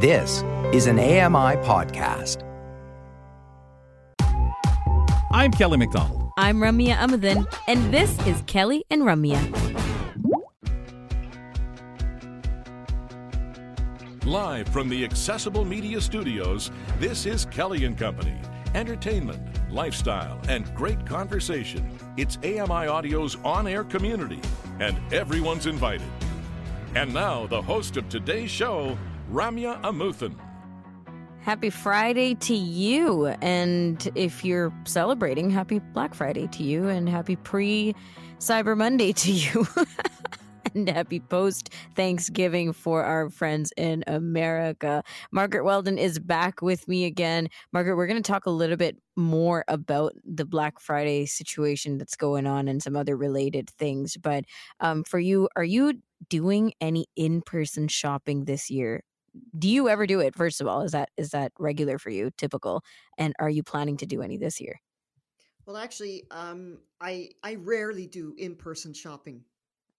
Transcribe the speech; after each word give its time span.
This 0.00 0.44
is 0.72 0.86
an 0.86 1.00
AMI 1.00 1.56
podcast. 1.66 2.44
I'm 5.32 5.50
Kelly 5.50 5.76
McDonald. 5.76 6.30
I'm 6.38 6.58
Ramya 6.58 6.94
Amuthan, 6.94 7.52
and 7.66 7.92
this 7.92 8.16
is 8.24 8.40
Kelly 8.46 8.84
and 8.90 9.02
Ramya. 9.02 9.42
Live 14.24 14.68
from 14.68 14.88
the 14.88 15.02
Accessible 15.02 15.64
Media 15.64 16.00
Studios, 16.00 16.70
this 17.00 17.26
is 17.26 17.44
Kelly 17.46 17.84
and 17.84 17.98
Company. 17.98 18.36
Entertainment, 18.76 19.40
lifestyle, 19.68 20.40
and 20.48 20.72
great 20.76 21.04
conversation. 21.06 21.98
It's 22.16 22.36
AMI 22.44 22.86
Audio's 22.86 23.36
on 23.44 23.66
air 23.66 23.82
community, 23.82 24.40
and 24.78 24.96
everyone's 25.12 25.66
invited. 25.66 26.06
And 26.94 27.12
now, 27.12 27.48
the 27.48 27.60
host 27.60 27.96
of 27.96 28.08
today's 28.08 28.50
show, 28.50 28.96
Ramya 29.30 29.80
Amuthan. 29.82 30.34
Happy 31.40 31.70
Friday 31.70 32.34
to 32.34 32.54
you. 32.54 33.26
And 33.42 34.10
if 34.14 34.44
you're 34.44 34.72
celebrating, 34.84 35.50
happy 35.50 35.78
Black 35.78 36.14
Friday 36.14 36.46
to 36.48 36.62
you 36.62 36.88
and 36.88 37.08
happy 37.08 37.36
pre 37.36 37.94
Cyber 38.38 38.76
Monday 38.76 39.12
to 39.12 39.32
you. 39.32 39.66
and 40.74 40.88
happy 40.88 41.20
post 41.20 41.72
Thanksgiving 41.94 42.72
for 42.72 43.04
our 43.04 43.30
friends 43.30 43.72
in 43.76 44.04
America. 44.06 45.02
Margaret 45.30 45.64
Weldon 45.64 45.98
is 45.98 46.18
back 46.18 46.62
with 46.62 46.88
me 46.88 47.04
again. 47.04 47.48
Margaret, 47.72 47.96
we're 47.96 48.06
going 48.06 48.22
to 48.22 48.32
talk 48.32 48.46
a 48.46 48.50
little 48.50 48.76
bit 48.76 48.96
more 49.16 49.64
about 49.68 50.12
the 50.24 50.44
Black 50.44 50.80
Friday 50.80 51.26
situation 51.26 51.98
that's 51.98 52.16
going 52.16 52.46
on 52.46 52.68
and 52.68 52.82
some 52.82 52.96
other 52.96 53.16
related 53.16 53.70
things. 53.70 54.16
But 54.16 54.44
um, 54.80 55.04
for 55.04 55.18
you, 55.18 55.48
are 55.56 55.64
you 55.64 55.94
doing 56.28 56.72
any 56.80 57.06
in 57.16 57.42
person 57.42 57.88
shopping 57.88 58.44
this 58.44 58.70
year? 58.70 59.02
Do 59.58 59.68
you 59.68 59.88
ever 59.88 60.06
do 60.06 60.20
it 60.20 60.34
first 60.34 60.60
of 60.60 60.66
all? 60.66 60.82
Is 60.82 60.92
that 60.92 61.10
is 61.16 61.30
that 61.30 61.52
regular 61.58 61.98
for 61.98 62.10
you 62.10 62.30
typical? 62.36 62.82
And 63.16 63.34
are 63.38 63.50
you 63.50 63.62
planning 63.62 63.96
to 63.98 64.06
do 64.06 64.22
any 64.22 64.36
this 64.36 64.60
year? 64.60 64.80
Well 65.66 65.76
actually 65.76 66.24
um 66.30 66.78
i 67.00 67.30
i 67.42 67.56
rarely 67.56 68.06
do 68.06 68.34
in-person 68.36 68.94
shopping. 68.94 69.42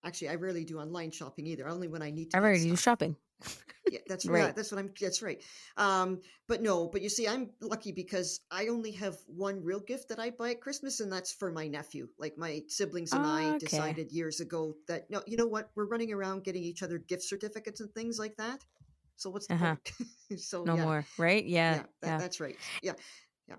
Actually 0.03 0.29
i 0.29 0.35
rarely 0.35 0.65
do 0.65 0.79
online 0.79 1.11
shopping 1.11 1.47
either. 1.47 1.67
Only 1.67 1.87
when 1.87 2.01
i 2.01 2.09
need 2.09 2.31
to 2.31 2.37
i 2.37 2.39
rarely 2.39 2.69
do 2.69 2.75
shopping. 2.75 3.15
Yeah 3.89 3.99
that's 4.07 4.25
right 4.27 4.45
yeah, 4.45 4.51
that's 4.51 4.71
what 4.71 4.79
i'm 4.79 4.91
that's 4.99 5.21
right. 5.21 5.41
Um 5.77 6.21
but 6.47 6.61
no 6.61 6.87
but 6.87 7.01
you 7.01 7.09
see 7.09 7.27
i'm 7.27 7.51
lucky 7.61 7.91
because 7.91 8.41
i 8.51 8.67
only 8.67 8.91
have 8.91 9.17
one 9.27 9.63
real 9.63 9.79
gift 9.79 10.09
that 10.09 10.19
i 10.19 10.31
buy 10.31 10.51
at 10.51 10.61
christmas 10.61 10.99
and 10.99 11.11
that's 11.11 11.31
for 11.31 11.51
my 11.51 11.67
nephew. 11.67 12.07
Like 12.17 12.37
my 12.37 12.63
siblings 12.67 13.13
and 13.13 13.25
i 13.25 13.49
okay. 13.49 13.57
decided 13.59 14.11
years 14.11 14.39
ago 14.39 14.75
that 14.87 15.09
no 15.09 15.21
you 15.27 15.37
know 15.37 15.47
what? 15.47 15.69
We're 15.75 15.87
running 15.87 16.11
around 16.11 16.43
getting 16.43 16.63
each 16.63 16.83
other 16.83 16.97
gift 16.97 17.23
certificates 17.23 17.79
and 17.79 17.93
things 17.93 18.17
like 18.17 18.35
that 18.37 18.63
so 19.19 19.29
what's 19.29 19.47
the 19.47 19.55
uh-huh. 19.55 19.75
point? 19.75 20.39
so 20.41 20.63
no 20.63 20.75
yeah. 20.75 20.83
more, 20.83 21.05
right? 21.17 21.45
Yeah, 21.45 21.75
yeah, 21.75 21.81
that, 22.01 22.07
yeah, 22.07 22.17
that's 22.17 22.39
right. 22.39 22.55
Yeah, 22.81 22.93
yeah. 23.47 23.55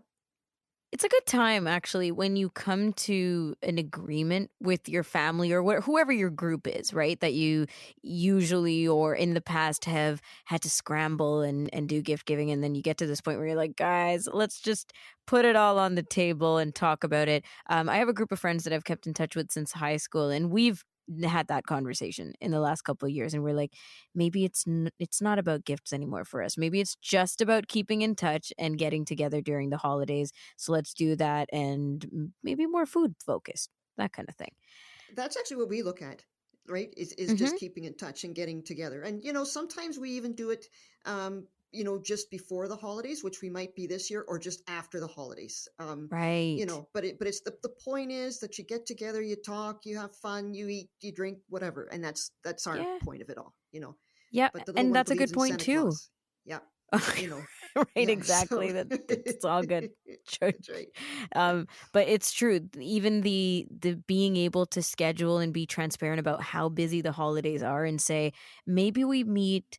It's 0.91 1.05
a 1.05 1.09
good 1.09 1.27
time 1.27 1.67
actually 1.67 2.11
when 2.11 2.35
you 2.35 2.49
come 2.49 2.95
to 2.95 3.55
an 3.63 3.77
agreement 3.77 4.51
with 4.61 4.89
your 4.89 5.05
family 5.05 5.53
or 5.53 5.63
wh- 5.63 5.85
whoever 5.85 6.13
your 6.13 6.31
group 6.31 6.67
is, 6.67 6.95
right? 6.95 7.21
That 7.21 7.35
you 7.35 7.67
usually 8.03 8.89
or 8.89 9.15
in 9.15 9.35
the 9.35 9.43
past 9.43 9.85
have 9.85 10.23
had 10.47 10.63
to 10.63 10.71
scramble 10.71 11.43
and 11.43 11.69
and 11.75 11.89
do 11.89 12.01
gift 12.01 12.27
giving, 12.27 12.51
and 12.51 12.65
then 12.65 12.75
you 12.75 12.81
get 12.81 12.97
to 12.99 13.07
this 13.07 13.21
point 13.21 13.37
where 13.37 13.49
you're 13.49 13.57
like, 13.57 13.77
guys, 13.77 14.29
let's 14.33 14.61
just 14.61 14.95
put 15.27 15.45
it 15.45 15.57
all 15.57 15.79
on 15.79 15.95
the 15.95 16.03
table 16.03 16.57
and 16.57 16.75
talk 16.75 17.05
about 17.05 17.29
it. 17.29 17.45
Um, 17.69 17.91
I 17.91 17.97
have 17.99 18.09
a 18.09 18.15
group 18.15 18.33
of 18.33 18.41
friends 18.41 18.65
that 18.65 18.73
I've 18.73 18.85
kept 18.85 19.07
in 19.07 19.13
touch 19.13 19.37
with 19.37 19.53
since 19.53 19.73
high 19.73 19.99
school, 19.99 20.31
and 20.31 20.51
we've 20.51 20.83
had 21.25 21.49
that 21.49 21.65
conversation 21.65 22.33
in 22.41 22.51
the 22.51 22.61
last 22.61 22.83
couple 22.83 23.07
of 23.07 23.13
years 23.13 23.35
and 23.35 23.43
we're 23.43 23.55
like 23.55 23.73
maybe 24.15 24.45
it's 24.45 24.65
n- 24.67 24.91
it's 24.99 25.21
not 25.21 25.39
about 25.39 25.65
gifts 25.65 25.93
anymore 25.93 26.25
for 26.25 26.43
us. 26.43 26.57
Maybe 26.57 26.81
it's 26.81 26.97
just 26.97 27.41
about 27.41 27.69
keeping 27.69 28.03
in 28.03 28.15
touch 28.15 28.53
and 28.59 28.79
getting 28.79 29.05
together 29.05 29.41
during 29.41 29.71
the 29.71 29.77
holidays. 29.77 30.33
So 30.57 30.73
let's 30.73 30.95
do 30.95 31.17
that 31.17 31.49
and 31.53 32.33
maybe 32.43 32.67
more 32.67 32.87
food 32.87 33.15
focused 33.25 33.71
that 33.97 34.13
kind 34.13 34.29
of 34.29 34.37
thing. 34.37 34.53
That's 35.15 35.37
actually 35.37 35.59
what 35.59 35.69
we 35.69 35.83
look 35.83 36.03
at 36.03 36.25
right 36.69 36.93
is, 36.97 37.13
is 37.13 37.31
mm-hmm. 37.31 37.37
just 37.37 37.57
keeping 37.57 37.85
in 37.85 37.95
touch 37.95 38.25
and 38.25 38.35
getting 38.35 38.63
together. 38.63 39.03
And 39.03 39.25
you 39.25 39.33
know 39.33 39.45
sometimes 39.45 39.99
we 39.99 40.11
even 40.13 40.35
do 40.35 40.51
it 40.51 40.69
um, 41.05 41.47
you 41.73 41.85
know, 41.85 41.99
just 41.99 42.31
before 42.31 42.69
the 42.69 42.77
holidays, 42.77 43.23
which 43.23 43.41
we 43.43 43.51
might 43.51 43.75
be 43.75 43.87
this 43.87 44.11
year, 44.11 44.25
or 44.27 44.39
just 44.39 44.63
after 44.69 45.01
the 45.01 45.07
holidays. 45.07 45.69
Um, 45.79 46.09
right. 46.11 46.57
You 46.57 46.67
know, 46.67 46.89
but 46.93 47.05
it, 47.05 47.19
but 47.19 47.29
it's 47.29 47.41
the, 47.41 47.55
the 47.63 47.71
point 47.85 48.11
is 48.11 48.41
that 48.41 48.59
you 48.59 48.65
get 48.65 48.87
together, 48.87 49.23
you 49.23 49.37
talk, 49.37 49.85
you 49.85 49.97
have 49.99 50.15
fun, 50.17 50.55
you 50.55 50.69
eat, 50.69 50.91
you 51.01 51.13
drink, 51.13 51.39
whatever. 51.49 51.89
And 51.93 52.03
that's, 52.03 52.33
that's 52.45 52.67
our 52.67 52.77
yeah. 52.77 52.99
point 53.03 53.23
of 53.23 53.29
it 53.29 53.39
all, 53.39 53.55
you 53.73 53.81
know? 53.81 53.97
Yeah. 54.33 54.49
And 54.77 54.95
that's 54.95 55.11
a 55.11 55.17
good 55.17 55.33
point 55.33 55.61
too. 55.61 55.83
Claus. 55.83 56.11
Yeah. 56.45 56.59
you 57.19 57.29
know 57.29 57.41
right 57.77 57.87
yeah, 57.95 58.03
exactly 58.09 58.71
so. 58.71 58.83
that 58.83 59.01
it's 59.27 59.45
all 59.45 59.63
good 59.63 59.91
right. 60.43 60.89
um 61.37 61.69
but 61.93 62.09
it's 62.09 62.33
true 62.33 62.69
even 62.81 63.21
the 63.21 63.69
the 63.71 63.95
being 64.09 64.37
able 64.37 64.67
to 64.67 64.83
schedule 64.83 65.39
and 65.39 65.53
be 65.53 65.67
transparent 65.67 66.19
about 66.19 66.43
how 66.43 66.69
busy 66.69 67.01
the 67.01 67.13
holidays 67.13 67.63
are 67.63 67.85
and 67.85 68.01
say 68.01 68.33
maybe 68.67 69.05
we 69.05 69.23
meet 69.23 69.79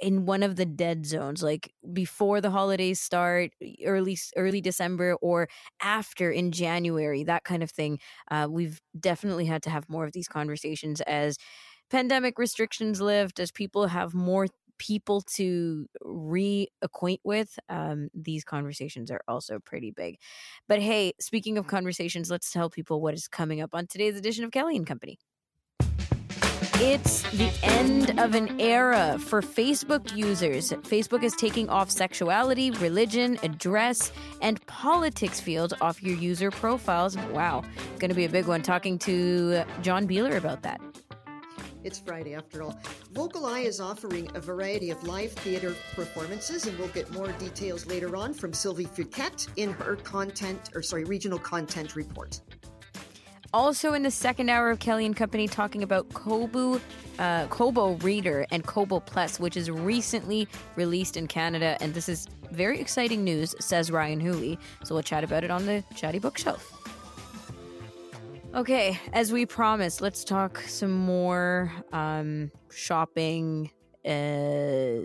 in 0.00 0.26
one 0.26 0.42
of 0.42 0.56
the 0.56 0.66
dead 0.66 1.06
zones 1.06 1.42
like 1.42 1.72
before 1.92 2.40
the 2.40 2.50
holidays 2.50 3.00
start 3.00 3.50
early 3.84 4.18
early 4.36 4.60
december 4.60 5.14
or 5.20 5.48
after 5.80 6.30
in 6.30 6.50
january 6.52 7.22
that 7.24 7.44
kind 7.44 7.62
of 7.62 7.70
thing 7.70 7.98
uh, 8.30 8.46
we've 8.50 8.80
definitely 8.98 9.46
had 9.46 9.62
to 9.62 9.70
have 9.70 9.88
more 9.88 10.04
of 10.04 10.12
these 10.12 10.28
conversations 10.28 11.00
as 11.02 11.36
pandemic 11.90 12.38
restrictions 12.38 13.00
lift 13.00 13.38
as 13.38 13.50
people 13.52 13.86
have 13.86 14.14
more 14.14 14.46
people 14.78 15.20
to 15.22 15.86
reacquaint 16.02 17.18
with 17.22 17.58
um, 17.68 18.08
these 18.12 18.42
conversations 18.44 19.08
are 19.10 19.20
also 19.28 19.60
pretty 19.60 19.92
big. 19.92 20.16
But 20.68 20.80
hey 20.80 21.12
speaking 21.20 21.58
of 21.58 21.66
conversations 21.66 22.30
let's 22.30 22.50
tell 22.50 22.70
people 22.70 23.00
what 23.00 23.14
is 23.14 23.28
coming 23.28 23.60
up 23.60 23.70
on 23.74 23.86
today's 23.86 24.16
edition 24.16 24.44
of 24.44 24.50
kelly 24.50 24.76
and 24.76 24.86
company 24.86 25.18
it's 26.80 27.22
the 27.32 27.52
end 27.62 28.18
of 28.18 28.34
an 28.34 28.60
era 28.60 29.16
for 29.18 29.40
Facebook 29.40 30.16
users. 30.16 30.72
Facebook 30.72 31.22
is 31.22 31.34
taking 31.36 31.68
off 31.68 31.90
sexuality, 31.90 32.70
religion, 32.72 33.38
address, 33.42 34.12
and 34.42 34.64
politics 34.66 35.40
fields 35.40 35.72
off 35.80 36.02
your 36.02 36.16
user 36.16 36.50
profiles. 36.50 37.16
Wow, 37.32 37.62
going 37.98 38.08
to 38.08 38.14
be 38.14 38.24
a 38.24 38.28
big 38.28 38.46
one. 38.46 38.62
Talking 38.62 38.98
to 39.00 39.64
John 39.82 40.08
Biehler 40.08 40.36
about 40.36 40.62
that. 40.62 40.80
It's 41.84 41.98
Friday 41.98 42.34
after 42.34 42.62
all. 42.62 42.78
VocalEye 43.12 43.66
is 43.66 43.78
offering 43.78 44.28
a 44.34 44.40
variety 44.40 44.90
of 44.90 45.02
live 45.06 45.32
theater 45.32 45.74
performances, 45.94 46.66
and 46.66 46.78
we'll 46.78 46.88
get 46.88 47.12
more 47.12 47.28
details 47.32 47.86
later 47.86 48.16
on 48.16 48.32
from 48.32 48.52
Sylvie 48.52 48.86
Fouquet 48.86 49.30
in 49.56 49.70
her 49.74 49.96
content, 49.96 50.70
or 50.74 50.82
sorry, 50.82 51.04
regional 51.04 51.38
content 51.38 51.94
report. 51.94 52.40
Also, 53.54 53.92
in 53.92 54.02
the 54.02 54.10
second 54.10 54.48
hour 54.48 54.68
of 54.68 54.80
Kelly 54.80 55.06
and 55.06 55.14
Company, 55.14 55.46
talking 55.46 55.84
about 55.84 56.12
Kobo, 56.12 56.80
uh, 57.20 57.46
Kobo 57.46 57.92
Reader 57.98 58.48
and 58.50 58.66
Kobo 58.66 58.98
Plus, 58.98 59.38
which 59.38 59.56
is 59.56 59.70
recently 59.70 60.48
released 60.74 61.16
in 61.16 61.28
Canada, 61.28 61.76
and 61.80 61.94
this 61.94 62.08
is 62.08 62.26
very 62.50 62.80
exciting 62.80 63.22
news, 63.22 63.54
says 63.60 63.92
Ryan 63.92 64.18
Hooley. 64.18 64.58
So 64.82 64.96
we'll 64.96 65.04
chat 65.04 65.22
about 65.22 65.44
it 65.44 65.52
on 65.52 65.66
the 65.66 65.84
Chatty 65.94 66.18
Bookshelf. 66.18 66.68
Okay, 68.56 68.98
as 69.12 69.32
we 69.32 69.46
promised, 69.46 70.00
let's 70.00 70.24
talk 70.24 70.58
some 70.66 70.90
more 70.90 71.72
um, 71.92 72.50
shopping 72.72 73.70
uh, 74.04 74.98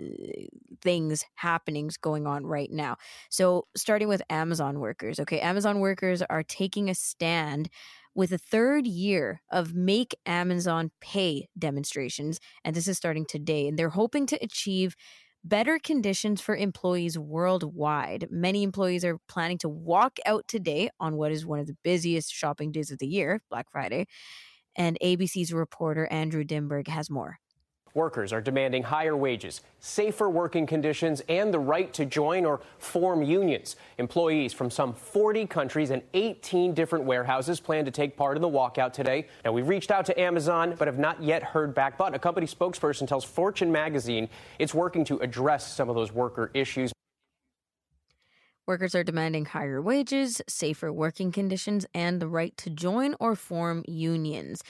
things 0.82 1.24
happenings 1.36 1.96
going 1.96 2.26
on 2.26 2.44
right 2.44 2.70
now. 2.70 2.96
So, 3.28 3.66
starting 3.76 4.08
with 4.08 4.22
Amazon 4.28 4.80
workers. 4.80 5.20
Okay, 5.20 5.40
Amazon 5.40 5.80
workers 5.80 6.20
are 6.22 6.42
taking 6.42 6.90
a 6.90 6.94
stand 6.94 7.70
with 8.20 8.32
a 8.32 8.38
third 8.38 8.86
year 8.86 9.40
of 9.50 9.72
Make 9.72 10.14
Amazon 10.26 10.90
Pay 11.00 11.48
demonstrations. 11.58 12.38
And 12.62 12.76
this 12.76 12.86
is 12.86 12.98
starting 12.98 13.24
today. 13.24 13.66
And 13.66 13.78
they're 13.78 13.88
hoping 13.88 14.26
to 14.26 14.44
achieve 14.44 14.94
better 15.42 15.78
conditions 15.78 16.42
for 16.42 16.54
employees 16.54 17.18
worldwide. 17.18 18.26
Many 18.30 18.62
employees 18.62 19.06
are 19.06 19.16
planning 19.26 19.56
to 19.60 19.70
walk 19.70 20.18
out 20.26 20.46
today 20.46 20.90
on 21.00 21.16
what 21.16 21.32
is 21.32 21.46
one 21.46 21.60
of 21.60 21.66
the 21.66 21.78
busiest 21.82 22.30
shopping 22.30 22.72
days 22.72 22.90
of 22.90 22.98
the 22.98 23.06
year, 23.06 23.40
Black 23.48 23.70
Friday. 23.72 24.04
And 24.76 24.98
ABC's 25.02 25.50
reporter 25.50 26.06
Andrew 26.08 26.44
Dymburt 26.44 26.88
has 26.88 27.08
more. 27.08 27.38
Workers 27.94 28.32
are 28.32 28.40
demanding 28.40 28.84
higher 28.84 29.16
wages, 29.16 29.62
safer 29.80 30.30
working 30.30 30.64
conditions, 30.64 31.22
and 31.28 31.52
the 31.52 31.58
right 31.58 31.92
to 31.94 32.06
join 32.06 32.44
or 32.44 32.60
form 32.78 33.22
unions. 33.22 33.74
Employees 33.98 34.52
from 34.52 34.70
some 34.70 34.94
40 34.94 35.46
countries 35.46 35.90
and 35.90 36.02
18 36.14 36.72
different 36.72 37.04
warehouses 37.04 37.58
plan 37.58 37.84
to 37.84 37.90
take 37.90 38.16
part 38.16 38.36
in 38.36 38.42
the 38.42 38.48
walkout 38.48 38.92
today. 38.92 39.26
Now, 39.44 39.50
we've 39.50 39.66
reached 39.68 39.90
out 39.90 40.06
to 40.06 40.20
Amazon, 40.20 40.76
but 40.78 40.86
have 40.86 40.98
not 40.98 41.20
yet 41.20 41.42
heard 41.42 41.74
back. 41.74 41.98
But 41.98 42.14
a 42.14 42.18
company 42.18 42.46
spokesperson 42.46 43.08
tells 43.08 43.24
Fortune 43.24 43.72
magazine 43.72 44.28
it's 44.60 44.72
working 44.72 45.04
to 45.06 45.18
address 45.18 45.74
some 45.74 45.88
of 45.88 45.96
those 45.96 46.12
worker 46.12 46.52
issues. 46.54 46.92
Workers 48.68 48.94
are 48.94 49.02
demanding 49.02 49.46
higher 49.46 49.82
wages, 49.82 50.40
safer 50.48 50.92
working 50.92 51.32
conditions, 51.32 51.86
and 51.92 52.22
the 52.22 52.28
right 52.28 52.56
to 52.58 52.70
join 52.70 53.16
or 53.18 53.34
form 53.34 53.82
unions. 53.88 54.62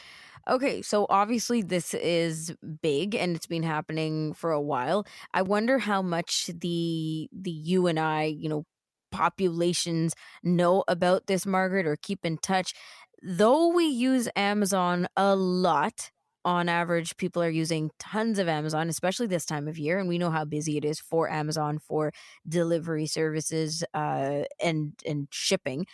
Okay, 0.49 0.83
so 0.83 1.07
obviously 1.11 1.63
this 1.63 1.95
is 1.95 2.55
big 2.83 3.15
and 3.15 3.37
it's 3.37 3.47
been 3.47 3.63
happening 3.63 4.33
for 4.33 4.51
a 4.53 4.61
while. 4.61 5.07
I 5.35 5.43
wonder 5.43 5.79
how 5.79 6.03
much 6.03 6.47
the 6.61 7.29
the 7.33 7.51
you 7.51 7.87
and 7.87 7.99
I, 8.01 8.25
you 8.25 8.49
know, 8.49 8.65
populations 9.13 10.15
know 10.43 10.83
about 10.89 11.27
this, 11.27 11.45
Margaret, 11.47 11.87
or 11.87 11.97
keep 11.97 12.25
in 12.25 12.39
touch. 12.39 12.73
Though 13.23 13.69
we 13.69 13.85
use 13.87 14.29
Amazon 14.35 15.07
a 15.17 15.37
lot, 15.37 16.11
on 16.43 16.71
average, 16.71 17.19
people 17.19 17.43
are 17.43 17.51
using 17.51 17.91
tons 17.99 18.39
of 18.39 18.49
Amazon, 18.49 18.89
especially 18.89 19.27
this 19.27 19.45
time 19.45 19.69
of 19.69 19.77
year, 19.79 19.99
and 19.99 20.09
we 20.09 20.17
know 20.17 20.31
how 20.31 20.47
busy 20.47 20.79
it 20.79 20.87
is 20.87 20.99
for 20.99 21.29
Amazon 21.31 21.79
for 21.79 22.13
delivery 22.49 23.07
services 23.07 23.85
uh, 23.93 24.45
and 24.59 24.95
and 25.07 25.29
shipping. 25.31 25.85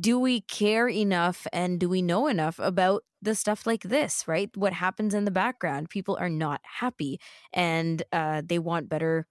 Do 0.00 0.18
we 0.18 0.40
care 0.40 0.88
enough, 0.88 1.46
and 1.52 1.78
do 1.78 1.88
we 1.88 2.00
know 2.00 2.28
enough 2.28 2.58
about 2.58 3.04
the 3.20 3.34
stuff 3.34 3.66
like 3.66 3.82
this? 3.82 4.26
Right, 4.26 4.50
what 4.56 4.72
happens 4.72 5.12
in 5.14 5.24
the 5.24 5.30
background? 5.30 5.90
People 5.90 6.16
are 6.18 6.30
not 6.30 6.60
happy, 6.80 7.20
and 7.52 8.02
uh, 8.12 8.42
they 8.44 8.58
want 8.58 8.88
better 8.88 9.26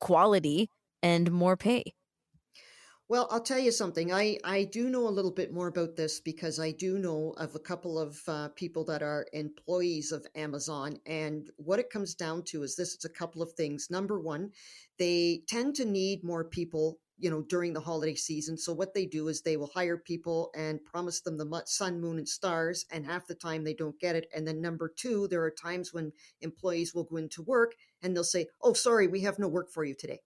quality 0.00 0.70
and 1.02 1.30
more 1.30 1.56
pay. 1.56 1.94
Well, 3.06 3.28
I'll 3.30 3.42
tell 3.42 3.58
you 3.58 3.70
something. 3.70 4.14
I, 4.14 4.38
I 4.44 4.64
do 4.64 4.88
know 4.88 5.06
a 5.06 5.10
little 5.10 5.30
bit 5.30 5.52
more 5.52 5.68
about 5.68 5.94
this 5.94 6.20
because 6.20 6.58
I 6.58 6.70
do 6.70 6.98
know 6.98 7.34
of 7.36 7.54
a 7.54 7.58
couple 7.58 7.98
of 7.98 8.18
uh, 8.26 8.48
people 8.56 8.82
that 8.86 9.02
are 9.02 9.26
employees 9.34 10.10
of 10.10 10.26
Amazon. 10.34 10.98
And 11.04 11.50
what 11.56 11.78
it 11.78 11.90
comes 11.90 12.14
down 12.14 12.44
to 12.44 12.62
is 12.62 12.76
this 12.76 12.94
it's 12.94 13.04
a 13.04 13.10
couple 13.10 13.42
of 13.42 13.52
things. 13.52 13.90
Number 13.90 14.18
one, 14.18 14.52
they 14.98 15.42
tend 15.46 15.74
to 15.76 15.84
need 15.84 16.24
more 16.24 16.44
people 16.44 16.98
you 17.18 17.30
know 17.30 17.42
during 17.42 17.72
the 17.72 17.80
holiday 17.80 18.14
season 18.14 18.56
so 18.56 18.72
what 18.72 18.94
they 18.94 19.06
do 19.06 19.28
is 19.28 19.40
they 19.40 19.56
will 19.56 19.70
hire 19.74 19.96
people 19.96 20.50
and 20.56 20.84
promise 20.84 21.20
them 21.20 21.36
the 21.36 21.62
sun 21.66 22.00
moon 22.00 22.18
and 22.18 22.28
stars 22.28 22.84
and 22.90 23.06
half 23.06 23.26
the 23.26 23.34
time 23.34 23.64
they 23.64 23.74
don't 23.74 24.00
get 24.00 24.16
it 24.16 24.28
and 24.34 24.46
then 24.46 24.60
number 24.60 24.92
two 24.94 25.28
there 25.28 25.42
are 25.42 25.50
times 25.50 25.92
when 25.92 26.12
employees 26.40 26.94
will 26.94 27.04
go 27.04 27.16
into 27.16 27.42
work 27.42 27.74
and 28.02 28.14
they'll 28.14 28.24
say 28.24 28.46
oh 28.62 28.72
sorry 28.72 29.06
we 29.06 29.20
have 29.20 29.38
no 29.38 29.48
work 29.48 29.70
for 29.70 29.84
you 29.84 29.94
today 29.94 30.20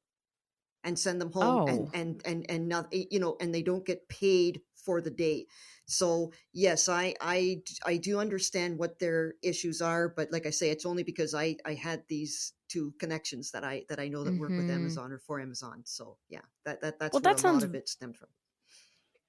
and 0.85 0.99
send 0.99 1.20
them 1.20 1.32
home 1.32 1.62
oh. 1.62 1.67
and 1.67 1.88
and 1.94 2.23
and 2.25 2.46
and 2.49 2.69
not 2.69 2.87
eh, 2.93 3.05
you 3.11 3.20
know 3.20 3.37
and 3.41 3.55
they 3.55 3.62
don't 3.62 3.87
get 3.87 4.08
paid 4.08 4.61
for 4.88 5.02
the 5.02 5.11
day 5.11 5.44
so 5.85 6.32
yes 6.55 6.88
i 6.88 7.14
i 7.20 7.61
i 7.85 7.99
do 7.99 8.19
understand 8.19 8.79
what 8.79 8.99
their 8.99 9.35
issues 9.43 9.82
are 9.82 10.08
but 10.08 10.32
like 10.32 10.46
i 10.46 10.50
say 10.50 10.70
it's 10.70 10.87
only 10.87 11.02
because 11.02 11.35
i 11.35 11.55
i 11.67 11.75
had 11.75 12.02
these 12.08 12.55
two 12.70 12.94
connections 12.99 13.50
that 13.50 13.64
i 13.64 13.85
that 13.90 14.00
i 14.00 14.08
know 14.08 14.25
that 14.25 14.31
mm-hmm. 14.31 14.40
work 14.40 14.49
with 14.49 14.61
mm-hmm. 14.61 14.81
amazon 14.81 15.12
or 15.12 15.19
for 15.19 15.40
amazon 15.43 15.82
so 15.85 16.17
yeah 16.31 16.40
that, 16.64 16.81
that 16.81 16.99
that's 16.99 17.12
well, 17.12 17.20
where 17.20 17.35
that 17.35 17.38
a 17.38 17.43
sounds, 17.43 17.62
lot 17.62 17.69
of 17.69 17.75
it 17.75 17.87
stemmed 17.87 18.17
from 18.17 18.29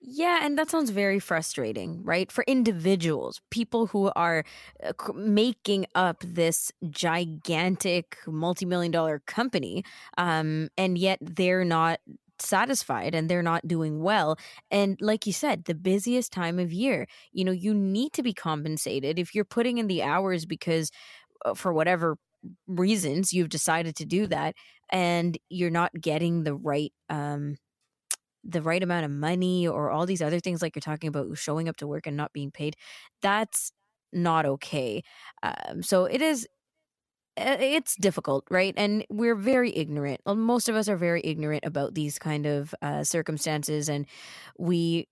yeah, 0.01 0.39
and 0.43 0.57
that 0.57 0.69
sounds 0.69 0.91
very 0.91 1.19
frustrating, 1.19 2.01
right? 2.05 2.31
For 2.31 2.45
individuals, 2.47 3.41
people 3.49 3.87
who 3.87 4.09
are 4.15 4.45
uh, 4.81 4.93
making 5.13 5.87
up 5.93 6.23
this 6.25 6.71
gigantic 6.89 8.17
multi 8.25 8.65
million 8.65 8.93
dollar 8.93 9.19
company, 9.19 9.83
um, 10.17 10.69
and 10.77 10.97
yet 10.97 11.19
they're 11.21 11.65
not 11.65 11.99
satisfied 12.41 13.15
and 13.15 13.29
they're 13.29 13.43
not 13.43 13.67
doing 13.67 14.01
well. 14.01 14.37
And 14.71 14.97
like 15.01 15.25
you 15.27 15.33
said, 15.33 15.65
the 15.65 15.75
busiest 15.75 16.31
time 16.31 16.59
of 16.59 16.71
year, 16.73 17.07
you 17.31 17.43
know, 17.45 17.51
you 17.51 17.73
need 17.73 18.13
to 18.13 18.23
be 18.23 18.33
compensated 18.33 19.19
if 19.19 19.35
you're 19.35 19.45
putting 19.45 19.77
in 19.77 19.87
the 19.87 20.03
hours 20.03 20.45
because 20.45 20.91
uh, 21.45 21.53
for 21.55 21.73
whatever 21.73 22.17
reasons 22.67 23.33
you've 23.33 23.49
decided 23.49 23.95
to 23.97 24.05
do 24.05 24.27
that 24.27 24.55
and 24.91 25.37
you're 25.49 25.69
not 25.69 25.91
getting 25.99 26.43
the 26.43 26.55
right 26.55 26.93
um 27.09 27.55
the 28.43 28.61
right 28.61 28.81
amount 28.81 29.05
of 29.05 29.11
money 29.11 29.67
or 29.67 29.91
all 29.91 30.05
these 30.05 30.21
other 30.21 30.39
things 30.39 30.61
like 30.61 30.75
you're 30.75 30.81
talking 30.81 31.09
about 31.09 31.37
showing 31.37 31.67
up 31.67 31.75
to 31.77 31.87
work 31.87 32.07
and 32.07 32.15
not 32.15 32.31
being 32.33 32.51
paid 32.51 32.75
that's 33.21 33.71
not 34.13 34.45
okay 34.45 35.03
um, 35.43 35.83
so 35.83 36.05
it 36.05 36.21
is 36.21 36.47
it's 37.39 37.95
difficult 37.95 38.45
right? 38.49 38.73
And 38.77 39.05
we're 39.09 39.35
very 39.35 39.75
ignorant. 39.75 40.21
Most 40.25 40.69
of 40.69 40.75
us 40.75 40.89
are 40.89 40.97
very 40.97 41.21
ignorant 41.23 41.65
about 41.65 41.93
these 41.93 42.19
kind 42.19 42.45
of 42.45 42.73
uh, 42.81 43.03
circumstances 43.03 43.89
and 43.89 44.05
we 44.57 45.07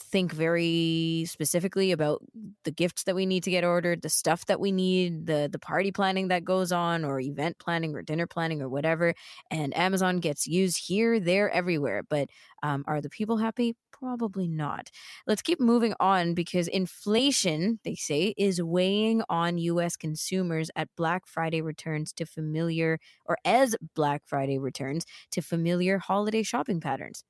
think 0.00 0.32
very 0.32 1.24
specifically 1.28 1.92
about 1.92 2.22
the 2.64 2.70
gifts 2.70 3.04
that 3.04 3.14
we 3.14 3.26
need 3.26 3.44
to 3.44 3.50
get 3.50 3.64
ordered, 3.64 4.02
the 4.02 4.08
stuff 4.08 4.46
that 4.46 4.60
we 4.60 4.72
need, 4.72 5.26
the 5.26 5.48
the 5.50 5.58
party 5.58 5.92
planning 5.92 6.28
that 6.28 6.44
goes 6.44 6.72
on 6.72 7.04
or 7.04 7.20
event 7.20 7.58
planning 7.58 7.94
or 7.94 8.02
dinner 8.02 8.26
planning 8.26 8.62
or 8.62 8.68
whatever. 8.68 9.14
And 9.50 9.76
Amazon 9.76 10.18
gets 10.20 10.46
used 10.46 10.86
here, 10.86 11.20
there, 11.20 11.50
everywhere. 11.50 12.02
But 12.02 12.30
um, 12.62 12.84
are 12.86 13.00
the 13.00 13.10
people 13.10 13.36
happy? 13.38 13.76
Probably 13.92 14.48
not. 14.48 14.90
Let's 15.26 15.42
keep 15.42 15.60
moving 15.60 15.94
on 16.00 16.34
because 16.34 16.68
inflation, 16.68 17.80
they 17.84 17.94
say, 17.94 18.34
is 18.36 18.62
weighing 18.62 19.22
on 19.28 19.58
U.S. 19.58 19.96
consumers 19.96 20.70
at 20.76 20.88
Black 20.96 21.26
Friday 21.26 21.60
returns 21.62 22.12
to 22.14 22.24
familiar 22.26 22.98
or 23.26 23.36
as 23.44 23.76
Black 23.94 24.22
Friday 24.26 24.58
returns 24.58 25.04
to 25.32 25.42
familiar 25.42 25.98
holiday 25.98 26.42
shopping 26.42 26.80
patterns. 26.80 27.24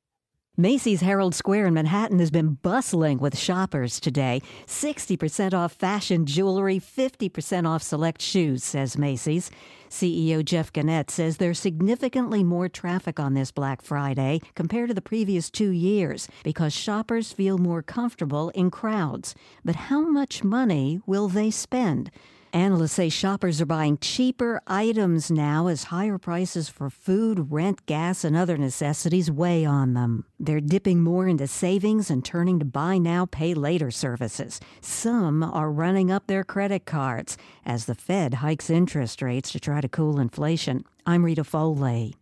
Macy's 0.60 1.00
Herald 1.00 1.34
Square 1.34 1.68
in 1.68 1.74
Manhattan 1.74 2.18
has 2.18 2.30
been 2.30 2.58
bustling 2.60 3.16
with 3.16 3.38
shoppers 3.38 3.98
today. 3.98 4.42
60% 4.66 5.54
off 5.54 5.72
fashion 5.72 6.26
jewelry, 6.26 6.78
50% 6.78 7.66
off 7.66 7.82
select 7.82 8.20
shoes, 8.20 8.62
says 8.62 8.98
Macy's. 8.98 9.50
CEO 9.88 10.44
Jeff 10.44 10.70
Gennette 10.70 11.10
says 11.10 11.38
there's 11.38 11.58
significantly 11.58 12.44
more 12.44 12.68
traffic 12.68 13.18
on 13.18 13.32
this 13.32 13.50
Black 13.50 13.80
Friday 13.80 14.42
compared 14.54 14.88
to 14.88 14.94
the 14.94 15.00
previous 15.00 15.48
two 15.48 15.70
years 15.70 16.28
because 16.44 16.74
shoppers 16.74 17.32
feel 17.32 17.56
more 17.56 17.82
comfortable 17.82 18.50
in 18.50 18.70
crowds. 18.70 19.34
But 19.64 19.76
how 19.76 20.02
much 20.02 20.44
money 20.44 21.00
will 21.06 21.28
they 21.28 21.50
spend? 21.50 22.10
Analysts 22.52 22.94
say 22.94 23.08
shoppers 23.08 23.60
are 23.60 23.66
buying 23.66 23.96
cheaper 23.98 24.60
items 24.66 25.30
now 25.30 25.68
as 25.68 25.84
higher 25.84 26.18
prices 26.18 26.68
for 26.68 26.90
food, 26.90 27.52
rent, 27.52 27.86
gas, 27.86 28.24
and 28.24 28.36
other 28.36 28.56
necessities 28.56 29.30
weigh 29.30 29.64
on 29.64 29.94
them. 29.94 30.26
They're 30.40 30.60
dipping 30.60 31.00
more 31.00 31.28
into 31.28 31.46
savings 31.46 32.10
and 32.10 32.24
turning 32.24 32.58
to 32.58 32.64
buy 32.64 32.98
now, 32.98 33.26
pay 33.26 33.54
later 33.54 33.92
services. 33.92 34.58
Some 34.80 35.44
are 35.44 35.70
running 35.70 36.10
up 36.10 36.26
their 36.26 36.42
credit 36.42 36.86
cards 36.86 37.36
as 37.64 37.84
the 37.84 37.94
Fed 37.94 38.34
hikes 38.34 38.68
interest 38.68 39.22
rates 39.22 39.52
to 39.52 39.60
try 39.60 39.80
to 39.80 39.88
cool 39.88 40.18
inflation. 40.18 40.84
I'm 41.06 41.24
Rita 41.24 41.44
Foley. 41.44 42.19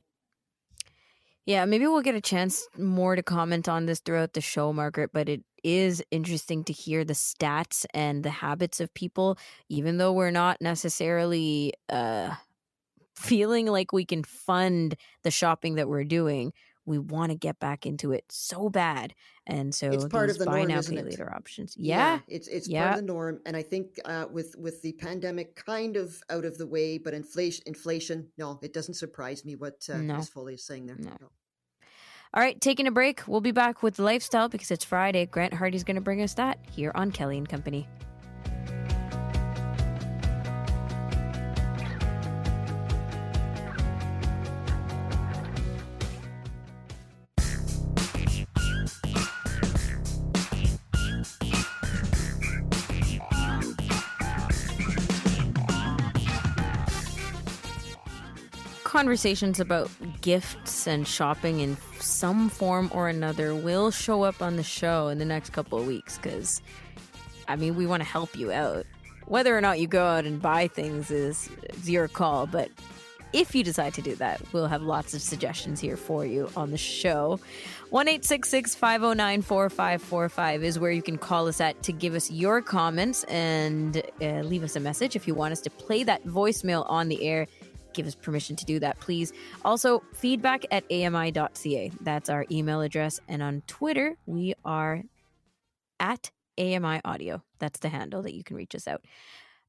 Yeah, 1.48 1.64
maybe 1.64 1.86
we'll 1.86 2.02
get 2.02 2.14
a 2.14 2.20
chance 2.20 2.68
more 2.76 3.16
to 3.16 3.22
comment 3.22 3.70
on 3.70 3.86
this 3.86 4.00
throughout 4.00 4.34
the 4.34 4.40
show, 4.42 4.70
Margaret, 4.70 5.12
but 5.14 5.30
it 5.30 5.42
is 5.64 6.04
interesting 6.10 6.62
to 6.64 6.74
hear 6.74 7.06
the 7.06 7.14
stats 7.14 7.86
and 7.94 8.22
the 8.22 8.28
habits 8.28 8.80
of 8.80 8.92
people, 8.92 9.38
even 9.70 9.96
though 9.96 10.12
we're 10.12 10.30
not 10.30 10.60
necessarily 10.60 11.72
uh, 11.88 12.34
feeling 13.16 13.64
like 13.64 13.94
we 13.94 14.04
can 14.04 14.24
fund 14.24 14.94
the 15.22 15.30
shopping 15.30 15.76
that 15.76 15.88
we're 15.88 16.04
doing. 16.04 16.52
We 16.84 16.98
want 16.98 17.32
to 17.32 17.38
get 17.38 17.58
back 17.58 17.86
into 17.86 18.12
it 18.12 18.26
so 18.28 18.68
bad, 18.68 19.14
and 19.46 19.74
so 19.74 19.90
it's 19.90 20.04
part 20.04 20.28
of 20.28 20.38
the 20.38 20.44
buy 20.44 20.64
norm, 20.64 20.68
now, 20.68 20.82
pay 20.82 21.02
later 21.02 21.32
options. 21.34 21.76
Yeah, 21.78 21.96
yeah 21.96 22.18
it's 22.28 22.48
it's 22.48 22.68
yeah. 22.68 22.84
part 22.84 22.98
of 22.98 23.06
the 23.06 23.12
norm, 23.12 23.40
and 23.46 23.56
I 23.56 23.62
think 23.62 23.98
uh, 24.04 24.26
with 24.30 24.54
with 24.58 24.82
the 24.82 24.92
pandemic 24.92 25.54
kind 25.54 25.96
of 25.96 26.22
out 26.28 26.44
of 26.44 26.58
the 26.58 26.66
way, 26.66 26.98
but 26.98 27.14
inflation 27.14 27.62
inflation, 27.66 28.28
no, 28.36 28.58
it 28.62 28.74
doesn't 28.74 28.94
surprise 28.94 29.46
me 29.46 29.54
what 29.54 29.86
uh, 29.90 29.98
no. 29.98 30.16
Ms. 30.16 30.28
Foley 30.28 30.54
is 30.54 30.64
saying 30.64 30.86
there. 30.86 30.96
No. 30.98 31.10
no. 31.20 31.28
All 32.34 32.42
right, 32.42 32.60
taking 32.60 32.86
a 32.86 32.90
break. 32.90 33.26
We'll 33.26 33.40
be 33.40 33.52
back 33.52 33.82
with 33.82 33.98
lifestyle 33.98 34.50
because 34.50 34.70
it's 34.70 34.84
Friday. 34.84 35.24
Grant 35.24 35.54
Hardy's 35.54 35.82
going 35.82 35.94
to 35.94 36.02
bring 36.02 36.20
us 36.20 36.34
that 36.34 36.58
here 36.70 36.92
on 36.94 37.10
Kelly 37.10 37.38
and 37.38 37.48
Company. 37.48 37.88
Conversations 58.98 59.60
about 59.60 59.88
gifts 60.22 60.88
and 60.88 61.06
shopping 61.06 61.60
in 61.60 61.76
some 62.00 62.48
form 62.48 62.90
or 62.92 63.08
another 63.08 63.54
will 63.54 63.92
show 63.92 64.24
up 64.24 64.42
on 64.42 64.56
the 64.56 64.62
show 64.64 65.06
in 65.06 65.18
the 65.18 65.24
next 65.24 65.50
couple 65.50 65.78
of 65.78 65.86
weeks 65.86 66.18
because, 66.18 66.60
I 67.46 67.54
mean, 67.54 67.76
we 67.76 67.86
want 67.86 68.00
to 68.00 68.08
help 68.08 68.36
you 68.36 68.50
out. 68.50 68.86
Whether 69.26 69.56
or 69.56 69.60
not 69.60 69.78
you 69.78 69.86
go 69.86 70.04
out 70.04 70.24
and 70.24 70.42
buy 70.42 70.66
things 70.66 71.12
is, 71.12 71.48
your 71.84 72.08
call, 72.08 72.48
but 72.48 72.70
if 73.32 73.54
you 73.54 73.62
decide 73.62 73.94
to 73.94 74.02
do 74.02 74.16
that, 74.16 74.42
we'll 74.52 74.66
have 74.66 74.82
lots 74.82 75.14
of 75.14 75.22
suggestions 75.22 75.78
here 75.78 75.96
for 75.96 76.26
you 76.26 76.50
on 76.56 76.72
the 76.72 76.76
show. 76.76 77.38
1 77.90 78.06
509 78.20 79.42
4545 79.42 80.64
is 80.64 80.76
where 80.76 80.90
you 80.90 81.02
can 81.02 81.18
call 81.18 81.46
us 81.46 81.60
at 81.60 81.80
to 81.84 81.92
give 81.92 82.14
us 82.14 82.32
your 82.32 82.62
comments 82.62 83.22
and 83.24 84.02
uh, 84.20 84.40
leave 84.40 84.64
us 84.64 84.74
a 84.74 84.80
message 84.80 85.14
if 85.14 85.28
you 85.28 85.34
want 85.34 85.52
us 85.52 85.60
to 85.60 85.70
play 85.70 86.02
that 86.02 86.24
voicemail 86.24 86.84
on 86.90 87.06
the 87.08 87.22
air 87.22 87.46
give 87.98 88.06
us 88.06 88.14
permission 88.14 88.54
to 88.54 88.64
do 88.64 88.78
that, 88.78 88.98
please. 89.00 89.32
Also, 89.64 90.04
feedback 90.14 90.64
at 90.70 90.84
ami.ca. 90.90 91.90
That's 92.00 92.30
our 92.30 92.46
email 92.48 92.80
address. 92.80 93.18
And 93.26 93.42
on 93.42 93.62
Twitter, 93.66 94.16
we 94.24 94.54
are 94.64 95.02
at 95.98 96.30
AMI 96.56 97.00
Audio. 97.04 97.42
That's 97.58 97.80
the 97.80 97.88
handle 97.88 98.22
that 98.22 98.34
you 98.34 98.44
can 98.44 98.56
reach 98.56 98.76
us 98.76 98.86
out 98.86 99.04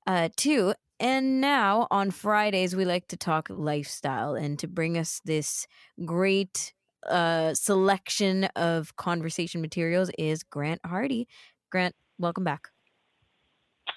uh, 0.05 0.29
to. 0.37 0.75
And 0.99 1.41
now 1.41 1.87
on 1.89 2.11
Fridays, 2.11 2.75
we 2.75 2.85
like 2.85 3.07
to 3.07 3.17
talk 3.17 3.47
lifestyle 3.49 4.35
and 4.35 4.59
to 4.59 4.67
bring 4.67 4.95
us 4.95 5.21
this 5.25 5.65
great 6.05 6.73
uh, 7.09 7.55
selection 7.55 8.43
of 8.55 8.95
conversation 8.95 9.59
materials 9.59 10.11
is 10.19 10.43
Grant 10.43 10.81
Hardy. 10.85 11.27
Grant, 11.71 11.95
welcome 12.19 12.43
back. 12.43 12.69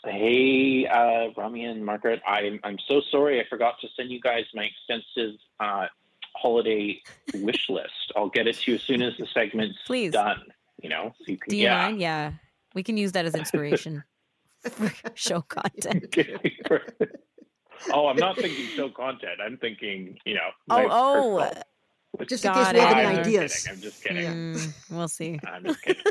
Hey, 0.05 0.87
uh, 0.87 1.29
Rami 1.37 1.65
and 1.65 1.85
Margaret. 1.85 2.21
I'm 2.27 2.59
I'm 2.65 2.79
so 2.89 3.01
sorry. 3.11 3.41
I 3.41 3.49
forgot 3.49 3.81
to 3.83 3.89
send 3.97 4.11
you 4.11 4.21
guys 4.21 4.45
my 4.53 4.65
extensive 4.65 5.39
uh, 5.61 5.87
holiday 6.35 7.01
wish 7.35 7.69
list. 7.69 8.13
I'll 8.17 8.29
get 8.29 8.49
it 8.49 8.57
to 8.57 8.73
you 8.73 8.75
as 8.77 8.83
soon 8.83 9.03
as 9.03 9.17
the 9.17 9.27
segment's 9.27 9.79
Please. 9.87 10.13
done. 10.13 10.43
You 10.83 10.89
know, 10.89 11.15
so 11.19 11.25
you 11.31 11.39
can. 11.39 11.51
Do 11.51 11.57
you 11.57 11.65
yeah. 11.65 11.83
mind? 11.83 12.01
Yeah, 12.01 12.33
we 12.75 12.83
can 12.83 12.97
use 12.97 13.13
that 13.13 13.27
as 13.27 13.37
inspiration 13.37 14.03
for 14.71 14.93
show 15.15 15.43
content. 15.43 16.17
oh, 17.93 18.09
I'm 18.09 18.17
not 18.17 18.37
thinking 18.37 18.67
show 18.75 18.89
content. 18.89 19.41
I'm 19.45 19.57
thinking, 19.59 20.19
you 20.25 20.35
know. 20.35 20.51
Oh, 20.69 21.39
oh. 21.39 22.25
Just 22.27 22.45
in 22.45 22.53
case 22.53 22.73
we 22.73 22.81
have 22.81 22.97
any 22.97 23.19
ideas. 23.19 23.69
I'm 23.71 23.81
just 23.81 24.03
kidding. 24.03 24.27
I'm 24.27 24.55
just 24.55 24.67
kidding. 24.67 24.73
Mm, 24.73 24.97
we'll 24.97 25.09
see. 25.09 25.41
I'm 25.47 25.65
just 25.65 25.83
kidding. 25.83 26.03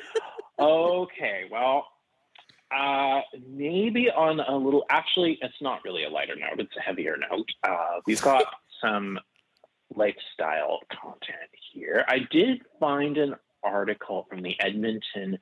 okay, 0.60 1.44
well, 1.52 1.88
uh, 2.76 3.22
maybe 3.48 4.10
on 4.10 4.40
a 4.40 4.56
little. 4.56 4.86
Actually, 4.90 5.38
it's 5.42 5.62
not 5.62 5.84
really 5.84 6.04
a 6.04 6.10
lighter 6.10 6.36
note. 6.36 6.60
It's 6.60 6.76
a 6.78 6.82
heavier 6.82 7.18
note. 7.18 7.48
Uh, 7.64 8.00
we've 8.06 8.22
got 8.22 8.46
some 8.82 9.20
lifestyle 9.96 10.80
content 11.02 11.50
here. 11.74 12.06
I 12.08 12.20
did 12.32 12.62
find 12.80 13.18
an 13.18 13.36
article 13.64 14.26
from 14.30 14.42
the 14.42 14.56
Edmonton 14.60 15.38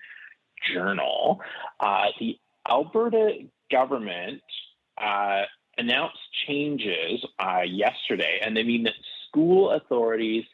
Journal. 0.74 1.42
Uh, 1.80 2.08
the 2.20 2.38
Alberta 2.68 3.48
government 3.72 4.42
uh, 5.00 5.44
announced 5.78 6.18
changes 6.48 7.24
uh, 7.40 7.62
yesterday, 7.62 8.40
and 8.44 8.56
they 8.56 8.64
mean 8.64 8.84
that 8.84 8.94
school 9.28 9.72
authorities 9.72 10.46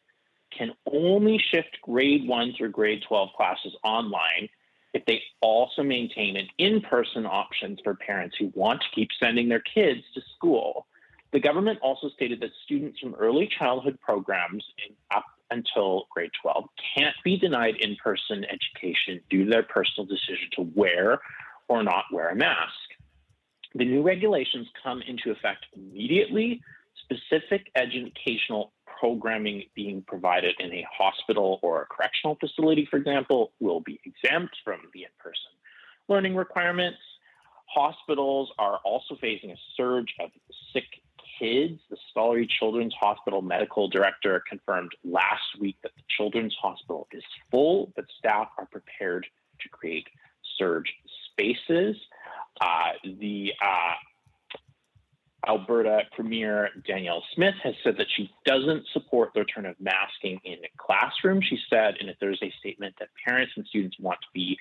can 0.58 0.72
only 0.92 1.42
shift 1.52 1.78
grade 1.82 2.28
one 2.28 2.54
through 2.58 2.72
grade 2.72 3.04
12 3.08 3.30
classes 3.36 3.74
online 3.84 4.50
if 4.96 5.04
they 5.06 5.22
also 5.42 5.84
maintain 5.84 6.38
an 6.38 6.48
in 6.58 6.80
person 6.80 7.26
options 7.26 7.80
for 7.84 7.96
parents 7.96 8.38
who 8.40 8.50
want 8.56 8.80
to 8.80 8.88
keep 8.96 9.10
sending 9.22 9.50
their 9.50 9.60
kids 9.60 10.00
to 10.14 10.22
school. 10.34 10.88
The 11.34 11.40
government 11.42 11.80
also 11.82 12.08
stated 12.08 12.40
that 12.40 12.52
students 12.64 13.02
from 13.02 13.14
early 13.16 13.46
childhood 13.60 14.00
programs 14.00 14.64
up 15.14 15.26
until 15.52 16.08
grade 16.12 16.32
12 16.42 16.64
can't 16.96 17.16
be 17.26 17.38
denied 17.38 17.76
in 17.82 17.98
person 17.98 18.46
education 18.46 19.20
due 19.30 19.44
to 19.44 19.52
their 19.52 19.64
personal 19.64 20.08
decision 20.08 20.48
to 20.54 20.62
wear 20.74 21.20
or 21.68 21.84
not 21.84 22.06
wear 22.14 22.30
a 22.30 22.36
mask. 22.36 22.72
The 23.74 23.84
new 23.84 24.02
regulations 24.02 24.68
come 24.82 25.02
into 25.02 25.30
effect 25.30 25.66
immediately. 25.76 26.62
Specific 27.04 27.70
educational 27.76 28.72
programming 29.00 29.64
being 29.76 30.04
provided 30.08 30.56
in 30.60 30.74
a 30.74 30.86
hospital 30.92 31.60
or 31.62 31.82
a 31.82 31.86
correctional 31.86 32.36
facility, 32.40 32.88
for 32.90 32.98
example, 32.98 33.52
will 33.60 33.82
be 33.82 34.00
exempt 34.06 34.56
from 34.64 34.80
the 34.94 35.04
in 35.04 35.10
person 35.20 35.52
learning 36.08 36.36
requirements. 36.36 37.00
Hospitals 37.68 38.52
are 38.60 38.80
also 38.86 39.16
facing 39.20 39.52
a 39.52 39.58
surge 39.76 40.14
of 40.20 40.30
sick 40.72 40.86
kids. 41.40 41.80
The 41.90 41.98
Stollery 42.16 42.48
Children's 42.48 42.94
Hospital 43.00 43.42
medical 43.42 43.88
director 43.88 44.44
confirmed 44.48 44.92
last 45.04 45.60
week 45.60 45.76
that 45.84 45.92
the 45.96 46.04
Children's 46.16 46.56
Hospital 46.62 47.08
is 47.12 47.24
full, 47.52 47.92
but 47.96 48.06
staff 48.18 48.50
are 48.58 48.68
prepared 48.68 49.26
to 49.62 49.70
create 49.70 50.08
surge 50.58 50.94
spaces. 51.32 51.96
Uh, 52.62 52.92
the 53.20 53.52
uh, 53.62 53.94
Alberta 55.48 56.02
Premier 56.16 56.70
Danielle 56.88 57.24
Smith 57.34 57.56
has 57.64 57.74
said 57.84 57.98
that 57.98 58.08
she 58.16 58.32
doesn't 58.46 58.86
support 58.94 59.32
the 59.34 59.42
return 59.42 59.66
of 59.66 59.76
masking 59.80 60.40
in 60.44 60.58
classrooms. 60.78 61.46
She 61.46 61.60
said 61.70 61.96
in 62.00 62.10
a 62.10 62.14
Thursday 62.16 62.54
statement 62.60 62.96
that 63.00 63.10
parents 63.26 63.54
and 63.56 63.66
students 63.68 63.98
want 64.00 64.20
to 64.22 64.28
be 64.34 64.58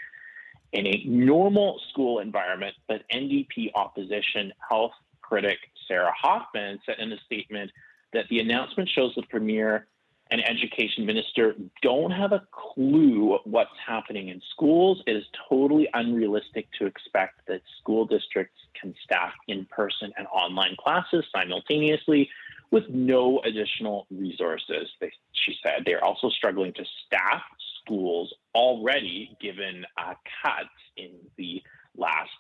in 0.72 0.86
a 0.86 1.02
normal 1.06 1.80
school 1.90 2.18
environment, 2.18 2.74
but 2.88 3.02
NDP 3.12 3.70
opposition 3.74 4.52
health 4.68 4.92
critic 5.22 5.58
Sarah 5.88 6.12
Hoffman 6.20 6.78
said 6.84 6.96
in 6.98 7.12
a 7.12 7.18
statement 7.24 7.70
that 8.12 8.26
the 8.28 8.40
announcement 8.40 8.88
shows 8.88 9.12
the 9.14 9.22
Premier 9.22 9.86
and 10.30 10.40
Education 10.48 11.04
Minister 11.04 11.54
don't 11.82 12.10
have 12.10 12.32
a 12.32 12.42
clue 12.50 13.38
what's 13.44 13.70
happening 13.86 14.28
in 14.28 14.40
schools. 14.50 15.02
It 15.06 15.16
is 15.16 15.24
totally 15.48 15.88
unrealistic 15.92 16.68
to 16.78 16.86
expect 16.86 17.46
that 17.46 17.60
school 17.80 18.06
districts 18.06 18.58
can 18.80 18.94
staff 19.04 19.32
in 19.48 19.66
person 19.66 20.12
and 20.16 20.26
online 20.28 20.76
classes 20.78 21.24
simultaneously 21.34 22.30
with 22.70 22.84
no 22.88 23.40
additional 23.44 24.06
resources. 24.10 24.88
They, 25.00 25.12
she 25.32 25.54
said 25.62 25.84
they're 25.84 26.04
also 26.04 26.30
struggling 26.30 26.72
to 26.74 26.84
staff 27.06 27.42
schools 27.82 28.32
already 28.54 29.36
given 29.40 29.84
uh, 29.98 30.14
cuts 30.42 30.68
in 30.96 31.10
the 31.36 31.62
last 31.96 32.30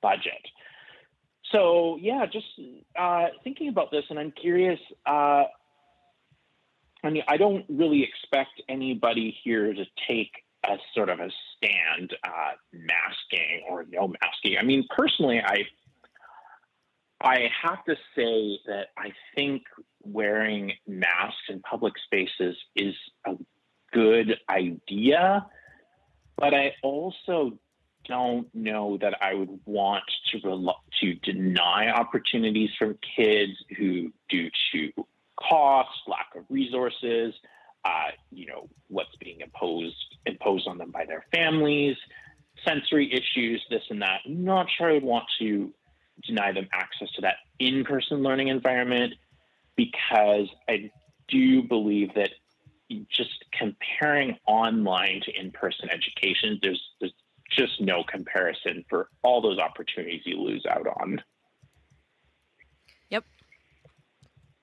budget. 0.00 0.46
So, 1.52 1.98
yeah, 2.00 2.26
just 2.26 2.46
uh, 2.98 3.26
thinking 3.42 3.68
about 3.68 3.90
this, 3.90 4.04
and 4.08 4.18
I'm 4.18 4.30
curious. 4.30 4.78
Uh, 5.04 5.44
I 7.02 7.10
mean, 7.10 7.22
I 7.28 7.36
don't 7.36 7.64
really 7.68 8.02
expect 8.02 8.60
anybody 8.68 9.36
here 9.42 9.72
to 9.72 9.84
take 10.08 10.32
a 10.64 10.76
sort 10.94 11.08
of 11.08 11.20
a 11.20 11.30
stand 11.56 12.14
uh, 12.24 12.52
masking 12.72 13.62
or 13.68 13.86
no 13.90 14.12
masking. 14.20 14.58
I 14.58 14.62
mean, 14.62 14.86
personally, 14.94 15.40
I 15.44 15.64
I 17.22 17.50
have 17.62 17.84
to 17.84 17.96
say 18.16 18.58
that 18.66 18.88
I 18.96 19.12
think 19.34 19.62
wearing 20.02 20.72
masks 20.86 21.42
in 21.48 21.60
public 21.60 21.94
spaces 22.04 22.56
is 22.74 22.94
a 23.26 23.34
good 23.92 24.38
idea, 24.48 25.46
but 26.36 26.54
I 26.54 26.74
also 26.82 27.58
don't 28.04 28.48
know 28.54 28.96
that 29.00 29.22
I 29.22 29.34
would 29.34 29.60
want 29.66 30.04
to 30.32 30.40
to 31.00 31.14
deny 31.14 31.90
opportunities 31.90 32.70
from 32.78 32.98
kids 33.16 33.52
who, 33.76 34.12
due 34.28 34.50
to 34.72 35.06
cost, 35.48 35.90
lack 36.06 36.28
of 36.36 36.44
resources, 36.48 37.34
uh, 37.84 38.08
you 38.30 38.46
know, 38.46 38.68
what's 38.88 39.14
being 39.20 39.40
imposed 39.40 39.96
imposed 40.26 40.68
on 40.68 40.78
them 40.78 40.90
by 40.90 41.04
their 41.06 41.24
families, 41.32 41.96
sensory 42.64 43.12
issues, 43.12 43.64
this 43.70 43.82
and 43.90 44.02
that. 44.02 44.20
I'm 44.26 44.44
not 44.44 44.66
sure 44.76 44.90
I 44.90 44.94
would 44.94 45.02
want 45.02 45.24
to 45.38 45.72
deny 46.26 46.52
them 46.52 46.68
access 46.72 47.10
to 47.12 47.22
that 47.22 47.36
in-person 47.58 48.22
learning 48.22 48.48
environment 48.48 49.14
because 49.76 50.48
I 50.68 50.90
do 51.28 51.62
believe 51.62 52.14
that 52.14 52.30
just 53.10 53.44
comparing 53.52 54.36
online 54.46 55.22
to 55.24 55.32
in-person 55.38 55.88
education, 55.90 56.58
there's 56.62 56.82
there's 57.00 57.14
just 57.50 57.80
no 57.80 58.04
comparison 58.04 58.84
for 58.88 59.08
all 59.22 59.40
those 59.40 59.58
opportunities 59.58 60.22
you 60.24 60.40
lose 60.40 60.64
out 60.66 60.86
on. 60.86 61.22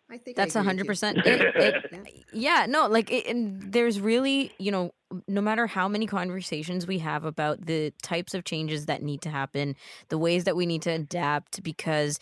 I 0.09 0.17
think 0.17 0.37
that's 0.37 0.55
a 0.55 0.63
hundred 0.63 0.87
percent. 0.87 1.19
Yeah, 2.33 2.65
no, 2.67 2.87
like, 2.87 3.11
it, 3.11 3.25
and 3.25 3.71
there's 3.73 3.99
really, 3.99 4.51
you 4.59 4.71
know, 4.71 4.91
no 5.27 5.41
matter 5.41 5.65
how 5.65 5.87
many 5.87 6.05
conversations 6.05 6.85
we 6.85 6.99
have 6.99 7.23
about 7.25 7.65
the 7.65 7.93
types 8.03 8.33
of 8.33 8.43
changes 8.43 8.85
that 8.85 9.01
need 9.01 9.21
to 9.21 9.29
happen, 9.29 9.75
the 10.09 10.17
ways 10.17 10.43
that 10.43 10.55
we 10.55 10.65
need 10.65 10.81
to 10.83 10.91
adapt, 10.91 11.63
because 11.63 12.19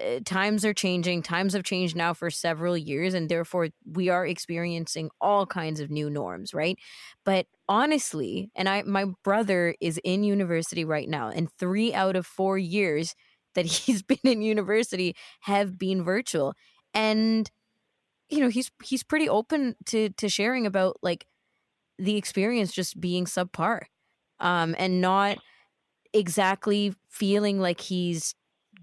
uh, 0.00 0.20
times 0.24 0.64
are 0.64 0.72
changing. 0.72 1.22
Times 1.22 1.54
have 1.54 1.64
changed 1.64 1.96
now 1.96 2.14
for 2.14 2.30
several 2.30 2.76
years, 2.76 3.14
and 3.14 3.28
therefore 3.28 3.68
we 3.84 4.08
are 4.08 4.26
experiencing 4.26 5.10
all 5.20 5.44
kinds 5.44 5.80
of 5.80 5.90
new 5.90 6.08
norms, 6.08 6.54
right? 6.54 6.78
But 7.24 7.46
honestly, 7.68 8.50
and 8.54 8.68
I, 8.68 8.82
my 8.82 9.06
brother 9.24 9.74
is 9.80 10.00
in 10.04 10.22
university 10.22 10.84
right 10.84 11.08
now, 11.08 11.28
and 11.28 11.48
three 11.58 11.92
out 11.92 12.16
of 12.16 12.26
four 12.26 12.58
years 12.58 13.14
that 13.54 13.66
he's 13.66 14.02
been 14.02 14.18
in 14.24 14.42
university 14.42 15.16
have 15.40 15.78
been 15.78 16.04
virtual 16.04 16.54
and 16.98 17.50
you 18.28 18.40
know 18.40 18.48
he's 18.48 18.70
he's 18.82 19.04
pretty 19.04 19.28
open 19.28 19.76
to 19.86 20.10
to 20.10 20.28
sharing 20.28 20.66
about 20.66 20.96
like 21.02 21.26
the 21.98 22.16
experience 22.16 22.72
just 22.72 23.00
being 23.00 23.24
subpar 23.24 23.82
um 24.40 24.74
and 24.78 25.00
not 25.00 25.38
exactly 26.12 26.94
feeling 27.08 27.60
like 27.60 27.80
he's 27.80 28.34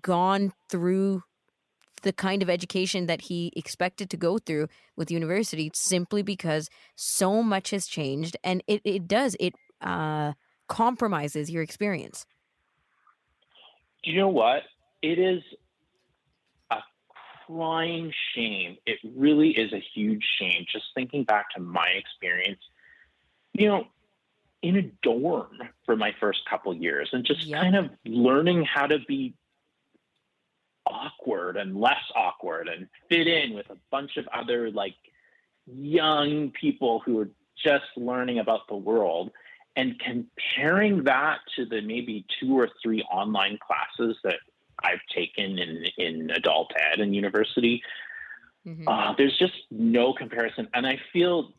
gone 0.02 0.54
through 0.70 1.24
the 2.04 2.14
kind 2.14 2.44
of 2.44 2.50
education 2.50 3.08
that 3.08 3.22
he 3.22 3.52
expected 3.56 4.10
to 4.12 4.18
go 4.18 4.38
through 4.38 4.68
with 4.96 5.10
university 5.10 5.72
simply 5.74 6.22
because 6.22 6.70
so 6.96 7.42
much 7.42 7.72
has 7.72 7.88
changed. 7.88 8.38
And 8.44 8.64
it, 8.68 8.82
it 8.86 9.08
does 9.08 9.36
it 9.40 9.54
uh 9.82 10.34
compromises 10.70 11.50
your 11.50 11.64
experience. 11.64 12.26
Do 14.04 14.12
you 14.12 14.18
know 14.18 14.30
what? 14.30 14.62
It 15.02 15.20
is 15.20 15.42
crying 17.46 18.14
shame. 18.34 18.78
It 18.86 19.00
really 19.16 19.50
is 19.50 19.74
a 19.74 19.84
huge 19.94 20.24
shame. 20.40 20.66
Just 20.72 20.86
thinking 20.94 21.24
back 21.24 21.50
to 21.56 21.62
my 21.62 21.88
experience, 21.88 22.62
you 23.54 23.68
know, 23.68 23.88
in 24.62 24.78
a 24.78 24.82
dorm 25.04 25.60
for 25.86 25.96
my 25.96 26.14
first 26.20 26.42
couple 26.50 26.74
years 26.74 27.10
and 27.14 27.24
just 27.24 27.44
yep. 27.44 27.62
kind 27.62 27.76
of 27.76 27.90
learning 28.06 28.66
how 28.66 28.88
to 28.88 28.98
be 29.08 29.34
awkward 30.88 31.58
and 31.58 31.80
less 31.80 32.02
awkward 32.16 32.68
and 32.68 32.88
fit 33.10 33.28
in 33.28 33.54
with 33.54 33.70
a 33.70 33.78
bunch 33.92 34.18
of 34.18 34.28
other 34.34 34.72
like 34.72 34.96
young 35.66 36.52
people 36.52 37.02
who 37.06 37.20
are 37.20 37.30
just 37.64 37.86
learning 37.96 38.40
about 38.40 38.68
the 38.68 38.76
world 38.76 39.32
and 39.76 40.00
comparing 40.00 41.04
that 41.04 41.40
to 41.56 41.66
the 41.66 41.82
maybe 41.82 42.26
two 42.40 42.58
or 42.58 42.70
three 42.82 43.02
online 43.04 43.58
classes 43.58 44.18
that 44.24 44.38
I've 44.86 45.06
taken 45.14 45.58
in 45.58 45.86
in 45.98 46.30
adult 46.32 46.72
ed 46.92 47.00
and 47.00 47.16
university, 47.16 47.82
mm-hmm. 48.66 48.88
uh, 48.88 49.14
there's 49.18 49.38
just 49.38 49.54
no 49.72 50.14
comparison, 50.14 50.68
and 50.74 50.86
I 50.86 51.00
feel 51.12 51.52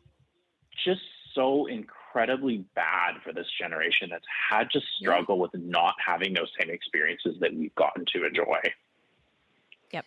just 0.85 1.01
so 1.33 1.67
incredibly 1.67 2.65
bad 2.75 3.15
for 3.23 3.31
this 3.33 3.47
generation 3.59 4.09
that's 4.09 4.25
had 4.49 4.69
to 4.71 4.81
struggle 4.99 5.35
yeah. 5.35 5.41
with 5.43 5.51
not 5.55 5.95
having 6.05 6.33
those 6.33 6.51
same 6.59 6.69
experiences 6.69 7.35
that 7.41 7.53
we've 7.53 7.75
gotten 7.75 8.05
to 8.13 8.25
enjoy. 8.25 8.59
Yep. 9.91 10.05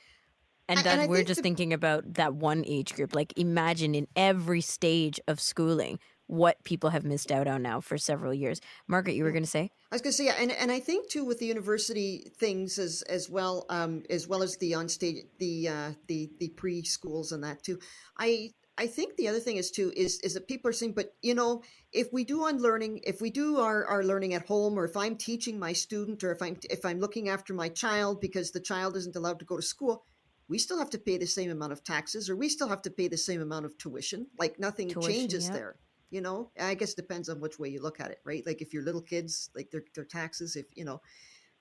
And 0.68 0.80
then 0.80 1.08
we're 1.08 1.24
just 1.24 1.38
the- 1.38 1.42
thinking 1.42 1.72
about 1.72 2.14
that 2.14 2.34
one 2.34 2.64
age 2.66 2.94
group. 2.94 3.14
Like, 3.14 3.32
imagine 3.36 3.94
in 3.94 4.08
every 4.16 4.60
stage 4.60 5.20
of 5.28 5.40
schooling, 5.40 5.98
what 6.30 6.62
people 6.62 6.90
have 6.90 7.04
missed 7.04 7.32
out 7.32 7.48
on 7.48 7.60
now 7.60 7.80
for 7.80 7.98
several 7.98 8.32
years. 8.32 8.60
Margaret, 8.86 9.16
you 9.16 9.24
were 9.24 9.32
going 9.32 9.42
to 9.42 9.50
say? 9.50 9.72
I 9.90 9.94
was 9.96 10.00
going 10.00 10.12
to 10.12 10.16
say, 10.16 10.26
yeah, 10.26 10.36
and 10.38 10.52
and 10.52 10.70
I 10.70 10.78
think 10.78 11.10
too 11.10 11.24
with 11.24 11.40
the 11.40 11.46
university 11.46 12.30
things 12.38 12.78
as 12.78 13.02
as 13.02 13.28
well 13.28 13.66
um, 13.68 14.04
as 14.08 14.28
well 14.28 14.42
as 14.42 14.56
the 14.58 14.74
on 14.74 14.88
stage 14.88 15.24
the 15.38 15.68
uh, 15.68 15.90
the 16.06 16.30
the 16.38 16.50
preschools 16.50 17.32
and 17.32 17.42
that 17.42 17.64
too. 17.64 17.80
I 18.16 18.50
I 18.78 18.86
think 18.86 19.16
the 19.16 19.26
other 19.26 19.40
thing 19.40 19.56
is 19.56 19.72
too 19.72 19.92
is 19.96 20.20
is 20.20 20.34
that 20.34 20.46
people 20.46 20.70
are 20.70 20.72
saying, 20.72 20.92
but 20.92 21.14
you 21.20 21.34
know, 21.34 21.62
if 21.92 22.12
we 22.12 22.22
do 22.22 22.44
on 22.44 22.58
learning, 22.58 23.00
if 23.02 23.20
we 23.20 23.30
do 23.30 23.58
our, 23.58 23.84
our 23.86 24.04
learning 24.04 24.34
at 24.34 24.46
home, 24.46 24.78
or 24.78 24.84
if 24.84 24.96
I'm 24.96 25.16
teaching 25.16 25.58
my 25.58 25.72
student, 25.72 26.22
or 26.22 26.30
if 26.30 26.40
I'm 26.40 26.56
if 26.70 26.84
I'm 26.84 27.00
looking 27.00 27.28
after 27.28 27.54
my 27.54 27.70
child 27.70 28.20
because 28.20 28.52
the 28.52 28.60
child 28.60 28.96
isn't 28.96 29.16
allowed 29.16 29.40
to 29.40 29.44
go 29.44 29.56
to 29.56 29.62
school, 29.62 30.04
we 30.48 30.58
still 30.58 30.78
have 30.78 30.90
to 30.90 30.98
pay 30.98 31.18
the 31.18 31.26
same 31.26 31.50
amount 31.50 31.72
of 31.72 31.82
taxes, 31.82 32.30
or 32.30 32.36
we 32.36 32.48
still 32.48 32.68
have 32.68 32.82
to 32.82 32.90
pay 32.90 33.08
the 33.08 33.16
same 33.16 33.42
amount 33.42 33.66
of 33.66 33.76
tuition. 33.78 34.28
Like 34.38 34.60
nothing 34.60 34.88
tuition, 34.88 35.12
changes 35.12 35.48
yeah. 35.48 35.54
there 35.54 35.76
you 36.10 36.20
know 36.20 36.50
i 36.60 36.74
guess 36.74 36.94
depends 36.94 37.28
on 37.28 37.40
which 37.40 37.58
way 37.58 37.68
you 37.68 37.82
look 37.82 38.00
at 38.00 38.10
it 38.10 38.20
right? 38.24 38.44
Like 38.46 38.60
if 38.60 38.72
you're 38.72 38.84
little 38.84 39.02
kids 39.02 39.50
like 39.54 39.70
their, 39.70 39.84
their 39.94 40.04
taxes 40.04 40.56
if 40.56 40.66
you 40.74 40.84
know 40.84 41.00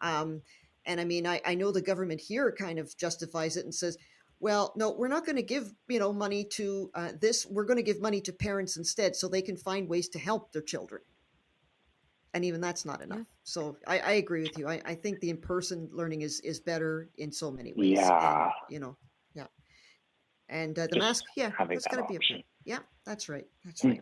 um 0.02 0.42
and 0.86 1.00
i 1.00 1.06
mean 1.06 1.28
I, 1.28 1.42
I 1.46 1.56
know 1.56 1.72
the 1.72 1.82
government 1.82 2.22
here 2.22 2.52
kind 2.52 2.80
of 2.80 2.96
justifies 2.98 3.58
it 3.58 3.66
and 3.66 3.74
says 3.74 3.98
well 4.40 4.74
no 4.76 4.92
we're 4.92 5.08
not 5.08 5.26
going 5.26 5.36
to 5.36 5.44
give 5.44 5.74
you 5.88 6.00
know 6.00 6.14
money 6.14 6.44
to 6.44 6.90
uh, 6.96 7.12
this 7.20 7.46
we're 7.46 7.66
going 7.66 7.78
to 7.78 7.84
give 7.84 8.02
money 8.02 8.22
to 8.22 8.34
parents 8.34 8.78
instead 8.78 9.16
so 9.16 9.28
they 9.28 9.42
can 9.42 9.58
find 9.58 9.88
ways 9.88 10.10
to 10.10 10.20
help 10.20 10.52
their 10.52 10.62
children. 10.62 11.02
And 12.36 12.46
even 12.46 12.62
that's 12.62 12.86
not 12.86 13.02
enough. 13.02 13.18
Yeah. 13.18 13.24
so 13.44 13.78
I, 13.88 14.00
I, 14.00 14.12
agree 14.12 14.44
with 14.44 14.56
you. 14.56 14.68
I, 14.68 14.80
I 14.86 14.94
think 14.94 15.20
the 15.20 15.32
in-person 15.32 15.90
learning 15.92 16.22
is 16.22 16.40
is 16.42 16.60
better 16.60 17.10
in 17.18 17.32
so 17.32 17.50
many 17.50 17.74
ways 17.74 17.98
yeah. 17.98 18.44
and, 18.44 18.52
you 18.70 18.80
know 18.80 18.96
yeah. 19.34 19.48
And 20.48 20.78
uh, 20.78 20.84
the 20.84 20.96
Just 20.96 21.00
mask 21.00 21.24
yeah 21.36 21.52
that's 21.58 21.88
got 21.88 22.08
to 22.08 22.08
be 22.08 22.18
a 22.18 22.44
yeah 22.66 22.80
that's 23.06 23.30
right 23.30 23.48
that's 23.66 23.82
hmm. 23.82 23.90
right 23.90 24.02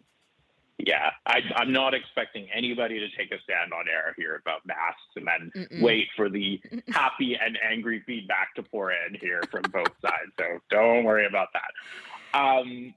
yeah, 0.80 1.10
I, 1.26 1.42
am 1.60 1.74
not 1.74 1.96
expecting 1.96 2.48
anybody 2.54 3.00
to 3.00 3.08
take 3.18 3.32
a 3.32 3.42
stand 3.42 3.74
on 3.74 3.86
air 3.88 4.14
here 4.16 4.36
about 4.36 4.66
masks 4.66 5.02
and 5.16 5.28
then 5.28 5.52
Mm-mm. 5.56 5.82
wait 5.82 6.08
for 6.16 6.30
the 6.30 6.62
happy 6.90 7.36
and 7.36 7.58
angry 7.68 8.04
feedback 8.06 8.54
to 8.56 8.64
pour 8.64 8.92
in 8.92 9.16
here 9.20 9.42
from 9.50 9.64
both 9.72 9.92
sides. 10.02 10.32
So 10.40 10.46
don't 10.70 11.04
worry 11.04 11.26
about 11.26 11.48
that. 11.54 12.40
Um, 12.40 12.94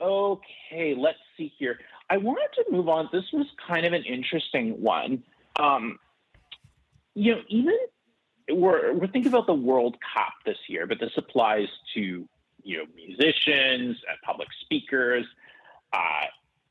okay, 0.00 0.94
let's 0.96 1.18
see 1.36 1.52
here. 1.58 1.80
I 2.08 2.18
wanted 2.18 2.48
to 2.54 2.70
move 2.70 2.88
on. 2.88 3.08
This 3.12 3.24
was 3.32 3.46
kind 3.66 3.84
of 3.84 3.92
an 3.92 4.04
interesting 4.04 4.80
one. 4.80 5.24
Um, 5.58 5.98
you 7.14 7.34
know, 7.34 7.40
even 7.48 7.76
we're 8.50 8.92
we're 8.92 9.08
thinking 9.08 9.32
about 9.32 9.48
the 9.48 9.54
World 9.54 9.96
Cup 10.14 10.34
this 10.44 10.58
year, 10.68 10.86
but 10.86 11.00
this 11.00 11.12
applies 11.16 11.66
to 11.94 12.28
you 12.62 12.76
know 12.78 12.84
musicians, 12.94 13.96
uh, 14.08 14.14
public 14.24 14.48
speakers. 14.62 15.26
Uh, 15.92 16.26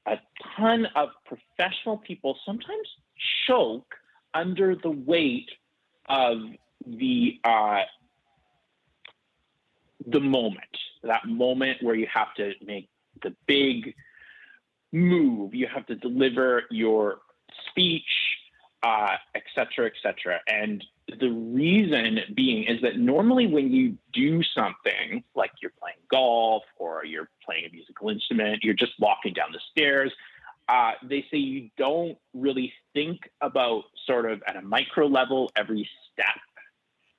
a 0.06 0.18
ton 0.56 0.88
of 0.96 1.10
professional 1.26 1.98
people 1.98 2.38
sometimes 2.46 2.88
choke 3.48 3.96
under 4.34 4.76
the 4.76 4.92
weight 4.92 5.50
of 6.08 6.38
the 6.86 7.40
uh, 7.44 7.82
the 10.08 10.20
moment, 10.20 10.78
that 11.04 11.26
moment 11.26 11.82
where 11.82 11.96
you 11.96 12.08
have 12.14 12.34
to 12.36 12.54
make 12.64 12.90
the 13.24 13.34
big 13.48 13.96
move, 14.92 15.56
you 15.56 15.68
have 15.68 15.86
to 15.88 15.96
deliver 15.96 16.64
your 16.70 17.20
speech, 17.70 18.04
uh, 18.86 19.16
et 19.34 19.46
cetera, 19.56 19.88
et 19.88 19.98
cetera. 20.04 20.38
And 20.48 20.86
the 21.24 21.32
reason 21.32 22.20
being 22.36 22.66
is 22.66 22.80
that 22.84 22.96
normally 23.14 23.48
when 23.48 23.68
you 23.72 23.98
do 24.14 24.44
something 24.44 25.24
like 25.42 25.52
you're 25.60 25.78
playing 25.82 26.02
golf 26.18 26.64
or 26.78 27.04
you're 27.12 27.30
playing 27.44 27.66
a 27.66 27.72
musical 27.72 28.10
instrument, 28.10 28.64
you're 28.64 28.82
just 28.86 28.94
walking 29.00 29.34
down 29.34 29.50
the 29.52 29.64
stairs. 29.72 30.12
Uh, 30.68 30.92
they 31.12 31.22
say 31.32 31.38
you 31.38 31.70
don't 31.78 32.18
really 32.34 32.70
think 32.94 33.18
about 33.42 33.84
sort 34.06 34.26
of 34.32 34.44
at 34.50 34.56
a 34.56 34.62
micro 34.62 35.08
level 35.08 35.52
every 35.56 35.88
step 36.12 36.42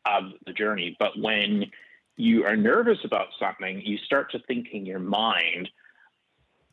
of 0.05 0.22
the 0.46 0.52
journey. 0.52 0.96
But 1.00 1.12
when 1.18 1.50
you 2.16 2.44
are 2.44 2.57
nervous 2.57 2.98
about 3.05 3.29
something, 3.40 3.83
you 3.85 3.98
start 3.98 4.31
to 4.33 4.38
think 4.46 4.68
in 4.72 4.87
your 4.87 5.00
mind 5.00 5.68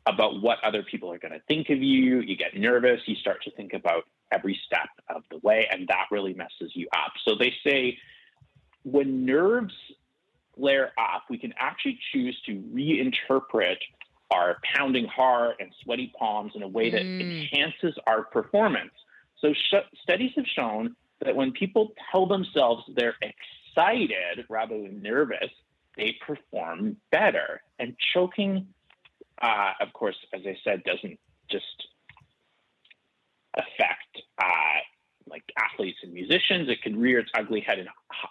about 0.06 0.42
what 0.42 0.58
other 0.62 0.82
people 0.82 1.10
are 1.10 1.18
going 1.18 1.32
to 1.32 1.40
think 1.48 1.70
of 1.70 1.82
you. 1.82 2.20
You 2.20 2.36
get 2.36 2.56
nervous. 2.56 3.00
You 3.06 3.16
start 3.16 3.42
to 3.44 3.50
think 3.52 3.72
about 3.72 4.04
every 4.32 4.58
step 4.66 4.88
of 5.08 5.22
the 5.30 5.38
way, 5.38 5.66
and 5.70 5.88
that 5.88 6.06
really 6.10 6.34
messes 6.34 6.72
you 6.74 6.88
up. 6.94 7.12
So 7.24 7.36
they 7.38 7.54
say 7.64 7.98
when 8.84 9.24
nerves 9.24 9.74
flare 10.56 10.92
up, 10.98 11.24
we 11.30 11.38
can 11.38 11.54
actually 11.58 11.98
choose 12.12 12.38
to 12.46 12.62
reinterpret 12.72 13.76
our 14.30 14.58
pounding 14.74 15.06
heart 15.06 15.56
and 15.60 15.70
sweaty 15.82 16.12
palms 16.18 16.52
in 16.54 16.62
a 16.62 16.68
way 16.68 16.90
that 16.90 17.02
mm. 17.02 17.20
enhances 17.20 17.94
our 18.06 18.24
performance. 18.24 18.92
So 19.40 19.52
sh- 19.52 19.98
studies 20.02 20.32
have 20.36 20.46
shown 20.46 20.96
that 21.24 21.36
when 21.36 21.52
people 21.52 21.92
tell 22.10 22.26
themselves 22.26 22.82
they're 22.96 23.16
excited 23.22 24.44
rather 24.48 24.80
than 24.80 25.02
nervous, 25.02 25.50
they 25.96 26.16
perform 26.26 26.96
better. 27.10 27.62
And 27.78 27.96
choking, 28.12 28.66
uh, 29.42 29.72
of 29.80 29.92
course, 29.92 30.16
as 30.32 30.42
I 30.46 30.56
said, 30.64 30.82
doesn't 30.84 31.18
just 31.50 31.88
affect 33.56 34.22
uh, 34.42 34.80
like 35.26 35.42
athletes 35.58 35.98
and 36.02 36.12
musicians. 36.12 36.68
It 36.68 36.82
can 36.82 36.98
rear 36.98 37.18
its 37.20 37.30
ugly 37.38 37.60
head 37.60 37.78
in 37.78 37.86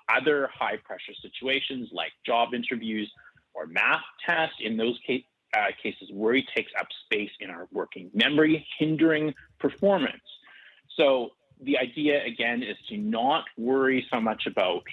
other 0.09 0.49
high 0.53 0.77
pressure 0.77 1.13
situations 1.21 1.89
like 1.91 2.11
job 2.25 2.53
interviews 2.53 3.11
or 3.53 3.67
math 3.67 4.01
tests. 4.27 4.55
In 4.59 4.77
those 4.77 4.99
case, 5.05 5.23
uh, 5.55 5.67
cases, 5.81 6.09
worry 6.11 6.45
takes 6.55 6.71
up 6.79 6.87
space 7.05 7.31
in 7.39 7.49
our 7.49 7.67
working 7.71 8.09
memory, 8.13 8.65
hindering 8.79 9.33
performance. 9.59 10.23
So 10.97 11.31
the 11.61 11.77
idea 11.77 12.23
again 12.25 12.63
is 12.63 12.77
to 12.89 12.97
not 12.97 13.45
worry 13.57 14.05
so 14.11 14.19
much 14.19 14.43
about 14.47 14.83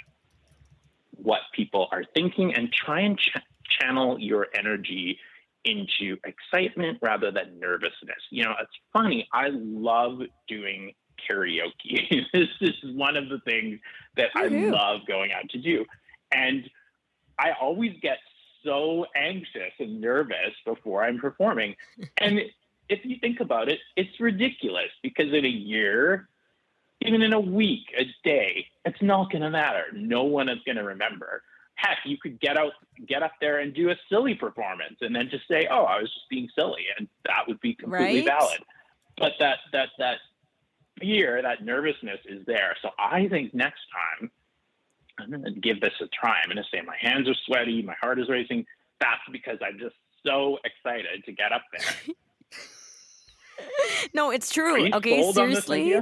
what 1.12 1.40
people 1.54 1.88
are 1.92 2.04
thinking 2.14 2.54
and 2.54 2.72
try 2.72 3.00
and 3.00 3.18
ch- 3.18 3.36
channel 3.80 4.18
your 4.18 4.46
energy 4.54 5.18
into 5.64 6.16
excitement 6.24 6.98
rather 7.02 7.30
than 7.30 7.58
nervousness. 7.58 8.20
You 8.30 8.44
know, 8.44 8.54
it's 8.60 8.72
funny. 8.92 9.28
I 9.32 9.48
love 9.52 10.20
doing 10.48 10.92
karaoke. 11.28 12.24
this 12.32 12.48
is 12.60 12.74
one 12.94 13.16
of 13.16 13.28
the 13.28 13.40
things 13.40 13.78
that 14.16 14.30
I, 14.34 14.48
love 14.48 15.00
going 15.06 15.32
out 15.32 15.48
to 15.50 15.58
do. 15.58 15.84
And 16.32 16.68
I 17.38 17.52
always 17.60 17.92
get 18.00 18.18
so 18.64 19.06
anxious 19.16 19.72
and 19.78 20.00
nervous 20.00 20.54
before 20.64 21.04
I'm 21.04 21.18
performing. 21.18 21.76
and 22.18 22.40
if 22.88 23.04
you 23.04 23.16
think 23.20 23.40
about 23.40 23.68
it, 23.68 23.78
it's 23.96 24.20
ridiculous 24.20 24.90
because 25.02 25.32
in 25.32 25.44
a 25.44 25.48
year, 25.48 26.28
even 27.02 27.22
in 27.22 27.32
a 27.32 27.40
week, 27.40 27.94
a 27.98 28.04
day, 28.24 28.66
it's 28.84 29.00
not 29.00 29.30
going 29.30 29.42
to 29.42 29.50
matter. 29.50 29.84
No 29.94 30.24
one 30.24 30.48
is 30.48 30.58
going 30.66 30.76
to 30.76 30.84
remember 30.84 31.42
heck, 31.80 31.98
you 32.04 32.16
could 32.18 32.40
get 32.40 32.56
out, 32.56 32.72
get 33.06 33.22
up 33.22 33.32
there 33.40 33.58
and 33.58 33.74
do 33.74 33.90
a 33.90 33.96
silly 34.08 34.34
performance, 34.34 34.96
and 35.00 35.14
then 35.14 35.28
just 35.30 35.46
say, 35.48 35.66
"Oh, 35.70 35.84
I 35.84 36.00
was 36.00 36.12
just 36.12 36.28
being 36.28 36.48
silly," 36.54 36.84
and 36.98 37.08
that 37.26 37.46
would 37.46 37.60
be 37.60 37.74
completely 37.74 38.20
right? 38.20 38.26
valid. 38.26 38.60
But 39.18 39.32
that 39.38 39.58
that 39.72 39.88
that 39.98 40.18
fear, 41.00 41.40
that 41.42 41.64
nervousness 41.64 42.20
is 42.26 42.44
there. 42.46 42.76
So 42.82 42.90
I 42.98 43.28
think 43.28 43.54
next 43.54 43.80
time 43.92 44.30
I'm 45.18 45.30
going 45.30 45.44
to 45.44 45.60
give 45.60 45.80
this 45.80 45.94
a 46.00 46.06
try. 46.08 46.40
I'm 46.42 46.48
going 46.48 46.62
to 46.62 46.68
say 46.70 46.82
my 46.82 46.96
hands 47.00 47.28
are 47.28 47.34
sweaty, 47.46 47.82
my 47.82 47.94
heart 48.00 48.18
is 48.18 48.28
racing. 48.28 48.66
That's 49.00 49.20
because 49.32 49.58
I'm 49.62 49.78
just 49.78 49.94
so 50.26 50.58
excited 50.64 51.24
to 51.24 51.32
get 51.32 51.52
up 51.52 51.62
there. 51.72 52.14
no, 54.14 54.30
it's 54.30 54.52
true. 54.52 54.92
Okay, 54.92 55.32
seriously 55.32 56.00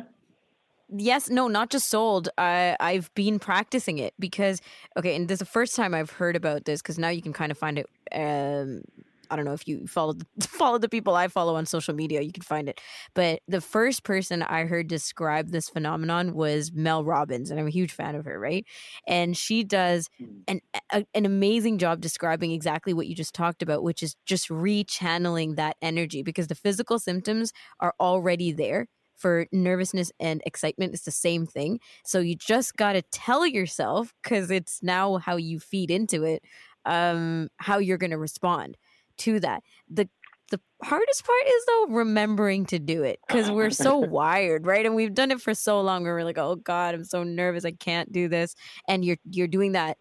yes 0.97 1.29
no 1.29 1.49
not 1.49 1.71
just 1.71 1.89
sold 1.89 2.29
i 2.39 2.77
i've 2.81 3.13
been 3.15 3.39
practicing 3.39 3.99
it 3.99 4.15
because 4.19 4.61
okay 4.97 5.15
and 5.15 5.29
this 5.29 5.37
is 5.37 5.41
the 5.41 5.45
first 5.45 5.77
time 5.77 5.95
i've 5.95 6.11
heard 6.11 6.37
about 6.37 6.65
this 6.65 6.81
because 6.81 6.99
now 6.99 7.09
you 7.09 7.23
can 7.23 7.33
kind 7.33 7.53
of 7.53 7.59
find 7.59 7.79
it 7.79 7.87
um 8.15 8.83
I 9.31 9.37
don't 9.37 9.45
know 9.45 9.53
if 9.53 9.67
you 9.69 9.87
follow 9.87 10.15
follow 10.41 10.79
the 10.79 10.89
people 10.89 11.15
I 11.15 11.29
follow 11.29 11.57
on 11.57 11.67
social 11.67 11.95
media, 11.95 12.21
you 12.23 12.33
can 12.33 12.43
find 12.43 12.69
it. 12.69 12.81
But 13.15 13.41
the 13.49 13.61
first 13.61 14.05
person 14.05 14.43
I 14.43 14.65
heard 14.65 14.89
describe 14.89 15.51
this 15.51 15.69
phenomenon 15.69 16.35
was 16.35 16.73
Mel 16.73 17.05
Robbins, 17.05 17.51
and 17.51 17.59
I'm 17.59 17.67
a 17.67 17.71
huge 17.71 17.93
fan 17.93 18.15
of 18.15 18.25
her, 18.25 18.39
right? 18.39 18.65
And 19.07 19.37
she 19.37 19.65
does 19.65 20.09
hmm. 20.19 20.41
an 20.47 20.61
a, 20.93 21.05
an 21.15 21.27
amazing 21.27 21.79
job 21.79 22.01
describing 22.01 22.53
exactly 22.53 22.95
what 22.95 23.07
you 23.07 23.15
just 23.15 23.35
talked 23.35 23.63
about, 23.63 23.83
which 23.83 24.03
is 24.03 24.17
just 24.27 24.49
rechanneling 24.49 25.57
that 25.57 25.77
energy 25.83 26.23
because 26.23 26.49
the 26.49 26.55
physical 26.55 26.99
symptoms 26.99 27.53
are 27.81 27.95
already 28.01 28.53
there 28.53 28.87
for 29.19 29.47
nervousness 29.53 30.11
and 30.21 30.41
excitement 30.47 30.95
it's 30.95 31.05
the 31.05 31.11
same 31.11 31.47
thing 31.47 31.79
so 32.05 32.21
you 32.21 32.35
just 32.35 32.77
got 32.77 32.95
to 32.95 33.03
tell 33.03 33.47
yourself 33.47 34.15
because 34.23 34.51
it's 34.51 34.83
now 34.83 35.19
how 35.19 35.37
you 35.37 35.61
feed 35.61 35.91
into 35.91 36.25
it 36.25 36.43
um 36.87 37.49
how 37.59 37.79
you're 37.79 37.99
going 37.99 38.11
to 38.11 38.19
respond 38.19 38.77
to 39.19 39.41
that 39.41 39.63
the 39.91 40.09
the 40.51 40.61
hardest 40.83 41.27
part 41.27 41.47
is 41.47 41.67
though 41.67 41.87
remembering 41.91 42.65
to 42.65 42.79
do 42.79 43.03
it 43.03 43.19
because 43.27 43.51
we're 43.51 43.71
so 43.71 43.99
wired 43.99 44.67
right 44.67 44.87
and 44.87 44.95
we've 44.95 45.15
done 45.15 45.31
it 45.31 45.41
for 45.41 45.53
so 45.53 45.81
long 45.81 46.03
where 46.05 46.15
we're 46.15 46.25
like 46.25 46.39
oh 46.39 46.57
god 46.57 46.95
i'm 46.95 47.05
so 47.05 47.23
nervous 47.23 47.65
i 47.65 47.71
can't 47.73 48.13
do 48.13 48.29
this 48.29 48.55
and 48.89 49.05
you're 49.05 49.19
you're 49.31 49.49
doing 49.49 49.73
that 49.73 49.99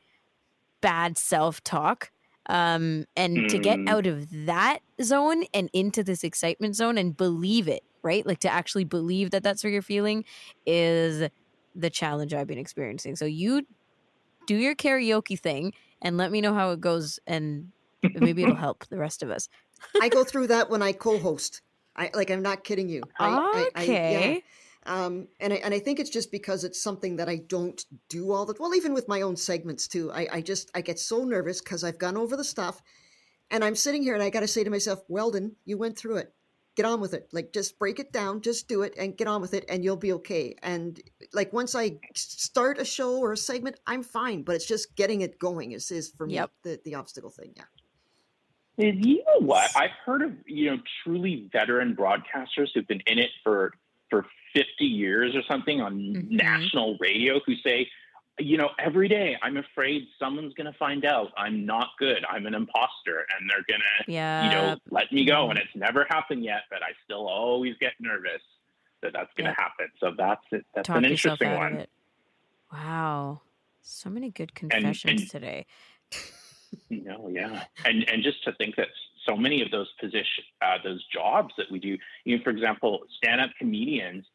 bad 0.82 1.17
self-talk 1.17 2.12
um 2.47 3.06
and 3.17 3.38
mm. 3.38 3.47
to 3.49 3.58
get 3.58 3.80
mm. 3.80 3.89
out 3.89 4.08
of 4.08 4.27
that 4.45 4.80
zone 5.01 5.43
and 5.53 5.69
into 5.73 6.03
this 6.03 6.23
excitement 6.23 6.75
zone 6.75 6.97
and 6.97 7.17
believe 7.17 7.67
it 7.67 7.84
right? 8.04 8.26
Like 8.26 8.40
to 8.40 8.50
actually 8.50 8.84
believe 8.84 9.32
that 9.32 9.44
that's 9.44 9.64
what 9.64 9.72
you're 9.72 9.82
feeling 9.82 10.26
is 10.66 11.30
the 11.76 11.90
challenge 11.90 12.34
I've 12.34 12.48
been 12.48 12.58
experiencing. 12.58 13.16
So 13.16 13.26
you 13.26 13.66
do 14.48 14.56
your 14.56 14.76
karaoke 14.76 15.40
thing 15.40 15.74
and 16.02 16.18
let 16.18 16.32
me 16.32 16.42
know 16.42 16.54
how 16.54 16.72
it 16.72 16.82
goes 16.82 17.20
and 17.28 17.72
maybe 18.02 18.44
it'll 18.44 18.56
help 18.68 18.88
the 18.88 18.98
rest 18.98 19.24
of 19.24 19.30
us. 19.30 19.50
I 20.02 20.10
go 20.10 20.24
through 20.24 20.48
that 20.48 20.70
when 20.70 20.82
I 20.82 20.92
co-host. 20.94 21.62
I 21.96 22.12
like 22.14 22.30
I'm 22.30 22.44
not 22.44 22.64
kidding 22.64 22.90
you. 22.90 23.02
I, 23.20 23.68
okay. 23.76 23.76
I, 23.76 23.84
yeah. 23.84 24.40
Um, 24.86 25.28
and 25.40 25.52
I, 25.52 25.58
and 25.58 25.74
I 25.74 25.80
think 25.80 26.00
it's 26.00 26.10
just 26.10 26.32
because 26.32 26.64
it's 26.64 26.82
something 26.82 27.18
that 27.18 27.28
I 27.28 27.38
don't 27.48 27.84
do 28.08 28.32
all 28.32 28.46
the 28.46 28.56
well, 28.60 28.76
even 28.76 28.94
with 28.94 29.08
my 29.08 29.22
own 29.22 29.36
segments 29.36 29.88
too. 29.88 30.12
I, 30.12 30.28
I 30.32 30.42
just 30.42 30.72
I 30.76 30.82
get 30.82 31.00
so 31.00 31.26
nervous 31.26 31.60
because 31.60 31.84
I've 31.84 31.98
gone 31.98 32.16
over 32.16 32.38
the 32.38 32.44
stuff, 32.44 32.82
and 33.50 33.64
I'm 33.64 33.76
sitting 33.76 34.04
here 34.04 34.14
and 34.14 34.24
I 34.24 34.30
got 34.30 34.42
to 34.42 34.48
say 34.48 34.64
to 34.64 34.70
myself, 34.70 35.02
Weldon, 35.10 35.56
you 35.66 35.78
went 35.78 35.98
through 35.98 36.18
it 36.18 36.34
get 36.78 36.86
on 36.86 37.02
with 37.02 37.13
it. 37.13 37.28
Like 37.34 37.52
just 37.52 37.78
break 37.80 38.00
it 38.00 38.13
down, 38.13 38.40
just 38.40 38.68
do 38.68 38.84
it 38.84 38.94
and 38.98 39.18
get 39.18 39.28
on 39.28 39.42
with 39.42 39.54
it 39.56 39.66
and 39.68 39.84
you'll 39.84 39.98
be 39.98 40.13
okay. 40.13 40.56
And 40.62 41.02
like 41.34 41.52
once 41.52 41.76
I 41.76 41.98
start 42.13 42.80
a 42.80 42.86
show 42.86 43.18
or 43.18 43.34
a 43.34 43.38
segment, 43.38 43.80
I'm 43.88 44.04
fine, 44.04 44.44
but 44.44 44.56
it's 44.56 44.68
just 44.68 44.96
getting 44.96 45.22
it 45.22 45.40
going 45.40 45.72
is, 45.72 45.92
is 45.92 46.10
for 46.16 46.28
me 46.28 46.36
yep. 46.36 46.52
the, 46.63 46.80
the 46.86 46.96
obstacle 46.96 47.32
thing. 47.32 47.54
Yeah. 47.58 47.63
You 48.78 49.24
know 49.26 49.40
what? 49.40 49.72
I've 49.76 49.90
heard 50.06 50.22
of, 50.22 50.34
you 50.46 50.70
know, 50.70 50.78
truly 51.04 51.50
veteran 51.52 51.96
broadcasters 51.96 52.68
who've 52.76 52.88
been 52.88 53.02
in 53.08 53.18
it 53.18 53.32
for 53.44 53.74
for 54.12 54.26
50 54.54 54.86
years 54.86 55.36
or 55.36 55.42
something 55.50 55.82
on 55.82 55.98
mm-hmm. 55.98 56.36
national 56.36 56.96
radio 57.00 57.42
who 57.46 57.56
say, 57.56 57.90
you 58.39 58.58
know, 58.58 58.69
every 58.80 59.08
day 59.08 59.36
I'm 59.41 59.58
afraid 59.58 60.08
someone's 60.19 60.54
going 60.54 60.71
to 60.71 60.78
find 60.78 61.06
out 61.06 61.32
I'm 61.38 61.65
not 61.65 61.89
good. 61.97 62.23
I'm 62.30 62.45
an 62.45 62.54
imposter 62.54 63.26
and 63.38 63.50
they're 63.50 63.65
going 63.67 63.82
to, 63.82 64.12
yeah. 64.12 64.45
you 64.45 64.52
know, 64.52 64.78
let 64.91 65.12
me 65.12 65.26
go. 65.26 65.50
And 65.50 65.58
it's 65.58 65.76
never 65.76 66.06
happened 66.10 66.43
yet, 66.43 66.63
but 66.69 66.84
I 66.84 66.91
still 67.04 67.28
always 67.28 67.76
get 67.80 67.93
nervous 68.00 68.41
that 69.02 69.13
that's 69.13 69.32
going 69.36 69.47
to 69.47 69.60
happen. 69.60 69.88
So 70.00 70.13
that's 70.17 70.41
it. 70.52 70.65
That's 70.76 70.88
Talk 70.88 70.97
an 70.97 71.06
interesting 71.06 71.56
one. 71.56 71.88
Wow. 72.71 73.41
So 73.82 74.10
many 74.10 74.30
good 74.30 74.54
confessions 74.54 75.04
and, 75.06 75.19
and, 75.19 75.30
today. 75.30 75.65
you 76.89 77.04
know, 77.04 77.30
yeah. 77.32 77.63
And, 77.86 78.08
and 78.10 78.23
just 78.23 78.43
to 78.43 78.54
think 78.54 78.76
that 78.76 78.88
so 79.26 79.36
many 79.36 79.62
of 79.62 79.71
those 79.71 79.88
positions, 80.00 80.45
uh, 80.62 80.78
those 80.84 81.04
jobs 81.08 81.54
that 81.58 81.71
we 81.71 81.80
do, 81.80 81.97
you 82.23 82.38
know, 82.38 82.43
for 82.43 82.50
example, 82.50 83.00
stand 83.17 83.41
up 83.41 83.52
comedians, 83.58 84.26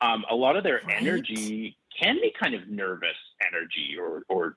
um, 0.00 0.24
a 0.30 0.34
lot 0.34 0.56
of 0.56 0.64
their 0.64 0.80
right? 0.84 0.96
energy 1.00 1.76
can 2.00 2.16
be 2.16 2.32
kind 2.40 2.54
of 2.54 2.68
nervous 2.68 3.16
energy 3.46 3.96
or, 4.00 4.22
or 4.28 4.56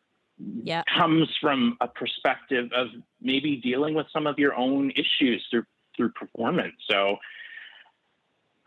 yeah. 0.64 0.84
comes 0.98 1.28
from 1.42 1.78
a 1.82 1.88
perspective 1.88 2.70
of 2.76 2.88
maybe 3.22 3.58
dealing 3.58 3.94
with 3.94 4.08
some 4.14 4.28
of 4.28 4.38
your 4.38 4.56
own 4.56 4.92
issues 4.92 5.46
through 5.50 5.64
through 5.96 6.12
performance. 6.12 6.76
So 6.90 7.18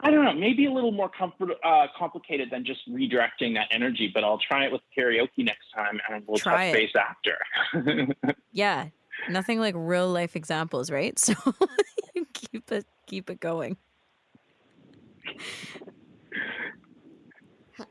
I 0.00 0.10
don't 0.10 0.24
know, 0.24 0.32
maybe 0.32 0.66
a 0.66 0.72
little 0.72 0.92
more 0.92 1.10
comfort, 1.10 1.50
uh, 1.62 1.86
complicated 1.96 2.48
than 2.50 2.64
just 2.64 2.80
redirecting 2.90 3.54
that 3.54 3.68
energy, 3.70 4.10
but 4.12 4.24
I'll 4.24 4.38
try 4.38 4.64
it 4.64 4.72
with 4.72 4.80
karaoke 4.96 5.44
next 5.44 5.66
time 5.74 6.00
and 6.10 6.24
we'll 6.26 6.38
try 6.38 6.72
touch 6.72 6.74
base 6.74 6.92
after. 6.96 8.24
yeah. 8.52 8.86
Nothing 9.28 9.60
like 9.60 9.74
real 9.76 10.08
life 10.10 10.36
examples, 10.36 10.90
right? 10.90 11.18
So 11.30 11.34
keep 12.32 12.72
it 12.72 12.86
keep 13.06 13.30
it 13.30 13.38
going. 13.38 13.76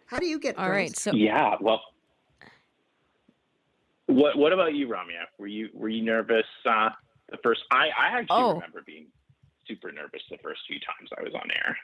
How 0.09 0.17
do 0.17 0.25
you 0.25 0.39
get? 0.39 0.57
All 0.57 0.71
right. 0.71 0.95
So 0.97 1.13
yeah, 1.13 1.55
well, 1.61 1.81
what 4.07 4.35
what 4.37 4.51
about 4.51 4.73
you, 4.73 4.87
Ramya? 4.87 5.25
Were 5.37 5.45
you 5.45 5.69
were 5.71 5.89
you 5.89 6.03
nervous 6.03 6.47
uh, 6.65 6.89
the 7.29 7.37
first? 7.43 7.61
I 7.69 7.89
I 7.89 8.07
actually 8.19 8.25
oh. 8.31 8.53
remember 8.53 8.81
being 8.83 9.05
super 9.67 9.91
nervous 9.91 10.23
the 10.31 10.39
first 10.39 10.61
few 10.67 10.79
times 10.79 11.11
I 11.15 11.21
was 11.21 11.33
on 11.35 11.51
air. 11.51 11.77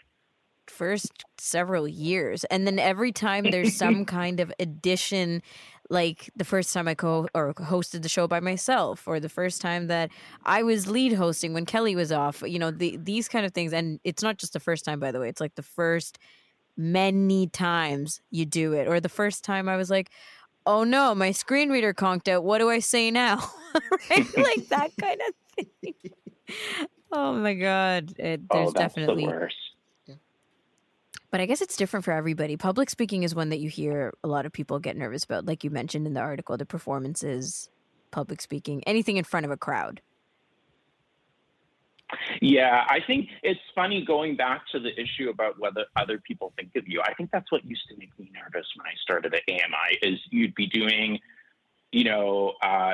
First 0.68 1.24
several 1.38 1.88
years, 1.88 2.44
and 2.46 2.66
then 2.66 2.80
every 2.80 3.12
time 3.12 3.52
there's 3.52 3.76
some 3.76 4.06
kind 4.08 4.40
of 4.40 4.52
addition, 4.60 5.44
like 5.92 6.32
the 6.36 6.46
first 6.46 6.74
time 6.74 6.88
I 6.88 6.96
co 6.96 7.28
or 7.36 7.54
hosted 7.54 8.02
the 8.02 8.10
show 8.10 8.28
by 8.28 8.40
myself, 8.40 9.08
or 9.08 9.20
the 9.20 9.30
first 9.30 9.62
time 9.62 9.86
that 9.86 10.10
I 10.44 10.64
was 10.64 10.88
lead 10.88 11.14
hosting 11.14 11.54
when 11.54 11.68
Kelly 11.68 11.96
was 11.96 12.12
off. 12.12 12.42
You 12.44 12.58
know, 12.58 12.72
the, 12.72 12.98
these 12.98 13.28
kind 13.28 13.46
of 13.46 13.54
things, 13.54 13.72
and 13.72 14.00
it's 14.04 14.24
not 14.24 14.40
just 14.40 14.54
the 14.54 14.60
first 14.60 14.84
time, 14.84 15.00
by 15.00 15.12
the 15.12 15.20
way. 15.20 15.30
It's 15.30 15.42
like 15.42 15.54
the 15.54 15.62
first 15.62 16.18
many 16.78 17.48
times 17.48 18.22
you 18.32 18.46
do 18.46 18.74
it. 18.74 18.88
Or 18.88 19.00
the 19.00 19.10
first 19.10 19.44
time 19.44 19.70
I 19.70 19.78
was 19.78 19.90
like, 19.90 20.10
oh 20.66 20.84
no, 20.84 21.16
my 21.16 21.32
screen 21.32 21.70
reader 21.70 21.94
conked 21.94 22.28
out. 22.28 22.44
What 22.44 22.60
do 22.60 22.70
I 22.70 22.80
say 22.80 23.12
now? 23.12 23.38
right? 24.10 24.38
Like 24.38 24.68
that 24.70 24.92
kind 25.02 25.22
of 25.28 25.66
thing. 25.82 25.94
oh 27.12 27.34
my 27.34 27.54
God. 27.54 28.14
It, 28.18 28.42
there's 28.50 28.70
oh, 28.70 28.74
definitely. 28.74 29.26
The 29.26 29.50
but 31.36 31.42
I 31.42 31.48
guess 31.48 31.62
it's 31.62 31.76
different 31.76 32.06
for 32.06 32.14
everybody. 32.14 32.56
Public 32.56 32.90
speaking 32.90 33.24
is 33.24 33.36
one 33.36 33.50
that 33.50 33.60
you 33.60 33.70
hear 33.70 34.14
a 34.24 34.28
lot 34.30 34.46
of 34.46 34.54
people 34.54 34.80
get 34.80 34.96
nervous 34.96 35.26
about, 35.26 35.46
like 35.46 35.66
you 35.66 35.70
mentioned 35.70 36.08
in 36.08 36.14
the 36.14 36.22
article, 36.22 36.56
the 36.56 36.66
performances, 36.66 37.70
public 38.10 38.40
speaking, 38.40 38.82
anything 38.88 39.18
in 39.18 39.26
front 39.26 39.46
of 39.46 39.52
a 39.52 39.58
crowd. 39.58 40.00
Yeah, 42.42 42.86
I 42.88 43.00
think 43.06 43.30
it's 43.42 43.60
funny 43.74 44.06
going 44.06 44.36
back 44.36 44.62
to 44.72 44.80
the 44.80 44.92
issue 45.00 45.30
about 45.30 45.60
whether 45.60 45.86
other 45.96 46.20
people 46.20 46.54
think 46.56 46.76
of 46.76 46.88
you. 46.88 47.02
I 47.02 47.14
think 47.14 47.32
that's 47.32 47.52
what 47.52 47.66
used 47.66 47.88
to 47.90 47.98
make 47.98 48.18
me 48.20 48.32
nervous 48.34 48.68
when 48.76 48.86
I 48.86 48.94
started 49.02 49.34
at 49.34 49.42
AMI 49.50 49.98
is 50.02 50.20
you'd 50.30 50.56
be 50.56 50.68
doing, 50.68 51.20
you 51.92 52.04
know, 52.04 52.54
uh, 52.62 52.94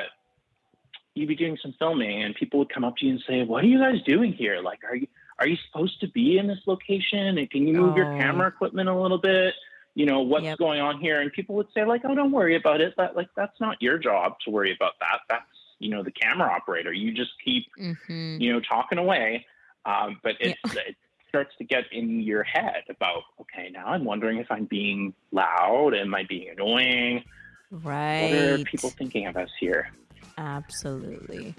you'd 1.14 1.28
be 1.28 1.36
doing 1.36 1.58
some 1.60 1.74
filming 1.78 2.22
and 2.22 2.34
people 2.34 2.58
would 2.60 2.72
come 2.72 2.84
up 2.84 2.96
to 2.98 3.06
you 3.06 3.12
and 3.12 3.22
say, 3.28 3.42
"What 3.44 3.64
are 3.64 3.66
you 3.66 3.78
guys 3.78 4.02
doing 4.06 4.32
here? 4.32 4.60
Like, 4.62 4.80
are 4.84 4.96
you 4.96 5.06
are 5.38 5.46
you 5.46 5.56
supposed 5.66 6.00
to 6.00 6.08
be 6.08 6.38
in 6.38 6.46
this 6.46 6.60
location? 6.66 7.38
And 7.38 7.50
can 7.50 7.66
you 7.66 7.74
move 7.74 7.94
oh. 7.94 7.96
your 7.96 8.18
camera 8.18 8.48
equipment 8.48 8.88
a 8.88 8.94
little 8.94 9.18
bit? 9.18 9.54
You 9.94 10.06
know, 10.06 10.20
what's 10.20 10.44
yep. 10.44 10.58
going 10.58 10.80
on 10.80 11.00
here?" 11.00 11.20
And 11.20 11.30
people 11.32 11.54
would 11.56 11.68
say, 11.74 11.84
"Like, 11.84 12.02
oh, 12.04 12.14
don't 12.14 12.32
worry 12.32 12.56
about 12.56 12.80
it. 12.80 12.94
That 12.96 13.14
like 13.14 13.28
that's 13.36 13.60
not 13.60 13.82
your 13.82 13.98
job 13.98 14.36
to 14.44 14.50
worry 14.50 14.72
about 14.74 14.94
that. 15.00 15.20
That's 15.28 15.44
you 15.82 15.90
know 15.90 16.02
the 16.02 16.10
camera 16.10 16.50
operator. 16.50 16.92
You 16.92 17.12
just 17.12 17.32
keep 17.44 17.66
mm-hmm. 17.78 18.40
you 18.40 18.52
know 18.52 18.60
talking 18.60 18.98
away, 18.98 19.46
um, 19.84 20.20
but 20.22 20.34
yeah. 20.40 20.54
it 20.64 20.96
starts 21.28 21.54
to 21.58 21.64
get 21.64 21.84
in 21.92 22.20
your 22.20 22.42
head 22.42 22.84
about 22.88 23.22
okay, 23.40 23.70
now 23.70 23.86
I'm 23.86 24.04
wondering 24.04 24.38
if 24.38 24.50
I'm 24.50 24.66
being 24.66 25.14
loud. 25.32 25.94
Am 25.94 26.14
I 26.14 26.24
being 26.28 26.50
annoying? 26.50 27.24
Right. 27.70 28.30
What 28.30 28.60
are 28.60 28.64
people 28.64 28.90
thinking 28.90 29.26
of 29.26 29.36
us 29.36 29.48
here? 29.58 29.90
Absolutely. 30.36 31.54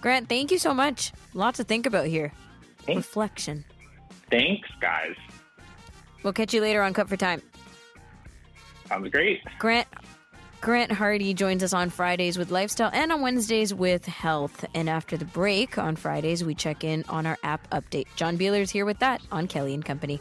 Grant, 0.00 0.28
thank 0.28 0.50
you 0.50 0.58
so 0.58 0.72
much. 0.72 1.12
Lots 1.34 1.56
to 1.58 1.64
think 1.64 1.86
about 1.86 2.06
here. 2.06 2.32
Thanks. 2.80 2.96
Reflection. 3.06 3.64
Thanks, 4.30 4.68
guys. 4.80 5.16
We'll 6.22 6.32
catch 6.32 6.54
you 6.54 6.60
later 6.60 6.82
on 6.82 6.94
Cut 6.94 7.08
for 7.08 7.16
Time. 7.16 7.42
Sounds 8.88 9.10
great. 9.10 9.40
Grant, 9.58 9.88
Grant 10.60 10.90
Hardy 10.90 11.34
joins 11.34 11.62
us 11.62 11.72
on 11.72 11.90
Fridays 11.90 12.38
with 12.38 12.50
lifestyle 12.50 12.90
and 12.92 13.12
on 13.12 13.20
Wednesdays 13.20 13.72
with 13.72 14.04
health. 14.06 14.64
And 14.74 14.88
after 14.88 15.16
the 15.16 15.24
break 15.24 15.78
on 15.78 15.96
Fridays, 15.96 16.44
we 16.44 16.54
check 16.54 16.82
in 16.82 17.04
on 17.08 17.26
our 17.26 17.38
app 17.42 17.68
update. 17.70 18.06
John 18.16 18.36
Biehler's 18.36 18.70
here 18.70 18.84
with 18.84 18.98
that 18.98 19.20
on 19.30 19.46
Kelly 19.46 19.74
and 19.74 19.84
Company. 19.84 20.20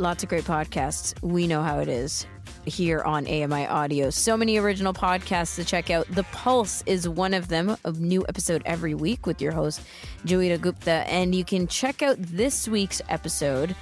Lots 0.00 0.22
of 0.22 0.30
great 0.30 0.44
podcasts. 0.44 1.14
We 1.22 1.46
know 1.46 1.62
how 1.62 1.78
it 1.78 1.88
is 1.88 2.26
here 2.64 3.02
on 3.02 3.26
AMI 3.26 3.66
Audio. 3.66 4.08
So 4.10 4.36
many 4.36 4.56
original 4.56 4.94
podcasts 4.94 5.56
to 5.56 5.64
check 5.64 5.90
out. 5.90 6.06
The 6.08 6.24
Pulse 6.24 6.82
is 6.86 7.08
one 7.08 7.34
of 7.34 7.48
them, 7.48 7.76
a 7.84 7.92
new 7.92 8.24
episode 8.28 8.62
every 8.64 8.94
week 8.94 9.26
with 9.26 9.42
your 9.42 9.52
host, 9.52 9.82
Joeita 10.24 10.60
Gupta. 10.60 11.04
And 11.06 11.34
you 11.34 11.44
can 11.44 11.66
check 11.66 12.02
out 12.02 12.16
this 12.18 12.66
week's 12.66 13.02
episode 13.10 13.76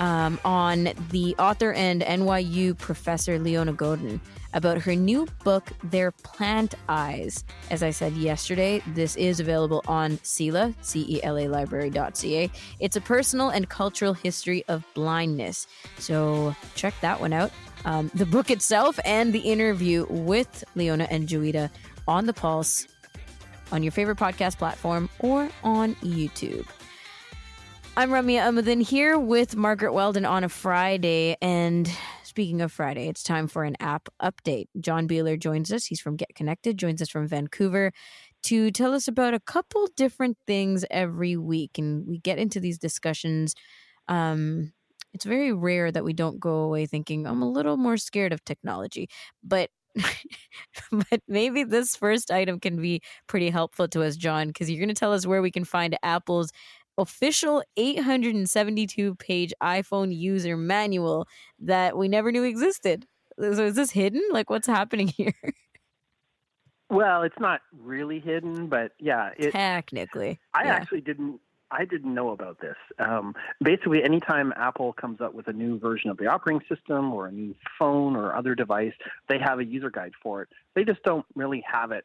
um, 0.00 0.38
on 0.44 0.90
the 1.10 1.34
author 1.38 1.72
and 1.72 2.02
NYU 2.02 2.76
professor 2.76 3.38
Leona 3.38 3.72
Godin 3.72 4.20
about 4.54 4.78
her 4.78 4.94
new 4.94 5.26
book, 5.44 5.70
There 5.84 6.10
Plant 6.10 6.74
Eyes. 6.88 7.44
As 7.70 7.82
I 7.82 7.90
said 7.90 8.12
yesterday, 8.14 8.82
this 8.88 9.16
is 9.16 9.40
available 9.40 9.82
on 9.86 10.18
CELA, 10.18 10.74
C-E-L-A 10.82 11.48
library.ca. 11.48 12.50
It's 12.80 12.96
a 12.96 13.00
personal 13.00 13.50
and 13.50 13.68
cultural 13.68 14.12
history 14.12 14.64
of 14.68 14.84
blindness. 14.94 15.66
So 15.98 16.54
check 16.74 16.94
that 17.00 17.20
one 17.20 17.32
out. 17.32 17.50
Um, 17.84 18.10
the 18.14 18.26
book 18.26 18.50
itself 18.50 19.00
and 19.04 19.32
the 19.32 19.40
interview 19.40 20.06
with 20.08 20.64
Leona 20.74 21.08
and 21.10 21.28
Joeita 21.28 21.70
on 22.06 22.26
the 22.26 22.32
Pulse 22.32 22.86
on 23.72 23.82
your 23.82 23.92
favorite 23.92 24.18
podcast 24.18 24.58
platform 24.58 25.08
or 25.18 25.48
on 25.64 25.94
YouTube. 25.96 26.66
I'm 27.94 28.08
Ramya 28.08 28.48
Amuthan 28.48 28.80
here 28.80 29.18
with 29.18 29.54
Margaret 29.54 29.92
Weldon 29.92 30.24
on 30.24 30.44
a 30.44 30.48
Friday. 30.48 31.36
And 31.42 31.90
speaking 32.22 32.62
of 32.62 32.72
Friday, 32.72 33.06
it's 33.06 33.22
time 33.22 33.48
for 33.48 33.64
an 33.64 33.76
app 33.80 34.08
update. 34.22 34.68
John 34.80 35.06
Biehler 35.06 35.38
joins 35.38 35.70
us. 35.70 35.84
He's 35.84 36.00
from 36.00 36.16
Get 36.16 36.34
Connected, 36.34 36.78
joins 36.78 37.02
us 37.02 37.10
from 37.10 37.28
Vancouver 37.28 37.92
to 38.44 38.70
tell 38.70 38.94
us 38.94 39.08
about 39.08 39.34
a 39.34 39.40
couple 39.40 39.86
different 39.94 40.38
things 40.46 40.86
every 40.90 41.36
week. 41.36 41.76
And 41.76 42.06
we 42.06 42.16
get 42.16 42.38
into 42.38 42.60
these 42.60 42.78
discussions. 42.78 43.54
Um, 44.08 44.72
it's 45.12 45.26
very 45.26 45.52
rare 45.52 45.92
that 45.92 46.02
we 46.02 46.14
don't 46.14 46.40
go 46.40 46.62
away 46.62 46.86
thinking, 46.86 47.26
I'm 47.26 47.42
a 47.42 47.50
little 47.50 47.76
more 47.76 47.98
scared 47.98 48.32
of 48.32 48.42
technology. 48.42 49.10
But 49.44 49.68
but 50.90 51.20
maybe 51.28 51.64
this 51.64 51.96
first 51.96 52.30
item 52.30 52.58
can 52.58 52.80
be 52.80 53.02
pretty 53.26 53.50
helpful 53.50 53.88
to 53.88 54.02
us, 54.02 54.16
John, 54.16 54.48
because 54.48 54.70
you're 54.70 54.80
going 54.80 54.88
to 54.88 54.98
tell 54.98 55.12
us 55.12 55.26
where 55.26 55.42
we 55.42 55.50
can 55.50 55.64
find 55.66 55.98
Apple's 56.02 56.50
official 56.98 57.62
872 57.76 59.14
page 59.16 59.52
iPhone 59.62 60.16
user 60.16 60.56
manual 60.56 61.26
that 61.60 61.96
we 61.96 62.08
never 62.08 62.32
knew 62.32 62.44
existed. 62.44 63.06
So 63.38 63.64
is 63.64 63.74
this 63.74 63.90
hidden? 63.90 64.22
Like 64.30 64.50
what's 64.50 64.66
happening 64.66 65.08
here? 65.16 65.34
Well, 66.90 67.22
it's 67.22 67.38
not 67.40 67.62
really 67.76 68.20
hidden, 68.20 68.68
but 68.68 68.92
yeah, 68.98 69.30
it, 69.38 69.52
technically. 69.52 70.38
I 70.52 70.64
yeah. 70.64 70.74
actually 70.74 71.00
didn't 71.00 71.40
I 71.72 71.86
didn't 71.86 72.12
know 72.12 72.30
about 72.30 72.60
this. 72.60 72.76
Um, 72.98 73.34
basically, 73.64 74.04
anytime 74.04 74.52
Apple 74.56 74.92
comes 74.92 75.20
up 75.20 75.32
with 75.32 75.48
a 75.48 75.52
new 75.52 75.78
version 75.78 76.10
of 76.10 76.18
the 76.18 76.26
operating 76.26 76.60
system 76.68 77.12
or 77.12 77.26
a 77.26 77.32
new 77.32 77.54
phone 77.78 78.14
or 78.14 78.36
other 78.36 78.54
device, 78.54 78.92
they 79.28 79.38
have 79.38 79.58
a 79.58 79.64
user 79.64 79.90
guide 79.90 80.12
for 80.22 80.42
it. 80.42 80.50
They 80.74 80.84
just 80.84 81.02
don't 81.02 81.24
really 81.34 81.64
have 81.66 81.90
it 81.90 82.04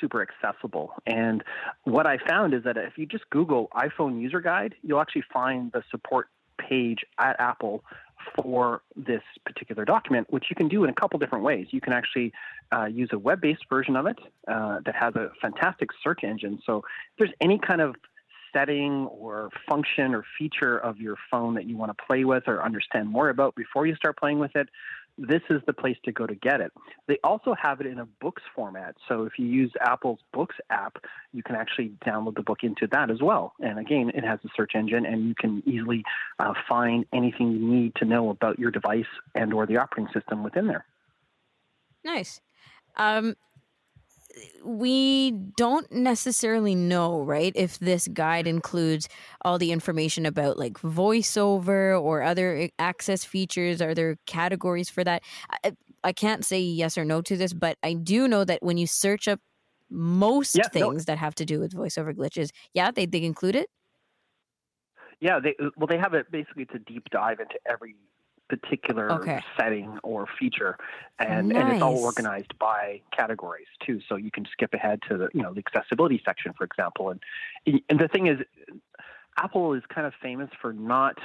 super 0.00 0.22
accessible. 0.22 0.92
And 1.06 1.42
what 1.84 2.06
I 2.06 2.18
found 2.18 2.54
is 2.54 2.64
that 2.64 2.76
if 2.76 2.96
you 2.96 3.06
just 3.06 3.28
Google 3.30 3.68
iPhone 3.74 4.20
user 4.20 4.40
guide, 4.40 4.74
you'll 4.82 5.00
actually 5.00 5.24
find 5.32 5.72
the 5.72 5.82
support 5.90 6.28
page 6.58 7.04
at 7.18 7.36
Apple 7.38 7.84
for 8.34 8.82
this 8.96 9.22
particular 9.44 9.84
document, 9.84 10.26
which 10.30 10.46
you 10.50 10.56
can 10.56 10.68
do 10.68 10.84
in 10.84 10.90
a 10.90 10.94
couple 10.94 11.18
different 11.18 11.44
ways. 11.44 11.68
You 11.70 11.80
can 11.80 11.92
actually 11.92 12.32
uh, 12.72 12.86
use 12.86 13.10
a 13.12 13.18
web 13.18 13.40
based 13.40 13.64
version 13.70 13.96
of 13.96 14.06
it 14.06 14.18
uh, 14.48 14.80
that 14.84 14.94
has 14.94 15.14
a 15.14 15.30
fantastic 15.40 15.90
search 16.02 16.24
engine. 16.24 16.60
So 16.66 16.78
if 16.78 17.18
there's 17.18 17.32
any 17.40 17.58
kind 17.58 17.80
of 17.80 17.94
setting 18.52 19.06
or 19.06 19.50
function 19.68 20.14
or 20.14 20.24
feature 20.38 20.78
of 20.78 20.98
your 20.98 21.16
phone 21.30 21.54
that 21.54 21.66
you 21.66 21.76
want 21.76 21.96
to 21.96 22.04
play 22.04 22.24
with 22.24 22.44
or 22.46 22.64
understand 22.64 23.08
more 23.08 23.28
about 23.28 23.54
before 23.54 23.86
you 23.86 23.94
start 23.94 24.16
playing 24.18 24.38
with 24.38 24.54
it, 24.56 24.68
this 25.18 25.42
is 25.50 25.60
the 25.66 25.72
place 25.72 25.96
to 26.04 26.12
go 26.12 26.26
to 26.26 26.34
get 26.34 26.60
it. 26.60 26.72
They 27.06 27.18
also 27.24 27.54
have 27.60 27.80
it 27.80 27.86
in 27.86 27.98
a 27.98 28.06
books 28.06 28.42
format. 28.54 28.94
So 29.08 29.24
if 29.24 29.32
you 29.38 29.46
use 29.46 29.72
Apple's 29.80 30.20
Books 30.32 30.56
app, 30.70 30.98
you 31.32 31.42
can 31.42 31.56
actually 31.56 31.92
download 32.06 32.36
the 32.36 32.42
book 32.42 32.58
into 32.62 32.86
that 32.92 33.10
as 33.10 33.20
well. 33.20 33.54
And 33.60 33.78
again, 33.78 34.10
it 34.14 34.24
has 34.24 34.38
a 34.44 34.48
search 34.56 34.72
engine, 34.74 35.04
and 35.04 35.28
you 35.28 35.34
can 35.34 35.62
easily 35.66 36.04
uh, 36.38 36.54
find 36.68 37.04
anything 37.12 37.52
you 37.52 37.58
need 37.58 37.94
to 37.96 38.04
know 38.04 38.30
about 38.30 38.58
your 38.58 38.70
device 38.70 39.04
and 39.34 39.52
or 39.52 39.66
the 39.66 39.76
operating 39.76 40.12
system 40.12 40.44
within 40.44 40.68
there. 40.68 40.84
Nice. 42.04 42.40
Um, 42.96 43.36
we 44.64 45.30
don't 45.30 45.90
necessarily 45.90 46.74
know, 46.74 47.22
right, 47.22 47.52
if 47.54 47.78
this 47.78 48.08
guide 48.08 48.46
includes 48.46 49.08
all 49.42 49.58
the 49.58 49.72
information 49.72 50.26
about 50.26 50.58
like 50.58 50.74
voiceover 50.74 52.00
or 52.00 52.22
other 52.22 52.68
access 52.78 53.24
features. 53.24 53.80
Are 53.80 53.94
there 53.94 54.16
categories 54.26 54.90
for 54.90 55.02
that? 55.04 55.22
I, 55.64 55.72
I 56.04 56.12
can't 56.12 56.44
say 56.44 56.60
yes 56.60 56.96
or 56.96 57.04
no 57.04 57.22
to 57.22 57.36
this, 57.36 57.52
but 57.52 57.76
I 57.82 57.94
do 57.94 58.28
know 58.28 58.44
that 58.44 58.62
when 58.62 58.78
you 58.78 58.86
search 58.86 59.28
up 59.28 59.40
most 59.90 60.56
yeah, 60.56 60.68
things 60.68 61.06
no. 61.06 61.12
that 61.12 61.18
have 61.18 61.34
to 61.36 61.44
do 61.44 61.60
with 61.60 61.72
voiceover 61.72 62.14
glitches, 62.14 62.50
yeah, 62.74 62.90
they, 62.90 63.06
they 63.06 63.22
include 63.22 63.56
it. 63.56 63.68
Yeah, 65.20 65.40
they 65.42 65.56
uh, 65.60 65.70
well 65.76 65.88
they 65.88 65.98
have 65.98 66.14
it 66.14 66.30
basically 66.30 66.62
It's 66.62 66.74
a 66.74 66.78
deep 66.78 67.10
dive 67.10 67.40
into 67.40 67.58
every 67.68 67.96
particular 68.48 69.12
okay. 69.12 69.42
setting 69.58 69.98
or 70.02 70.26
feature, 70.38 70.76
and 71.18 71.48
nice. 71.48 71.62
and 71.62 71.72
it's 71.72 71.82
all 71.82 71.98
organized 71.98 72.58
by 72.58 73.00
categories 73.16 73.66
too. 73.84 74.00
So 74.08 74.16
you 74.16 74.30
can 74.30 74.46
skip 74.50 74.74
ahead 74.74 75.00
to 75.08 75.18
the 75.18 75.28
you 75.32 75.42
know 75.42 75.52
the 75.52 75.62
accessibility 75.66 76.20
section, 76.24 76.52
for 76.52 76.64
example. 76.64 77.10
And 77.10 77.82
and 77.88 77.98
the 77.98 78.08
thing 78.08 78.26
is, 78.26 78.38
Apple 79.36 79.74
is 79.74 79.82
kind 79.88 80.06
of 80.06 80.14
famous 80.20 80.50
for 80.60 80.72
not 80.72 81.18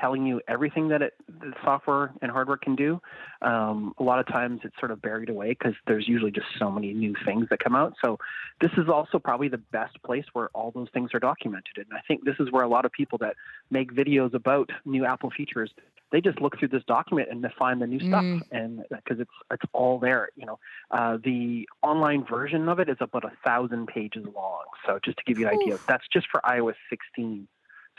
telling 0.00 0.26
you 0.26 0.40
everything 0.48 0.88
that 0.88 1.02
it, 1.02 1.14
the 1.28 1.52
software 1.64 2.12
and 2.22 2.30
hardware 2.30 2.56
can 2.56 2.76
do. 2.76 3.00
Um, 3.42 3.94
a 3.98 4.02
lot 4.02 4.18
of 4.18 4.26
times 4.26 4.60
it's 4.64 4.74
sort 4.78 4.90
of 4.90 5.00
buried 5.02 5.28
away 5.28 5.50
because 5.50 5.74
there's 5.86 6.08
usually 6.08 6.30
just 6.30 6.46
so 6.58 6.70
many 6.70 6.92
new 6.92 7.14
things 7.24 7.46
that 7.50 7.58
come 7.60 7.74
out. 7.74 7.94
So 8.04 8.18
this 8.60 8.70
is 8.76 8.88
also 8.88 9.18
probably 9.18 9.48
the 9.48 9.58
best 9.58 10.02
place 10.02 10.24
where 10.32 10.48
all 10.54 10.70
those 10.70 10.88
things 10.92 11.10
are 11.14 11.20
documented. 11.20 11.76
And 11.76 11.86
I 11.92 12.00
think 12.06 12.24
this 12.24 12.36
is 12.38 12.50
where 12.50 12.62
a 12.62 12.68
lot 12.68 12.84
of 12.84 12.92
people 12.92 13.18
that 13.18 13.34
make 13.70 13.92
videos 13.92 14.34
about 14.34 14.70
new 14.84 15.04
Apple 15.04 15.30
features, 15.30 15.70
they 16.12 16.20
just 16.20 16.40
look 16.40 16.58
through 16.58 16.68
this 16.68 16.84
document 16.86 17.28
and 17.30 17.42
they 17.42 17.48
find 17.58 17.82
the 17.82 17.86
new 17.86 17.98
stuff, 17.98 18.24
mm. 18.24 18.40
and 18.52 18.84
because 18.90 19.18
it's 19.18 19.30
it's 19.50 19.64
all 19.72 19.98
there. 19.98 20.28
You 20.36 20.46
know, 20.46 20.58
uh, 20.92 21.18
the 21.22 21.68
online 21.82 22.24
version 22.24 22.68
of 22.68 22.78
it 22.78 22.88
is 22.88 22.96
about 23.00 23.24
a 23.24 23.32
thousand 23.44 23.88
pages 23.88 24.24
long. 24.34 24.64
So 24.86 25.00
just 25.04 25.18
to 25.18 25.24
give 25.24 25.38
you 25.38 25.48
an 25.48 25.54
Oof. 25.54 25.62
idea, 25.62 25.78
that's 25.88 26.06
just 26.12 26.28
for 26.30 26.40
iOS 26.44 26.76
16. 26.90 27.48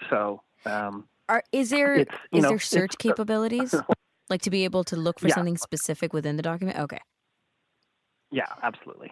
So 0.10 0.42
um, 0.66 1.06
are 1.30 1.44
is 1.52 1.70
there 1.70 1.96
is 1.98 2.08
know, 2.32 2.50
there 2.50 2.60
search 2.60 2.98
capabilities 2.98 3.74
like 4.30 4.42
to 4.42 4.50
be 4.50 4.64
able 4.64 4.84
to 4.86 4.96
look 4.96 5.20
for 5.20 5.28
yeah. 5.28 5.36
something 5.36 5.58
specific 5.58 6.14
within 6.14 6.38
the 6.38 6.44
document? 6.44 6.80
Okay. 6.80 7.00
Yeah, 8.32 8.48
absolutely. 8.62 9.12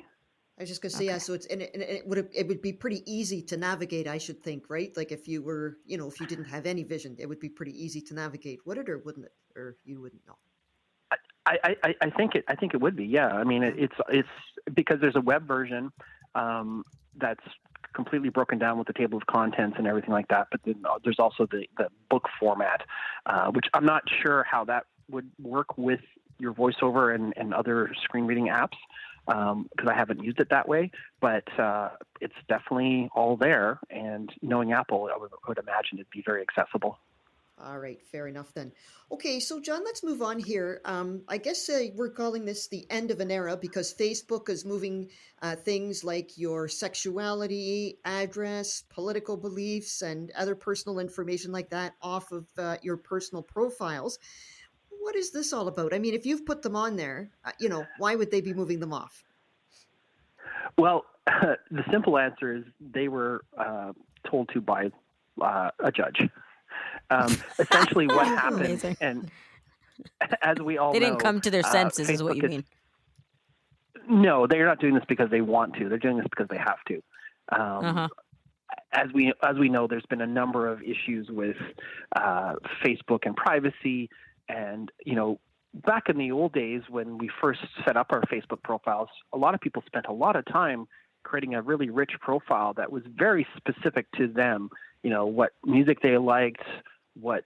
I 0.58 0.64
was 0.64 0.70
just 0.70 0.82
gonna 0.82 0.92
say 0.92 1.06
okay. 1.06 1.14
yeah. 1.14 1.18
So 1.18 1.34
it's 1.34 1.46
and 1.48 1.62
it, 1.62 1.72
and 1.74 1.84
it 1.84 2.08
would 2.08 2.30
it 2.34 2.48
would 2.48 2.62
be 2.62 2.72
pretty 2.72 3.04
easy 3.12 3.42
to 3.44 3.58
navigate. 3.58 4.08
I 4.08 4.18
should 4.18 4.42
think, 4.42 4.70
right? 4.70 4.96
Like 4.96 5.12
if 5.12 5.28
you 5.28 5.42
were, 5.42 5.78
you 5.86 5.98
know, 5.98 6.08
if 6.08 6.20
you 6.20 6.28
didn't 6.28 6.46
have 6.46 6.66
any 6.66 6.84
vision, 6.84 7.16
it 7.20 7.28
would 7.28 7.40
be 7.40 7.50
pretty 7.50 7.72
easy 7.72 8.02
to 8.02 8.14
navigate. 8.14 8.66
Would 8.66 8.78
it 8.78 8.90
or 8.90 9.00
wouldn't 9.00 9.26
it? 9.26 9.34
Or 9.56 9.78
you 9.84 10.02
wouldn't 10.02 10.22
know. 10.28 10.36
I, 11.48 11.76
I, 11.84 11.96
I 12.02 12.10
think 12.10 12.34
it. 12.36 12.44
I 12.48 12.56
think 12.56 12.74
it 12.74 12.82
would 12.82 12.96
be. 12.96 13.06
Yeah. 13.06 13.28
I 13.28 13.44
mean, 13.44 13.64
it, 13.64 13.76
it's 13.78 13.96
it's 14.10 14.30
because 14.74 15.00
there's 15.00 15.16
a 15.16 15.22
web 15.22 15.48
version 15.48 15.92
um, 16.34 16.84
that's 17.18 17.44
completely 17.96 18.30
broken 18.30 18.60
down 18.60 18.78
with 18.78 18.88
the 18.88 18.94
table 18.94 19.18
of 19.18 19.26
contents 19.26 19.78
and 19.78 19.88
everything 19.88 20.12
like 20.12 20.28
that. 20.28 20.48
But 20.52 20.62
then 20.66 20.84
uh, 20.88 21.00
there's 21.04 21.20
also 21.20 21.48
the, 21.50 21.66
the 21.78 21.88
book 22.10 22.28
format, 22.40 22.82
uh, 23.26 23.52
which 23.52 23.66
I'm 23.74 23.86
not 23.86 24.04
sure 24.22 24.46
how 24.50 24.66
that 24.66 24.86
would 25.10 25.30
work 25.42 25.78
with 25.78 26.02
your 26.38 26.54
voiceover 26.54 27.16
and, 27.16 27.34
and 27.38 27.54
other 27.54 27.92
screen 28.04 28.26
reading 28.26 28.48
apps 28.48 28.78
because 29.26 29.88
um, 29.88 29.90
I 29.90 29.94
haven't 29.94 30.24
used 30.24 30.40
it 30.40 30.50
that 30.50 30.68
way. 30.68 30.92
But 31.22 31.48
uh, 31.60 31.90
it's 32.22 32.36
definitely 32.48 33.10
all 33.16 33.38
there. 33.38 33.80
And 33.90 34.30
knowing 34.42 34.74
Apple, 34.74 35.10
I 35.14 35.18
would, 35.18 35.32
I 35.32 35.50
would 35.50 35.58
imagine 35.58 35.98
it'd 35.98 36.10
be 36.12 36.24
very 36.26 36.42
accessible. 36.42 37.00
All 37.58 37.80
right, 37.80 38.02
fair 38.12 38.28
enough 38.28 38.54
then. 38.54 38.74
Okay, 39.12 39.40
so 39.40 39.62
John, 39.62 39.82
let's 39.86 40.04
move 40.04 40.22
on 40.22 40.40
here. 40.40 40.82
Um, 40.84 41.22
I 41.30 41.38
guess 41.38 41.70
uh, 41.70 41.86
we're 41.96 42.10
calling 42.10 42.44
this 42.44 42.68
the 42.68 42.86
end 42.90 43.12
of 43.12 43.22
an 43.22 43.32
era 43.32 43.56
because 43.56 43.94
Facebook 43.94 44.50
is 44.50 44.66
moving 44.66 45.08
uh, 45.42 45.56
things 45.56 46.04
like 46.04 46.38
your 46.38 46.68
sexuality, 46.68 47.98
address, 48.04 48.84
political 48.90 49.38
beliefs, 49.38 50.02
and 50.02 50.32
other 50.32 50.54
personal 50.54 51.00
information 51.00 51.54
like 51.54 51.70
that 51.70 51.94
off 52.02 52.34
of 52.34 52.46
uh, 52.58 52.76
your 52.82 52.98
personal 52.98 53.42
profiles. 53.42 54.20
What 54.90 55.16
is 55.16 55.32
this 55.32 55.54
all 55.54 55.70
about? 55.70 55.94
I 55.94 56.00
mean, 56.00 56.14
if 56.14 56.26
you've 56.26 56.46
put 56.46 56.62
them 56.62 56.76
on 56.76 56.98
there, 56.98 57.30
uh, 57.46 57.52
you 57.58 57.70
know, 57.70 57.86
why 58.00 58.16
would 58.16 58.32
they 58.32 58.42
be 58.42 58.54
moving 58.54 58.82
them 58.82 58.92
off? 58.92 59.24
Well, 60.78 61.06
the 61.72 61.84
simple 61.90 62.18
answer 62.18 62.54
is 62.54 62.66
they 62.82 63.08
were 63.08 63.46
uh, 63.58 63.94
told 64.30 64.50
to 64.54 64.60
by 64.60 64.92
uh, 65.42 65.70
a 65.80 65.92
judge. 65.92 66.20
Um, 67.10 67.38
essentially, 67.60 68.08
what 68.08 68.26
happened, 68.28 68.66
Amazing. 68.66 68.98
and 69.02 69.32
as 70.42 70.58
we 70.58 70.78
all 70.78 70.90
know. 70.90 70.94
they 70.94 71.00
didn't 71.00 71.20
know, 71.20 71.24
come 71.24 71.42
to 71.42 71.52
their 71.52 71.66
uh, 71.66 71.72
senses, 71.72 72.10
uh, 72.10 72.14
is 72.14 72.24
what 72.24 72.38
you 72.38 72.44
mean. 72.44 72.64
No, 74.08 74.46
they're 74.48 74.66
not 74.66 74.80
doing 74.80 74.94
this 74.94 75.04
because 75.08 75.30
they 75.30 75.42
want 75.42 75.76
to. 75.76 75.90
They're 75.90 75.98
doing 75.98 76.18
this 76.18 76.28
because 76.30 76.48
they 76.50 76.58
have 76.58 76.84
to. 76.88 76.96
Um, 77.52 77.86
uh-huh. 77.86 78.08
As 78.92 79.08
we 79.14 79.34
as 79.44 79.58
we 79.58 79.70
know, 79.70 79.88
there's 79.88 80.06
been 80.10 80.22
a 80.22 80.28
number 80.28 80.68
of 80.68 80.82
issues 80.82 81.30
with 81.30 81.58
uh, 82.16 82.54
Facebook 82.84 83.20
and 83.24 83.36
privacy, 83.36 84.10
and 84.50 84.92
you 85.06 85.16
know 85.16 85.40
back 85.86 86.10
in 86.10 86.18
the 86.18 86.32
old 86.32 86.54
days 86.54 86.82
when 86.90 87.18
we 87.18 87.30
first 87.42 87.60
set 87.86 87.98
up 87.98 88.08
our 88.12 88.22
Facebook 88.24 88.64
profiles, 88.64 89.10
a 89.34 89.38
lot 89.38 89.54
of 89.54 89.60
people 89.60 89.84
spent 89.86 90.06
a 90.08 90.14
lot 90.14 90.36
of 90.36 90.46
time 90.46 90.88
creating 91.24 91.56
a 91.56 91.62
really 91.62 91.90
rich 91.90 92.12
profile 92.22 92.74
that 92.76 92.92
was 92.92 93.04
very 93.14 93.46
specific 93.58 94.06
to 94.14 94.28
them. 94.28 94.70
You 95.04 95.10
know, 95.10 95.26
what 95.26 95.52
music 95.66 96.02
they 96.02 96.18
liked, 96.18 96.64
what 97.20 97.44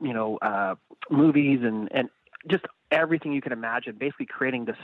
you 0.00 0.12
know, 0.12 0.38
uh, 0.38 0.74
movies, 1.10 1.60
and 1.62 1.88
and 1.92 2.08
just 2.48 2.64
everything 2.90 3.32
you 3.32 3.40
can 3.40 3.52
imagine. 3.52 3.96
Basically, 3.98 4.26
creating 4.26 4.64
this 4.64 4.76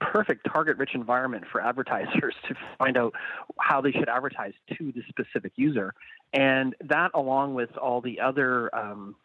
perfect 0.00 0.46
target-rich 0.50 0.94
environment 0.94 1.44
for 1.50 1.60
advertisers 1.60 2.34
to 2.48 2.54
find 2.78 2.96
out 2.96 3.14
how 3.58 3.80
they 3.80 3.90
should 3.90 4.08
advertise 4.08 4.52
to 4.76 4.92
the 4.92 5.02
specific 5.08 5.52
user, 5.56 5.94
and 6.32 6.74
that, 6.80 7.10
along 7.14 7.54
with 7.54 7.76
all 7.76 8.00
the 8.00 8.20
other 8.20 8.74
um, 8.74 9.16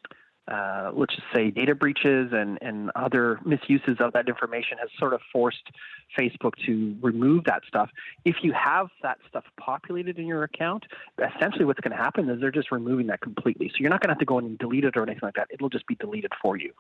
uh, 0.48 0.92
let's 0.94 1.16
just 1.16 1.28
say 1.34 1.52
data 1.52 1.74
breaches 1.74 2.32
and, 2.34 2.58
and 2.62 2.92
other 2.96 3.40
misuses 3.46 3.98
of 4.00 4.12
that 4.14 4.28
information 4.28 4.78
has 4.78 4.90
sort 5.00 5.14
of 5.14 5.22
forced 5.32 5.72
Facebook 6.18 6.52
to 6.66 6.96
remove 7.02 7.46
that 7.46 7.64
stuff. 7.68 7.90
If 8.26 8.38
you 8.42 8.52
have 8.52 8.88
that 9.04 9.20
stuff 9.30 9.46
populated 9.58 10.20
in 10.20 10.28
your 10.28 10.44
account, 10.44 10.86
essentially 11.18 11.64
what's 11.64 11.80
going 11.80 11.96
to 11.96 12.04
happen 12.04 12.30
is 12.30 12.42
they're 12.42 12.52
just 12.52 12.72
removing 12.72 13.08
that 13.08 13.22
completely. 13.22 13.70
So 13.70 13.76
you're 13.80 13.90
not 13.90 14.02
going 14.02 14.10
to 14.10 14.14
have 14.14 14.20
to 14.20 14.26
go 14.26 14.38
in 14.40 14.46
and 14.46 14.58
delete 14.58 14.84
it 14.84 14.98
or 14.98 15.04
anything 15.04 15.22
like 15.24 15.36
that. 15.36 15.48
It'll 15.50 15.70
just 15.70 15.88
be 15.88 15.96
deleted 15.96 16.34
for 16.42 16.58
you, 16.58 16.74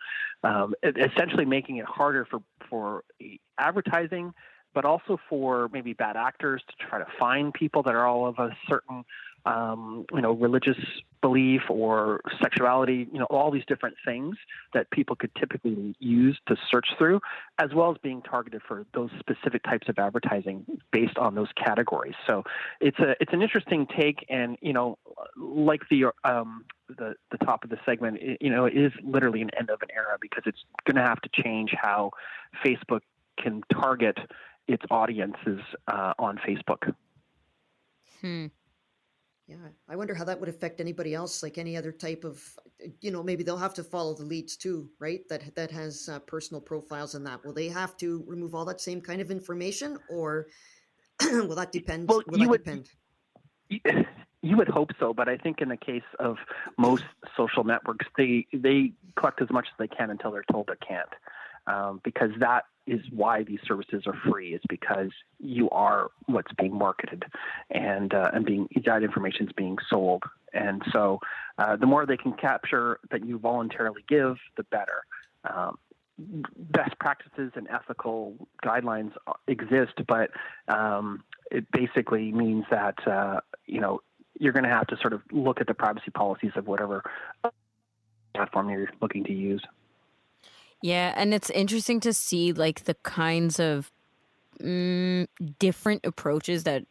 um, 0.43 0.73
essentially 0.84 1.45
making 1.45 1.78
it 1.78 1.86
harder 1.86 2.26
for, 2.26 2.41
for 2.69 3.04
advertising 3.58 4.34
but 4.73 4.86
also 4.86 5.19
for 5.30 5.69
maybe 5.71 5.93
bad 5.93 6.15
actors 6.15 6.62
to 6.67 6.88
try 6.88 6.99
to 6.99 7.06
find 7.19 7.54
people 7.54 7.84
that 7.84 7.93
are 7.93 8.08
all 8.08 8.26
of 8.26 8.39
a 8.39 8.49
certain 8.67 9.06
um, 9.46 10.06
you 10.14 10.22
know, 10.22 10.32
religious 10.32 10.78
belief 11.22 11.62
or 11.70 12.22
sexuality, 12.42 13.08
you 13.12 13.20
know, 13.20 13.26
all 13.30 13.52
these 13.52 13.64
different 13.68 13.96
things 14.06 14.36
that 14.74 14.90
people 14.92 15.16
could 15.16 15.32
typically 15.36 15.96
use 16.00 16.38
to 16.48 16.56
search 16.72 16.88
through, 16.98 17.20
as 17.60 17.70
well 17.74 17.92
as 17.92 17.98
being 18.02 18.22
targeted 18.22 18.62
for 18.68 18.86
those 18.94 19.10
specific 19.20 19.64
types 19.64 19.88
of 19.90 19.98
advertising 20.00 20.66
based 20.92 21.18
on 21.18 21.36
those 21.36 21.50
categories. 21.56 22.16
So 22.28 22.44
it's 22.80 23.00
a 23.00 23.16
it's 23.20 23.34
an 23.34 23.42
interesting 23.42 23.88
take, 23.98 24.26
and 24.30 24.58
you 24.62 24.74
know, 24.74 24.98
like 25.38 25.82
the 25.90 26.06
um, 26.24 26.66
the 26.88 27.16
the 27.32 27.38
top 27.40 27.64
of 27.64 27.70
the 27.70 27.78
segment, 27.86 28.18
it, 28.22 28.38
you 28.42 28.50
know, 28.50 28.66
it 28.66 28.76
is 28.76 28.92
literally 29.04 29.42
an 29.42 29.50
end 29.58 29.70
of 29.70 29.82
an 29.82 29.90
era 29.96 30.18
because 30.22 30.44
it's 30.46 30.64
going 30.86 30.96
to 30.96 31.08
have 31.08 31.22
to 31.22 31.30
change 31.44 31.72
how 31.80 32.12
Facebook 32.66 33.02
can 33.42 33.62
target 33.72 34.18
its 34.68 34.84
audiences 34.90 35.60
uh, 35.88 36.14
on 36.18 36.40
Facebook. 36.48 36.94
Hmm. 38.22 38.48
Yeah, 39.54 39.70
I 39.88 39.96
wonder 39.96 40.16
how 40.16 40.24
that 40.24 40.39
would 40.39 40.50
affect 40.50 40.82
anybody 40.82 41.13
else, 41.13 41.44
like 41.44 41.60
any 41.60 41.78
other 41.78 41.92
type 41.92 42.24
of, 42.24 42.42
you 43.02 43.12
know, 43.12 43.22
maybe 43.22 43.44
they'll 43.44 43.56
have 43.58 43.76
to 43.76 43.84
follow 43.84 44.16
the 44.16 44.24
leads 44.24 44.58
too, 44.58 44.89
right? 45.00 45.22
That 45.30 45.54
that 45.56 45.70
has 45.70 46.10
uh, 46.12 46.20
personal 46.20 46.60
profiles 46.60 47.13
and 47.13 47.26
that. 47.28 47.46
Will 47.46 47.54
they 47.54 47.68
have 47.68 47.96
to 47.98 48.24
remove 48.26 48.56
all 48.56 48.66
that 48.66 48.82
same 48.82 49.00
kind 49.00 49.22
of 49.22 49.30
information, 49.30 50.00
or 50.10 50.48
will 51.22 51.56
that 51.56 51.72
depend? 51.72 52.10
Well, 52.10 52.24
will 52.28 52.39
you 52.39 52.46
that 52.46 52.50
would, 52.50 52.63
depend? 52.63 54.08
You 54.46 54.58
would 54.58 54.68
hope 54.68 54.89
so, 55.00 55.13
but 55.13 55.30
I 55.30 55.38
think 55.38 55.62
in 55.62 55.70
the 55.70 55.78
case 55.78 56.04
of 56.20 56.36
most 56.78 57.06
social 57.38 57.63
networks, 57.63 58.06
they 58.18 58.46
they 58.52 58.92
collect 59.16 59.42
as 59.42 59.50
much 59.50 59.68
as 59.72 59.78
they 59.80 59.88
can 59.88 60.10
until 60.10 60.32
they're 60.32 60.44
told 60.52 60.68
they 60.68 60.86
can't, 60.86 61.08
um, 61.66 62.02
because 62.04 62.32
that 62.39 62.66
is 62.86 63.02
why 63.12 63.43
these 63.43 63.60
services 63.65 64.04
are 64.06 64.15
free 64.30 64.54
is 64.54 64.62
because 64.67 65.10
you 65.39 65.69
are 65.69 66.12
what's 66.26 66.52
being 66.54 66.78
marketed 66.78 67.24
and 67.69 68.13
uh, 68.13 68.30
and 68.34 68.46
being 68.46 68.67
that 68.86 69.04
information 69.04 69.48
is 69.48 69.54
being 69.54 69.78
sold. 69.89 70.24
And 70.54 70.84
so 70.91 71.19
uh, 71.58 71.76
the 71.76 71.86
more 71.86 72.06
they 72.06 72.17
can 72.17 72.34
capture 72.34 73.00
that 73.12 73.26
you 73.26 73.39
voluntarily 73.39 74.04
give 74.08 74.38
the 74.58 74.63
better. 74.63 75.04
Um, 75.50 75.78
best 76.17 76.98
practices 77.00 77.52
and 77.56 77.67
ethical 77.69 78.36
guidelines 78.63 79.13
exist 79.48 79.93
but 80.08 80.30
um, 80.67 81.24
it 81.50 81.65
basically 81.72 82.32
means 82.32 82.65
that 82.69 82.96
uh, 83.08 83.39
you 83.65 83.82
know 83.82 84.00
you're 84.39 84.54
going 84.54 84.63
to 84.63 84.69
have 84.69 84.86
to 84.88 84.98
sort 84.98 85.13
of 85.13 85.22
look 85.32 85.60
at 85.60 85.65
the 85.65 85.74
privacy 85.74 86.12
policies 86.12 86.52
of 86.56 86.67
whatever 86.67 87.04
platform 88.36 88.69
you're 88.69 88.89
looking 89.02 89.24
to 89.24 89.34
use 89.34 89.62
yeah, 90.84 91.13
and 91.15 91.34
it's 91.34 91.50
interesting 91.50 92.02
to 92.02 92.12
see 92.12 92.52
like 92.52 92.84
the 92.84 92.96
kinds 93.04 93.58
of 93.58 93.89
mm, 94.62 95.26
different 95.58 96.06
approaches 96.06 96.65
that 96.65 96.84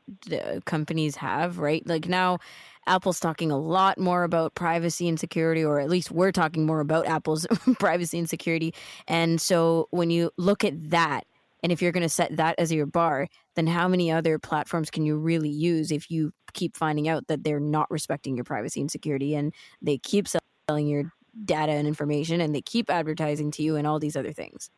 companies 0.64 1.16
have, 1.16 1.59
right? 1.59 1.87
Like 1.87 2.09
now 2.09 2.38
Apple's 2.87 3.20
talking 3.20 3.50
a 3.50 3.59
lot 3.59 3.98
more 3.98 4.24
about 4.24 4.55
privacy 4.55 5.11
and 5.11 5.20
security, 5.20 5.62
or 5.62 5.78
at 5.78 5.90
least 5.90 6.11
we're 6.11 6.33
talking 6.33 6.64
more 6.64 6.81
about 6.81 7.07
Apple's 7.07 7.46
privacy 7.78 8.18
and 8.18 8.31
security. 8.31 8.72
And 9.09 9.38
so 9.38 9.88
when 9.90 10.09
you 10.09 10.31
look 10.38 10.64
at 10.64 10.88
that, 10.88 11.26
and 11.62 11.70
if 11.70 11.83
you're 11.83 11.92
going 11.92 12.02
to 12.02 12.09
set 12.09 12.35
that 12.38 12.55
as 12.57 12.72
your 12.72 12.87
bar, 12.87 13.28
then 13.57 13.66
how 13.66 13.88
many 13.88 14.11
other 14.11 14.38
platforms 14.38 14.90
can 14.90 15.05
you 15.05 15.18
really 15.18 15.50
use 15.50 15.92
if 15.92 16.11
you 16.11 16.33
keep 16.55 16.78
finding 16.78 17.09
out 17.09 17.26
that 17.26 17.44
they're 17.44 17.61
not 17.61 17.90
respecting 17.90 18.37
your 18.37 18.44
privacy 18.44 18.81
and 18.81 18.90
security 18.90 19.35
and 19.35 19.52
they 19.83 19.98
keep 19.98 20.28
selling 20.66 20.87
your 20.87 21.12
data 21.45 21.73
and 21.73 21.87
information 21.87 22.40
and 22.40 22.55
they 22.55 22.61
keep 22.61 22.90
advertising 22.90 23.51
to 23.53 23.62
you 23.62 23.77
and 23.77 23.87
all 23.87 23.99
these 23.99 24.16
other 24.16 24.33
things. 24.33 24.71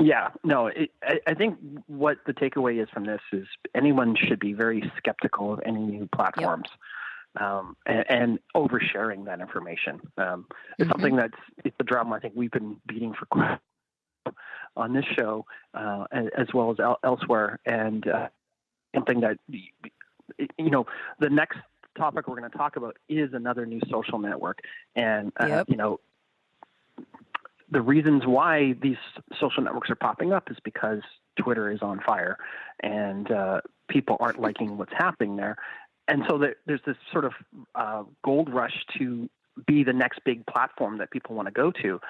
Yeah, 0.00 0.30
no, 0.42 0.66
it, 0.66 0.90
I, 1.02 1.20
I, 1.28 1.34
think 1.34 1.56
what 1.86 2.18
the 2.26 2.32
takeaway 2.32 2.82
is 2.82 2.88
from 2.90 3.04
this 3.04 3.20
is 3.32 3.46
anyone 3.76 4.16
should 4.16 4.40
be 4.40 4.52
very 4.52 4.92
skeptical 4.98 5.52
of 5.52 5.60
any 5.64 5.78
new 5.78 6.08
platforms. 6.12 6.68
Yep. 6.68 7.42
Um, 7.42 7.76
and, 7.86 8.04
and, 8.08 8.38
oversharing 8.54 9.24
that 9.24 9.40
information. 9.40 10.00
Um, 10.18 10.46
it's 10.78 10.88
mm-hmm. 10.88 10.90
something 10.92 11.16
that's 11.16 11.38
it's 11.64 11.74
a 11.80 11.82
drum 11.82 12.12
I 12.12 12.20
think 12.20 12.34
we've 12.36 12.50
been 12.50 12.76
beating 12.86 13.12
for 13.12 13.26
quite 13.26 13.58
on 14.76 14.92
this 14.92 15.04
show 15.16 15.44
uh, 15.74 16.04
as 16.12 16.46
well 16.52 16.70
as 16.70 16.78
el- 16.78 17.00
elsewhere, 17.02 17.58
and 17.66 18.06
uh, 18.06 18.28
something 18.94 19.20
that 19.20 19.38
you 19.48 20.70
know 20.70 20.86
the 21.18 21.30
next 21.30 21.58
topic 21.96 22.28
we're 22.28 22.38
going 22.38 22.50
to 22.50 22.56
talk 22.56 22.76
about 22.76 22.96
is 23.08 23.32
another 23.32 23.66
new 23.66 23.80
social 23.90 24.18
network, 24.18 24.60
and 24.94 25.32
uh, 25.40 25.46
yep. 25.46 25.66
you 25.68 25.76
know 25.76 26.00
the 27.70 27.80
reasons 27.80 28.26
why 28.26 28.74
these 28.82 28.96
social 29.40 29.62
networks 29.62 29.90
are 29.90 29.96
popping 29.96 30.32
up 30.32 30.50
is 30.50 30.56
because 30.64 31.00
Twitter 31.36 31.70
is 31.70 31.82
on 31.82 32.00
fire, 32.00 32.38
and 32.82 33.30
uh, 33.30 33.60
people 33.88 34.16
aren't 34.20 34.40
liking 34.40 34.76
what's 34.76 34.92
happening 34.92 35.36
there, 35.36 35.56
and 36.08 36.24
so 36.28 36.38
there's 36.66 36.82
this 36.86 36.96
sort 37.12 37.24
of 37.24 37.32
uh, 37.74 38.02
gold 38.22 38.52
rush 38.52 38.84
to 38.98 39.28
be 39.66 39.84
the 39.84 39.92
next 39.92 40.20
big 40.24 40.44
platform 40.46 40.98
that 40.98 41.10
people 41.10 41.34
want 41.34 41.46
to 41.46 41.52
go 41.52 41.70
to. 41.70 42.00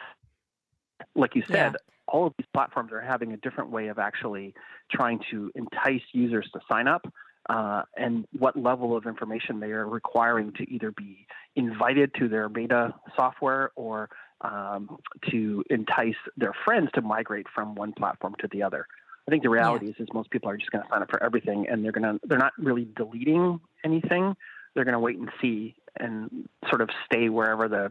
Like 1.15 1.35
you 1.35 1.43
said, 1.43 1.73
yeah. 1.73 1.93
all 2.09 2.27
of 2.27 2.35
these 2.39 2.47
platforms 2.53 2.93
are 2.93 3.01
having 3.01 3.33
a 3.33 3.37
different 3.37 3.71
way 3.71 3.89
of 3.89 3.99
actually 3.99 4.55
trying 4.91 5.21
to 5.31 5.53
entice 5.55 6.03
users 6.13 6.49
to 6.53 6.61
sign 6.69 6.89
up 6.89 7.07
uh, 7.49 7.83
and 7.97 8.27
what 8.39 8.57
level 8.57 8.97
of 8.97 9.07
information 9.07 9.61
they 9.61 9.71
are 9.71 9.87
requiring 9.87 10.53
to 10.53 10.71
either 10.71 10.91
be 10.93 11.27
invited 11.57 12.13
to 12.19 12.29
their 12.29 12.49
beta 12.49 12.95
software 13.17 13.71
or 13.77 14.09
um, 14.41 14.99
to 15.31 15.65
entice 15.71 16.15
their 16.37 16.53
friends 16.65 16.89
to 16.95 17.03
migrate 17.03 17.47
from 17.55 17.75
one 17.75 17.93
platform 17.93 18.35
to 18.41 18.49
the 18.53 18.63
other. 18.63 18.87
I 19.27 19.31
think 19.31 19.43
the 19.43 19.51
reality 19.51 19.87
yeah. 19.87 19.93
is, 19.93 20.01
is 20.01 20.09
most 20.13 20.31
people 20.31 20.51
are 20.51 20.57
just 20.57 20.71
going 20.71 20.83
to 20.83 20.89
sign 20.91 21.03
up 21.03 21.11
for 21.11 21.23
everything, 21.23 21.67
and 21.69 21.83
they're 21.83 21.93
going 21.93 22.03
to 22.03 22.21
they're 22.25 22.39
not 22.39 22.53
really 22.59 22.89
deleting 22.97 23.61
anything. 23.85 24.37
They're 24.75 24.85
going 24.85 24.93
to 24.93 24.99
wait 24.99 25.19
and 25.19 25.31
see 25.41 25.75
and 25.99 26.49
sort 26.69 26.81
of 26.83 26.91
stay 27.07 27.29
wherever 27.29 27.69
the 27.69 27.91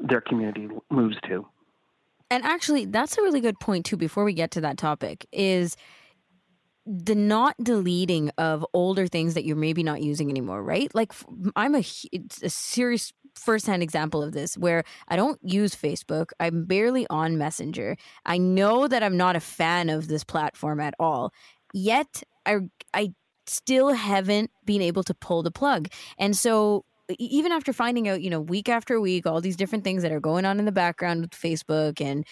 their 0.00 0.20
community 0.20 0.68
moves 0.90 1.16
to. 1.28 1.46
And 2.30 2.44
actually, 2.44 2.84
that's 2.84 3.18
a 3.18 3.22
really 3.22 3.40
good 3.40 3.58
point 3.58 3.84
too. 3.84 3.96
Before 3.96 4.22
we 4.22 4.32
get 4.32 4.52
to 4.52 4.60
that 4.60 4.78
topic, 4.78 5.26
is 5.32 5.76
the 6.90 7.14
not 7.14 7.54
deleting 7.62 8.30
of 8.36 8.66
older 8.74 9.06
things 9.06 9.34
that 9.34 9.44
you're 9.44 9.54
maybe 9.54 9.84
not 9.84 10.02
using 10.02 10.28
anymore, 10.28 10.60
right? 10.60 10.92
Like 10.92 11.12
I'm 11.54 11.76
a 11.76 11.84
it's 12.10 12.42
a 12.42 12.50
serious 12.50 13.12
firsthand 13.36 13.84
example 13.84 14.24
of 14.24 14.32
this 14.32 14.58
where 14.58 14.82
I 15.06 15.14
don't 15.14 15.38
use 15.40 15.74
Facebook. 15.76 16.30
I'm 16.40 16.64
barely 16.64 17.06
on 17.08 17.38
Messenger. 17.38 17.96
I 18.26 18.38
know 18.38 18.88
that 18.88 19.04
I'm 19.04 19.16
not 19.16 19.36
a 19.36 19.40
fan 19.40 19.88
of 19.88 20.08
this 20.08 20.24
platform 20.24 20.80
at 20.80 20.94
all. 20.98 21.32
Yet 21.72 22.24
I 22.44 22.58
I 22.92 23.14
still 23.46 23.92
haven't 23.92 24.50
been 24.64 24.82
able 24.82 25.04
to 25.04 25.14
pull 25.14 25.44
the 25.44 25.52
plug. 25.52 25.88
And 26.18 26.36
so 26.36 26.84
even 27.18 27.52
after 27.52 27.72
finding 27.72 28.08
out, 28.08 28.22
you 28.22 28.30
know, 28.30 28.40
week 28.40 28.68
after 28.68 29.00
week, 29.00 29.26
all 29.26 29.40
these 29.40 29.56
different 29.56 29.84
things 29.84 30.02
that 30.02 30.12
are 30.12 30.20
going 30.20 30.44
on 30.44 30.58
in 30.58 30.64
the 30.64 30.72
background 30.72 31.20
with 31.20 31.30
Facebook, 31.30 32.00
and 32.00 32.24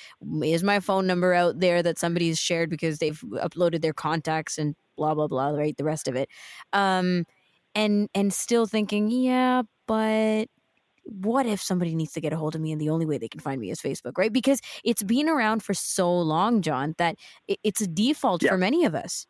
is 0.43 0.63
my 0.63 0.81
phone 0.81 1.07
number 1.07 1.35
out 1.35 1.61
there 1.61 1.83
that 1.83 1.99
somebody's 1.99 2.39
shared 2.39 2.71
because 2.71 2.99
they've 2.99 3.21
uploaded 3.35 3.83
their 3.83 3.93
contacts 3.93 4.59
and 4.59 4.75
blah 4.97 5.15
blah 5.15 5.27
blah, 5.27 5.51
right? 5.51 5.77
The 5.77 5.85
rest 5.85 6.09
of 6.09 6.17
it, 6.17 6.29
um, 6.73 7.25
and 7.75 8.09
and 8.15 8.33
still 8.33 8.67
thinking, 8.67 9.11
yeah, 9.11 9.63
but 9.87 10.47
what 11.05 11.47
if 11.47 11.63
somebody 11.63 11.95
needs 11.95 12.13
to 12.13 12.21
get 12.21 12.33
a 12.33 12.37
hold 12.37 12.55
of 12.55 12.61
me 12.61 12.71
and 12.71 12.81
the 12.81 12.91
only 12.91 13.07
way 13.07 13.17
they 13.17 13.29
can 13.29 13.41
find 13.41 13.61
me 13.61 13.71
is 13.71 13.81
Facebook, 13.81 14.19
right? 14.19 14.33
Because 14.33 14.61
it's 14.85 15.03
been 15.03 15.29
around 15.29 15.63
for 15.63 15.73
so 15.73 16.13
long, 16.13 16.61
John, 16.61 16.95
that 16.99 17.17
it's 17.47 17.81
a 17.81 17.87
default 17.87 18.43
yeah. 18.43 18.51
for 18.51 18.59
many 18.59 18.85
of 18.85 18.95
us. 18.95 19.27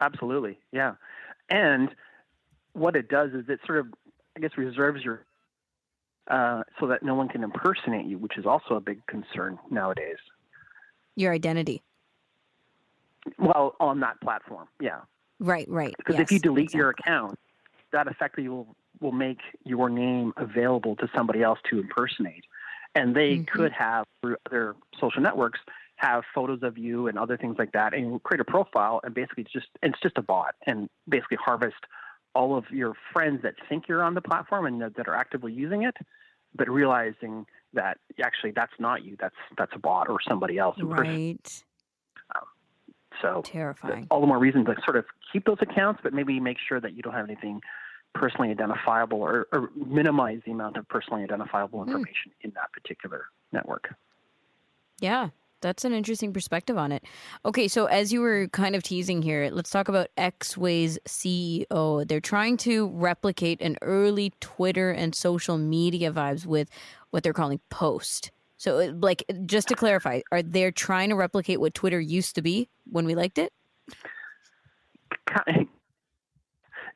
Absolutely, 0.00 0.58
yeah, 0.72 0.94
and 1.48 1.94
what 2.74 2.96
it 2.96 3.08
does 3.08 3.30
is 3.32 3.44
it 3.48 3.60
sort 3.66 3.78
of, 3.78 3.86
I 4.36 4.40
guess, 4.40 4.50
reserves 4.56 5.02
your 5.02 5.24
uh, 6.28 6.62
so 6.80 6.86
that 6.86 7.02
no 7.02 7.14
one 7.14 7.28
can 7.28 7.42
impersonate 7.42 8.06
you, 8.06 8.18
which 8.18 8.38
is 8.38 8.46
also 8.46 8.74
a 8.74 8.80
big 8.80 9.04
concern 9.06 9.58
nowadays. 9.70 10.16
Your 11.16 11.32
identity. 11.32 11.82
Well, 13.38 13.74
on 13.80 14.00
that 14.00 14.20
platform, 14.20 14.68
yeah. 14.80 15.00
Right, 15.38 15.68
right. 15.68 15.94
Because 15.96 16.16
yes, 16.16 16.24
if 16.24 16.32
you 16.32 16.38
delete 16.38 16.64
exactly. 16.64 16.78
your 16.78 16.90
account, 16.90 17.38
that 17.92 18.06
effectively 18.06 18.48
will 18.48 18.74
will 19.00 19.12
make 19.12 19.40
your 19.64 19.90
name 19.90 20.32
available 20.36 20.96
to 20.96 21.08
somebody 21.14 21.42
else 21.42 21.58
to 21.68 21.78
impersonate, 21.78 22.44
and 22.94 23.14
they 23.14 23.36
mm-hmm. 23.36 23.56
could 23.56 23.72
have 23.72 24.06
through 24.20 24.36
other 24.46 24.74
social 25.00 25.20
networks 25.20 25.60
have 25.96 26.22
photos 26.34 26.60
of 26.62 26.76
you 26.76 27.06
and 27.06 27.18
other 27.18 27.36
things 27.36 27.56
like 27.58 27.72
that, 27.72 27.94
and 27.94 28.22
create 28.22 28.40
a 28.40 28.44
profile, 28.44 29.00
and 29.04 29.14
basically 29.14 29.42
it's 29.42 29.52
just 29.52 29.66
it's 29.82 30.00
just 30.02 30.16
a 30.16 30.22
bot, 30.22 30.54
and 30.66 30.88
basically 31.08 31.36
harvest 31.36 31.76
all 32.34 32.56
of 32.56 32.64
your 32.70 32.94
friends 33.12 33.42
that 33.42 33.54
think 33.68 33.88
you're 33.88 34.02
on 34.02 34.14
the 34.14 34.20
platform 34.20 34.66
and 34.66 34.80
that 34.80 35.08
are 35.08 35.14
actively 35.14 35.52
using 35.52 35.82
it, 35.82 35.96
but 36.54 36.68
realizing 36.68 37.46
that 37.72 37.98
actually 38.22 38.52
that's 38.52 38.72
not 38.78 39.04
you, 39.04 39.16
that's 39.20 39.34
that's 39.58 39.72
a 39.74 39.78
bot 39.78 40.08
or 40.08 40.18
somebody 40.26 40.58
else. 40.58 40.76
Right. 40.80 41.62
Um, 42.34 42.42
so 43.20 43.42
terrifying. 43.44 44.06
All 44.10 44.20
the 44.20 44.26
more 44.26 44.38
reason 44.38 44.64
to 44.66 44.74
sort 44.84 44.96
of 44.96 45.04
keep 45.32 45.44
those 45.46 45.58
accounts, 45.60 46.00
but 46.02 46.12
maybe 46.12 46.40
make 46.40 46.58
sure 46.66 46.80
that 46.80 46.94
you 46.94 47.02
don't 47.02 47.14
have 47.14 47.24
anything 47.24 47.60
personally 48.14 48.50
identifiable 48.50 49.20
or, 49.20 49.48
or 49.52 49.70
minimize 49.74 50.40
the 50.46 50.52
amount 50.52 50.76
of 50.76 50.88
personally 50.88 51.24
identifiable 51.24 51.82
hmm. 51.82 51.88
information 51.88 52.30
mm. 52.30 52.44
in 52.44 52.52
that 52.54 52.72
particular 52.72 53.24
network. 53.52 53.92
Yeah, 55.00 55.30
that's 55.64 55.84
an 55.84 55.94
interesting 55.94 56.32
perspective 56.32 56.76
on 56.76 56.92
it. 56.92 57.04
Okay, 57.46 57.68
so 57.68 57.86
as 57.86 58.12
you 58.12 58.20
were 58.20 58.48
kind 58.48 58.76
of 58.76 58.82
teasing 58.82 59.22
here, 59.22 59.48
let's 59.50 59.70
talk 59.70 59.88
about 59.88 60.08
ex-Waze 60.18 60.98
CEO. 61.08 62.06
They're 62.06 62.20
trying 62.20 62.58
to 62.58 62.88
replicate 62.88 63.62
an 63.62 63.78
early 63.80 64.34
Twitter 64.40 64.90
and 64.90 65.14
social 65.14 65.56
media 65.56 66.12
vibes 66.12 66.44
with 66.44 66.68
what 67.10 67.22
they're 67.22 67.32
calling 67.32 67.60
Post. 67.70 68.30
So, 68.58 68.78
uh, 68.78 68.92
like, 68.94 69.24
just 69.46 69.68
to 69.68 69.74
clarify, 69.74 70.20
are 70.30 70.42
they 70.42 70.70
trying 70.70 71.08
to 71.08 71.16
replicate 71.16 71.60
what 71.60 71.72
Twitter 71.72 71.98
used 71.98 72.34
to 72.34 72.42
be 72.42 72.68
when 72.90 73.06
we 73.06 73.14
liked 73.14 73.38
it? 73.38 73.52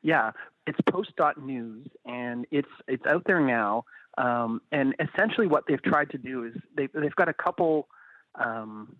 Yeah, 0.01 0.31
it's 0.65 0.79
post.news, 0.89 1.87
and 2.05 2.45
it's 2.51 2.69
it's 2.87 3.05
out 3.05 3.23
there 3.25 3.41
now. 3.41 3.83
Um, 4.17 4.61
and 4.71 4.95
essentially, 4.99 5.45
what 5.45 5.65
they've 5.67 5.81
tried 5.81 6.09
to 6.11 6.17
do 6.17 6.45
is 6.45 6.53
they, 6.75 6.87
they've 6.93 7.15
got 7.15 7.27
a 7.27 7.33
couple 7.33 7.89
um, 8.35 8.95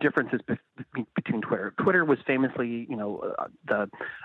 differences 0.00 0.40
be- 0.46 1.06
between 1.14 1.42
Twitter. 1.42 1.74
Twitter 1.82 2.04
was 2.04 2.18
famously, 2.26 2.86
you 2.88 2.96
know, 2.96 3.34
uh, 3.38 3.46
the 3.66 3.78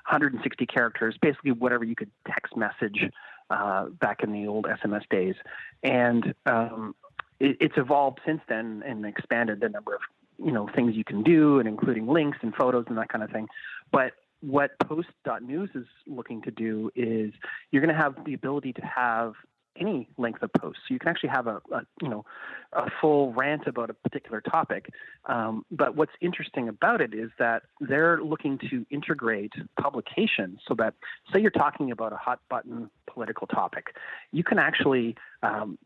160 0.05 0.65
characters, 0.65 1.17
basically 1.21 1.51
whatever 1.51 1.83
you 1.83 1.95
could 1.95 2.11
text 2.27 2.55
message 2.55 3.09
uh, 3.49 3.85
back 3.85 4.23
in 4.23 4.31
the 4.31 4.47
old 4.47 4.65
SMS 4.65 5.07
days, 5.09 5.35
and 5.83 6.33
um, 6.45 6.95
it, 7.39 7.57
it's 7.59 7.77
evolved 7.77 8.19
since 8.25 8.41
then 8.47 8.83
and 8.85 9.05
expanded 9.05 9.59
the 9.61 9.69
number 9.69 9.95
of 9.95 10.01
you 10.37 10.51
know 10.51 10.69
things 10.75 10.95
you 10.95 11.03
can 11.03 11.23
do, 11.23 11.59
and 11.59 11.67
including 11.67 12.07
links 12.07 12.37
and 12.41 12.53
photos 12.55 12.85
and 12.87 12.97
that 12.97 13.09
kind 13.09 13.23
of 13.23 13.31
thing. 13.31 13.47
But 13.91 14.13
what 14.41 14.77
post.news 14.79 15.69
is 15.73 15.85
looking 16.05 16.41
to 16.43 16.51
do 16.51 16.91
is 16.95 17.33
you're 17.71 17.81
going 17.81 17.95
to 17.95 17.99
have 18.01 18.23
the 18.25 18.33
ability 18.33 18.73
to 18.73 18.81
have 18.81 19.33
any 19.80 20.09
length 20.17 20.43
of 20.43 20.51
post. 20.53 20.80
So 20.88 20.93
you 20.93 20.99
can 20.99 21.09
actually 21.09 21.30
have 21.30 21.47
a, 21.47 21.61
a 21.71 21.82
you 22.01 22.09
know 22.09 22.25
a 22.73 22.89
full 23.01 23.34
rant 23.34 23.67
about 23.67 23.89
a 23.89 23.93
particular 23.93 24.41
topic. 24.41 24.89
Um, 25.25 25.65
but 25.71 25.95
what's 25.95 26.11
interesting 26.21 26.67
about 26.69 27.01
it 27.01 27.13
is 27.13 27.32
that 27.39 27.63
they're 27.80 28.21
looking 28.21 28.57
to 28.69 28.86
integrate 28.89 29.53
publications 29.80 30.59
so 30.67 30.75
that 30.75 30.93
say 31.34 31.41
you're 31.41 31.51
talking 31.51 31.91
about 31.91 32.13
a 32.13 32.17
hot 32.17 32.39
button 32.49 32.89
political 33.07 33.47
topic, 33.47 33.95
you 34.32 34.43
can 34.43 34.59
actually 34.59 35.15
um, 35.43 35.78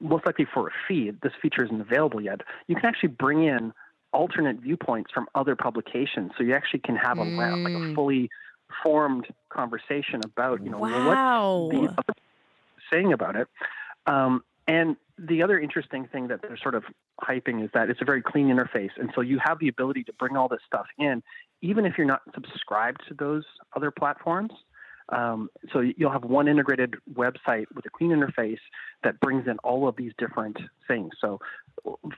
most 0.00 0.26
likely 0.26 0.46
for 0.52 0.68
a 0.68 0.70
fee. 0.86 1.12
This 1.22 1.32
feature 1.40 1.64
isn't 1.64 1.80
available 1.80 2.20
yet. 2.20 2.40
You 2.66 2.76
can 2.76 2.86
actually 2.86 3.10
bring 3.10 3.44
in 3.44 3.72
alternate 4.12 4.60
viewpoints 4.60 5.10
from 5.12 5.26
other 5.34 5.54
publications, 5.56 6.32
so 6.36 6.44
you 6.44 6.54
actually 6.54 6.80
can 6.80 6.96
have 6.96 7.18
a 7.18 7.24
mm. 7.24 7.64
like 7.64 7.74
a 7.74 7.76
mm. 7.76 7.94
fully 7.94 8.30
formed 8.82 9.26
conversation 9.50 10.20
about 10.24 10.62
you 10.62 10.70
know 10.70 10.78
wow. 10.78 11.68
what 11.70 12.06
the 12.06 12.14
saying 12.90 13.12
about 13.12 13.36
it. 13.36 13.48
Um, 14.06 14.42
and 14.66 14.96
the 15.18 15.42
other 15.42 15.58
interesting 15.58 16.06
thing 16.06 16.28
that 16.28 16.42
they're 16.42 16.58
sort 16.58 16.74
of 16.74 16.84
hyping 17.20 17.64
is 17.64 17.70
that 17.74 17.90
it's 17.90 18.00
a 18.00 18.04
very 18.04 18.22
clean 18.22 18.48
interface. 18.48 18.90
And 18.96 19.10
so 19.14 19.20
you 19.20 19.38
have 19.42 19.58
the 19.58 19.68
ability 19.68 20.04
to 20.04 20.12
bring 20.12 20.36
all 20.36 20.48
this 20.48 20.60
stuff 20.66 20.86
in, 20.98 21.22
even 21.62 21.86
if 21.86 21.98
you're 21.98 22.06
not 22.06 22.22
subscribed 22.34 23.00
to 23.08 23.14
those 23.14 23.44
other 23.74 23.90
platforms. 23.90 24.52
Um, 25.10 25.48
so 25.72 25.80
you'll 25.80 26.10
have 26.10 26.24
one 26.24 26.48
integrated 26.48 26.96
website 27.12 27.66
with 27.74 27.86
a 27.86 27.90
clean 27.90 28.10
interface 28.10 28.58
that 29.02 29.18
brings 29.20 29.46
in 29.46 29.58
all 29.58 29.88
of 29.88 29.96
these 29.96 30.12
different 30.18 30.58
things. 30.86 31.12
So, 31.20 31.40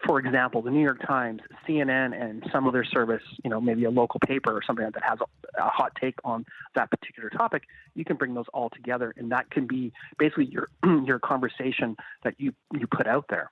for 0.06 0.18
example, 0.18 0.62
the 0.62 0.70
New 0.70 0.82
York 0.82 1.06
Times, 1.06 1.40
CNN, 1.68 2.20
and 2.20 2.44
some 2.52 2.66
other 2.66 2.84
service, 2.84 3.22
you 3.44 3.50
know, 3.50 3.60
maybe 3.60 3.84
a 3.84 3.90
local 3.90 4.18
paper 4.26 4.52
or 4.52 4.62
something 4.66 4.84
that 4.84 5.02
has 5.02 5.18
a, 5.20 5.62
a 5.62 5.68
hot 5.68 5.92
take 6.00 6.16
on 6.24 6.44
that 6.74 6.90
particular 6.90 7.30
topic, 7.30 7.64
you 7.94 8.04
can 8.04 8.16
bring 8.16 8.34
those 8.34 8.46
all 8.52 8.70
together, 8.70 9.12
and 9.16 9.30
that 9.30 9.50
can 9.50 9.66
be 9.66 9.92
basically 10.18 10.46
your 10.46 10.68
your 11.04 11.18
conversation 11.18 11.96
that 12.24 12.34
you 12.38 12.52
you 12.72 12.86
put 12.86 13.06
out 13.06 13.26
there. 13.28 13.50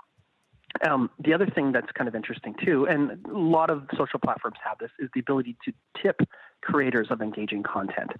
Um, 0.86 1.10
the 1.18 1.32
other 1.32 1.46
thing 1.46 1.72
that's 1.72 1.90
kind 1.92 2.08
of 2.08 2.14
interesting 2.14 2.54
too, 2.64 2.86
and 2.86 3.24
a 3.26 3.38
lot 3.38 3.70
of 3.70 3.84
social 3.96 4.20
platforms 4.20 4.56
have 4.62 4.78
this, 4.78 4.90
is 4.98 5.08
the 5.14 5.20
ability 5.20 5.56
to 5.64 5.72
tip 6.00 6.20
creators 6.60 7.08
of 7.10 7.22
engaging 7.22 7.62
content. 7.62 8.10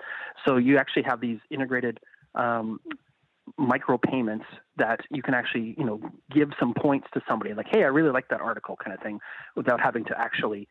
So 0.47 0.57
you 0.57 0.79
actually 0.79 1.03
have 1.03 1.21
these 1.21 1.39
integrated 1.51 2.01
um, 2.35 2.81
micro 3.57 3.99
payments 3.99 4.47
that 4.77 5.01
you 5.11 5.23
can 5.23 5.35
actually, 5.35 5.75
you 5.79 5.85
know, 5.85 6.01
give 6.31 6.51
some 6.59 6.75
points 6.75 7.07
to 7.15 7.21
somebody, 7.29 7.55
like, 7.55 7.69
"Hey, 7.71 7.83
I 7.83 7.89
really 7.89 8.11
like 8.11 8.29
that 8.29 8.41
article," 8.41 8.77
kind 8.83 8.97
of 8.97 9.03
thing, 9.03 9.21
without 9.55 9.81
having 9.81 10.05
to 10.07 10.19
actually 10.19 10.69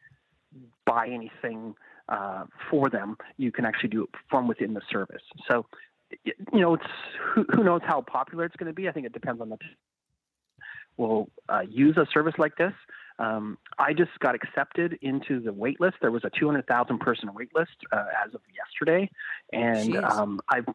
buy 0.86 1.08
anything 1.08 1.76
uh, 2.10 2.46
for 2.70 2.90
them. 2.90 3.18
You 3.38 3.52
can 3.52 3.66
actually 3.66 3.90
do 3.90 4.04
it 4.04 4.10
from 4.30 4.48
within 4.48 4.74
the 4.74 4.82
service. 4.90 5.24
So, 5.50 5.66
you 6.26 6.60
know, 6.60 6.76
it's 6.76 6.86
who, 7.34 7.46
who 7.54 7.64
knows 7.64 7.82
how 7.84 8.02
popular 8.02 8.46
it's 8.46 8.56
going 8.56 8.68
to 8.68 8.74
be. 8.74 8.88
I 8.88 8.92
think 8.92 9.06
it 9.06 9.14
depends 9.14 9.42
on 9.42 9.50
the 9.50 9.58
will 10.98 11.30
uh, 11.50 11.62
use 11.68 11.98
a 11.98 12.06
service 12.14 12.36
like 12.38 12.56
this. 12.58 12.74
Um, 13.20 13.58
I 13.80 13.94
just 13.94 14.12
got 14.20 14.36
accepted 14.36 15.00
into 15.02 15.40
the 15.40 15.52
wait 15.52 15.82
list. 15.82 15.98
There 16.02 16.12
was 16.12 16.24
a 16.24 16.30
200,000 16.40 17.00
person 17.00 17.34
wait 17.34 17.50
list 17.56 17.72
uh, 17.92 18.06
as 18.26 18.34
of 18.36 18.42
yesterday. 18.56 19.10
And 19.52 19.98
um, 19.98 20.40
I've 20.50 20.68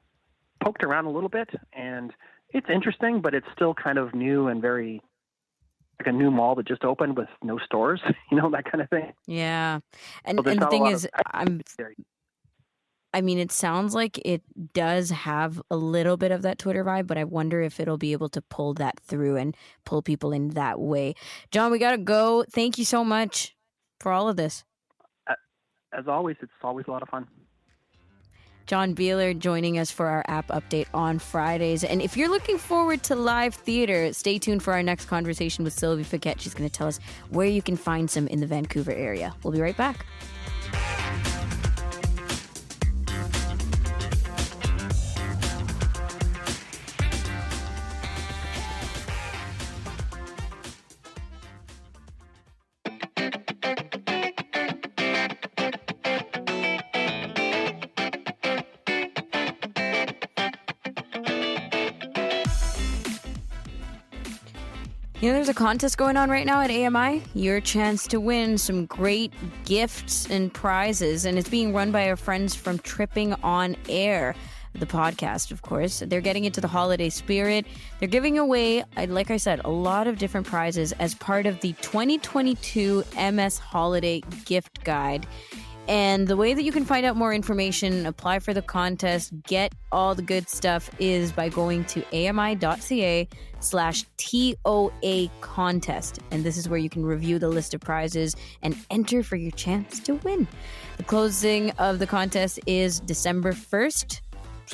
poked 0.62 0.82
around 0.82 1.06
a 1.06 1.10
little 1.10 1.28
bit 1.28 1.50
and 1.72 2.12
it's 2.50 2.68
interesting, 2.68 3.20
but 3.20 3.34
it's 3.34 3.46
still 3.54 3.74
kind 3.74 3.98
of 3.98 4.14
new 4.14 4.48
and 4.48 4.60
very 4.60 5.00
like 5.98 6.06
a 6.06 6.12
new 6.12 6.30
mall 6.30 6.54
that 6.56 6.66
just 6.66 6.84
opened 6.84 7.16
with 7.16 7.28
no 7.42 7.58
stores, 7.58 8.00
you 8.30 8.36
know, 8.36 8.50
that 8.50 8.64
kind 8.64 8.82
of 8.82 8.90
thing. 8.90 9.12
Yeah. 9.26 9.80
And, 10.24 10.40
so 10.42 10.50
and 10.50 10.60
the 10.60 10.66
thing 10.66 10.86
is, 10.86 11.04
of, 11.04 11.10
I'm 11.30 11.60
I 13.14 13.20
mean, 13.20 13.38
it 13.38 13.52
sounds 13.52 13.94
like 13.94 14.18
it 14.24 14.42
does 14.72 15.10
have 15.10 15.60
a 15.70 15.76
little 15.76 16.16
bit 16.16 16.32
of 16.32 16.42
that 16.42 16.58
Twitter 16.58 16.84
vibe, 16.84 17.06
but 17.06 17.18
I 17.18 17.24
wonder 17.24 17.60
if 17.60 17.78
it'll 17.78 17.98
be 17.98 18.12
able 18.12 18.28
to 18.30 18.40
pull 18.40 18.74
that 18.74 19.00
through 19.00 19.36
and 19.36 19.56
pull 19.84 20.02
people 20.02 20.32
in 20.32 20.50
that 20.50 20.80
way. 20.80 21.14
John, 21.50 21.70
we 21.70 21.78
got 21.78 21.92
to 21.92 21.98
go. 21.98 22.44
Thank 22.50 22.78
you 22.78 22.84
so 22.84 23.04
much 23.04 23.54
for 24.00 24.12
all 24.12 24.28
of 24.28 24.36
this. 24.36 24.64
As 25.94 26.08
always, 26.08 26.36
it's 26.40 26.50
always 26.62 26.86
a 26.88 26.90
lot 26.90 27.02
of 27.02 27.08
fun. 27.08 27.28
John 28.66 28.94
Biehler 28.94 29.38
joining 29.38 29.78
us 29.78 29.90
for 29.90 30.06
our 30.06 30.24
app 30.28 30.48
update 30.48 30.86
on 30.94 31.18
Fridays. 31.18 31.84
And 31.84 32.00
if 32.00 32.16
you're 32.16 32.30
looking 32.30 32.56
forward 32.56 33.02
to 33.04 33.14
live 33.14 33.54
theater, 33.54 34.12
stay 34.12 34.38
tuned 34.38 34.62
for 34.62 34.72
our 34.72 34.82
next 34.82 35.06
conversation 35.06 35.64
with 35.64 35.74
Sylvie 35.74 36.04
Fiquet. 36.04 36.36
She's 36.38 36.54
going 36.54 36.70
to 36.70 36.74
tell 36.74 36.86
us 36.86 36.98
where 37.30 37.46
you 37.46 37.60
can 37.60 37.76
find 37.76 38.08
some 38.10 38.26
in 38.28 38.40
the 38.40 38.46
Vancouver 38.46 38.92
area. 38.92 39.34
We'll 39.42 39.52
be 39.52 39.60
right 39.60 39.76
back. 39.76 40.06
A 65.52 65.54
contest 65.54 65.98
going 65.98 66.16
on 66.16 66.30
right 66.30 66.46
now 66.46 66.62
at 66.62 66.70
AMI. 66.70 67.22
Your 67.34 67.60
chance 67.60 68.06
to 68.06 68.18
win 68.18 68.56
some 68.56 68.86
great 68.86 69.34
gifts 69.66 70.26
and 70.30 70.52
prizes, 70.52 71.26
and 71.26 71.38
it's 71.38 71.50
being 71.50 71.74
run 71.74 71.92
by 71.92 72.08
our 72.08 72.16
friends 72.16 72.54
from 72.54 72.78
Tripping 72.78 73.34
on 73.42 73.76
Air, 73.86 74.34
the 74.72 74.86
podcast, 74.86 75.50
of 75.50 75.60
course. 75.60 76.02
They're 76.06 76.22
getting 76.22 76.46
into 76.46 76.62
the 76.62 76.68
holiday 76.68 77.10
spirit. 77.10 77.66
They're 77.98 78.08
giving 78.08 78.38
away, 78.38 78.80
uh, 78.96 79.06
like 79.10 79.30
I 79.30 79.36
said, 79.36 79.60
a 79.66 79.70
lot 79.70 80.06
of 80.06 80.16
different 80.16 80.46
prizes 80.46 80.92
as 80.92 81.14
part 81.14 81.44
of 81.44 81.60
the 81.60 81.74
2022 81.82 83.04
MS 83.14 83.58
Holiday 83.58 84.22
Gift 84.46 84.82
Guide. 84.84 85.26
And 85.88 86.28
the 86.28 86.36
way 86.36 86.54
that 86.54 86.62
you 86.62 86.70
can 86.70 86.84
find 86.84 87.04
out 87.04 87.16
more 87.16 87.34
information, 87.34 88.06
apply 88.06 88.38
for 88.38 88.54
the 88.54 88.62
contest, 88.62 89.32
get 89.42 89.74
all 89.90 90.14
the 90.14 90.22
good 90.22 90.48
stuff 90.48 90.88
is 91.00 91.32
by 91.32 91.48
going 91.48 91.84
to 91.86 92.04
ami.ca 92.12 93.28
slash 93.58 94.04
TOA 94.16 95.28
contest. 95.40 96.20
And 96.30 96.44
this 96.44 96.56
is 96.56 96.68
where 96.68 96.78
you 96.78 96.88
can 96.88 97.04
review 97.04 97.38
the 97.38 97.48
list 97.48 97.74
of 97.74 97.80
prizes 97.80 98.36
and 98.62 98.76
enter 98.90 99.22
for 99.24 99.36
your 99.36 99.50
chance 99.50 99.98
to 100.00 100.14
win. 100.14 100.46
The 100.98 101.04
closing 101.04 101.72
of 101.72 101.98
the 101.98 102.06
contest 102.06 102.60
is 102.66 103.00
December 103.00 103.52
1st, 103.52 104.20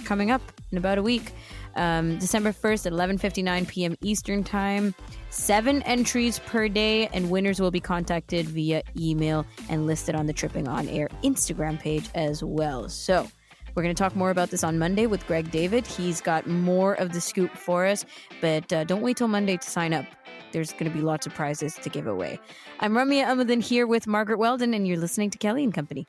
coming 0.05 0.31
up 0.31 0.43
in 0.71 0.79
about 0.79 0.99
a 0.99 1.03
week. 1.03 1.33
Um, 1.75 2.19
December 2.19 2.53
1st 2.53 2.87
at 2.87 2.93
11:59 2.93 3.69
p.m. 3.69 3.97
Eastern 4.03 4.43
Time. 4.43 4.95
Seven 5.31 5.83
entries 5.83 6.39
per 6.39 6.69
day, 6.69 7.07
and 7.09 7.31
winners 7.31 7.61
will 7.61 7.71
be 7.71 7.81
contacted 7.81 8.47
via 8.47 8.83
email 8.99 9.45
and 9.69 9.87
listed 9.87 10.15
on 10.15 10.27
the 10.27 10.33
Tripping 10.33 10.67
On 10.67 10.89
Air 10.89 11.09
Instagram 11.23 11.79
page 11.79 12.09
as 12.15 12.43
well. 12.43 12.89
So, 12.89 13.29
we're 13.75 13.83
going 13.83 13.95
to 13.95 14.03
talk 14.03 14.17
more 14.17 14.31
about 14.31 14.51
this 14.51 14.65
on 14.65 14.79
Monday 14.79 15.07
with 15.07 15.27
Greg 15.27 15.51
David. 15.51 15.87
He's 15.87 16.21
got 16.23 16.47
more 16.47 16.95
of 16.95 17.13
the 17.13 17.21
scoop 17.21 17.53
for 17.53 17.87
us, 17.87 18.07
but 18.41 18.73
uh, 18.73 18.85
don't 18.85 19.03
wait 19.03 19.19
till 19.19 19.29
Monday 19.29 19.59
to 19.59 19.71
sign 19.71 19.93
up. 19.93 20.07
There's 20.53 20.73
going 20.73 20.91
to 20.91 20.91
be 20.91 21.03
lots 21.03 21.27
of 21.27 21.35
prizes 21.35 21.75
to 21.75 21.91
give 21.91 22.07
away. 22.07 22.41
I'm 22.81 22.95
Ramya 22.95 23.27
Amuthan 23.27 23.63
here 23.63 23.87
with 23.87 24.07
Margaret 24.07 24.39
Weldon, 24.39 24.73
and 24.73 24.89
you're 24.89 24.97
listening 24.97 25.31
to 25.31 25.39
Kelly 25.39 25.63
and 25.63 25.75
Company. 25.75 26.07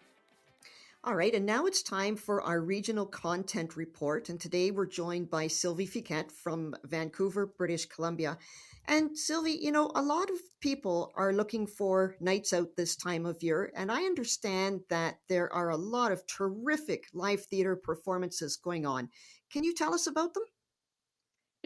All 1.03 1.15
right, 1.15 1.33
and 1.33 1.45
now 1.45 1.65
it's 1.65 1.81
time 1.83 2.15
for 2.15 2.41
our 2.41 2.59
regional 2.59 3.05
content 3.05 3.75
report. 3.75 4.29
And 4.29 4.39
today 4.39 4.71
we're 4.71 4.85
joined 4.85 5.29
by 5.29 5.47
Sylvie 5.47 5.85
Fiquet 5.85 6.25
from 6.33 6.75
Vancouver, 6.83 7.45
British 7.45 7.85
Columbia. 7.85 8.37
And 8.89 9.15
Sylvie, 9.15 9.59
you 9.61 9.71
know, 9.71 9.91
a 9.93 10.01
lot 10.01 10.31
of 10.31 10.37
people 10.61 11.11
are 11.15 11.31
looking 11.31 11.67
for 11.67 12.15
nights 12.19 12.53
out 12.53 12.69
this 12.75 12.95
time 12.95 13.27
of 13.27 13.43
year. 13.43 13.71
And 13.75 13.91
I 13.91 14.01
understand 14.01 14.81
that 14.89 15.19
there 15.29 15.53
are 15.53 15.69
a 15.69 15.77
lot 15.77 16.11
of 16.11 16.25
terrific 16.25 17.05
live 17.13 17.45
theater 17.45 17.75
performances 17.75 18.57
going 18.57 18.87
on. 18.87 19.09
Can 19.53 19.63
you 19.63 19.75
tell 19.75 19.93
us 19.93 20.07
about 20.07 20.33
them? 20.33 20.43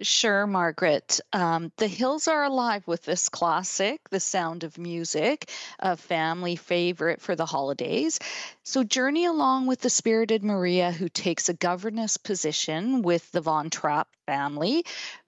Sure, 0.02 0.48
Margaret. 0.48 1.22
Um, 1.32 1.72
the 1.78 1.88
Hills 1.88 2.28
are 2.28 2.44
alive 2.44 2.86
with 2.88 3.04
this 3.04 3.30
classic, 3.30 4.02
The 4.10 4.20
Sound 4.20 4.64
of 4.64 4.80
Music, 4.80 5.50
a 5.80 5.96
family 5.96 6.56
favorite 6.56 7.22
for 7.22 7.36
the 7.36 7.46
holidays. 7.46 8.20
So, 8.64 8.84
journey 8.84 9.26
along 9.26 9.68
with 9.68 9.82
the 9.82 9.92
spirited 9.92 10.44
Maria, 10.44 10.92
who 10.92 11.10
takes 11.10 11.48
a 11.48 11.54
governess 11.54 12.18
position 12.18 13.04
with 13.04 13.32
the 13.32 13.42
Von 13.42 13.70
Trapp 13.70 14.08
family, 14.26 14.84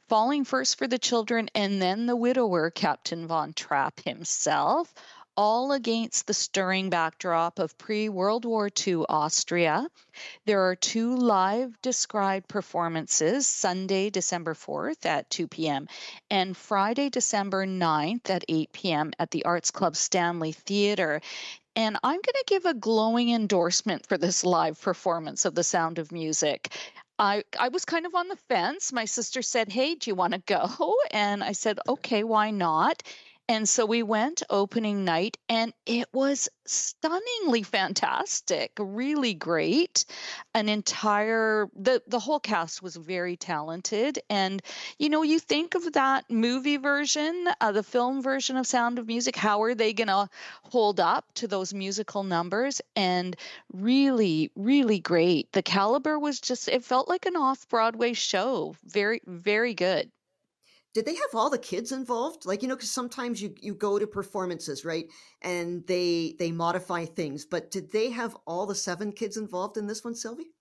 falling 0.07 0.45
first 0.45 0.77
for 0.77 0.87
the 0.87 0.99
children 0.99 1.49
and 1.55 1.81
then 1.81 2.05
the 2.05 2.15
widower, 2.15 2.69
Captain 2.69 3.27
Von 3.27 3.53
Trapp 3.53 3.99
himself, 4.01 4.93
all 5.37 5.71
against 5.73 6.27
the 6.27 6.33
stirring 6.33 6.89
backdrop 6.89 7.59
of 7.59 7.77
pre 7.77 8.07
World 8.07 8.45
War 8.45 8.69
II 8.87 9.03
Austria. 9.09 9.87
There 10.45 10.69
are 10.69 10.75
two 10.75 11.15
live 11.15 11.81
described 11.81 12.47
performances 12.47 13.45
Sunday, 13.47 14.09
December 14.09 14.53
4th 14.53 15.05
at 15.05 15.29
2 15.29 15.47
p.m., 15.47 15.87
and 16.29 16.55
Friday, 16.55 17.09
December 17.09 17.65
9th 17.65 18.29
at 18.29 18.45
8 18.47 18.71
p.m. 18.71 19.11
at 19.19 19.31
the 19.31 19.43
Arts 19.43 19.71
Club 19.71 19.95
Stanley 19.95 20.53
Theatre. 20.53 21.21
And 21.75 21.97
I'm 22.01 22.21
going 22.21 22.21
to 22.23 22.45
give 22.47 22.65
a 22.65 22.73
glowing 22.73 23.31
endorsement 23.31 24.05
for 24.05 24.17
this 24.17 24.45
live 24.45 24.81
performance 24.81 25.43
of 25.43 25.55
The 25.55 25.63
Sound 25.63 25.99
of 25.99 26.13
Music. 26.13 26.73
I 27.19 27.43
I 27.59 27.69
was 27.69 27.85
kind 27.85 28.05
of 28.05 28.15
on 28.15 28.27
the 28.27 28.35
fence. 28.49 28.91
My 28.91 29.05
sister 29.05 29.41
said, 29.41 29.71
"Hey, 29.71 29.95
do 29.95 30.09
you 30.09 30.15
want 30.15 30.33
to 30.33 30.39
go?" 30.39 30.95
And 31.11 31.43
I 31.43 31.53
said, 31.53 31.79
"Okay, 31.87 32.23
why 32.23 32.51
not?" 32.51 33.03
And 33.47 33.69
so 33.69 33.85
we 33.85 34.01
went 34.01 34.41
opening 34.49 35.05
night 35.05 35.37
and 35.49 35.71
it 35.85 36.07
was 36.11 36.49
stunningly 36.65 37.61
fantastic, 37.61 38.71
really 38.79 39.35
great. 39.35 40.05
An 40.55 40.67
entire 40.67 41.67
the 41.75 42.01
the 42.07 42.19
whole 42.19 42.39
cast 42.39 42.81
was 42.81 42.95
very 42.95 43.37
talented 43.37 44.19
and 44.31 44.61
you 44.97 45.09
know, 45.09 45.21
you 45.21 45.39
think 45.39 45.75
of 45.75 45.93
that 45.93 46.29
movie 46.29 46.77
version, 46.77 47.47
uh, 47.61 47.71
the 47.71 47.83
film 47.83 48.23
version 48.23 48.57
of 48.57 48.65
Sound 48.65 48.97
of 48.97 49.05
Music, 49.07 49.35
how 49.35 49.61
are 49.61 49.75
they 49.75 49.93
going 49.93 50.07
to 50.07 50.27
hold 50.63 50.99
up 50.99 51.31
to 51.35 51.47
those 51.47 51.73
musical 51.73 52.23
numbers 52.23 52.81
and 52.95 53.35
really 53.71 54.51
really 54.55 54.99
great. 54.99 55.51
The 55.51 55.61
caliber 55.61 56.17
was 56.17 56.39
just 56.39 56.67
it 56.67 56.83
felt 56.83 57.07
like 57.07 57.25
an 57.27 57.35
off-Broadway 57.35 58.13
show. 58.13 58.75
Very 58.85 59.21
very 59.27 59.75
good 59.75 60.11
did 60.95 61.05
they 61.05 61.15
have 61.15 61.35
all 61.35 61.49
the 61.49 61.57
kids 61.57 61.91
involved? 61.91 62.45
Like 62.45 62.61
you 62.61 62.69
know 62.69 62.75
because 62.75 62.89
sometimes 62.89 63.41
you 63.41 63.53
you 63.59 63.75
go 63.75 63.99
to 63.99 64.07
performances 64.07 64.85
right 64.85 65.05
and 65.41 65.85
they 65.85 66.35
they 66.39 66.51
modify 66.51 67.03
things 67.05 67.45
but 67.45 67.69
did 67.69 67.91
they 67.91 68.09
have 68.09 68.35
all 68.47 68.65
the 68.65 68.73
seven 68.73 69.11
kids 69.11 69.35
involved 69.35 69.77
in 69.77 69.85
this 69.85 70.03
one 70.03 70.15
sylvie? 70.15 70.51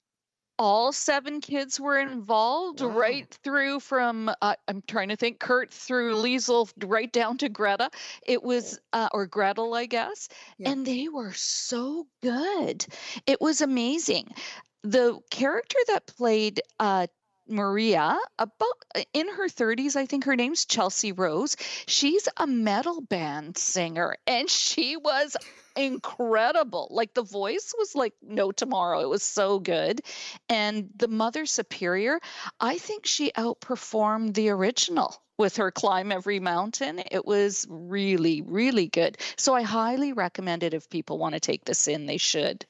All 0.58 0.92
seven 0.92 1.40
kids 1.40 1.80
were 1.80 1.98
involved 1.98 2.80
wow. 2.80 2.88
right 2.88 3.38
through 3.44 3.78
from 3.78 4.28
uh, 4.42 4.56
i'm 4.66 4.82
trying 4.88 5.08
to 5.08 5.16
think 5.16 5.38
kurt 5.38 5.70
through 5.70 6.16
liesl 6.16 6.68
right 6.84 7.12
down 7.12 7.38
to 7.38 7.48
greta. 7.48 7.88
It 8.26 8.42
was 8.42 8.80
uh, 8.92 9.08
or 9.12 9.26
gretel 9.26 9.72
i 9.74 9.86
guess 9.86 10.28
yeah. 10.58 10.70
and 10.70 10.84
they 10.84 11.08
were 11.08 11.32
so 11.32 12.08
good. 12.24 12.84
It 13.26 13.40
was 13.40 13.60
amazing. 13.60 14.34
The 14.82 15.20
character 15.30 15.78
that 15.86 16.06
played 16.08 16.60
uh, 16.80 17.06
Maria, 17.48 18.18
about 18.38 18.74
uh, 18.94 19.02
in 19.12 19.28
her 19.28 19.48
30s, 19.48 19.96
I 19.96 20.06
think 20.06 20.24
her 20.24 20.36
name's 20.36 20.64
Chelsea 20.64 21.12
Rose. 21.12 21.56
She's 21.86 22.28
a 22.36 22.46
metal 22.46 23.00
band 23.00 23.56
singer 23.58 24.16
and 24.26 24.48
she 24.48 24.96
was 24.96 25.36
incredible. 25.76 26.88
Like 26.90 27.14
the 27.14 27.22
voice 27.22 27.74
was 27.76 27.94
like 27.94 28.14
no 28.22 28.52
tomorrow. 28.52 29.00
It 29.00 29.08
was 29.08 29.22
so 29.22 29.58
good. 29.58 30.00
And 30.48 30.90
the 30.96 31.08
Mother 31.08 31.46
Superior, 31.46 32.20
I 32.60 32.78
think 32.78 33.06
she 33.06 33.32
outperformed 33.32 34.34
the 34.34 34.50
original 34.50 35.16
with 35.36 35.56
her 35.56 35.70
climb 35.70 36.12
every 36.12 36.40
mountain. 36.40 37.02
It 37.10 37.26
was 37.26 37.66
really, 37.68 38.42
really 38.42 38.86
good. 38.86 39.18
So 39.36 39.54
I 39.54 39.62
highly 39.62 40.12
recommend 40.12 40.62
it 40.62 40.74
if 40.74 40.88
people 40.88 41.18
want 41.18 41.34
to 41.34 41.40
take 41.40 41.64
this 41.64 41.88
in, 41.88 42.06
they 42.06 42.18
should. 42.18 42.64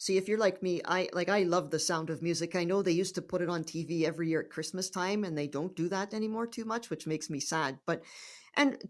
See, 0.00 0.16
if 0.16 0.28
you're 0.28 0.38
like 0.38 0.62
me, 0.62 0.80
I 0.84 1.08
like 1.12 1.28
I 1.28 1.42
love 1.42 1.70
the 1.70 1.80
sound 1.80 2.08
of 2.08 2.22
music. 2.22 2.54
I 2.54 2.62
know 2.62 2.82
they 2.82 2.92
used 2.92 3.16
to 3.16 3.22
put 3.22 3.42
it 3.42 3.48
on 3.48 3.64
TV 3.64 4.04
every 4.04 4.28
year 4.28 4.40
at 4.40 4.50
Christmas 4.50 4.88
time, 4.88 5.24
and 5.24 5.36
they 5.36 5.48
don't 5.48 5.74
do 5.74 5.88
that 5.88 6.14
anymore 6.14 6.46
too 6.46 6.64
much, 6.64 6.88
which 6.88 7.06
makes 7.06 7.28
me 7.28 7.40
sad. 7.40 7.78
But 7.84 8.02
and 8.54 8.80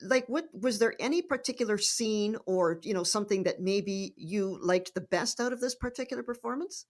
like, 0.00 0.28
what 0.28 0.46
was 0.52 0.78
there 0.78 0.94
any 1.00 1.22
particular 1.22 1.76
scene 1.76 2.36
or 2.46 2.78
you 2.84 2.94
know 2.94 3.02
something 3.02 3.42
that 3.42 3.60
maybe 3.60 4.14
you 4.16 4.56
liked 4.62 4.94
the 4.94 5.00
best 5.00 5.40
out 5.40 5.52
of 5.52 5.60
this 5.60 5.74
particular 5.74 6.22
performance? 6.22 6.86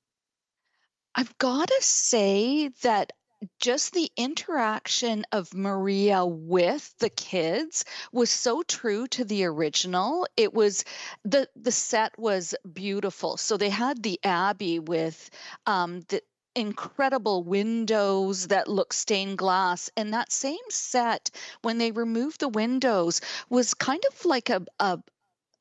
I've 1.14 1.36
got 1.38 1.68
to 1.68 1.78
say 1.80 2.68
that 2.82 3.12
just 3.60 3.92
the 3.92 4.10
interaction 4.16 5.24
of 5.32 5.54
Maria 5.54 6.24
with 6.24 6.94
the 6.98 7.10
kids 7.10 7.84
was 8.12 8.30
so 8.30 8.62
true 8.62 9.06
to 9.08 9.24
the 9.24 9.44
original. 9.44 10.26
It 10.36 10.54
was 10.54 10.84
the 11.24 11.48
the 11.56 11.72
set 11.72 12.18
was 12.18 12.54
beautiful. 12.72 13.36
So 13.36 13.56
they 13.56 13.70
had 13.70 14.02
the 14.02 14.20
Abbey 14.24 14.78
with 14.78 15.30
um, 15.66 16.00
the 16.08 16.22
incredible 16.54 17.42
windows 17.42 18.46
that 18.48 18.68
look 18.68 18.92
stained 18.92 19.38
glass 19.38 19.90
and 19.96 20.14
that 20.14 20.30
same 20.30 20.56
set 20.70 21.30
when 21.62 21.78
they 21.78 21.90
removed 21.90 22.40
the 22.40 22.48
windows 22.48 23.20
was 23.48 23.74
kind 23.74 24.02
of 24.10 24.24
like 24.24 24.50
a, 24.50 24.62
a, 24.78 25.00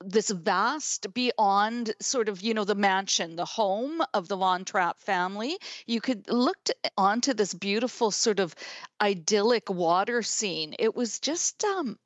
this 0.05 0.29
vast 0.29 1.13
beyond 1.13 1.93
sort 1.99 2.29
of 2.29 2.41
you 2.41 2.53
know 2.53 2.63
the 2.63 2.75
mansion 2.75 3.35
the 3.35 3.45
home 3.45 4.01
of 4.13 4.27
the 4.27 4.37
von 4.37 4.65
trapp 4.65 4.99
family 4.99 5.57
you 5.85 6.01
could 6.01 6.29
look 6.29 6.69
onto 6.97 7.33
this 7.33 7.53
beautiful 7.53 8.11
sort 8.11 8.39
of 8.39 8.55
idyllic 9.01 9.69
water 9.69 10.21
scene 10.21 10.75
it 10.79 10.95
was 10.95 11.19
just 11.19 11.63
um 11.63 11.97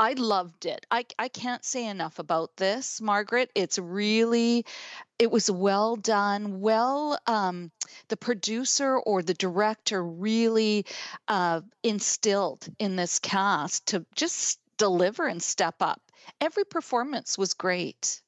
I 0.00 0.12
loved 0.12 0.64
it. 0.64 0.86
I, 0.92 1.06
I 1.18 1.26
can't 1.26 1.64
say 1.64 1.84
enough 1.84 2.20
about 2.20 2.56
this, 2.56 3.00
Margaret. 3.00 3.50
It's 3.56 3.80
really, 3.80 4.64
it 5.18 5.28
was 5.28 5.50
well 5.50 5.96
done. 5.96 6.60
Well, 6.60 7.18
um, 7.26 7.72
the 8.06 8.16
producer 8.16 8.96
or 8.96 9.22
the 9.22 9.34
director 9.34 10.00
really 10.04 10.86
uh, 11.26 11.62
instilled 11.82 12.64
in 12.78 12.94
this 12.94 13.18
cast 13.18 13.86
to 13.86 14.06
just 14.14 14.60
deliver 14.78 15.26
and 15.26 15.42
step 15.42 15.76
up 15.80 16.00
every 16.40 16.64
performance 16.64 17.38
was 17.38 17.54
great. 17.54 18.20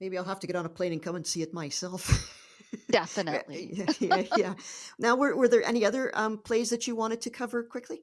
Maybe 0.00 0.16
I'll 0.16 0.24
have 0.24 0.40
to 0.40 0.46
get 0.46 0.56
on 0.56 0.66
a 0.66 0.70
plane 0.70 0.92
and 0.92 1.02
come 1.02 1.16
and 1.16 1.26
see 1.26 1.42
it 1.42 1.52
myself. 1.52 2.36
Definitely. 2.90 3.70
yeah, 3.72 3.92
yeah, 3.98 4.36
yeah, 4.36 4.54
Now, 4.98 5.16
were, 5.16 5.36
were 5.36 5.48
there 5.48 5.62
any 5.62 5.84
other 5.84 6.10
um, 6.14 6.38
plays 6.38 6.70
that 6.70 6.86
you 6.86 6.96
wanted 6.96 7.20
to 7.22 7.30
cover 7.30 7.62
quickly? 7.62 8.02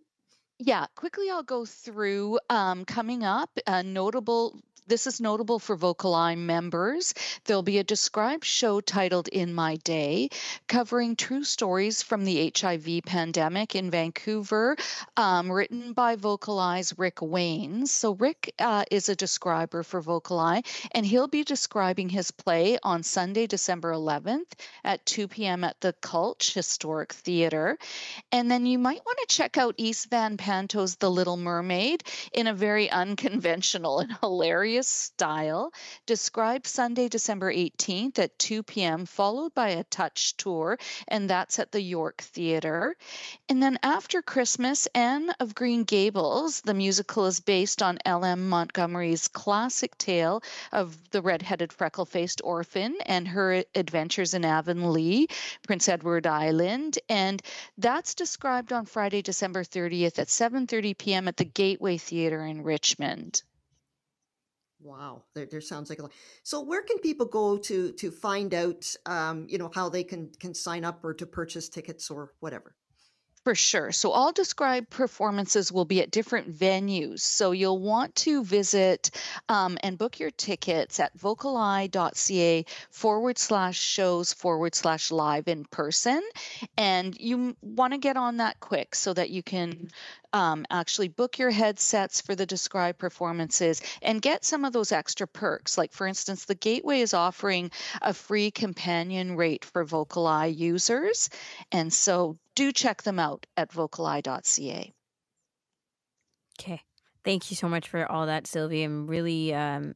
Yeah, 0.60 0.88
quickly 0.96 1.30
I'll 1.30 1.44
go 1.44 1.66
through 1.66 2.40
um, 2.50 2.84
coming 2.86 3.24
up. 3.24 3.58
Uh, 3.66 3.82
notable 3.84 4.60
this 4.88 5.06
is 5.06 5.20
notable 5.20 5.60
for 5.60 5.78
VocalEye 5.78 6.38
members. 6.38 7.14
There'll 7.44 7.62
be 7.62 7.78
a 7.78 7.84
described 7.84 8.46
show 8.46 8.80
titled 8.80 9.28
In 9.28 9.54
My 9.54 9.76
Day, 9.78 10.30
covering 10.68 11.16
true 11.16 11.44
stories 11.44 12.02
from 12.02 12.24
the 12.24 12.54
HIV 12.58 13.04
pandemic 13.06 13.76
in 13.76 13.92
Vancouver, 13.92 14.78
um, 15.18 15.52
written 15.52 15.92
by 15.92 16.16
VocalEye's 16.16 16.98
Rick 16.98 17.18
Waynes. 17.18 17.90
So, 17.90 18.14
Rick 18.14 18.54
uh, 18.60 18.86
is 18.90 19.10
a 19.10 19.16
describer 19.16 19.84
for 19.84 20.02
VocalEye, 20.02 20.66
and 20.92 21.06
he'll 21.06 21.28
be 21.28 21.44
describing 21.44 22.08
his 22.08 22.32
play 22.32 22.78
on 22.82 23.04
Sunday, 23.04 23.46
December 23.46 23.92
11th 23.92 24.54
at 24.86 25.06
2 25.06 25.28
p.m. 25.28 25.66
at 25.66 25.80
the 25.82 25.94
Cultch 26.02 26.54
Historic 26.54 27.12
Theatre. 27.12 27.78
And 28.32 28.50
then 28.50 28.66
you 28.66 28.80
might 28.80 29.06
want 29.06 29.20
to 29.28 29.36
check 29.36 29.58
out 29.58 29.76
East 29.78 30.10
Van 30.10 30.38
Panto's 30.38 30.96
The 30.96 31.12
Little 31.12 31.38
Mermaid 31.38 32.04
in 32.32 32.48
a 32.48 32.54
very 32.54 32.90
unconventional 32.90 34.00
and 34.00 34.16
hilarious 34.22 34.77
style, 34.84 35.74
described 36.06 36.68
Sunday, 36.68 37.08
December 37.08 37.54
18th 37.54 38.20
at 38.20 38.38
2 38.38 38.64
p.m., 38.64 39.06
followed 39.06 39.54
by 39.54 39.70
a 39.70 39.84
touch 39.86 40.38
tour, 40.38 40.78
and 41.08 41.30
that's 41.30 41.60
at 41.60 41.72
the 41.72 41.82
York 41.82 42.22
Theatre. 42.22 42.96
And 43.50 43.64
then 43.64 43.80
after 43.82 44.22
Christmas, 44.22 44.88
Anne 44.94 45.32
of 45.40 45.56
Green 45.56 45.84
Gables, 45.84 46.62
the 46.62 46.74
musical 46.74 47.26
is 47.26 47.40
based 47.40 47.82
on 47.82 48.00
L.M. 48.06 48.50
Montgomery's 48.50 49.28
classic 49.28 49.98
tale 49.98 50.44
of 50.72 50.98
the 51.12 51.22
red-headed 51.22 51.74
freckle-faced 51.74 52.42
orphan 52.44 52.96
and 53.06 53.28
her 53.28 53.64
adventures 53.74 54.34
in 54.34 54.46
Avonlea, 54.46 55.28
Prince 55.64 55.90
Edward 55.90 56.28
Island, 56.28 57.00
and 57.10 57.42
that's 57.78 58.16
described 58.16 58.74
on 58.74 58.86
Friday, 58.86 59.22
December 59.22 59.64
30th 59.64 60.20
at 60.20 60.28
7:30 60.28 60.98
p.m. 60.98 61.28
at 61.28 61.38
the 61.38 61.46
Gateway 61.46 61.98
Theatre 61.98 62.46
in 62.46 62.64
Richmond. 62.64 63.42
Wow, 64.80 65.24
there, 65.34 65.46
there 65.48 65.62
sounds 65.62 65.90
like 65.90 66.00
a 66.00 66.04
lot. 66.04 66.14
So, 66.44 66.62
where 66.62 66.84
can 66.84 67.00
people 67.00 67.26
go 67.26 67.58
to 67.58 67.92
to 67.94 68.12
find 68.12 68.54
out, 68.54 68.94
um, 69.06 69.48
you 69.50 69.58
know, 69.58 69.72
how 69.74 69.90
they 69.90 70.04
can 70.04 70.30
can 70.40 70.54
sign 70.54 70.86
up 70.86 71.04
or 71.04 71.14
to 71.16 71.26
purchase 71.26 71.68
tickets 71.68 72.12
or 72.12 72.34
whatever? 72.40 72.76
For 73.48 73.56
sure. 73.56 73.93
So, 73.93 74.12
all 74.12 74.34
described 74.34 74.89
performances 74.89 75.72
will 75.72 75.86
be 75.86 76.02
at 76.02 76.12
different 76.12 76.54
venues. 76.54 77.22
So, 77.22 77.54
you'll 77.54 77.80
want 77.80 78.14
to 78.16 78.43
visit 78.43 79.10
um, 79.48 79.78
and 79.84 79.98
book 79.98 80.20
your 80.20 80.32
tickets 80.32 81.00
at 81.00 81.18
vocaleye.ca 81.18 82.66
forward 82.89 83.38
slash 83.38 83.80
shows 83.80 84.34
forward 84.34 84.76
slash 84.76 85.12
live 85.12 85.48
in 85.48 85.64
person. 85.64 86.22
And 86.78 87.18
you 87.18 87.56
want 87.62 87.93
to 87.93 88.00
get 88.00 88.18
on 88.18 88.36
that 88.36 88.60
quick 88.60 88.93
so 88.93 89.14
that 89.14 89.30
you 89.30 89.41
can 89.41 89.91
um, 90.34 90.66
actually 90.70 91.08
book 91.08 91.39
your 91.39 91.52
headsets 91.52 92.20
for 92.20 92.36
the 92.36 92.45
described 92.45 93.00
performances 93.00 93.82
and 94.02 94.22
get 94.22 94.43
some 94.43 94.66
of 94.66 94.74
those 94.74 94.91
extra 94.91 95.26
perks. 95.26 95.78
Like, 95.78 95.93
for 95.93 96.06
instance, 96.06 96.43
the 96.43 96.56
Gateway 96.56 97.00
is 97.00 97.14
offering 97.14 97.72
a 98.02 98.14
free 98.14 98.52
companion 98.52 99.38
rate 99.38 99.64
for 99.64 99.86
VocalEye 99.86 100.54
users. 100.54 101.30
And 101.72 101.93
so 101.93 102.38
do 102.58 102.72
check 102.72 103.03
them 103.03 103.20
out 103.20 103.45
at 103.55 103.72
vocaleye.ca. 103.72 104.93
Okay. 106.60 106.82
Thank 107.24 107.51
you 107.51 107.55
so 107.55 107.70
much 107.70 107.88
for 107.88 108.12
all 108.12 108.26
that, 108.26 108.47
Sylvie. 108.47 108.82
I'm 108.82 109.05
really 109.05 109.53
um, 109.53 109.93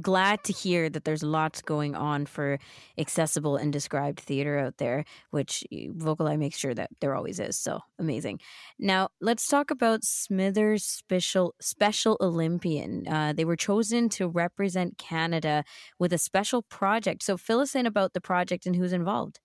glad 0.00 0.44
to 0.44 0.52
hear 0.52 0.88
that 0.88 1.04
there's 1.04 1.24
lots 1.24 1.62
going 1.62 1.96
on 1.96 2.26
for 2.26 2.58
accessible 2.96 3.56
and 3.56 3.72
described 3.72 4.20
theater 4.20 4.58
out 4.58 4.76
there, 4.76 5.04
which 5.30 5.64
VocalEye 5.72 6.38
makes 6.38 6.56
sure 6.56 6.74
that 6.74 6.90
there 7.00 7.16
always 7.16 7.40
is. 7.40 7.58
So 7.58 7.80
amazing. 7.98 8.38
Now 8.78 9.08
let's 9.20 9.48
talk 9.48 9.72
about 9.72 10.04
Smithers 10.04 10.84
Special 10.84 11.54
Special 11.60 12.16
Olympian. 12.20 13.08
Uh, 13.08 13.32
they 13.32 13.44
were 13.44 13.56
chosen 13.56 14.08
to 14.10 14.28
represent 14.28 14.96
Canada 14.96 15.64
with 15.98 16.12
a 16.12 16.18
special 16.18 16.62
project. 16.62 17.24
So 17.24 17.36
fill 17.36 17.60
us 17.60 17.74
in 17.74 17.86
about 17.86 18.12
the 18.12 18.20
project 18.20 18.64
and 18.64 18.76
who's 18.76 18.92
involved. 18.92 19.40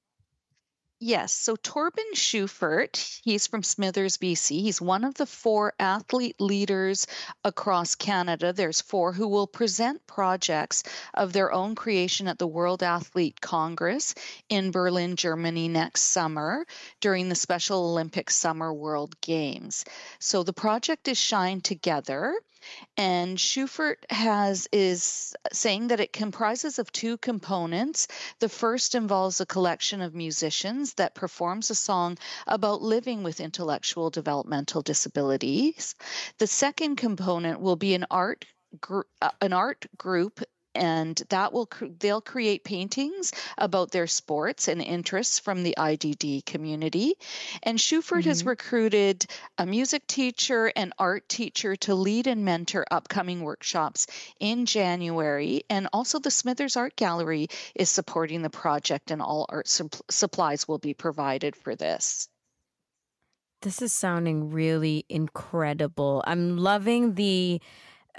Yes. 1.01 1.31
So 1.31 1.55
Torben 1.55 2.13
Schufert, 2.13 3.21
he's 3.23 3.47
from 3.47 3.63
Smithers, 3.63 4.17
BC. 4.17 4.61
He's 4.61 4.81
one 4.81 5.05
of 5.05 5.13
the 5.13 5.25
four 5.25 5.73
athlete 5.79 6.35
leaders 6.41 7.07
across 7.45 7.95
Canada. 7.95 8.51
There's 8.51 8.81
four 8.81 9.13
who 9.13 9.29
will 9.29 9.47
present 9.47 10.05
projects 10.07 10.83
of 11.13 11.31
their 11.31 11.53
own 11.53 11.75
creation 11.75 12.27
at 12.27 12.37
the 12.37 12.47
World 12.47 12.83
Athlete 12.83 13.39
Congress 13.39 14.13
in 14.49 14.71
Berlin, 14.71 15.15
Germany 15.15 15.69
next 15.69 16.01
summer 16.01 16.65
during 16.99 17.29
the 17.29 17.35
Special 17.35 17.91
Olympic 17.91 18.29
Summer 18.29 18.73
World 18.73 19.19
Games. 19.21 19.85
So 20.19 20.43
the 20.43 20.51
project 20.51 21.07
is 21.07 21.17
Shine 21.17 21.61
Together. 21.61 22.35
And 22.97 23.37
Schufert 23.37 24.05
has 24.09 24.67
is 24.71 25.35
saying 25.51 25.87
that 25.87 25.99
it 25.99 26.13
comprises 26.13 26.79
of 26.79 26.91
two 26.91 27.17
components. 27.17 28.07
The 28.39 28.49
first 28.49 28.95
involves 28.95 29.39
a 29.39 29.45
collection 29.45 30.01
of 30.01 30.13
musicians 30.15 30.93
that 30.95 31.15
performs 31.15 31.69
a 31.69 31.75
song 31.75 32.17
about 32.47 32.81
living 32.81 33.23
with 33.23 33.39
intellectual 33.39 34.09
developmental 34.09 34.81
disabilities. 34.81 35.95
The 36.37 36.47
second 36.47 36.97
component 36.97 37.61
will 37.61 37.75
be 37.75 37.93
an 37.93 38.05
art 38.11 38.45
uh, 39.21 39.31
an 39.41 39.51
art 39.51 39.87
group 39.97 40.41
and 40.75 41.21
that 41.29 41.51
will 41.53 41.69
they'll 41.99 42.21
create 42.21 42.63
paintings 42.63 43.31
about 43.57 43.91
their 43.91 44.07
sports 44.07 44.67
and 44.67 44.81
interests 44.81 45.39
from 45.39 45.63
the 45.63 45.75
IDD 45.77 46.45
community. 46.45 47.15
And 47.63 47.77
Schufert 47.77 48.19
mm-hmm. 48.19 48.29
has 48.29 48.45
recruited 48.45 49.25
a 49.57 49.65
music 49.65 50.05
teacher 50.07 50.71
and 50.75 50.93
art 50.97 51.27
teacher 51.27 51.75
to 51.77 51.95
lead 51.95 52.27
and 52.27 52.45
mentor 52.45 52.85
upcoming 52.91 53.41
workshops 53.41 54.07
in 54.39 54.65
January. 54.65 55.63
And 55.69 55.87
also 55.93 56.19
the 56.19 56.31
Smithers 56.31 56.77
Art 56.77 56.95
Gallery 56.95 57.47
is 57.75 57.89
supporting 57.89 58.41
the 58.41 58.49
project, 58.49 59.11
and 59.11 59.21
all 59.21 59.45
art 59.49 59.67
supplies 59.67 60.67
will 60.67 60.79
be 60.79 60.93
provided 60.93 61.55
for 61.55 61.75
this. 61.75 62.29
This 63.61 63.81
is 63.81 63.91
sounding 63.91 64.51
really 64.51 65.05
incredible. 65.09 66.23
I'm 66.25 66.57
loving 66.57 67.15
the 67.15 67.59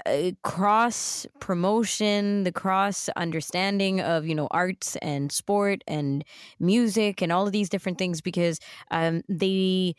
uh, 0.05 0.31
cross 0.43 1.25
promotion, 1.39 2.43
the 2.43 2.51
cross 2.51 3.09
understanding 3.15 4.01
of 4.01 4.25
you 4.25 4.35
know 4.35 4.47
arts 4.51 4.95
and 4.97 5.31
sport 5.31 5.83
and 5.87 6.23
music 6.59 7.21
and 7.21 7.31
all 7.31 7.45
of 7.45 7.51
these 7.51 7.69
different 7.69 7.97
things 7.97 8.21
because 8.21 8.59
um, 8.91 9.21
they 9.29 9.95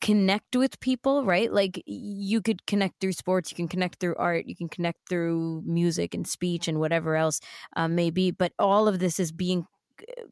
connect 0.00 0.56
with 0.56 0.80
people, 0.80 1.24
right? 1.24 1.52
Like 1.52 1.82
you 1.86 2.42
could 2.42 2.66
connect 2.66 3.00
through 3.00 3.12
sports, 3.12 3.50
you 3.50 3.56
can 3.56 3.68
connect 3.68 4.00
through 4.00 4.16
art, 4.16 4.46
you 4.46 4.56
can 4.56 4.68
connect 4.68 5.08
through 5.08 5.62
music 5.64 6.14
and 6.14 6.26
speech 6.26 6.66
and 6.66 6.80
whatever 6.80 7.14
else 7.16 7.40
uh, 7.76 7.88
maybe, 7.88 8.30
but 8.32 8.52
all 8.58 8.88
of 8.88 8.98
this 8.98 9.20
is 9.20 9.30
being 9.30 9.66
uh, 10.00 10.22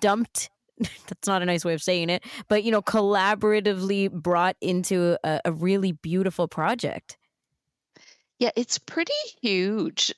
dumped 0.00 0.50
that's 1.06 1.28
not 1.28 1.42
a 1.42 1.46
nice 1.46 1.64
way 1.64 1.74
of 1.74 1.82
saying 1.82 2.10
it, 2.10 2.24
but 2.48 2.64
you 2.64 2.70
know, 2.70 2.82
collaboratively 2.82 4.10
brought 4.10 4.56
into 4.60 5.16
a, 5.24 5.40
a 5.44 5.52
really 5.52 5.92
beautiful 5.92 6.48
project. 6.48 7.16
Yeah, 8.38 8.50
it's 8.56 8.78
pretty 8.78 9.12
huge. 9.40 10.14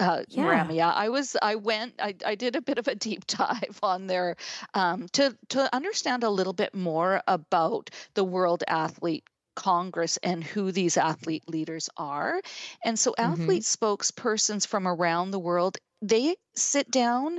Uh, 0.00 0.22
yeah. 0.28 0.66
Ramya. 0.66 0.92
I 0.92 1.08
was, 1.08 1.36
I 1.40 1.54
went, 1.54 1.94
I, 2.00 2.14
I 2.26 2.34
did 2.34 2.56
a 2.56 2.62
bit 2.62 2.78
of 2.78 2.88
a 2.88 2.94
deep 2.94 3.26
dive 3.28 3.78
on 3.82 4.06
there 4.06 4.36
um, 4.74 5.06
to 5.12 5.36
to 5.50 5.74
understand 5.74 6.24
a 6.24 6.30
little 6.30 6.52
bit 6.52 6.74
more 6.74 7.22
about 7.28 7.90
the 8.14 8.24
World 8.24 8.64
Athlete 8.66 9.24
Congress 9.54 10.16
and 10.22 10.42
who 10.42 10.72
these 10.72 10.96
athlete 10.96 11.48
leaders 11.48 11.88
are. 11.96 12.40
And 12.84 12.98
so, 12.98 13.12
mm-hmm. 13.12 13.42
athlete 13.42 13.62
spokespersons 13.62 14.66
from 14.66 14.88
around 14.88 15.30
the 15.30 15.38
world 15.38 15.78
they 16.04 16.36
sit 16.54 16.90
down 16.90 17.38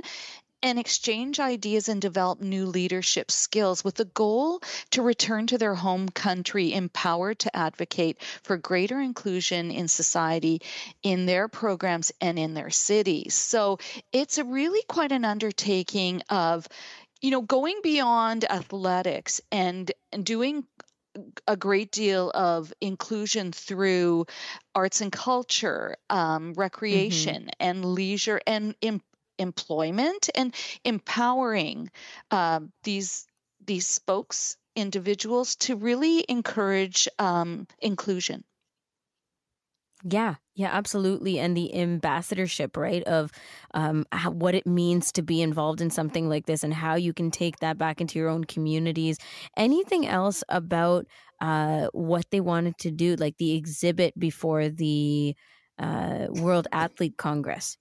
and 0.62 0.78
exchange 0.78 1.38
ideas 1.38 1.88
and 1.88 2.00
develop 2.00 2.40
new 2.40 2.66
leadership 2.66 3.30
skills 3.30 3.84
with 3.84 3.94
the 3.94 4.04
goal 4.04 4.60
to 4.90 5.02
return 5.02 5.46
to 5.46 5.58
their 5.58 5.74
home 5.74 6.08
country 6.08 6.72
empowered 6.72 7.38
to 7.40 7.56
advocate 7.56 8.20
for 8.42 8.56
greater 8.56 9.00
inclusion 9.00 9.70
in 9.70 9.88
society 9.88 10.62
in 11.02 11.26
their 11.26 11.48
programs 11.48 12.12
and 12.20 12.38
in 12.38 12.54
their 12.54 12.70
cities. 12.70 13.34
So 13.34 13.78
it's 14.12 14.38
a 14.38 14.44
really 14.44 14.82
quite 14.88 15.12
an 15.12 15.24
undertaking 15.24 16.22
of 16.30 16.66
you 17.20 17.30
know 17.30 17.42
going 17.42 17.80
beyond 17.82 18.50
athletics 18.50 19.40
and, 19.50 19.90
and 20.12 20.24
doing 20.24 20.64
a 21.46 21.56
great 21.56 21.90
deal 21.90 22.30
of 22.34 22.72
inclusion 22.80 23.52
through 23.52 24.26
arts 24.74 25.00
and 25.00 25.10
culture, 25.10 25.96
um, 26.10 26.52
recreation, 26.54 27.44
mm-hmm. 27.44 27.48
and 27.60 27.84
leisure, 27.84 28.40
and 28.46 28.74
in, 28.80 29.00
employment 29.38 30.30
and 30.34 30.54
empowering 30.84 31.90
um, 32.30 32.72
these 32.84 33.26
these 33.66 33.86
spokes 33.86 34.56
individuals 34.76 35.56
to 35.56 35.76
really 35.76 36.24
encourage 36.28 37.08
um, 37.18 37.66
inclusion. 37.80 38.44
Yeah, 40.04 40.34
yeah, 40.54 40.68
absolutely. 40.72 41.38
And 41.38 41.56
the 41.56 41.74
ambassadorship, 41.74 42.76
right, 42.76 43.02
of 43.04 43.32
um, 43.72 44.04
how, 44.12 44.30
what 44.30 44.54
it 44.54 44.66
means 44.66 45.10
to 45.12 45.22
be 45.22 45.40
involved 45.40 45.80
in 45.80 45.90
something 45.90 46.28
like 46.28 46.46
this 46.46 46.62
and 46.62 46.72
how 46.72 46.94
you 46.96 47.12
can 47.14 47.30
take 47.30 47.58
that 47.60 47.78
back 47.78 48.00
into 48.00 48.18
your 48.18 48.28
own 48.28 48.44
communities. 48.44 49.18
Anything 49.56 50.06
else 50.06 50.44
about 50.48 51.06
uh, 51.40 51.88
what 51.92 52.26
they 52.30 52.40
wanted 52.40 52.76
to 52.78 52.90
do, 52.90 53.16
like 53.16 53.38
the 53.38 53.56
exhibit 53.56 54.16
before 54.18 54.68
the 54.68 55.34
uh, 55.78 56.26
World 56.30 56.68
Athlete 56.72 57.16
Congress. 57.16 57.78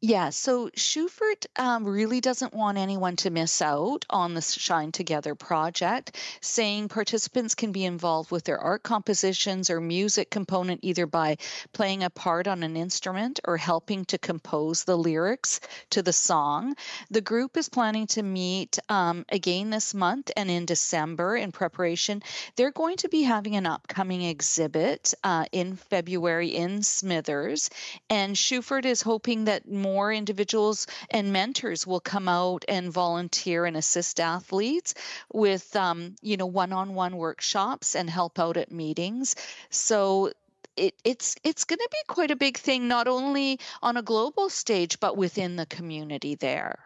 Yeah, 0.00 0.30
so 0.30 0.68
Shufert 0.76 1.46
um, 1.56 1.84
really 1.84 2.20
doesn't 2.20 2.54
want 2.54 2.78
anyone 2.78 3.16
to 3.16 3.30
miss 3.30 3.60
out 3.60 4.06
on 4.08 4.32
the 4.32 4.40
Shine 4.40 4.92
Together 4.92 5.34
project, 5.34 6.16
saying 6.40 6.86
participants 6.86 7.56
can 7.56 7.72
be 7.72 7.84
involved 7.84 8.30
with 8.30 8.44
their 8.44 8.60
art 8.60 8.84
compositions 8.84 9.70
or 9.70 9.80
music 9.80 10.30
component 10.30 10.84
either 10.84 11.06
by 11.06 11.38
playing 11.72 12.04
a 12.04 12.10
part 12.10 12.46
on 12.46 12.62
an 12.62 12.76
instrument 12.76 13.40
or 13.44 13.56
helping 13.56 14.04
to 14.04 14.18
compose 14.18 14.84
the 14.84 14.96
lyrics 14.96 15.58
to 15.90 16.00
the 16.00 16.12
song. 16.12 16.76
The 17.10 17.20
group 17.20 17.56
is 17.56 17.68
planning 17.68 18.06
to 18.08 18.22
meet 18.22 18.78
um, 18.88 19.24
again 19.30 19.70
this 19.70 19.94
month 19.94 20.30
and 20.36 20.48
in 20.48 20.64
December 20.64 21.36
in 21.36 21.50
preparation. 21.50 22.22
They're 22.54 22.70
going 22.70 22.98
to 22.98 23.08
be 23.08 23.22
having 23.22 23.56
an 23.56 23.66
upcoming 23.66 24.22
exhibit 24.22 25.12
uh, 25.24 25.46
in 25.50 25.74
February 25.74 26.50
in 26.50 26.84
Smithers, 26.84 27.68
and 28.08 28.36
Shufert 28.36 28.84
is 28.84 29.02
hoping 29.02 29.46
that 29.46 29.68
more 29.68 29.87
individuals 29.96 30.86
and 31.10 31.32
mentors 31.32 31.86
will 31.86 32.00
come 32.00 32.28
out 32.28 32.64
and 32.68 32.92
volunteer 32.92 33.66
and 33.66 33.76
assist 33.76 34.20
athletes 34.20 34.94
with, 35.32 35.74
um, 35.76 36.14
you 36.22 36.36
know, 36.36 36.46
one-on-one 36.46 37.16
workshops 37.16 37.94
and 37.94 38.10
help 38.10 38.38
out 38.38 38.56
at 38.56 38.70
meetings. 38.70 39.36
So 39.70 40.32
it, 40.76 40.94
it's 41.04 41.36
it's 41.42 41.64
going 41.64 41.78
to 41.78 41.88
be 41.90 42.14
quite 42.14 42.30
a 42.30 42.36
big 42.36 42.56
thing, 42.56 42.88
not 42.88 43.08
only 43.08 43.58
on 43.82 43.96
a 43.96 44.02
global 44.02 44.48
stage 44.48 45.00
but 45.00 45.16
within 45.16 45.56
the 45.56 45.66
community 45.66 46.34
there. 46.34 46.78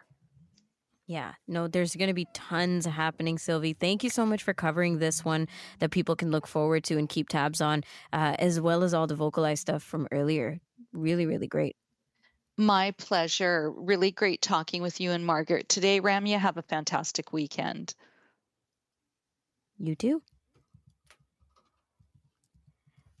Yeah, 1.05 1.33
no, 1.47 1.67
there's 1.67 1.95
going 1.95 2.07
to 2.07 2.13
be 2.13 2.27
tons 2.33 2.85
happening, 2.85 3.37
Sylvie. 3.37 3.73
Thank 3.73 4.03
you 4.03 4.09
so 4.09 4.25
much 4.25 4.41
for 4.41 4.53
covering 4.53 4.99
this 4.99 5.25
one 5.25 5.47
that 5.79 5.91
people 5.91 6.15
can 6.15 6.31
look 6.31 6.47
forward 6.47 6.85
to 6.85 6.97
and 6.97 7.09
keep 7.09 7.27
tabs 7.27 7.59
on, 7.59 7.83
uh, 8.13 8.35
as 8.39 8.61
well 8.61 8.83
as 8.83 8.93
all 8.93 9.05
the 9.05 9.15
vocalized 9.15 9.61
stuff 9.61 9.83
from 9.83 10.07
earlier. 10.11 10.59
Really, 10.93 11.25
really 11.25 11.47
great. 11.47 11.75
My 12.57 12.91
pleasure. 12.91 13.71
Really 13.71 14.11
great 14.11 14.41
talking 14.41 14.81
with 14.81 15.01
you 15.01 15.11
and 15.11 15.25
Margaret 15.25 15.69
today. 15.69 15.99
Ramya, 15.99 16.37
have 16.37 16.57
a 16.57 16.61
fantastic 16.61 17.33
weekend. 17.33 17.95
You 19.79 19.95
too. 19.95 20.21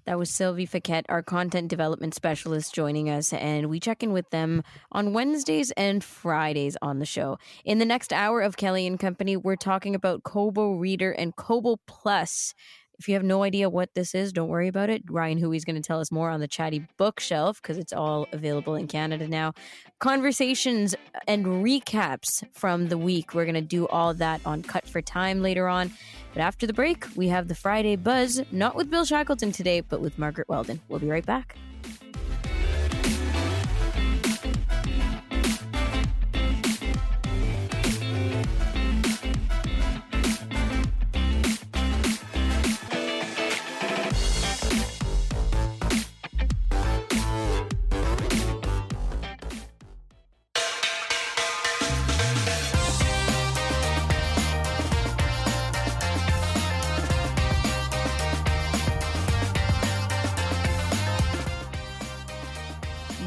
That 0.05 0.19
was 0.19 0.29
Sylvie 0.29 0.65
Fiquet, 0.65 1.03
our 1.07 1.23
content 1.23 1.69
development 1.69 2.13
specialist, 2.13 2.75
joining 2.75 3.09
us, 3.09 3.31
and 3.31 3.69
we 3.69 3.79
check 3.79 4.03
in 4.03 4.11
with 4.11 4.29
them 4.31 4.61
on 4.91 5.13
Wednesdays 5.13 5.71
and 5.71 6.03
Fridays 6.03 6.75
on 6.81 6.99
the 6.99 7.05
show. 7.05 7.37
In 7.63 7.79
the 7.79 7.85
next 7.85 8.11
hour 8.11 8.41
of 8.41 8.57
Kelly 8.57 8.85
and 8.85 8.99
Company, 8.99 9.37
we're 9.37 9.55
talking 9.55 9.95
about 9.95 10.23
Kobo 10.23 10.73
Reader 10.73 11.13
and 11.13 11.35
Kobo 11.37 11.77
Plus. 11.87 12.53
If 12.99 13.07
you 13.07 13.15
have 13.15 13.23
no 13.23 13.43
idea 13.43 13.69
what 13.69 13.93
this 13.95 14.13
is, 14.13 14.31
don't 14.31 14.49
worry 14.49 14.67
about 14.67 14.89
it. 14.89 15.03
Ryan 15.09 15.37
Huey's 15.37 15.65
going 15.65 15.75
to 15.75 15.81
tell 15.81 15.99
us 15.99 16.11
more 16.11 16.29
on 16.29 16.39
the 16.39 16.47
chatty 16.47 16.85
bookshelf 16.97 17.61
because 17.61 17.77
it's 17.77 17.91
all 17.93 18.27
available 18.31 18.75
in 18.75 18.87
Canada 18.87 19.27
now. 19.27 19.53
Conversations 19.99 20.95
and 21.27 21.45
recaps 21.45 22.43
from 22.53 22.89
the 22.89 22.97
week. 22.97 23.33
We're 23.33 23.45
going 23.45 23.55
to 23.55 23.61
do 23.61 23.87
all 23.87 24.13
that 24.15 24.41
on 24.45 24.61
Cut 24.61 24.87
for 24.87 25.01
Time 25.01 25.41
later 25.41 25.67
on. 25.67 25.91
But 26.33 26.41
after 26.41 26.65
the 26.65 26.73
break, 26.73 27.05
we 27.15 27.27
have 27.27 27.47
the 27.47 27.55
Friday 27.55 27.95
Buzz, 27.95 28.41
not 28.51 28.75
with 28.75 28.89
Bill 28.89 29.05
Shackleton 29.05 29.51
today, 29.51 29.81
but 29.81 30.01
with 30.01 30.17
Margaret 30.17 30.47
Weldon. 30.47 30.81
We'll 30.87 30.99
be 30.99 31.09
right 31.09 31.25
back. 31.25 31.57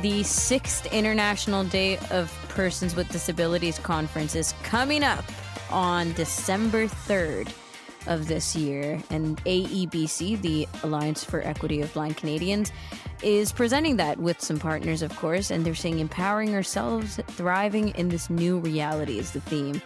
The 0.07 0.23
sixth 0.23 0.87
International 0.93 1.65
Day 1.65 1.99
of 2.13 2.33
Persons 2.51 2.95
with 2.95 3.09
Disabilities 3.11 3.77
Conference 3.81 4.37
is 4.37 4.55
coming 4.63 5.03
up 5.03 5.25
on 5.69 6.13
December 6.13 6.85
3rd 6.85 7.53
of 8.07 8.29
this 8.29 8.55
year. 8.55 9.03
And 9.11 9.37
AEBC, 9.43 10.41
the 10.41 10.69
Alliance 10.85 11.25
for 11.25 11.43
Equity 11.43 11.81
of 11.81 11.93
Blind 11.93 12.17
Canadians, 12.17 12.71
is 13.25 13.51
presenting 13.51 13.97
that 13.97 14.17
with 14.21 14.41
some 14.41 14.61
partners, 14.61 15.03
of 15.03 15.17
course. 15.17 15.51
And 15.51 15.65
they're 15.67 15.75
saying 15.75 15.99
empowering 15.99 16.55
ourselves, 16.55 17.19
thriving 17.27 17.89
in 17.97 18.09
this 18.09 18.31
new 18.31 18.61
reality 18.61 19.19
is 19.19 19.33
the 19.33 19.41
theme. 19.41 19.83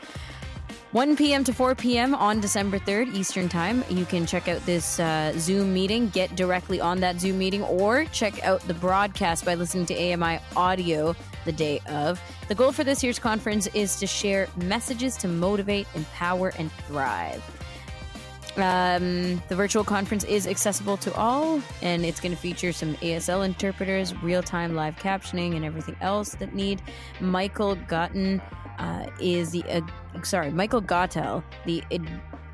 1 0.92 1.14
p.m. 1.14 1.44
to 1.44 1.52
4 1.52 1.76
p.m. 1.76 2.16
on 2.16 2.40
December 2.40 2.80
3rd, 2.80 3.14
Eastern 3.14 3.48
Time. 3.48 3.84
You 3.88 4.04
can 4.04 4.26
check 4.26 4.48
out 4.48 4.64
this 4.66 4.98
uh, 4.98 5.32
Zoom 5.38 5.72
meeting, 5.72 6.08
get 6.08 6.34
directly 6.34 6.80
on 6.80 6.98
that 6.98 7.20
Zoom 7.20 7.38
meeting, 7.38 7.62
or 7.62 8.06
check 8.06 8.42
out 8.42 8.60
the 8.62 8.74
broadcast 8.74 9.44
by 9.44 9.54
listening 9.54 9.86
to 9.86 9.94
AMI 9.94 10.40
audio 10.56 11.14
the 11.44 11.52
day 11.52 11.78
of. 11.88 12.20
The 12.48 12.56
goal 12.56 12.72
for 12.72 12.82
this 12.82 13.04
year's 13.04 13.20
conference 13.20 13.68
is 13.68 14.00
to 14.00 14.06
share 14.08 14.48
messages 14.56 15.16
to 15.18 15.28
motivate, 15.28 15.86
empower, 15.94 16.48
and 16.58 16.72
thrive. 16.88 17.40
Um, 18.56 19.40
the 19.48 19.54
virtual 19.54 19.84
conference 19.84 20.24
is 20.24 20.48
accessible 20.48 20.96
to 20.98 21.14
all, 21.14 21.62
and 21.82 22.04
it's 22.04 22.18
going 22.18 22.34
to 22.34 22.40
feature 22.40 22.72
some 22.72 22.94
ASL 22.96 23.44
interpreters, 23.44 24.12
real 24.24 24.42
time 24.42 24.74
live 24.74 24.96
captioning, 24.96 25.54
and 25.54 25.64
everything 25.64 25.94
else 26.00 26.30
that 26.34 26.52
need. 26.52 26.82
Michael 27.20 27.76
Gotten 27.76 28.42
uh, 28.80 29.06
is 29.20 29.50
the 29.50 29.62
uh, 29.64 29.80
sorry 30.22 30.50
Michael 30.50 30.82
Gottheil, 30.82 31.44
the 31.66 31.84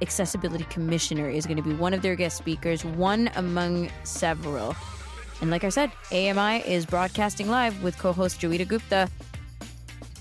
accessibility 0.03 0.65
commissioner, 0.65 1.31
is 1.31 1.47
going 1.47 1.57
to 1.57 1.63
be 1.63 1.73
one 1.73 1.95
of 1.95 2.03
their 2.03 2.17
guest 2.17 2.37
speakers, 2.37 2.85
one 2.85 3.31
among 3.37 3.89
several. 4.05 4.77
And 5.41 5.51
like 5.51 5.65
I 5.65 5.69
said, 5.69 5.93
AMI 6.11 6.63
is 6.67 6.85
broadcasting 6.85 7.49
live 7.49 7.83
with 7.83 7.97
co-host 7.99 8.41
Joeita 8.41 8.67
Gupta, 8.67 9.09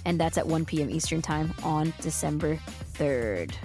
and 0.06 0.20
that's 0.20 0.38
at 0.38 0.46
1 0.46 0.66
p.m. 0.66 0.90
Eastern 0.90 1.22
Time 1.22 1.54
on 1.64 1.94
December 2.02 2.60
3rd. 2.94 3.56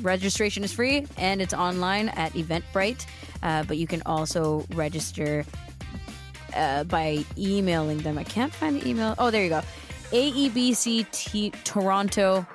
Registration 0.00 0.64
is 0.64 0.72
free 0.72 1.06
and 1.16 1.42
it's 1.42 1.54
online 1.54 2.08
at 2.10 2.32
Eventbrite, 2.32 3.06
uh, 3.42 3.62
but 3.64 3.76
you 3.76 3.86
can 3.86 4.02
also 4.06 4.64
register 4.74 5.44
uh, 6.54 6.84
by 6.84 7.24
emailing 7.36 7.98
them. 7.98 8.18
I 8.18 8.24
can't 8.24 8.52
find 8.52 8.80
the 8.80 8.88
email. 8.88 9.14
Oh, 9.18 9.30
there 9.30 9.42
you 9.42 9.48
go. 9.48 9.62
AEBC 10.12 11.64
Toronto 11.64 12.46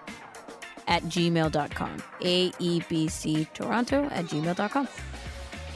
at 0.87 1.03
gmail.com. 1.03 1.97
AEBC 2.21 3.53
Toronto 3.53 4.03
at 4.05 4.25
gmail.com. 4.25 4.87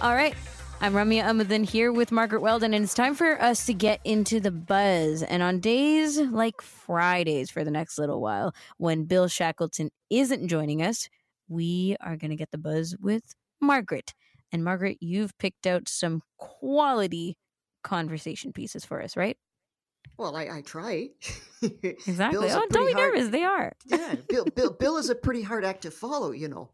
All 0.01 0.13
right. 0.13 0.35
I'm 0.83 0.93
Ramya 0.93 1.25
Amuthan 1.25 1.63
here 1.63 1.91
with 1.91 2.11
Margaret 2.11 2.41
Weldon, 2.41 2.73
and 2.73 2.83
it's 2.83 2.95
time 2.95 3.13
for 3.13 3.39
us 3.39 3.67
to 3.67 3.73
get 3.73 3.99
into 4.03 4.39
the 4.39 4.49
buzz. 4.49 5.21
And 5.21 5.43
on 5.43 5.59
days 5.59 6.17
like 6.17 6.59
Fridays 6.59 7.51
for 7.51 7.63
the 7.63 7.69
next 7.69 7.99
little 7.99 8.19
while, 8.19 8.55
when 8.77 9.03
Bill 9.03 9.27
Shackleton 9.27 9.91
isn't 10.09 10.47
joining 10.47 10.81
us, 10.81 11.07
we 11.47 11.97
are 12.01 12.17
going 12.17 12.31
to 12.31 12.35
get 12.35 12.49
the 12.49 12.57
buzz 12.57 12.95
with 12.99 13.35
Margaret. 13.61 14.15
And 14.51 14.63
Margaret, 14.63 14.97
you've 15.01 15.37
picked 15.37 15.67
out 15.67 15.87
some 15.87 16.23
quality 16.37 17.37
conversation 17.83 18.51
pieces 18.51 18.83
for 18.83 19.03
us, 19.03 19.15
right? 19.15 19.37
Well, 20.17 20.35
I, 20.35 20.57
I 20.57 20.61
try. 20.61 21.09
exactly. 21.61 22.47
oh, 22.51 22.67
don't 22.69 22.87
be 22.87 22.93
hard, 22.93 23.13
nervous. 23.13 23.29
They 23.29 23.43
are. 23.43 23.73
yeah, 23.85 24.15
Bill, 24.29 24.45
Bill, 24.45 24.71
Bill 24.79 24.97
is 24.97 25.09
a 25.09 25.15
pretty 25.15 25.41
hard 25.41 25.65
act 25.65 25.83
to 25.83 25.91
follow. 25.91 26.31
You 26.31 26.47
know. 26.47 26.69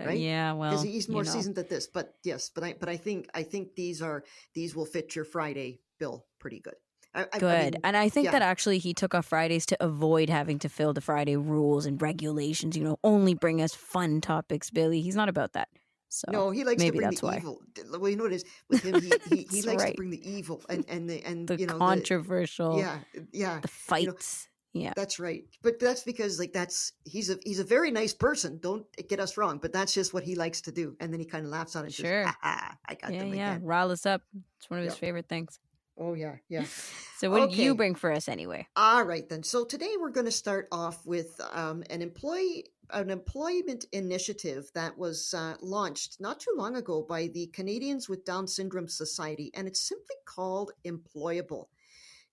Uh, 0.00 0.06
right? 0.06 0.18
Yeah, 0.18 0.52
well, 0.52 0.70
because 0.70 0.84
he's 0.84 1.08
more 1.08 1.22
you 1.22 1.26
know. 1.26 1.32
seasoned 1.32 1.58
at 1.58 1.68
this. 1.68 1.86
But 1.86 2.14
yes, 2.22 2.50
but 2.54 2.62
I, 2.64 2.74
but 2.78 2.88
I 2.88 2.96
think, 2.96 3.28
I 3.34 3.42
think 3.42 3.74
these 3.74 4.02
are 4.02 4.24
these 4.54 4.76
will 4.76 4.84
fit 4.84 5.16
your 5.16 5.24
Friday 5.24 5.80
Bill 5.98 6.24
pretty 6.38 6.60
good. 6.60 6.74
I, 7.14 7.38
good, 7.38 7.44
I 7.44 7.62
mean, 7.62 7.74
and 7.82 7.96
I 7.96 8.10
think 8.10 8.26
yeah. 8.26 8.32
that 8.32 8.42
actually 8.42 8.78
he 8.78 8.92
took 8.92 9.14
off 9.14 9.24
Fridays 9.24 9.64
to 9.66 9.82
avoid 9.82 10.28
having 10.28 10.58
to 10.58 10.68
fill 10.68 10.92
the 10.92 11.00
Friday 11.00 11.36
rules 11.36 11.86
and 11.86 12.00
regulations. 12.00 12.76
You 12.76 12.84
know, 12.84 12.98
only 13.02 13.32
bring 13.32 13.62
us 13.62 13.74
fun 13.74 14.20
topics, 14.20 14.68
Billy. 14.68 15.00
He's 15.00 15.16
not 15.16 15.30
about 15.30 15.54
that. 15.54 15.68
So 16.08 16.30
no, 16.30 16.50
he 16.50 16.64
likes 16.64 16.78
maybe 16.78 16.92
to 16.92 16.96
bring 16.96 17.10
that's 17.10 17.20
the 17.20 17.26
why. 17.26 17.36
evil. 17.36 17.62
Well, 17.98 18.08
you 18.08 18.16
know 18.16 18.24
what 18.24 18.32
it 18.32 18.36
is 18.36 18.44
with 18.68 18.82
him. 18.82 19.00
He, 19.00 19.12
he, 19.36 19.48
he 19.50 19.62
likes 19.62 19.82
right. 19.82 19.90
to 19.90 19.96
bring 19.96 20.10
the 20.10 20.30
evil 20.30 20.62
and 20.68 20.84
and 20.88 21.08
the 21.08 21.22
and 21.24 21.48
the 21.48 21.56
you 21.56 21.66
know 21.66 21.78
controversial. 21.78 22.76
The, 22.76 22.80
yeah, 22.80 22.98
uh, 23.16 23.20
yeah. 23.32 23.60
The 23.60 23.68
fights. 23.68 24.48
You 24.72 24.82
know, 24.82 24.86
yeah, 24.86 24.92
that's 24.94 25.18
right. 25.18 25.44
But 25.62 25.78
that's 25.78 26.02
because 26.02 26.38
like 26.38 26.52
that's 26.52 26.92
he's 27.04 27.30
a 27.30 27.38
he's 27.44 27.60
a 27.60 27.64
very 27.64 27.90
nice 27.90 28.12
person. 28.12 28.58
Don't 28.60 28.84
get 29.08 29.20
us 29.20 29.36
wrong. 29.36 29.58
But 29.58 29.72
that's 29.72 29.94
just 29.94 30.12
what 30.12 30.22
he 30.22 30.34
likes 30.34 30.60
to 30.62 30.72
do. 30.72 30.96
And 31.00 31.12
then 31.12 31.18
he 31.18 31.26
kind 31.26 31.44
of 31.44 31.50
laughs 31.50 31.76
on 31.76 31.86
it. 31.86 31.94
Sure, 31.94 32.24
says, 32.24 32.34
I 32.42 32.94
got 33.00 33.12
yeah, 33.12 33.18
them 33.20 33.34
yeah. 33.34 33.54
again. 33.54 33.64
Rile 33.64 33.90
us 33.90 34.04
up. 34.04 34.22
It's 34.58 34.68
one 34.68 34.80
of 34.80 34.84
his 34.84 34.94
yep. 34.94 35.00
favorite 35.00 35.28
things. 35.28 35.58
Oh 35.98 36.14
yeah, 36.14 36.36
yeah. 36.48 36.64
so 37.18 37.30
what 37.30 37.42
okay. 37.42 37.56
do 37.56 37.62
you 37.62 37.74
bring 37.74 37.94
for 37.94 38.12
us 38.12 38.28
anyway? 38.28 38.66
All 38.76 39.04
right 39.04 39.28
then. 39.28 39.42
So 39.42 39.64
today 39.64 39.94
we're 39.98 40.10
going 40.10 40.26
to 40.26 40.32
start 40.32 40.68
off 40.70 41.04
with 41.06 41.40
um, 41.52 41.82
an 41.90 42.02
employee 42.02 42.66
an 42.90 43.10
employment 43.10 43.84
initiative 43.92 44.70
that 44.74 44.96
was 44.96 45.34
uh, 45.34 45.56
launched 45.60 46.20
not 46.20 46.38
too 46.38 46.52
long 46.56 46.76
ago 46.76 47.02
by 47.02 47.26
the 47.26 47.48
Canadians 47.48 48.08
with 48.08 48.24
Down 48.24 48.46
Syndrome 48.46 48.88
Society, 48.88 49.50
and 49.54 49.66
it's 49.66 49.80
simply 49.80 50.14
called 50.24 50.70
Employable. 50.86 51.66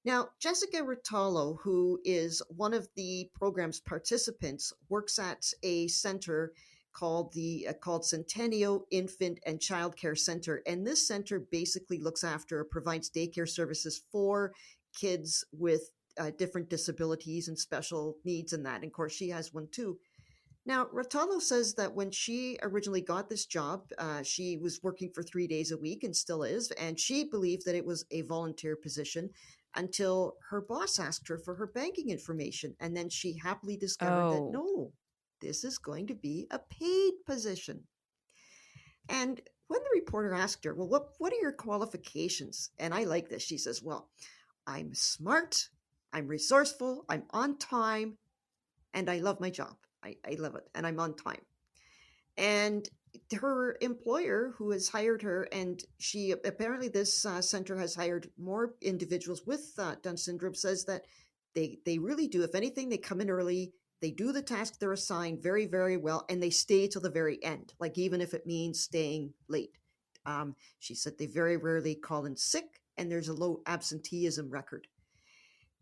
Now, 0.05 0.29
Jessica 0.39 0.77
Ritalo, 0.77 1.57
who 1.61 1.99
is 2.03 2.41
one 2.49 2.73
of 2.73 2.87
the 2.95 3.29
program's 3.33 3.79
participants, 3.79 4.73
works 4.89 5.17
at 5.17 5.45
a 5.63 5.87
center 5.87 6.53
called 6.93 7.33
the 7.33 7.67
uh, 7.69 7.73
called 7.73 8.05
Centennial 8.05 8.85
Infant 8.91 9.39
and 9.45 9.59
Child 9.59 9.97
Care 9.97 10.15
Center, 10.15 10.61
and 10.65 10.85
this 10.85 11.07
center 11.07 11.39
basically 11.39 11.99
looks 11.99 12.23
after 12.23 12.63
provides 12.63 13.09
daycare 13.09 13.49
services 13.49 14.01
for 14.11 14.53
kids 14.93 15.43
with 15.51 15.91
uh, 16.19 16.31
different 16.37 16.69
disabilities 16.69 17.47
and 17.47 17.57
special 17.57 18.17
needs, 18.23 18.53
and 18.53 18.65
that. 18.65 18.75
And 18.75 18.85
of 18.85 18.93
course, 18.93 19.13
she 19.13 19.29
has 19.29 19.53
one 19.53 19.67
too. 19.71 19.97
Now, 20.65 20.85
Ritalo 20.85 21.41
says 21.41 21.73
that 21.73 21.93
when 21.93 22.09
she 22.09 22.57
originally 22.61 23.01
got 23.01 23.27
this 23.27 23.45
job, 23.45 23.83
uh, 23.97 24.23
she 24.23 24.57
was 24.57 24.81
working 24.81 25.11
for 25.13 25.21
three 25.21 25.45
days 25.45 25.71
a 25.71 25.77
week 25.77 26.03
and 26.03 26.15
still 26.15 26.43
is, 26.43 26.71
and 26.71 26.97
she 26.97 27.25
believed 27.25 27.65
that 27.65 27.75
it 27.75 27.85
was 27.85 28.05
a 28.11 28.21
volunteer 28.21 28.77
position 28.77 29.29
until 29.75 30.35
her 30.49 30.61
boss 30.61 30.99
asked 30.99 31.27
her 31.27 31.37
for 31.37 31.55
her 31.55 31.67
banking 31.67 32.09
information. 32.09 32.75
And 32.79 32.95
then 32.95 33.09
she 33.09 33.37
happily 33.37 33.75
discovered 33.75 34.23
oh. 34.23 34.33
that 34.33 34.51
no, 34.51 34.91
this 35.43 35.63
is 35.63 35.77
going 35.77 36.07
to 36.07 36.15
be 36.15 36.47
a 36.49 36.59
paid 36.59 37.13
position. 37.25 37.83
And 39.09 39.41
when 39.67 39.81
the 39.81 39.99
reporter 39.99 40.33
asked 40.33 40.63
her, 40.65 40.73
Well, 40.73 40.87
what, 40.87 41.09
what 41.19 41.33
are 41.33 41.41
your 41.41 41.51
qualifications? 41.51 42.71
And 42.79 42.93
I 42.93 43.03
like 43.03 43.29
this. 43.29 43.43
She 43.43 43.57
says, 43.57 43.83
Well, 43.83 44.09
I'm 44.65 44.93
smart, 44.93 45.69
I'm 46.13 46.27
resourceful, 46.27 47.05
I'm 47.09 47.23
on 47.31 47.57
time, 47.57 48.17
and 48.93 49.09
I 49.09 49.17
love 49.17 49.39
my 49.39 49.49
job. 49.49 49.75
I, 50.03 50.15
I 50.25 50.35
love 50.39 50.55
it, 50.55 50.67
and 50.73 50.87
I'm 50.87 50.99
on 50.99 51.15
time. 51.15 51.41
And 52.37 52.87
her 53.35 53.77
employer 53.81 54.53
who 54.57 54.71
has 54.71 54.87
hired 54.87 55.21
her 55.21 55.47
and 55.51 55.83
she 55.99 56.31
apparently 56.31 56.87
this 56.87 57.25
uh, 57.25 57.41
center 57.41 57.77
has 57.77 57.93
hired 57.93 58.29
more 58.39 58.73
individuals 58.81 59.43
with 59.45 59.71
uh, 59.77 59.95
down 60.01 60.17
syndrome 60.17 60.55
says 60.55 60.85
that 60.85 61.03
they 61.53 61.77
they 61.85 61.99
really 61.99 62.27
do 62.27 62.43
if 62.43 62.55
anything 62.55 62.89
they 62.89 62.97
come 62.97 63.21
in 63.21 63.29
early 63.29 63.71
they 64.03 64.11
do 64.11 64.31
the 64.31 64.41
task 64.41 64.79
they're 64.79 64.91
assigned 64.91 65.41
very 65.41 65.65
very 65.65 65.97
well 65.97 66.25
and 66.29 66.43
they 66.43 66.49
stay 66.49 66.87
till 66.87 67.01
the 67.01 67.09
very 67.09 67.43
end 67.43 67.73
like 67.79 67.97
even 67.97 68.21
if 68.21 68.33
it 68.33 68.45
means 68.45 68.79
staying 68.79 69.33
late 69.47 69.77
um, 70.25 70.55
she 70.79 70.93
said 70.93 71.17
they 71.17 71.25
very 71.25 71.57
rarely 71.57 71.95
call 71.95 72.25
in 72.25 72.35
sick 72.35 72.81
and 72.97 73.11
there's 73.11 73.29
a 73.29 73.33
low 73.33 73.61
absenteeism 73.65 74.49
record 74.49 74.87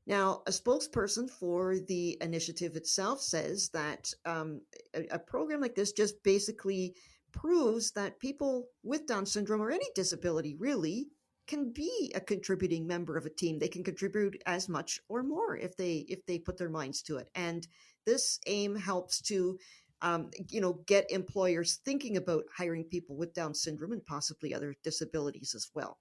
now, 0.08 0.42
a 0.48 0.52
spokesperson 0.52 1.30
for 1.30 1.78
the 1.78 2.18
initiative 2.22 2.76
itself 2.76 3.22
says 3.22 3.70
that 3.70 4.12
um, 4.26 4.62
a, 4.96 5.06
a, 5.12 5.20
program 5.20 5.62
like 5.62 5.76
this 5.76 5.92
just 5.92 6.24
basically 6.24 6.96
proves 7.32 7.92
that 7.92 8.20
people 8.20 8.68
with 8.84 9.06
Down 9.06 9.26
syndrome 9.26 9.62
or 9.62 9.70
any 9.70 9.86
disability 9.94 10.56
really 10.56 11.10
can 11.48 11.72
be 11.72 12.12
a 12.16 12.20
contributing 12.20 12.88
member 12.88 13.16
of 13.16 13.26
a 13.26 13.30
team. 13.30 13.60
They 13.60 13.68
can 13.68 13.84
contribute 13.84 14.42
as 14.46 14.68
much 14.68 15.00
or 15.08 15.22
more 15.22 15.56
if 15.56 15.78
they 15.78 16.06
if 16.08 16.26
they 16.26 16.40
put 16.40 16.58
their 16.58 16.70
minds 16.70 17.02
to 17.04 17.18
it. 17.18 17.30
And 17.36 17.68
this 18.06 18.40
aim 18.48 18.76
helps 18.76 19.22
to 19.24 19.58
um, 20.02 20.30
you 20.50 20.62
know 20.62 20.82
get 20.86 21.12
employers 21.12 21.80
thinking 21.86 22.18
about 22.18 22.44
hiring 22.56 22.84
people 22.84 23.16
with 23.16 23.34
Down 23.34 23.54
syndrome 23.54 23.92
and 23.92 24.06
possibly 24.06 24.54
other 24.54 24.76
disabilities 24.84 25.54
as 25.56 25.70
well. 25.74 26.00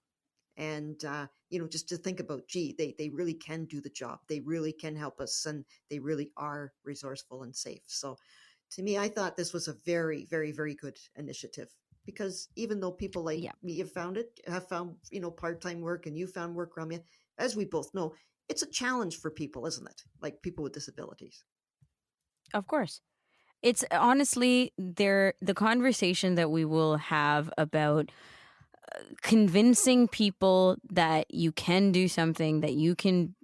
And 0.57 1.03
uh, 1.05 1.26
you 1.48 1.59
know, 1.59 1.68
just 1.68 1.88
to 1.88 1.96
think 1.96 2.20
about, 2.20 2.46
gee, 2.48 2.74
they 2.76 2.94
they 2.98 3.09
really 3.09 3.34
can 3.34 3.64
do 3.64 3.80
the 3.80 3.90
job. 3.90 4.20
They 4.28 4.40
really 4.40 4.72
can 4.72 4.96
help 4.96 5.20
us, 5.20 5.46
and 5.46 5.64
they 5.88 5.98
really 5.98 6.30
are 6.36 6.72
resourceful 6.84 7.42
and 7.42 7.55
safe. 7.55 7.82
So 7.86 8.16
to 8.72 8.82
me, 8.82 8.98
I 8.98 9.09
thought 9.09 9.36
this 9.36 9.53
was 9.53 9.68
a 9.68 9.76
very, 9.84 10.26
very, 10.30 10.53
very 10.53 10.74
good 10.74 10.98
initiative 11.16 11.68
because 12.07 12.48
even 12.57 12.80
though 12.80 12.92
people 12.92 13.22
like 13.24 13.42
yeah. 13.42 13.53
me 13.62 13.78
have 13.78 13.92
found 13.92 14.16
it, 14.16 14.40
have 14.46 14.68
found, 14.68 14.96
you 15.11 15.20
know, 15.20 15.30
part 15.30 15.61
time 15.61 15.80
work 15.80 16.07
and 16.07 16.16
you 16.16 16.26
found 16.26 16.55
work, 16.55 16.76
Ramya, 16.76 17.03
as 17.38 17.57
we 17.57 17.64
both 17.64 17.92
know, 17.94 18.14
it's 18.48 18.62
a 18.62 18.70
challenge 18.70 19.18
for 19.18 19.30
people, 19.30 19.66
isn't 19.66 19.88
it? 19.88 20.03
Like 20.20 20.42
people 20.42 20.62
with 20.64 20.72
disabilities. 20.72 21.44
Of 22.55 22.66
course. 22.66 23.01
It's 23.62 23.84
honestly 23.90 24.72
there 24.78 25.34
the 25.42 25.55
conversation 25.55 26.34
that 26.36 26.51
we 26.51 26.64
will 26.64 26.96
have 26.96 27.51
about 27.59 28.11
uh, 28.94 29.01
convincing 29.22 30.09
people 30.09 30.76
that 30.90 31.32
you 31.32 31.53
can 31.53 31.92
do 31.92 32.09
something 32.09 32.61
that 32.61 32.74
you 32.74 32.94
can 32.94 33.34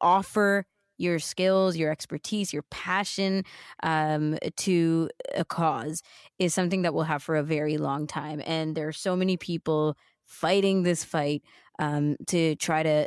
offer 0.00 0.66
your 0.98 1.18
skills, 1.18 1.76
your 1.76 1.90
expertise, 1.90 2.52
your 2.52 2.62
passion 2.70 3.44
um, 3.82 4.38
to 4.56 5.10
a 5.34 5.44
cause 5.44 6.02
is 6.38 6.54
something 6.54 6.82
that 6.82 6.94
we'll 6.94 7.04
have 7.04 7.22
for 7.22 7.36
a 7.36 7.42
very 7.42 7.76
long 7.76 8.06
time. 8.06 8.40
And 8.46 8.74
there 8.74 8.88
are 8.88 8.92
so 8.92 9.14
many 9.14 9.36
people 9.36 9.96
fighting 10.24 10.82
this 10.82 11.04
fight 11.04 11.42
um, 11.78 12.16
to 12.26 12.56
try 12.56 12.82
to, 12.82 13.06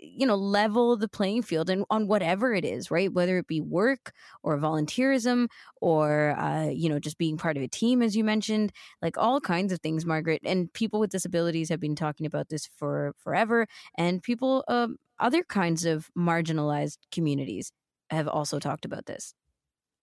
you 0.00 0.26
know, 0.26 0.36
level 0.36 0.96
the 0.96 1.08
playing 1.08 1.42
field 1.42 1.70
and 1.70 1.84
on 1.90 2.06
whatever 2.06 2.54
it 2.54 2.64
is, 2.64 2.90
right? 2.90 3.12
Whether 3.12 3.38
it 3.38 3.46
be 3.46 3.60
work 3.60 4.12
or 4.42 4.58
volunteerism 4.58 5.48
or, 5.80 6.38
uh, 6.38 6.68
you 6.68 6.88
know, 6.88 6.98
just 6.98 7.18
being 7.18 7.36
part 7.36 7.56
of 7.56 7.62
a 7.62 7.68
team, 7.68 8.02
as 8.02 8.16
you 8.16 8.24
mentioned, 8.24 8.72
like 9.02 9.16
all 9.16 9.40
kinds 9.40 9.72
of 9.72 9.80
things, 9.80 10.04
Margaret. 10.04 10.42
And 10.44 10.72
people 10.72 11.00
with 11.00 11.10
disabilities 11.10 11.68
have 11.68 11.80
been 11.80 11.96
talking 11.96 12.26
about 12.26 12.48
this 12.48 12.68
for 12.76 13.14
forever. 13.18 13.66
And 13.96 14.22
people 14.22 14.64
um, 14.68 14.96
other 15.18 15.42
kinds 15.42 15.84
of 15.84 16.10
marginalized 16.16 16.98
communities 17.12 17.72
have 18.10 18.28
also 18.28 18.58
talked 18.58 18.84
about 18.84 19.06
this. 19.06 19.34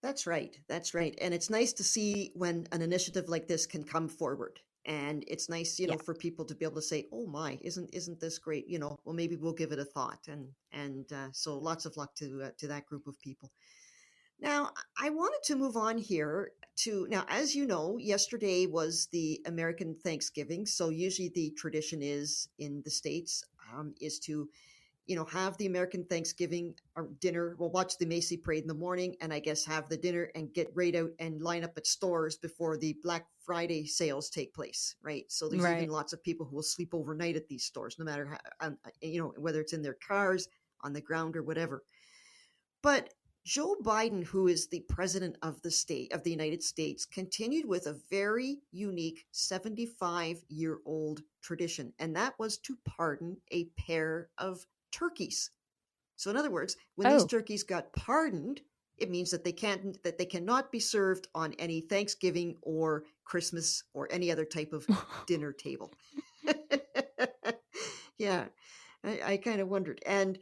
That's 0.03 0.28
right. 0.28 0.57
That's 0.68 0.93
right. 0.93 1.18
And 1.20 1.34
it's 1.34 1.49
nice 1.49 1.74
to 1.74 1.84
see 1.84 2.32
when 2.36 2.68
an 2.72 2.82
initiative 2.82 3.28
like 3.28 3.47
this 3.47 3.65
can 3.65 3.84
come 3.84 4.07
forward. 4.07 4.59
And 4.88 5.26
it's 5.28 5.50
nice, 5.50 5.80
you 5.80 5.88
know, 5.88 5.96
yeah. 5.96 6.04
for 6.06 6.16
people 6.16 6.46
to 6.46 6.56
be 6.56 6.66
able 6.66 6.78
to 6.78 6.82
say, 6.82 7.08
"Oh 7.12 7.28
my, 7.28 7.60
isn't 7.62 7.90
isn't 7.94 8.22
this 8.22 8.40
great?" 8.40 8.68
You 8.70 8.80
know, 8.80 8.98
well, 9.06 9.16
maybe 9.16 9.36
we'll 9.36 9.54
give 9.54 9.74
it 9.74 9.80
a 9.80 9.86
thought. 9.86 10.28
And 10.30 10.48
and 10.72 11.12
uh, 11.14 11.30
so, 11.34 11.58
lots 11.60 11.86
of 11.86 11.98
luck 11.98 12.16
to 12.16 12.44
uh, 12.44 12.50
to 12.58 12.68
that 12.70 12.86
group 12.88 13.08
of 13.08 13.20
people. 13.20 13.52
Now, 14.40 14.72
I 15.02 15.10
wanted 15.10 15.44
to 15.46 15.56
move 15.56 15.78
on 15.78 15.98
here 15.98 16.52
to 16.78 17.08
now, 17.10 17.26
as 17.28 17.56
you 17.56 17.66
know, 17.66 17.98
yesterday 17.98 18.68
was 18.68 19.08
the 19.12 19.42
American 19.46 19.96
Thanksgiving. 19.96 20.66
So 20.66 20.90
usually 20.90 21.30
the 21.30 21.52
tradition 21.58 22.02
is 22.02 22.50
in 22.60 22.82
the 22.84 22.92
states 22.92 23.44
um, 23.74 23.96
is 24.00 24.20
to 24.22 24.48
you 25.08 25.16
know, 25.16 25.26
have 25.26 25.58
the 25.58 25.66
American 25.66 26.03
Thanksgiving 26.03 26.76
or 26.95 27.10
dinner. 27.22 27.55
We'll 27.58 27.72
watch 27.72 27.97
the 27.97 28.05
Macy 28.05 28.36
parade 28.38 28.64
in 28.64 28.68
the 28.68 28.74
morning 28.74 29.16
and 29.22 29.34
I 29.34 29.39
guess 29.39 29.66
have 29.66 29.88
the 29.88 29.97
dinner 29.97 30.30
and 30.36 30.53
get 30.53 30.70
right 30.76 30.95
out 30.95 31.12
and 31.20 31.41
line 31.41 31.64
up 31.64 31.78
at 31.78 31.88
stores 31.88 32.36
before 32.36 32.78
the 32.78 32.95
Black 33.01 33.26
Friday 33.39 33.86
sales 33.86 34.30
take 34.30 34.53
place, 34.53 34.95
right? 35.01 35.24
So 35.30 35.47
there's 35.47 35.64
right. 35.64 35.78
even 35.78 35.89
lots 35.89 36.12
of 36.12 36.22
people 36.22 36.45
who 36.45 36.58
will 36.58 36.64
sleep 36.64 36.93
overnight 36.93 37.38
at 37.38 37.47
these 37.47 37.64
stores, 37.64 37.95
no 37.97 38.03
matter 38.03 38.26
how, 38.26 38.68
um, 38.68 38.78
uh, 38.86 38.89
you 39.01 39.20
know, 39.20 39.34
whether 39.38 39.62
it's 39.62 39.74
in 39.74 39.82
their 39.82 39.97
cars, 40.05 40.49
on 40.82 40.91
the 40.91 41.01
ground, 41.01 41.38
or 41.38 41.43
whatever. 41.43 41.84
But 42.84 43.14
Joe 43.45 43.78
Biden, 43.82 44.26
who 44.26 44.49
is 44.49 44.68
the 44.68 44.84
president 44.89 45.38
of 45.41 45.62
the 45.62 45.72
state 45.72 46.12
of 46.12 46.22
the 46.24 46.32
United 46.32 46.62
States, 46.62 47.05
continued 47.05 47.66
with 47.66 47.88
a 47.88 47.97
very 48.10 48.58
unique 48.74 49.26
75 49.32 50.43
year 50.49 50.80
old 50.86 51.22
tradition, 51.41 51.93
and 51.97 52.14
that 52.18 52.34
was 52.38 52.58
to 52.58 52.78
pardon 52.84 53.38
a 53.51 53.70
pair 53.78 54.28
of 54.38 54.66
turkeys. 54.92 55.52
So 56.16 56.32
in 56.32 56.38
other 56.38 56.52
words, 56.52 56.76
when 56.96 57.08
oh. 57.08 57.14
these 57.14 57.26
turkeys 57.26 57.64
got 57.64 57.94
pardoned, 57.94 58.62
it 58.98 59.10
means 59.12 59.30
that 59.32 59.44
they 59.44 59.52
can't 59.52 60.02
that 60.04 60.18
they 60.18 60.26
cannot 60.26 60.72
be 60.72 60.80
served 60.80 61.28
on 61.36 61.54
any 61.60 61.82
Thanksgiving 61.82 62.56
or 62.62 63.04
Christmas 63.26 63.84
or 63.94 64.08
any 64.12 64.32
other 64.32 64.46
type 64.46 64.74
of 64.74 64.88
dinner 65.28 65.52
table. 65.52 65.94
yeah, 68.18 68.46
I, 69.04 69.22
I 69.24 69.38
kind 69.38 69.62
of 69.62 69.68
wondered. 69.68 70.02
And 70.06 70.40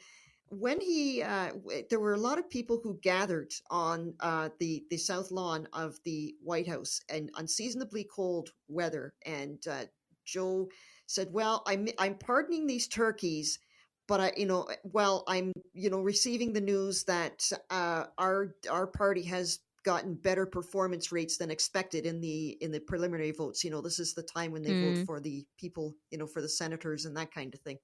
when 0.50 0.80
he, 0.80 1.24
uh, 1.24 1.52
there 1.89 2.00
were 2.00 2.14
a 2.14 2.20
lot 2.20 2.38
of 2.38 2.50
people 2.50 2.80
who 2.82 3.00
gathered 3.02 3.52
on 3.70 4.14
uh, 4.20 4.50
the 4.60 4.86
the 4.89 4.98
south 4.98 5.32
lawn 5.32 5.68
of 5.74 5.98
the 6.04 6.36
White 6.41 6.68
House 6.68 7.02
and 7.10 7.32
unseasonably 7.36 8.06
cold 8.06 8.52
weather. 8.68 9.14
And 9.26 9.66
uh, 9.68 9.86
Joe 10.24 10.70
said, 11.08 11.34
"Well, 11.34 11.64
I'm 11.66 11.88
I'm 11.98 12.16
pardoning 12.16 12.68
these 12.68 12.88
turkeys." 12.88 13.60
But 14.08 14.20
I, 14.20 14.32
you 14.38 14.45
know, 14.45 14.68
well, 14.84 15.24
I'm, 15.28 15.51
you 15.74 15.89
know, 15.89 15.99
receiving 15.99 16.53
the 16.53 16.62
news 16.62 17.03
that 17.06 17.49
uh, 17.70 18.06
our 18.18 18.56
our 18.70 18.88
party 18.88 19.24
has 19.24 19.60
gotten 19.84 20.16
better 20.16 20.45
performance 20.45 21.12
rates 21.12 21.38
than 21.38 21.51
expected 21.51 22.06
in 22.06 22.20
the 22.20 22.58
in 22.62 22.72
the 22.72 22.80
preliminary 22.80 23.32
votes. 23.32 23.64
You 23.64 23.72
know, 23.72 23.82
this 23.82 23.99
is 23.99 24.14
the 24.14 24.24
time 24.24 24.51
when 24.51 24.64
they 24.64 24.72
mm. 24.72 24.95
vote 24.95 25.06
for 25.06 25.20
the 25.20 25.45
people, 25.58 25.95
you 26.12 26.18
know, 26.18 26.28
for 26.28 26.41
the 26.41 26.49
senators 26.49 27.06
and 27.06 27.16
that 27.18 27.34
kind 27.34 27.53
of 27.53 27.62
thing. 27.62 27.78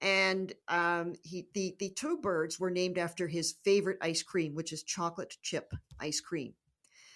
And 0.00 0.52
um, 0.68 1.14
he 1.22 1.46
the 1.54 1.74
the 1.78 1.90
two 1.90 2.18
birds 2.18 2.60
were 2.60 2.70
named 2.70 2.98
after 2.98 3.26
his 3.26 3.54
favorite 3.64 3.98
ice 4.02 4.22
cream, 4.22 4.54
which 4.54 4.72
is 4.72 4.82
chocolate 4.82 5.36
chip 5.42 5.72
ice 5.98 6.20
cream. 6.20 6.54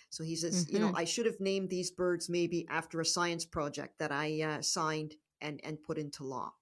So 0.08 0.24
he 0.24 0.34
says, 0.34 0.64
mm-hmm. 0.64 0.74
you 0.74 0.80
know, 0.80 0.88
mm-hmm. 0.88 0.96
I 0.96 1.04
should 1.04 1.26
have 1.26 1.38
named 1.38 1.70
these 1.70 1.90
birds 1.90 2.28
maybe 2.28 2.66
after 2.68 3.00
a 3.00 3.04
science 3.04 3.44
project 3.44 3.98
that 3.98 4.10
I 4.10 4.42
uh, 4.42 4.62
signed 4.62 5.14
and 5.40 5.60
and 5.62 5.82
put 5.82 5.98
into 5.98 6.24
law. 6.24 6.52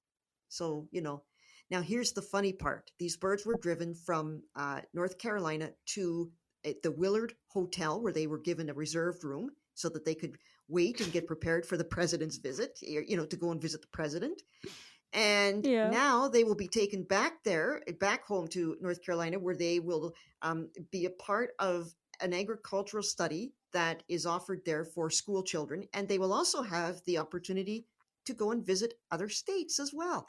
So, 0.48 0.88
you 0.90 1.02
know, 1.02 1.22
now 1.70 1.82
here's 1.82 2.12
the 2.12 2.22
funny 2.22 2.52
part 2.52 2.90
these 2.98 3.16
birds 3.16 3.44
were 3.44 3.58
driven 3.60 3.94
from 3.94 4.42
uh, 4.56 4.80
North 4.94 5.18
Carolina 5.18 5.70
to 5.86 6.30
uh, 6.66 6.70
the 6.82 6.92
Willard 6.92 7.34
Hotel, 7.48 8.00
where 8.00 8.12
they 8.12 8.26
were 8.26 8.38
given 8.38 8.70
a 8.70 8.74
reserved 8.74 9.24
room 9.24 9.50
so 9.74 9.88
that 9.88 10.04
they 10.04 10.14
could 10.14 10.36
wait 10.68 11.00
and 11.00 11.12
get 11.12 11.26
prepared 11.26 11.64
for 11.64 11.76
the 11.76 11.84
president's 11.84 12.36
visit, 12.36 12.78
you 12.82 13.16
know, 13.16 13.26
to 13.26 13.36
go 13.36 13.52
and 13.52 13.62
visit 13.62 13.80
the 13.80 13.88
president. 13.88 14.42
And 15.12 15.64
yeah. 15.64 15.88
now 15.88 16.28
they 16.28 16.44
will 16.44 16.54
be 16.54 16.68
taken 16.68 17.02
back 17.04 17.42
there, 17.44 17.80
back 17.98 18.26
home 18.26 18.48
to 18.48 18.76
North 18.80 19.02
Carolina, 19.02 19.38
where 19.38 19.56
they 19.56 19.80
will 19.80 20.12
um, 20.42 20.68
be 20.90 21.06
a 21.06 21.10
part 21.10 21.50
of 21.58 21.94
an 22.20 22.34
agricultural 22.34 23.02
study 23.02 23.52
that 23.72 24.02
is 24.08 24.26
offered 24.26 24.60
there 24.66 24.84
for 24.84 25.08
school 25.08 25.42
children. 25.42 25.84
And 25.94 26.08
they 26.08 26.18
will 26.18 26.32
also 26.32 26.62
have 26.62 27.00
the 27.06 27.18
opportunity 27.18 27.86
to 28.26 28.34
go 28.34 28.50
and 28.50 28.66
visit 28.66 28.94
other 29.10 29.28
states 29.28 29.80
as 29.80 29.92
well. 29.94 30.28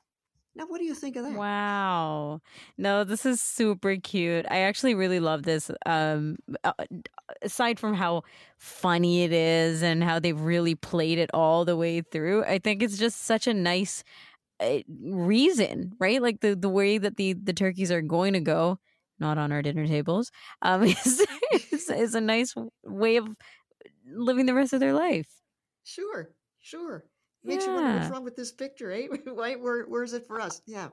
Now, 0.56 0.66
what 0.68 0.80
do 0.80 0.86
you 0.86 0.96
think 0.96 1.16
of 1.16 1.24
that? 1.24 1.34
Wow. 1.34 2.42
No, 2.78 3.04
this 3.04 3.26
is 3.26 3.40
super 3.40 3.96
cute. 3.98 4.46
I 4.50 4.60
actually 4.60 4.96
really 4.96 5.20
love 5.20 5.44
this. 5.44 5.70
Um, 5.86 6.38
uh, 6.64 6.74
aside 7.42 7.80
from 7.80 7.94
how 7.94 8.24
funny 8.58 9.24
it 9.24 9.32
is 9.32 9.84
and 9.84 10.04
how 10.04 10.20
they've 10.20 10.40
really 10.40 10.76
played 10.76 11.20
it 11.20 11.30
all 11.34 11.66
the 11.66 11.78
way 11.78 12.02
through, 12.02 12.44
I 12.46 12.60
think 12.60 12.82
it's 12.82 12.98
just 12.98 13.22
such 13.22 13.48
a 13.48 13.54
nice 13.54 14.04
uh, 14.60 14.80
reason, 15.04 15.94
right? 16.00 16.22
Like 16.22 16.42
the, 16.42 16.56
the 16.56 16.70
way 16.70 16.98
that 16.98 17.18
the, 17.18 17.34
the 17.34 17.54
turkeys 17.54 17.92
are 17.92 18.02
going 18.02 18.34
to 18.34 18.42
go, 18.42 18.80
not 19.20 19.38
on 19.38 19.52
our 19.52 19.62
dinner 19.62 19.88
tables, 19.88 20.32
um, 20.62 20.84
is, 20.86 21.26
is, 21.72 21.90
is 21.90 22.16
a 22.16 22.22
nice 22.22 22.56
way 22.84 23.18
of 23.18 23.30
living 24.12 24.46
the 24.46 24.54
rest 24.56 24.74
of 24.74 24.80
their 24.80 24.94
life. 24.94 25.30
Sure, 25.84 26.32
sure. 26.60 27.09
Makes 27.44 27.66
yeah. 27.66 27.72
you 27.72 27.76
wonder 27.76 28.00
what's 28.00 28.12
wrong 28.12 28.24
with 28.24 28.36
this 28.36 28.52
picture, 28.52 28.92
eh? 28.92 29.08
Why, 29.26 29.56
where, 29.56 29.86
where 29.86 30.04
is 30.04 30.14
it 30.14 30.28
for 30.28 30.42
us? 30.42 30.62
Yeah. 30.66 30.90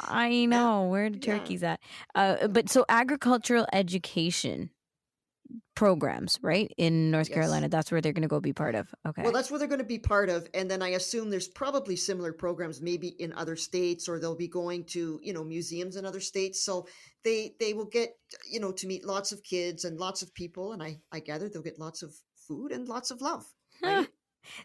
I 0.00 0.46
know. 0.46 0.84
Where 0.84 1.10
the 1.10 1.18
turkeys 1.18 1.62
yeah. 1.62 1.72
at? 1.72 1.80
Uh, 2.14 2.48
but 2.48 2.70
so 2.70 2.84
agricultural 2.88 3.66
education 3.72 4.70
programs, 5.74 6.38
right? 6.42 6.72
In 6.78 7.10
North 7.10 7.28
yes. 7.28 7.34
Carolina, 7.34 7.68
that's 7.68 7.90
where 7.90 8.00
they're 8.00 8.12
going 8.12 8.22
to 8.22 8.28
go 8.28 8.40
be 8.40 8.52
part 8.52 8.74
of. 8.74 8.94
Okay. 9.06 9.22
Well, 9.22 9.32
that's 9.32 9.50
where 9.50 9.58
they're 9.58 9.68
going 9.68 9.80
to 9.80 9.84
be 9.84 9.98
part 9.98 10.30
of. 10.30 10.48
And 10.54 10.70
then 10.70 10.82
I 10.82 10.90
assume 10.90 11.28
there's 11.28 11.48
probably 11.48 11.96
similar 11.96 12.32
programs 12.32 12.80
maybe 12.80 13.08
in 13.18 13.32
other 13.34 13.56
states 13.56 14.08
or 14.08 14.18
they'll 14.18 14.36
be 14.36 14.48
going 14.48 14.84
to, 14.86 15.20
you 15.22 15.32
know, 15.32 15.44
museums 15.44 15.96
in 15.96 16.06
other 16.06 16.20
states. 16.20 16.64
So 16.64 16.86
they 17.24 17.54
they 17.60 17.74
will 17.74 17.86
get, 17.86 18.16
you 18.50 18.60
know, 18.60 18.72
to 18.72 18.86
meet 18.86 19.04
lots 19.04 19.32
of 19.32 19.42
kids 19.42 19.84
and 19.84 19.98
lots 19.98 20.22
of 20.22 20.32
people 20.34 20.72
and 20.72 20.82
I 20.82 21.00
I 21.10 21.20
gather 21.20 21.48
they'll 21.48 21.62
get 21.62 21.78
lots 21.78 22.02
of 22.02 22.14
food 22.48 22.72
and 22.72 22.88
lots 22.88 23.10
of 23.10 23.20
love. 23.20 23.44
Right? 23.82 24.08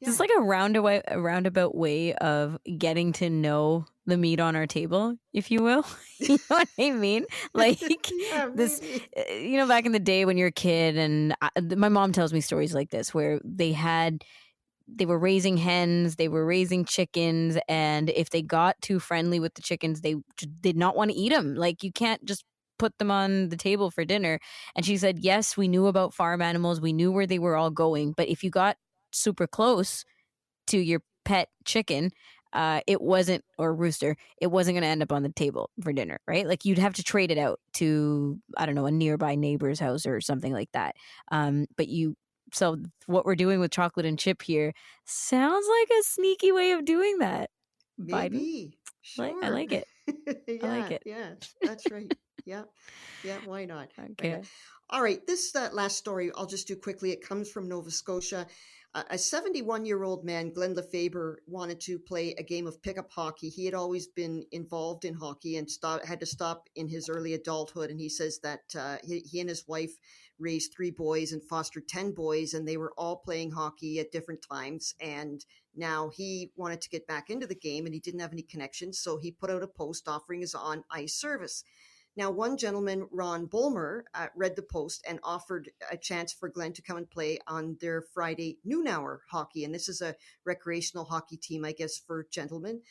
Yeah. 0.01 0.09
It's 0.09 0.19
like 0.19 0.30
a 0.38 0.41
roundabout, 0.41 1.03
a 1.07 1.19
roundabout 1.19 1.75
way 1.75 2.13
of 2.13 2.57
getting 2.78 3.13
to 3.13 3.30
know 3.30 3.86
the 4.05 4.17
meat 4.17 4.39
on 4.39 4.55
our 4.55 4.67
table, 4.67 5.17
if 5.34 5.51
you 5.51 5.61
will. 5.61 5.86
you 6.19 6.38
know 6.49 6.57
what 6.57 6.69
I 6.80 6.91
mean? 6.91 7.25
Like 7.53 7.80
yeah, 8.11 8.49
this, 8.53 8.82
uh, 9.17 9.34
you 9.34 9.57
know, 9.57 9.67
back 9.67 9.86
in 9.86 9.91
the 9.91 9.99
day 9.99 10.25
when 10.25 10.38
you're 10.38 10.49
a 10.49 10.51
kid, 10.51 10.97
and 10.97 11.36
I, 11.41 11.49
my 11.75 11.89
mom 11.89 12.11
tells 12.11 12.34
me 12.34 12.41
stories 12.41 12.73
like 12.73 12.89
this 12.89 13.13
where 13.13 13.39
they 13.43 13.71
had, 13.71 14.23
they 14.88 15.05
were 15.05 15.19
raising 15.19 15.57
hens, 15.57 16.15
they 16.15 16.28
were 16.28 16.45
raising 16.45 16.86
chickens, 16.86 17.57
and 17.67 18.09
if 18.11 18.30
they 18.30 18.41
got 18.41 18.80
too 18.82 18.99
friendly 18.99 19.39
with 19.39 19.55
the 19.55 19.61
chickens, 19.61 20.01
they 20.01 20.15
did 20.61 20.78
not 20.78 20.95
want 20.95 21.11
to 21.11 21.17
eat 21.17 21.30
them. 21.30 21.55
Like 21.55 21.84
you 21.84 21.91
can't 21.91 22.23
just 22.25 22.45
put 22.78 22.97
them 22.99 23.11
on 23.11 23.49
the 23.49 23.57
table 23.57 23.89
for 23.91 24.05
dinner. 24.05 24.39
And 24.75 24.86
she 24.86 24.97
said, 24.97 25.19
yes, 25.19 25.57
we 25.57 25.67
knew 25.67 25.88
about 25.88 26.13
farm 26.13 26.41
animals, 26.41 26.80
we 26.80 26.93
knew 26.93 27.11
where 27.11 27.28
they 27.28 27.39
were 27.39 27.55
all 27.55 27.71
going, 27.71 28.13
but 28.15 28.28
if 28.30 28.43
you 28.43 28.49
got 28.49 28.78
super 29.12 29.47
close 29.47 30.05
to 30.68 30.78
your 30.78 31.01
pet 31.26 31.49
chicken, 31.66 32.12
uh, 32.53 32.82
it 32.88 33.01
wasn't 33.01 33.43
or 33.58 33.74
rooster, 33.74 34.16
it 34.41 34.47
wasn't 34.47 34.76
going 34.76 34.84
to 34.84 34.88
end 34.88 35.03
up 35.03 35.12
on 35.12 35.24
the 35.24 35.30
table 35.30 35.70
for 35.82 35.91
dinner, 35.93 36.20
right? 36.28 36.47
Like 36.47 36.66
you'd 36.66 36.78
have 36.78 36.93
to 36.95 37.03
trade 37.03 37.32
it 37.32 37.38
out 37.38 37.60
to 37.74 38.39
I 38.58 38.66
don't 38.66 38.76
know 38.76 38.86
a 38.86 38.91
nearby 38.91 39.36
neighbor's 39.36 39.80
house 39.80 40.05
or 40.05 40.22
something 40.22 40.53
like 40.53 40.72
that. 40.74 40.95
Um, 41.32 41.68
but 41.76 41.88
you, 41.88 42.16
so 42.53 42.78
what 43.05 43.26
we're 43.26 43.36
doing 43.36 43.60
with 43.60 43.72
chocolate 43.72 44.05
and 44.05 44.18
chip 44.18 44.41
here 44.41 44.74
sounds 45.05 45.68
like 45.70 45.89
a 45.99 46.03
sneaky 46.03 46.51
way 46.51 46.72
of 46.72 46.86
doing 46.86 47.20
that. 47.20 47.49
Maybe. 47.97 48.38
Biden. 48.39 48.74
Sure. 49.01 49.26
Like, 49.26 49.36
I 49.43 49.49
like 49.49 49.72
it. 49.72 49.88
yeah, 50.47 50.58
I 50.64 50.80
like 50.80 50.91
it. 50.91 51.03
Yeah, 51.05 51.30
that's 51.62 51.84
right. 51.91 52.12
yeah, 52.45 52.64
yeah. 53.24 53.38
Why 53.45 53.66
not? 53.66 53.89
Okay. 54.12 54.41
All 54.89 55.01
right. 55.01 55.26
This 55.28 55.53
uh, 55.55 55.70
last 55.74 55.97
story 55.97 56.32
I'll 56.36 56.45
just 56.45 56.68
do 56.68 56.76
quickly. 56.76 57.12
It 57.12 57.22
comes 57.22 57.49
from 57.49 57.68
Nova 57.68 57.91
Scotia 57.91 58.47
a 59.10 59.18
71 59.18 59.86
year 59.86 60.04
old 60.04 60.24
man, 60.24 60.52
Glenn 60.52 60.74
Lefebvre, 60.74 61.39
wanted 61.48 61.80
to 61.82 62.00
play 62.00 62.34
a 62.38 62.43
game 62.43 62.68
of 62.68 62.82
pickup 62.82 63.12
hockey. 63.12 63.50
He 63.50 63.66
had 63.66 63.74
always 63.74 64.08
been 64.08 64.45
involved 64.52 65.06
in 65.06 65.14
hockey 65.14 65.58
and 65.58 65.70
stop, 65.70 66.06
had 66.06 66.20
to 66.22 66.26
stop 66.26 66.70
in 66.76 66.88
his 66.88 67.10
early 67.10 67.34
adulthood. 67.34 67.89
And 67.89 68.00
he 68.00 68.10
says 68.10 68.39
that 68.39 68.76
uh, 68.78 68.98
he, 69.04 69.20
he, 69.20 69.39
and 69.39 69.50
his 69.50 69.68
wife 69.68 69.91
raised 70.39 70.74
three 70.74 70.91
boys 70.91 71.32
and 71.32 71.43
fostered 71.43 71.88
10 71.88 72.14
boys, 72.14 72.54
and 72.54 72.68
they 72.68 72.78
were 72.78 72.93
all 72.98 73.18
playing 73.18 73.52
hockey 73.52 74.00
at 74.00 74.12
different 74.12 74.45
times. 74.48 74.93
And 75.02 75.43
now 75.76 76.10
he 76.10 76.52
wanted 76.56 76.82
to 76.82 76.89
get 76.89 77.08
back 77.08 77.30
into 77.30 77.48
the 77.48 77.56
game 77.56 77.86
and 77.86 77.93
he 77.93 78.00
didn't 78.00 78.22
have 78.22 78.34
any 78.34 78.41
connections. 78.41 79.00
So 79.00 79.18
he 79.18 79.32
put 79.32 79.50
out 79.52 79.64
a 79.64 79.68
post 79.68 80.08
offering 80.08 80.41
his 80.41 80.56
on 80.56 80.84
ice 80.91 81.14
service. 81.14 81.64
Now, 82.18 82.32
one 82.32 82.57
gentleman, 82.57 83.07
Ron 83.11 83.45
Bulmer, 83.45 84.05
uh, 84.15 84.28
read 84.36 84.55
the 84.55 84.63
post 84.63 85.05
and 85.07 85.20
offered 85.24 85.70
a 85.91 85.95
chance 85.95 86.34
for 86.34 86.49
Glenn 86.49 86.74
to 86.74 86.82
come 86.82 86.97
and 86.97 87.07
play 87.07 87.38
on 87.45 87.78
their 87.80 88.01
Friday 88.01 88.57
noon 88.65 88.88
hour 88.88 89.22
hockey. 89.30 89.63
And 89.63 89.74
this 89.74 89.88
is 89.88 90.01
a 90.01 90.15
recreational 90.43 91.05
hockey 91.05 91.38
team, 91.38 91.63
I 91.63 91.74
guess, 91.74 91.99
for 91.99 92.26
gentlemen. 92.32 92.82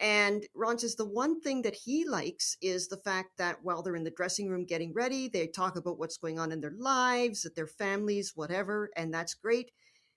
And 0.00 0.44
Ron 0.52 0.80
says 0.80 0.96
the 0.96 1.04
one 1.04 1.40
thing 1.40 1.62
that 1.62 1.76
he 1.76 2.04
likes 2.04 2.56
is 2.60 2.88
the 2.88 2.96
fact 2.96 3.38
that 3.38 3.58
while 3.62 3.82
they're 3.82 3.94
in 3.94 4.02
the 4.02 4.10
dressing 4.10 4.48
room 4.48 4.64
getting 4.64 4.92
ready, 4.92 5.28
they 5.28 5.46
talk 5.46 5.76
about 5.76 6.00
what's 6.00 6.16
going 6.16 6.40
on 6.40 6.50
in 6.50 6.60
their 6.60 6.74
lives, 6.76 7.44
at 7.44 7.54
their 7.54 7.68
families, 7.68 8.32
whatever, 8.34 8.90
and 8.96 9.14
that's 9.14 9.34
great. 9.34 9.70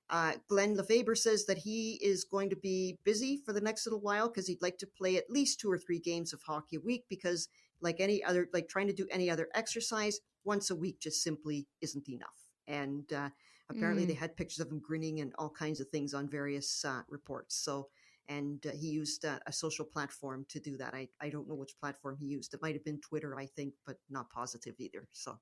Uh, 0.10 0.34
Glenn 0.50 0.76
Lefebvre 0.76 1.16
says 1.16 1.46
that 1.46 1.60
he 1.60 2.00
is 2.02 2.24
going 2.24 2.50
to 2.50 2.56
be 2.56 2.98
busy 3.04 3.38
for 3.46 3.54
the 3.54 3.62
next 3.62 3.86
little 3.86 4.02
while 4.02 4.28
because 4.28 4.48
he'd 4.48 4.62
like 4.62 4.80
to 4.80 4.88
play 4.88 5.18
at 5.18 5.30
least 5.30 5.60
two 5.60 5.72
or 5.72 5.78
three 5.78 6.00
games 6.00 6.34
of 6.34 6.42
hockey 6.42 6.78
a 6.78 6.80
week 6.80 7.06
because 7.10 7.48
like 7.82 8.00
any 8.00 8.24
other, 8.24 8.48
like 8.54 8.68
trying 8.68 8.88
to 8.88 8.94
do 8.94 9.08
any 9.12 9.30
other 9.30 9.50
exercise, 9.54 10.20
once 10.44 10.70
a 10.70 10.76
week 10.76 11.00
just 11.00 11.24
simply 11.24 11.68
isn't 11.82 12.08
enough. 12.08 12.52
And 12.68 13.12
uh, 13.14 13.30
apparently, 13.70 14.06
mm. 14.06 14.08
they 14.08 14.14
had 14.14 14.36
pictures 14.36 14.60
of 14.60 14.72
him 14.72 14.80
grinning 14.80 15.20
and 15.20 15.34
all 15.38 15.50
kinds 15.50 15.80
of 15.80 15.90
things 15.90 16.14
on 16.14 16.28
various 16.28 16.86
uh, 16.86 17.02
reports. 17.10 17.56
So, 17.56 17.90
and 18.28 18.66
uh, 18.66 18.72
he 18.72 18.88
used 18.88 19.26
uh, 19.26 19.40
a 19.46 19.52
social 19.52 19.86
platform 19.86 20.46
to 20.50 20.60
do 20.60 20.78
that. 20.78 20.94
I, 20.94 21.10
I 21.22 21.30
don't 21.30 21.48
know 21.48 21.56
which 21.56 21.80
platform 21.80 22.18
he 22.20 22.26
used. 22.26 22.54
It 22.54 22.62
might 22.62 22.76
have 22.76 22.84
been 22.84 23.02
Twitter, 23.02 23.38
I 23.38 23.46
think, 23.46 23.74
but 23.86 23.98
not 24.10 24.30
positive 24.30 24.76
either. 24.80 25.08
So, 25.12 25.38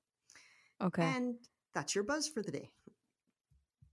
okay. 0.82 1.02
And 1.02 1.36
that's 1.74 1.94
your 1.94 2.04
buzz 2.04 2.28
for 2.28 2.42
the 2.42 2.52
day. 2.52 2.70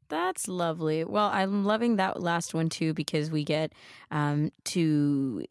That's 0.09 0.49
lovely. 0.49 1.05
Well, 1.05 1.29
I'm 1.31 1.63
loving 1.63 1.95
that 1.95 2.21
last 2.21 2.53
one 2.53 2.67
too 2.67 2.93
because 2.93 3.31
we 3.31 3.45
get 3.45 3.71
um, 4.11 4.51
to 4.65 5.45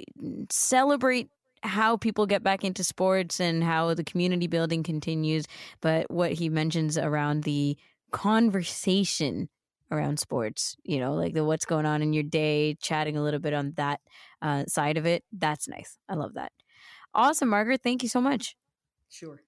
celebrate 0.50 1.30
how 1.62 1.96
people 1.96 2.26
get 2.26 2.42
back 2.42 2.64
into 2.64 2.82
sports 2.84 3.40
and 3.40 3.62
how 3.62 3.94
the 3.94 4.04
community 4.04 4.46
building 4.46 4.82
continues. 4.82 5.46
But 5.80 6.10
what 6.10 6.32
he 6.32 6.48
mentions 6.48 6.96
around 6.96 7.44
the 7.44 7.76
conversation 8.12 9.48
around 9.90 10.20
sports, 10.20 10.76
you 10.84 11.00
know, 11.00 11.14
like 11.14 11.34
the 11.34 11.44
what's 11.44 11.64
going 11.64 11.86
on 11.86 12.02
in 12.02 12.12
your 12.12 12.22
day, 12.22 12.76
chatting 12.80 13.16
a 13.16 13.22
little 13.22 13.40
bit 13.40 13.52
on 13.52 13.72
that 13.76 14.00
uh, 14.40 14.64
side 14.66 14.96
of 14.96 15.06
it. 15.06 15.24
That's 15.32 15.68
nice. 15.68 15.98
I 16.08 16.14
love 16.14 16.34
that. 16.34 16.52
Awesome, 17.12 17.48
Margaret. 17.48 17.80
Thank 17.82 18.02
you 18.02 18.08
so 18.08 18.20
much. 18.20 18.56
Sure. 19.08 19.42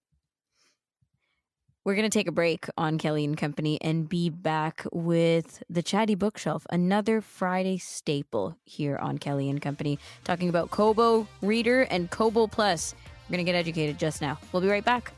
We're 1.84 1.96
going 1.96 2.08
to 2.08 2.16
take 2.16 2.28
a 2.28 2.32
break 2.32 2.66
on 2.78 2.96
Kelly 2.96 3.24
and 3.24 3.36
Company 3.36 3.76
and 3.82 4.08
be 4.08 4.30
back 4.30 4.86
with 4.92 5.64
the 5.68 5.82
Chatty 5.82 6.14
Bookshelf, 6.14 6.64
another 6.70 7.20
Friday 7.20 7.76
staple 7.76 8.56
here 8.62 8.96
on 8.98 9.18
Kelly 9.18 9.50
and 9.50 9.60
Company, 9.60 9.98
talking 10.22 10.48
about 10.48 10.70
Kobo 10.70 11.26
Reader 11.40 11.82
and 11.90 12.08
Kobo 12.08 12.46
Plus. 12.46 12.94
We're 13.28 13.34
going 13.36 13.44
to 13.44 13.52
get 13.52 13.58
educated 13.58 13.98
just 13.98 14.22
now. 14.22 14.38
We'll 14.52 14.62
be 14.62 14.68
right 14.68 14.84
back. 14.84 15.12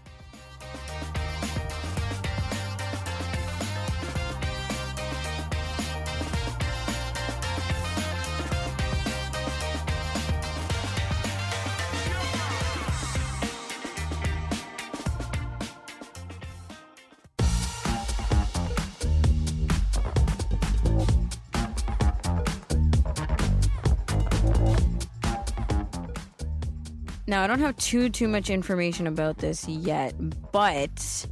I 27.45 27.47
don't 27.47 27.61
have 27.61 27.77
too 27.77 28.09
too 28.09 28.27
much 28.27 28.49
information 28.49 29.07
about 29.07 29.37
this 29.37 29.69
yet, 29.69 30.15
but 30.51 31.27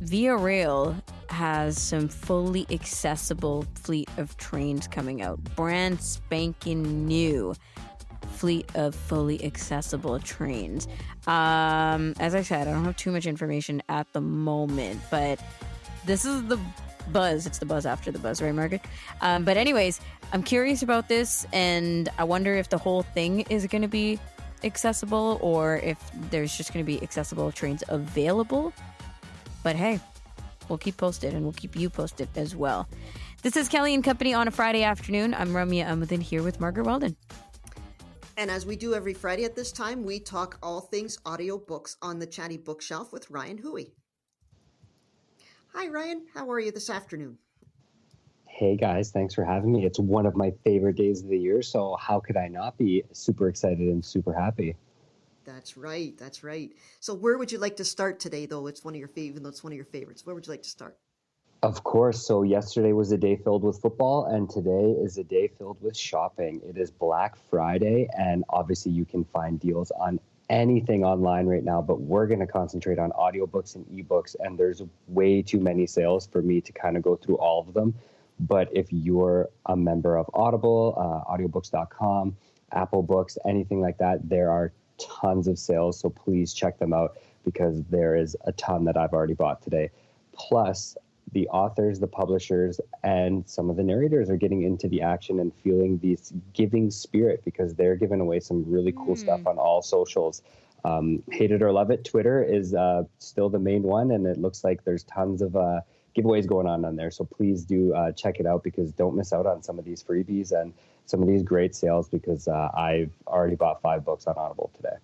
Via 0.00 0.34
Rail 0.34 0.96
has 1.28 1.76
some 1.76 2.08
fully 2.08 2.66
accessible 2.70 3.66
fleet 3.74 4.08
of 4.16 4.34
trains 4.38 4.88
coming 4.88 5.20
out, 5.20 5.38
brand 5.56 6.00
spanking 6.00 7.06
new. 7.06 7.54
fleet 8.40 8.74
of 8.74 8.94
fully 8.94 9.44
accessible 9.44 10.18
trains. 10.18 10.88
Um, 11.26 12.14
as 12.18 12.34
I 12.34 12.42
said, 12.42 12.66
I 12.68 12.72
don't 12.72 12.84
have 12.84 12.96
too 12.96 13.12
much 13.12 13.26
information 13.26 13.82
at 13.90 14.10
the 14.14 14.22
moment, 14.22 15.00
but 15.10 15.38
this 16.06 16.24
is 16.24 16.44
the 16.44 16.58
buzz. 17.12 17.46
It's 17.46 17.58
the 17.58 17.66
buzz 17.66 17.84
after 17.84 18.10
the 18.10 18.18
buzz, 18.18 18.40
right, 18.40 18.54
Margaret? 18.54 18.80
Um, 19.20 19.44
but, 19.44 19.58
anyways, 19.58 20.00
I'm 20.32 20.42
curious 20.42 20.82
about 20.82 21.08
this, 21.08 21.46
and 21.52 22.08
I 22.18 22.24
wonder 22.24 22.54
if 22.54 22.70
the 22.70 22.78
whole 22.78 23.02
thing 23.02 23.40
is 23.50 23.66
going 23.66 23.82
to 23.82 23.88
be 23.88 24.18
accessible 24.64 25.38
or 25.40 25.76
if 25.78 25.98
there's 26.30 26.56
just 26.56 26.72
going 26.72 26.84
to 26.84 26.86
be 26.86 27.02
accessible 27.02 27.50
trains 27.52 27.82
available. 27.88 28.72
But 29.62 29.76
hey, 29.76 30.00
we'll 30.68 30.78
keep 30.78 30.96
posted 30.96 31.34
and 31.34 31.42
we'll 31.42 31.52
keep 31.52 31.76
you 31.76 31.90
posted 31.90 32.28
as 32.36 32.56
well. 32.56 32.88
This 33.42 33.56
is 33.56 33.68
Kelly 33.68 33.94
and 33.94 34.04
Company 34.04 34.34
on 34.34 34.48
a 34.48 34.50
Friday 34.50 34.82
afternoon. 34.82 35.34
I'm 35.34 35.50
Ramya 35.50 35.86
Amuthan 35.86 36.22
here 36.22 36.42
with 36.42 36.60
Margaret 36.60 36.84
Weldon. 36.84 37.16
And 38.36 38.50
as 38.50 38.64
we 38.64 38.76
do 38.76 38.94
every 38.94 39.12
Friday 39.12 39.44
at 39.44 39.54
this 39.54 39.72
time, 39.72 40.02
we 40.02 40.18
talk 40.18 40.58
all 40.62 40.80
things 40.80 41.18
audiobooks 41.26 41.96
on 42.00 42.18
the 42.18 42.26
Chatty 42.26 42.56
Bookshelf 42.56 43.12
with 43.12 43.30
Ryan 43.30 43.58
Hui. 43.58 43.84
Hi, 45.74 45.88
Ryan. 45.88 46.26
How 46.34 46.50
are 46.50 46.58
you 46.58 46.72
this 46.72 46.90
afternoon? 46.90 47.38
Hey 48.60 48.76
guys, 48.76 49.10
thanks 49.10 49.32
for 49.32 49.42
having 49.42 49.72
me. 49.72 49.86
It's 49.86 49.98
one 49.98 50.26
of 50.26 50.36
my 50.36 50.52
favorite 50.64 50.96
days 50.96 51.22
of 51.22 51.30
the 51.30 51.38
year, 51.38 51.62
so 51.62 51.96
how 51.98 52.20
could 52.20 52.36
I 52.36 52.48
not 52.48 52.76
be 52.76 53.02
super 53.10 53.48
excited 53.48 53.88
and 53.88 54.04
super 54.04 54.34
happy? 54.34 54.76
That's 55.46 55.78
right. 55.78 56.12
That's 56.18 56.44
right. 56.44 56.70
So, 56.98 57.14
where 57.14 57.38
would 57.38 57.50
you 57.50 57.56
like 57.56 57.78
to 57.78 57.86
start 57.86 58.20
today, 58.20 58.44
though? 58.44 58.66
It's 58.66 58.84
one 58.84 58.92
of 58.92 58.98
your 58.98 59.08
favorite. 59.08 59.42
though 59.42 59.48
It's 59.48 59.64
one 59.64 59.72
of 59.72 59.76
your 59.76 59.86
favorites. 59.86 60.26
Where 60.26 60.34
would 60.34 60.46
you 60.46 60.52
like 60.52 60.64
to 60.64 60.68
start? 60.68 60.98
Of 61.62 61.84
course. 61.84 62.26
So, 62.26 62.42
yesterday 62.42 62.92
was 62.92 63.12
a 63.12 63.16
day 63.16 63.36
filled 63.36 63.64
with 63.64 63.80
football, 63.80 64.26
and 64.26 64.50
today 64.50 64.94
is 65.02 65.16
a 65.16 65.24
day 65.24 65.48
filled 65.48 65.80
with 65.80 65.96
shopping. 65.96 66.60
It 66.62 66.76
is 66.76 66.90
Black 66.90 67.38
Friday, 67.48 68.10
and 68.18 68.44
obviously, 68.50 68.92
you 68.92 69.06
can 69.06 69.24
find 69.24 69.58
deals 69.58 69.90
on 69.92 70.20
anything 70.50 71.02
online 71.02 71.46
right 71.46 71.64
now, 71.64 71.80
but 71.80 72.02
we're 72.02 72.26
going 72.26 72.40
to 72.40 72.46
concentrate 72.46 72.98
on 72.98 73.10
audiobooks 73.12 73.74
and 73.74 73.86
ebooks, 73.86 74.36
and 74.38 74.58
there's 74.58 74.82
way 75.08 75.40
too 75.40 75.60
many 75.60 75.86
sales 75.86 76.26
for 76.26 76.42
me 76.42 76.60
to 76.60 76.72
kind 76.72 76.98
of 76.98 77.02
go 77.02 77.16
through 77.16 77.36
all 77.36 77.60
of 77.66 77.72
them. 77.72 77.94
But 78.40 78.68
if 78.72 78.90
you're 78.90 79.48
a 79.66 79.76
member 79.76 80.16
of 80.16 80.28
Audible, 80.32 80.94
uh, 80.96 81.30
audiobooks.com, 81.30 82.36
Apple 82.72 83.02
Books, 83.02 83.36
anything 83.46 83.80
like 83.80 83.98
that, 83.98 84.28
there 84.28 84.50
are 84.50 84.72
tons 84.98 85.46
of 85.46 85.58
sales. 85.58 86.00
So 86.00 86.08
please 86.08 86.54
check 86.54 86.78
them 86.78 86.92
out 86.92 87.18
because 87.44 87.82
there 87.90 88.16
is 88.16 88.36
a 88.44 88.52
ton 88.52 88.84
that 88.84 88.96
I've 88.96 89.12
already 89.12 89.34
bought 89.34 89.62
today. 89.62 89.90
Plus, 90.32 90.96
the 91.32 91.48
authors, 91.48 92.00
the 92.00 92.06
publishers, 92.06 92.80
and 93.02 93.48
some 93.48 93.70
of 93.70 93.76
the 93.76 93.82
narrators 93.82 94.30
are 94.30 94.36
getting 94.36 94.62
into 94.62 94.88
the 94.88 95.02
action 95.02 95.38
and 95.38 95.54
feeling 95.54 95.98
this 95.98 96.32
giving 96.54 96.90
spirit 96.90 97.44
because 97.44 97.74
they're 97.74 97.94
giving 97.94 98.20
away 98.20 98.40
some 98.40 98.64
really 98.66 98.92
cool 98.92 99.14
mm. 99.14 99.18
stuff 99.18 99.46
on 99.46 99.58
all 99.58 99.82
socials. 99.82 100.42
Um, 100.84 101.22
hate 101.30 101.52
it 101.52 101.62
or 101.62 101.72
love 101.72 101.90
it, 101.90 102.04
Twitter 102.04 102.42
is 102.42 102.74
uh, 102.74 103.02
still 103.18 103.50
the 103.50 103.58
main 103.58 103.82
one, 103.82 104.10
and 104.10 104.26
it 104.26 104.38
looks 104.38 104.64
like 104.64 104.84
there's 104.84 105.04
tons 105.04 105.42
of 105.42 105.54
uh, 105.54 105.82
giveaways 106.16 106.46
going 106.46 106.66
on 106.66 106.84
on 106.84 106.96
there. 106.96 107.10
So 107.10 107.24
please 107.24 107.64
do 107.64 107.94
uh, 107.94 108.12
check 108.12 108.40
it 108.40 108.46
out 108.46 108.62
because 108.62 108.92
don't 108.92 109.16
miss 109.16 109.32
out 109.32 109.46
on 109.46 109.62
some 109.62 109.78
of 109.78 109.84
these 109.84 110.02
freebies 110.02 110.52
and 110.52 110.72
some 111.06 111.22
of 111.22 111.28
these 111.28 111.42
great 111.42 111.74
sales 111.74 112.08
because 112.08 112.48
uh, 112.48 112.68
I've 112.74 113.12
already 113.26 113.56
bought 113.56 113.82
five 113.82 114.04
books 114.04 114.26
on 114.26 114.34
Audible 114.36 114.70
today. 114.74 114.96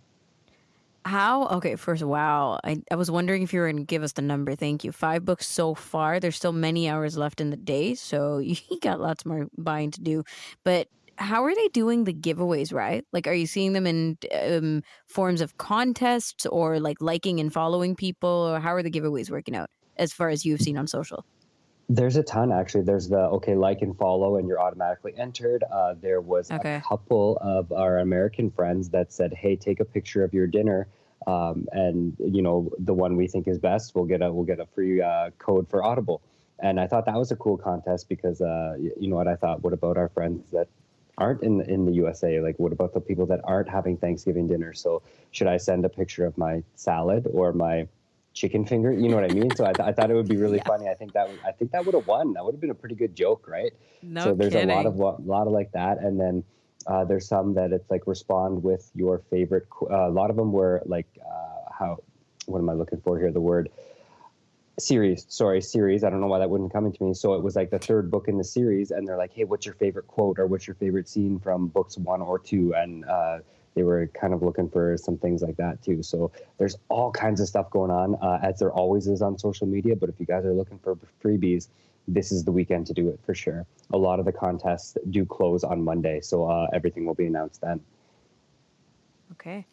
How? 1.05 1.47
Okay, 1.49 1.77
first, 1.77 2.03
wow. 2.03 2.59
I, 2.65 2.83
I 2.91 2.97
was 2.97 3.13
wondering 3.13 3.43
if 3.43 3.53
you 3.53 3.61
were 3.61 3.67
going 3.67 3.77
to 3.77 3.85
give 3.85 4.03
us 4.03 4.13
the 4.13 4.23
number. 4.23 4.57
Thank 4.57 4.83
you. 4.83 4.91
Five 4.91 5.25
books 5.25 5.47
so 5.47 5.75
far. 5.75 6.19
There's 6.19 6.35
still 6.35 6.53
many 6.53 6.89
hours 6.89 7.17
left 7.17 7.41
in 7.41 7.51
the 7.51 7.57
day, 7.57 7.95
so 7.95 8.39
you 8.39 8.57
got 8.81 9.01
lots 9.01 9.25
more 9.25 9.47
buying 9.57 9.93
to 9.93 10.01
do. 10.01 10.25
But 10.65 10.89
how 11.19 11.45
are 11.45 11.55
they 11.55 11.69
doing 11.69 12.05
the 12.05 12.13
giveaways, 12.13 12.75
right? 12.75 13.05
Like, 13.13 13.27
are 13.29 13.33
you 13.33 13.47
seeing 13.47 13.73
them 13.73 13.87
in 13.87 14.19
um, 14.35 14.83
forms 15.07 15.41
of 15.41 15.57
contests 15.59 16.45
or 16.45 16.81
like 16.81 17.01
liking 17.01 17.39
and 17.39 17.53
following 17.53 17.95
people? 17.95 18.29
Or 18.29 18.59
how 18.59 18.75
are 18.75 18.83
the 18.83 18.91
giveaways 18.91 19.31
working 19.31 19.55
out 19.55 19.71
as 19.97 20.13
far 20.13 20.29
as 20.29 20.45
you've 20.45 20.61
seen 20.61 20.77
on 20.77 20.87
social? 20.87 21.25
There's 21.89 22.17
a 22.17 22.23
ton 22.23 22.51
actually. 22.51 22.83
There's 22.83 23.09
the 23.09 23.21
okay, 23.21 23.55
like 23.55 23.81
and 23.81 23.97
follow, 23.97 24.37
and 24.37 24.49
you're 24.49 24.61
automatically 24.61 25.15
entered. 25.17 25.63
Uh, 25.71 25.95
there 26.01 26.21
was 26.21 26.51
okay. 26.51 26.77
a 26.77 26.81
couple 26.81 27.39
of 27.41 27.71
our 27.71 28.01
American 28.01 28.51
friends 28.51 28.89
that 28.89 29.13
said, 29.13 29.33
"Hey, 29.33 29.55
take 29.55 29.79
a 29.79 29.85
picture 29.85 30.25
of 30.25 30.35
your 30.35 30.49
dinner." 30.49 30.89
Um, 31.27 31.67
and 31.73 32.17
you 32.19 32.43
know 32.43 32.71
the 32.79 32.95
one 32.95 33.17
we 33.17 33.29
think 33.29 33.49
is 33.49 33.59
best, 33.59 33.95
we'll 33.95 34.05
get 34.05 34.21
a 34.23 34.33
we'll 34.33 34.45
get 34.45 34.61
a 34.61 34.67
free 34.67 35.01
uh, 35.01 35.31
code 35.39 35.69
for 35.69 35.85
Audible. 35.85 36.23
And 36.59 36.81
I 36.81 36.87
thought 36.87 37.05
that 37.07 37.17
was 37.17 37.31
a 37.31 37.37
cool 37.37 37.57
contest 37.57 38.09
because 38.09 38.41
uh, 38.41 38.77
you 38.79 39.09
know 39.09 39.17
what 39.17 39.29
I 39.29 39.37
thought. 39.37 39.63
What 39.63 39.73
about 39.73 39.97
our 39.97 40.09
friends 40.09 40.51
that 40.53 40.69
aren't 41.19 41.43
in 41.43 41.61
in 41.63 41.85
the 41.85 41.93
USA? 41.93 42.41
Like, 42.41 42.59
what 42.59 42.73
about 42.73 42.95
the 42.95 43.01
people 43.01 43.27
that 43.27 43.41
aren't 43.45 43.69
having 43.69 43.97
Thanksgiving 43.97 44.47
dinner? 44.47 44.73
So, 44.73 45.03
should 45.33 45.49
I 45.49 45.57
send 45.57 45.85
a 45.85 45.89
picture 45.89 46.25
of 46.25 46.37
my 46.39 46.63
salad 46.75 47.27
or 47.33 47.53
my 47.53 47.89
chicken 48.37 48.67
finger. 48.67 48.93
You 48.93 49.09
know 49.09 49.17
what 49.17 49.25
I 49.25 49.35
mean? 49.35 49.51
So 49.57 49.65
I, 49.65 49.73
th- 49.73 49.89
I 49.89 49.93
thought 49.93 50.11
it 50.11 50.15
would 50.15 50.29
be 50.29 50.37
really 50.37 50.59
yeah. 50.59 50.65
funny. 50.65 50.89
I 50.89 50.95
think 50.95 51.15
that 51.15 51.29
I 51.45 51.53
think 51.53 51.73
that 51.73 51.85
would 51.85 51.95
have 51.95 52.07
won. 52.07 52.35
That 52.35 52.45
would 52.45 52.55
have 52.55 52.61
been 52.61 52.71
a 52.71 52.75
pretty 52.75 52.95
good 52.95 53.17
joke, 53.17 53.49
right? 53.49 53.73
No 54.03 54.23
So 54.25 54.35
there's 54.35 54.53
kidding. 54.53 54.71
a 54.71 54.75
lot 54.75 54.87
of 54.87 55.01
a 55.01 55.23
lot 55.23 55.47
of 55.47 55.53
like 55.53 55.73
that, 55.73 55.99
and 55.99 56.21
then 56.21 56.45
uh, 56.87 57.05
there's 57.05 57.27
some 57.27 57.55
that 57.55 57.73
it's 57.73 57.91
like 57.91 58.07
respond 58.07 58.63
with 58.63 58.89
your 58.95 59.19
favorite. 59.31 59.67
Uh, 59.83 60.09
a 60.09 60.11
lot 60.11 60.31
of 60.31 60.37
them 60.37 60.53
were 60.53 60.83
like 60.87 61.09
uh, 61.21 61.71
how. 61.77 61.99
What 62.47 62.61
am 62.61 62.71
I 62.71 62.75
looking 62.75 63.01
for 63.01 63.19
here? 63.19 63.33
The 63.33 63.41
word 63.41 63.71
series. 64.79 65.27
Sorry, 65.29 65.61
series. 65.61 66.05
I 66.05 66.11
don't 66.11 66.21
know 66.21 66.29
why 66.29 66.39
that 66.39 66.51
wouldn't 66.51 66.73
come 66.73 66.87
into 66.87 67.03
me. 67.03 67.15
So 67.15 67.35
it 67.35 67.43
was 67.43 67.57
like 67.57 67.71
the 67.71 67.79
third 67.81 68.11
book 68.11 68.29
in 68.29 68.39
the 68.39 68.45
series, 68.45 68.93
and 68.93 69.09
they're 69.09 69.17
like, 69.17 69.33
"Hey, 69.33 69.45
what's 69.45 69.67
your 69.67 69.75
favorite 69.75 70.07
quote 70.07 70.39
or 70.39 70.47
what's 70.47 70.67
your 70.67 70.77
favorite 70.77 71.09
scene 71.09 71.41
from 71.41 71.67
books 71.67 71.99
one 71.99 72.23
or 72.23 72.39
two? 72.39 72.75
And 72.75 73.05
uh, 73.05 73.39
they 73.77 73.85
were 73.85 74.09
kind 74.21 74.35
of 74.35 74.43
looking 74.43 74.69
for 74.69 74.97
some 74.97 75.19
things 75.19 75.43
like 75.43 75.57
that 75.59 75.83
too. 75.83 76.03
So 76.03 76.33
there's 76.59 76.77
all 76.89 77.13
kinds 77.13 77.41
of 77.41 77.47
stuff 77.47 77.71
going 77.71 77.93
on, 77.93 78.17
uh, 78.17 78.41
as 78.43 78.59
there 78.59 78.73
always 78.73 79.07
is 79.07 79.23
on 79.23 79.39
social 79.39 79.69
media. 79.69 79.95
But 79.95 80.09
if 80.09 80.19
you 80.19 80.27
guys 80.27 80.45
are 80.45 80.55
looking 80.55 80.81
for 80.81 80.99
freebies, 81.23 81.69
this 82.09 82.33
is 82.33 82.45
the 82.45 82.53
weekend 82.53 82.87
to 82.89 82.95
do 82.95 83.09
it 83.11 83.21
for 83.25 83.35
sure. 83.35 83.67
A 83.93 83.99
lot 83.99 84.19
of 84.19 84.25
the 84.25 84.33
contests 84.33 84.97
do 85.11 85.25
close 85.25 85.63
on 85.63 85.85
Monday, 85.85 86.21
so 86.21 86.45
uh, 86.45 86.67
everything 86.73 87.05
will 87.05 87.15
be 87.15 87.27
announced 87.27 87.61
then. 87.61 87.81
Okay, 89.33 89.67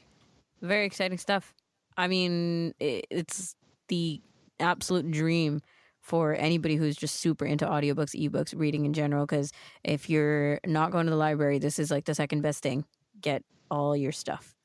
very 0.61 0.85
exciting 0.85 1.17
stuff. 1.17 1.53
I 1.95 2.07
mean, 2.07 2.73
it's 2.79 3.55
the 3.87 4.19
absolute 4.59 5.09
dream 5.11 5.61
for 6.01 6.35
anybody 6.35 6.75
who's 6.75 6.97
just 6.97 7.21
super 7.21 7.45
into 7.45 7.65
audiobooks, 7.65 8.19
ebooks, 8.19 8.53
reading 8.57 8.85
in 8.85 8.93
general. 8.93 9.25
Because 9.25 9.53
if 9.83 10.09
you're 10.09 10.59
not 10.65 10.91
going 10.91 11.05
to 11.05 11.11
the 11.11 11.15
library, 11.15 11.59
this 11.59 11.79
is 11.79 11.91
like 11.91 12.05
the 12.05 12.15
second 12.15 12.41
best 12.41 12.61
thing. 12.61 12.83
Get 13.21 13.43
all 13.73 13.97
your 13.97 14.11
stuff. 14.11 14.55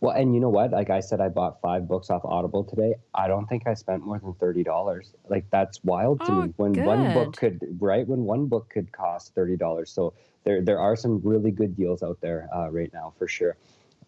Well, 0.00 0.14
and 0.16 0.34
you 0.34 0.40
know 0.40 0.48
what? 0.48 0.70
Like 0.70 0.90
I 0.90 1.00
said, 1.00 1.20
I 1.20 1.28
bought 1.28 1.60
five 1.60 1.86
books 1.86 2.08
off 2.10 2.24
Audible 2.24 2.64
today. 2.64 2.94
I 3.14 3.28
don't 3.28 3.46
think 3.46 3.66
I 3.66 3.74
spent 3.74 4.04
more 4.04 4.18
than 4.18 4.34
thirty 4.34 4.62
dollars. 4.62 5.14
Like 5.28 5.44
that's 5.50 5.82
wild 5.84 6.20
to 6.26 6.32
oh, 6.32 6.42
me. 6.42 6.52
When 6.56 6.72
good. 6.72 6.84
one 6.84 7.12
book 7.12 7.36
could, 7.36 7.60
right? 7.80 8.06
When 8.06 8.22
one 8.24 8.46
book 8.46 8.68
could 8.68 8.90
cost 8.92 9.34
thirty 9.34 9.56
dollars. 9.56 9.90
So 9.90 10.14
there, 10.44 10.60
there 10.60 10.80
are 10.80 10.96
some 10.96 11.20
really 11.22 11.50
good 11.50 11.76
deals 11.76 12.02
out 12.02 12.20
there 12.20 12.48
uh, 12.54 12.68
right 12.70 12.92
now 12.92 13.12
for 13.18 13.28
sure. 13.28 13.56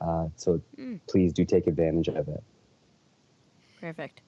Uh, 0.00 0.26
so 0.36 0.60
mm. 0.76 0.98
please 1.08 1.32
do 1.32 1.44
take 1.44 1.66
advantage 1.68 2.08
of 2.08 2.28
it. 2.28 2.42
Perfect. 3.80 4.20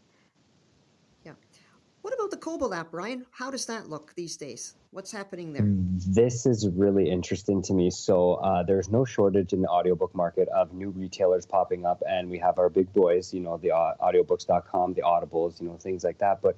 What 2.06 2.14
about 2.14 2.30
the 2.30 2.36
Kobo 2.36 2.72
app, 2.72 2.94
Ryan? 2.94 3.26
How 3.32 3.50
does 3.50 3.66
that 3.66 3.90
look 3.90 4.14
these 4.14 4.36
days? 4.36 4.76
What's 4.92 5.10
happening 5.10 5.52
there? 5.52 5.64
This 5.66 6.46
is 6.46 6.68
really 6.72 7.10
interesting 7.10 7.62
to 7.62 7.74
me. 7.74 7.90
So 7.90 8.34
uh, 8.34 8.62
there's 8.62 8.88
no 8.88 9.04
shortage 9.04 9.52
in 9.52 9.60
the 9.60 9.66
audiobook 9.66 10.14
market 10.14 10.48
of 10.50 10.72
new 10.72 10.90
retailers 10.90 11.46
popping 11.46 11.84
up, 11.84 12.04
and 12.08 12.30
we 12.30 12.38
have 12.38 12.60
our 12.60 12.68
big 12.68 12.92
boys, 12.92 13.34
you 13.34 13.40
know, 13.40 13.56
the 13.56 13.72
uh, 13.72 13.94
audiobooks.com, 14.00 14.94
the 14.94 15.02
Audibles, 15.02 15.60
you 15.60 15.66
know, 15.66 15.78
things 15.78 16.04
like 16.04 16.18
that. 16.18 16.42
But 16.42 16.56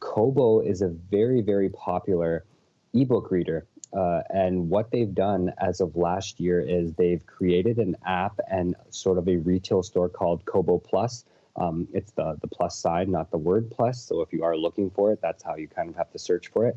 Kobo 0.00 0.62
is 0.62 0.82
a 0.82 0.88
very, 0.88 1.42
very 1.42 1.68
popular 1.68 2.44
ebook 2.92 3.30
reader. 3.30 3.66
Uh, 3.96 4.22
and 4.30 4.68
what 4.68 4.90
they've 4.90 5.14
done 5.14 5.52
as 5.58 5.80
of 5.80 5.94
last 5.94 6.40
year 6.40 6.60
is 6.60 6.94
they've 6.94 7.24
created 7.24 7.78
an 7.78 7.96
app 8.04 8.40
and 8.50 8.74
sort 8.90 9.18
of 9.18 9.28
a 9.28 9.36
retail 9.36 9.84
store 9.84 10.08
called 10.08 10.44
Kobo 10.44 10.78
Plus 10.78 11.24
um, 11.58 11.88
it's 11.92 12.12
the 12.12 12.38
the 12.40 12.48
plus 12.48 12.78
side, 12.78 13.08
not 13.08 13.30
the 13.30 13.38
word 13.38 13.70
plus. 13.70 14.02
So 14.02 14.20
if 14.20 14.32
you 14.32 14.44
are 14.44 14.56
looking 14.56 14.90
for 14.90 15.12
it, 15.12 15.20
that's 15.20 15.42
how 15.42 15.56
you 15.56 15.68
kind 15.68 15.88
of 15.88 15.96
have 15.96 16.10
to 16.12 16.18
search 16.18 16.48
for 16.48 16.66
it. 16.66 16.76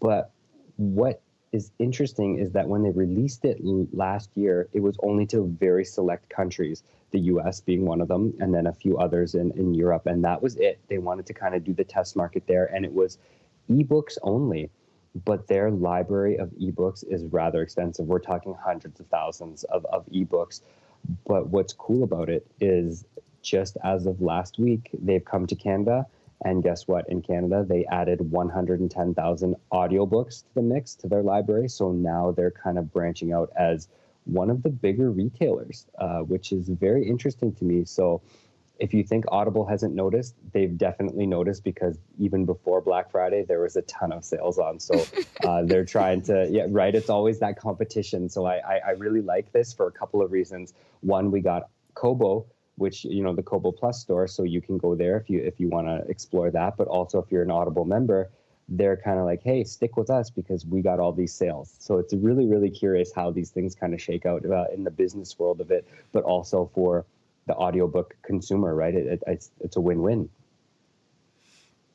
But 0.00 0.30
what 0.76 1.22
is 1.52 1.70
interesting 1.78 2.38
is 2.38 2.50
that 2.52 2.68
when 2.68 2.82
they 2.82 2.90
released 2.90 3.44
it 3.44 3.58
last 3.92 4.30
year, 4.34 4.68
it 4.72 4.80
was 4.80 4.96
only 5.02 5.24
to 5.26 5.46
very 5.60 5.84
select 5.84 6.28
countries, 6.28 6.82
the 7.12 7.20
US 7.20 7.60
being 7.60 7.84
one 7.84 8.00
of 8.00 8.08
them, 8.08 8.34
and 8.40 8.52
then 8.52 8.66
a 8.66 8.72
few 8.72 8.98
others 8.98 9.36
in, 9.36 9.52
in 9.52 9.72
Europe. 9.72 10.06
And 10.06 10.24
that 10.24 10.42
was 10.42 10.56
it. 10.56 10.80
They 10.88 10.98
wanted 10.98 11.26
to 11.26 11.34
kind 11.34 11.54
of 11.54 11.62
do 11.62 11.72
the 11.72 11.84
test 11.84 12.16
market 12.16 12.46
there, 12.48 12.66
and 12.74 12.84
it 12.84 12.92
was 12.92 13.18
ebooks 13.70 14.16
only. 14.22 14.70
But 15.24 15.46
their 15.46 15.70
library 15.70 16.38
of 16.38 16.50
ebooks 16.60 17.04
is 17.08 17.24
rather 17.26 17.62
extensive. 17.62 18.06
We're 18.06 18.18
talking 18.18 18.56
hundreds 18.60 18.98
of 18.98 19.06
thousands 19.06 19.62
of, 19.64 19.86
of 19.86 20.06
ebooks. 20.06 20.62
But 21.24 21.48
what's 21.48 21.72
cool 21.72 22.02
about 22.02 22.28
it 22.30 22.46
is 22.60 23.04
just 23.44 23.76
as 23.84 24.06
of 24.06 24.20
last 24.20 24.58
week, 24.58 24.90
they've 25.00 25.24
come 25.24 25.46
to 25.46 25.54
Canada. 25.54 26.06
And 26.44 26.62
guess 26.62 26.88
what? 26.88 27.08
In 27.08 27.22
Canada, 27.22 27.64
they 27.66 27.86
added 27.86 28.32
110,000 28.32 29.56
audiobooks 29.72 30.40
to 30.40 30.54
the 30.54 30.62
mix 30.62 30.94
to 30.96 31.08
their 31.08 31.22
library. 31.22 31.68
So 31.68 31.92
now 31.92 32.32
they're 32.32 32.50
kind 32.50 32.78
of 32.78 32.92
branching 32.92 33.32
out 33.32 33.50
as 33.56 33.88
one 34.24 34.50
of 34.50 34.62
the 34.62 34.70
bigger 34.70 35.10
retailers, 35.10 35.86
uh, 35.98 36.20
which 36.20 36.52
is 36.52 36.68
very 36.68 37.06
interesting 37.06 37.54
to 37.54 37.64
me. 37.64 37.84
So, 37.84 38.22
if 38.80 38.92
you 38.92 39.04
think 39.04 39.24
Audible 39.28 39.64
hasn't 39.64 39.94
noticed, 39.94 40.34
they've 40.52 40.76
definitely 40.76 41.26
noticed 41.26 41.62
because 41.62 41.96
even 42.18 42.44
before 42.44 42.80
Black 42.80 43.10
Friday, 43.10 43.44
there 43.44 43.60
was 43.60 43.76
a 43.76 43.82
ton 43.82 44.10
of 44.10 44.24
sales 44.24 44.58
on. 44.58 44.80
So 44.80 45.04
uh, 45.44 45.62
they're 45.62 45.84
trying 45.84 46.22
to, 46.22 46.48
yeah, 46.50 46.66
right. 46.68 46.92
It's 46.92 47.08
always 47.08 47.38
that 47.38 47.58
competition. 47.58 48.28
So 48.28 48.46
I, 48.46 48.56
I, 48.56 48.80
I, 48.88 48.90
really 48.92 49.20
like 49.20 49.52
this 49.52 49.72
for 49.72 49.86
a 49.86 49.92
couple 49.92 50.22
of 50.22 50.32
reasons. 50.32 50.74
One, 51.02 51.30
we 51.30 51.40
got 51.40 51.68
Kobo, 51.94 52.46
which 52.76 53.04
you 53.04 53.22
know 53.22 53.34
the 53.34 53.42
Kobo 53.42 53.72
Plus 53.72 54.00
store, 54.00 54.26
so 54.26 54.42
you 54.42 54.60
can 54.60 54.78
go 54.78 54.94
there 54.94 55.16
if 55.16 55.30
you 55.30 55.40
if 55.40 55.60
you 55.60 55.68
want 55.68 55.86
to 55.86 56.08
explore 56.08 56.50
that. 56.50 56.76
But 56.76 56.88
also, 56.88 57.18
if 57.20 57.30
you're 57.30 57.42
an 57.42 57.50
Audible 57.50 57.84
member, 57.84 58.30
they're 58.68 58.96
kind 58.96 59.18
of 59.18 59.24
like, 59.24 59.42
hey, 59.42 59.64
stick 59.64 59.96
with 59.96 60.10
us 60.10 60.30
because 60.30 60.64
we 60.66 60.82
got 60.82 60.98
all 60.98 61.12
these 61.12 61.32
sales. 61.34 61.74
So 61.78 61.98
it's 61.98 62.14
really, 62.14 62.46
really 62.46 62.70
curious 62.70 63.12
how 63.14 63.30
these 63.30 63.50
things 63.50 63.74
kind 63.74 63.94
of 63.94 64.00
shake 64.00 64.26
out 64.26 64.44
uh, 64.46 64.64
in 64.72 64.84
the 64.84 64.90
business 64.90 65.38
world 65.38 65.60
of 65.60 65.70
it, 65.70 65.86
but 66.12 66.24
also 66.24 66.70
for 66.74 67.04
the 67.46 67.54
audiobook 67.54 68.16
consumer, 68.22 68.74
right? 68.74 68.94
It, 68.94 69.06
it, 69.06 69.22
it's, 69.26 69.50
it's 69.60 69.76
a 69.76 69.80
win 69.80 70.00
win. 70.00 70.30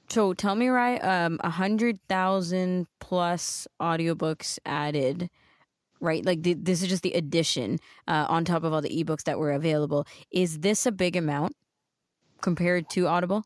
So 0.09 0.33
tell 0.33 0.55
me, 0.55 0.69
right, 0.69 0.99
um, 1.03 1.39
a 1.43 1.51
hundred 1.51 1.99
thousand 2.07 2.87
plus 2.99 3.67
audiobooks 3.79 4.57
added, 4.65 5.29
right? 5.99 6.25
Like 6.25 6.43
the, 6.43 6.53
this 6.53 6.81
is 6.81 6.87
just 6.87 7.03
the 7.03 7.13
addition 7.13 7.79
uh, 8.07 8.25
on 8.29 8.45
top 8.45 8.63
of 8.63 8.73
all 8.73 8.81
the 8.81 9.03
ebooks 9.03 9.23
that 9.23 9.39
were 9.39 9.51
available. 9.51 10.05
Is 10.31 10.59
this 10.59 10.85
a 10.85 10.91
big 10.91 11.15
amount 11.15 11.55
compared 12.41 12.89
to 12.91 13.07
Audible? 13.07 13.43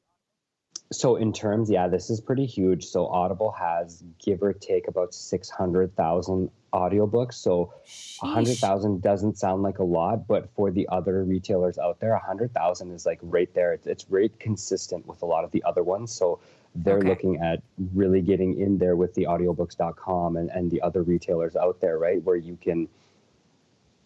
So 0.92 1.16
in 1.16 1.34
terms, 1.34 1.72
yeah, 1.72 1.88
this 1.88 2.12
is 2.12 2.22
pretty 2.22 2.46
huge. 2.46 2.86
So 2.86 3.08
Audible 3.08 3.52
has 3.52 4.04
give 4.24 4.44
or 4.44 4.54
take 4.54 4.88
about 4.88 5.14
six 5.14 5.50
hundred 5.50 5.96
thousand 5.96 6.52
audiobooks. 6.72 7.36
So 7.36 7.74
a 8.22 8.28
hundred 8.28 8.58
thousand 8.58 9.02
doesn't 9.02 9.38
sound 9.38 9.64
like 9.64 9.80
a 9.80 9.84
lot, 9.84 10.28
but 10.28 10.50
for 10.56 10.70
the 10.70 10.88
other 10.92 11.24
retailers 11.24 11.80
out 11.80 12.00
there, 12.00 12.14
a 12.14 12.20
hundred 12.20 12.54
thousand 12.54 12.92
is 12.92 13.08
like 13.08 13.20
right 13.24 13.52
there. 13.56 13.74
It's, 13.74 13.88
it's 13.88 14.06
right 14.10 14.38
consistent 14.40 15.08
with 15.08 15.24
a 15.24 15.26
lot 15.26 15.44
of 15.44 15.52
the 15.52 15.64
other 15.64 15.82
ones. 15.82 16.12
So 16.12 16.40
they're 16.76 16.98
okay. 16.98 17.08
looking 17.08 17.38
at 17.38 17.62
really 17.94 18.22
getting 18.22 18.60
in 18.60 18.78
there 18.78 18.96
with 18.96 19.14
the 19.14 19.24
audiobooks.com 19.24 20.38
and, 20.38 20.50
and 20.50 20.72
the 20.72 20.82
other 20.82 21.04
retailers 21.04 21.56
out 21.56 21.80
there, 21.82 22.00
right? 22.00 22.22
Where 22.24 22.36
you 22.36 22.58
can 22.62 22.88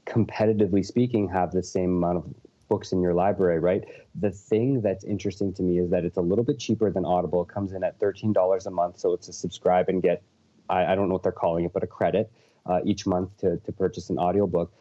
competitively 0.06 0.86
speaking 0.86 1.30
have 1.30 1.52
the 1.52 1.64
same 1.64 1.98
amount 1.98 2.18
of 2.18 2.34
books 2.68 2.92
in 2.92 3.02
your 3.02 3.14
library, 3.14 3.60
right? 3.60 3.84
The 4.16 4.32
thing 4.32 4.82
that's 4.82 5.04
interesting 5.04 5.54
to 5.54 5.64
me 5.64 5.80
is 5.80 5.90
that 5.92 6.04
it's 6.04 6.18
a 6.18 6.22
little 6.22 6.44
bit 6.44 6.60
cheaper 6.60 6.92
than 6.92 7.06
Audible. 7.06 7.44
It 7.44 7.48
comes 7.48 7.72
in 7.72 7.84
at 7.84 8.00
$13 8.00 8.66
a 8.66 8.72
month. 8.72 9.00
So 9.00 9.14
it's 9.14 9.30
a 9.30 9.34
subscribe 9.34 9.88
and 9.88 10.02
get, 10.02 10.22
I, 10.70 10.88
I 10.88 10.96
don't 10.96 11.08
know 11.08 11.14
what 11.14 11.24
they're 11.24 11.32
calling 11.32 11.64
it, 11.66 11.74
but 11.74 11.84
a 11.84 11.88
credit 11.88 12.30
uh, 12.66 12.82
each 12.84 13.06
month 13.06 13.38
to, 13.38 13.58
to 13.58 13.72
purchase 13.72 14.10
an 14.10 14.18
audiobook. 14.18 14.74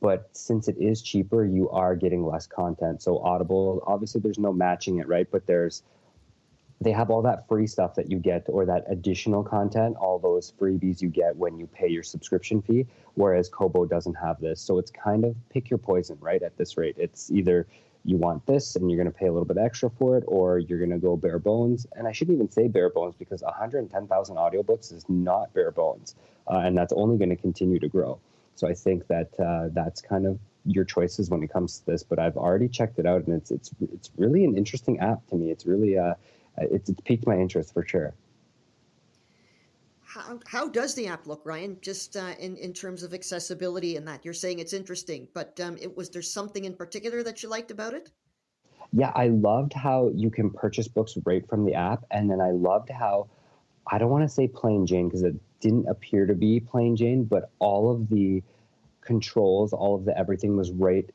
But 0.00 0.28
since 0.32 0.68
it 0.68 0.76
is 0.78 1.02
cheaper, 1.02 1.44
you 1.44 1.70
are 1.70 1.96
getting 1.96 2.24
less 2.24 2.46
content. 2.46 3.02
So 3.02 3.18
Audible, 3.18 3.82
obviously, 3.86 4.20
there's 4.20 4.38
no 4.38 4.52
matching 4.52 4.98
it, 4.98 5.08
right? 5.08 5.28
But 5.30 5.46
there's 5.46 5.82
they 6.80 6.92
have 6.92 7.10
all 7.10 7.22
that 7.22 7.48
free 7.48 7.66
stuff 7.66 7.94
that 7.96 8.10
you 8.10 8.18
get 8.18 8.46
or 8.48 8.64
that 8.66 8.84
additional 8.88 9.42
content, 9.42 9.96
all 9.96 10.18
those 10.18 10.52
freebies 10.60 11.02
you 11.02 11.08
get 11.08 11.36
when 11.36 11.58
you 11.58 11.66
pay 11.66 11.88
your 11.88 12.04
subscription 12.04 12.62
fee, 12.62 12.86
whereas 13.14 13.48
Kobo 13.48 13.84
doesn't 13.84 14.14
have 14.14 14.40
this. 14.40 14.60
So 14.60 14.78
it's 14.78 14.90
kind 14.90 15.24
of 15.24 15.34
pick 15.50 15.70
your 15.70 15.78
poison, 15.78 16.16
right? 16.20 16.42
At 16.42 16.56
this 16.56 16.76
rate, 16.76 16.94
it's 16.96 17.30
either 17.30 17.66
you 18.04 18.16
want 18.16 18.46
this 18.46 18.76
and 18.76 18.90
you're 18.90 19.02
going 19.02 19.12
to 19.12 19.18
pay 19.18 19.26
a 19.26 19.32
little 19.32 19.46
bit 19.46 19.58
extra 19.58 19.90
for 19.90 20.16
it, 20.16 20.24
or 20.28 20.58
you're 20.58 20.78
going 20.78 20.90
to 20.90 20.98
go 20.98 21.16
bare 21.16 21.38
bones. 21.38 21.86
And 21.96 22.06
I 22.06 22.12
shouldn't 22.12 22.36
even 22.36 22.50
say 22.50 22.68
bare 22.68 22.90
bones 22.90 23.14
because 23.18 23.42
110,000 23.42 24.36
audiobooks 24.36 24.92
is 24.92 25.04
not 25.08 25.52
bare 25.54 25.72
bones, 25.72 26.14
uh, 26.46 26.58
and 26.58 26.76
that's 26.76 26.92
only 26.92 27.18
going 27.18 27.30
to 27.30 27.36
continue 27.36 27.80
to 27.80 27.88
grow. 27.88 28.20
So 28.54 28.68
I 28.68 28.74
think 28.74 29.06
that 29.08 29.38
uh, 29.38 29.68
that's 29.72 30.00
kind 30.00 30.26
of 30.26 30.38
your 30.64 30.84
choices 30.84 31.30
when 31.30 31.42
it 31.42 31.52
comes 31.52 31.78
to 31.80 31.86
this. 31.86 32.02
But 32.02 32.18
I've 32.18 32.36
already 32.36 32.68
checked 32.68 32.98
it 32.98 33.06
out, 33.06 33.26
and 33.26 33.36
it's 33.36 33.50
it's 33.50 33.70
it's 33.92 34.10
really 34.16 34.44
an 34.44 34.56
interesting 34.56 35.00
app 35.00 35.26
to 35.28 35.36
me. 35.36 35.50
It's 35.50 35.66
really 35.66 35.98
uh, 35.98 36.14
it's, 36.60 36.88
it's 36.90 37.00
piqued 37.02 37.26
my 37.26 37.36
interest 37.36 37.72
for 37.72 37.86
sure. 37.86 38.14
How, 40.02 40.40
how 40.46 40.68
does 40.68 40.94
the 40.94 41.06
app 41.06 41.26
look, 41.26 41.42
Ryan? 41.44 41.76
Just 41.82 42.16
uh, 42.16 42.32
in 42.38 42.56
in 42.56 42.72
terms 42.72 43.02
of 43.02 43.12
accessibility 43.12 43.96
and 43.96 44.08
that 44.08 44.24
you're 44.24 44.34
saying 44.34 44.58
it's 44.58 44.72
interesting, 44.72 45.28
but 45.34 45.58
um, 45.60 45.76
it 45.80 45.94
was 45.96 46.08
there 46.08 46.22
something 46.22 46.64
in 46.64 46.74
particular 46.74 47.22
that 47.22 47.42
you 47.42 47.48
liked 47.50 47.70
about 47.70 47.92
it? 47.94 48.10
Yeah, 48.92 49.12
I 49.14 49.28
loved 49.28 49.74
how 49.74 50.10
you 50.14 50.30
can 50.30 50.50
purchase 50.50 50.88
books 50.88 51.18
right 51.26 51.46
from 51.46 51.66
the 51.66 51.74
app, 51.74 52.04
and 52.10 52.30
then 52.30 52.40
I 52.40 52.52
loved 52.52 52.88
how 52.88 53.28
I 53.86 53.98
don't 53.98 54.10
want 54.10 54.24
to 54.24 54.34
say 54.34 54.48
plain 54.48 54.86
Jane 54.86 55.08
because 55.08 55.22
it 55.22 55.36
didn't 55.60 55.86
appear 55.88 56.24
to 56.26 56.34
be 56.34 56.60
plain 56.60 56.96
Jane, 56.96 57.24
but 57.24 57.50
all 57.58 57.90
of 57.90 58.08
the 58.08 58.42
controls, 59.02 59.72
all 59.72 59.94
of 59.94 60.04
the 60.04 60.16
everything 60.18 60.56
was 60.56 60.70
right, 60.72 61.08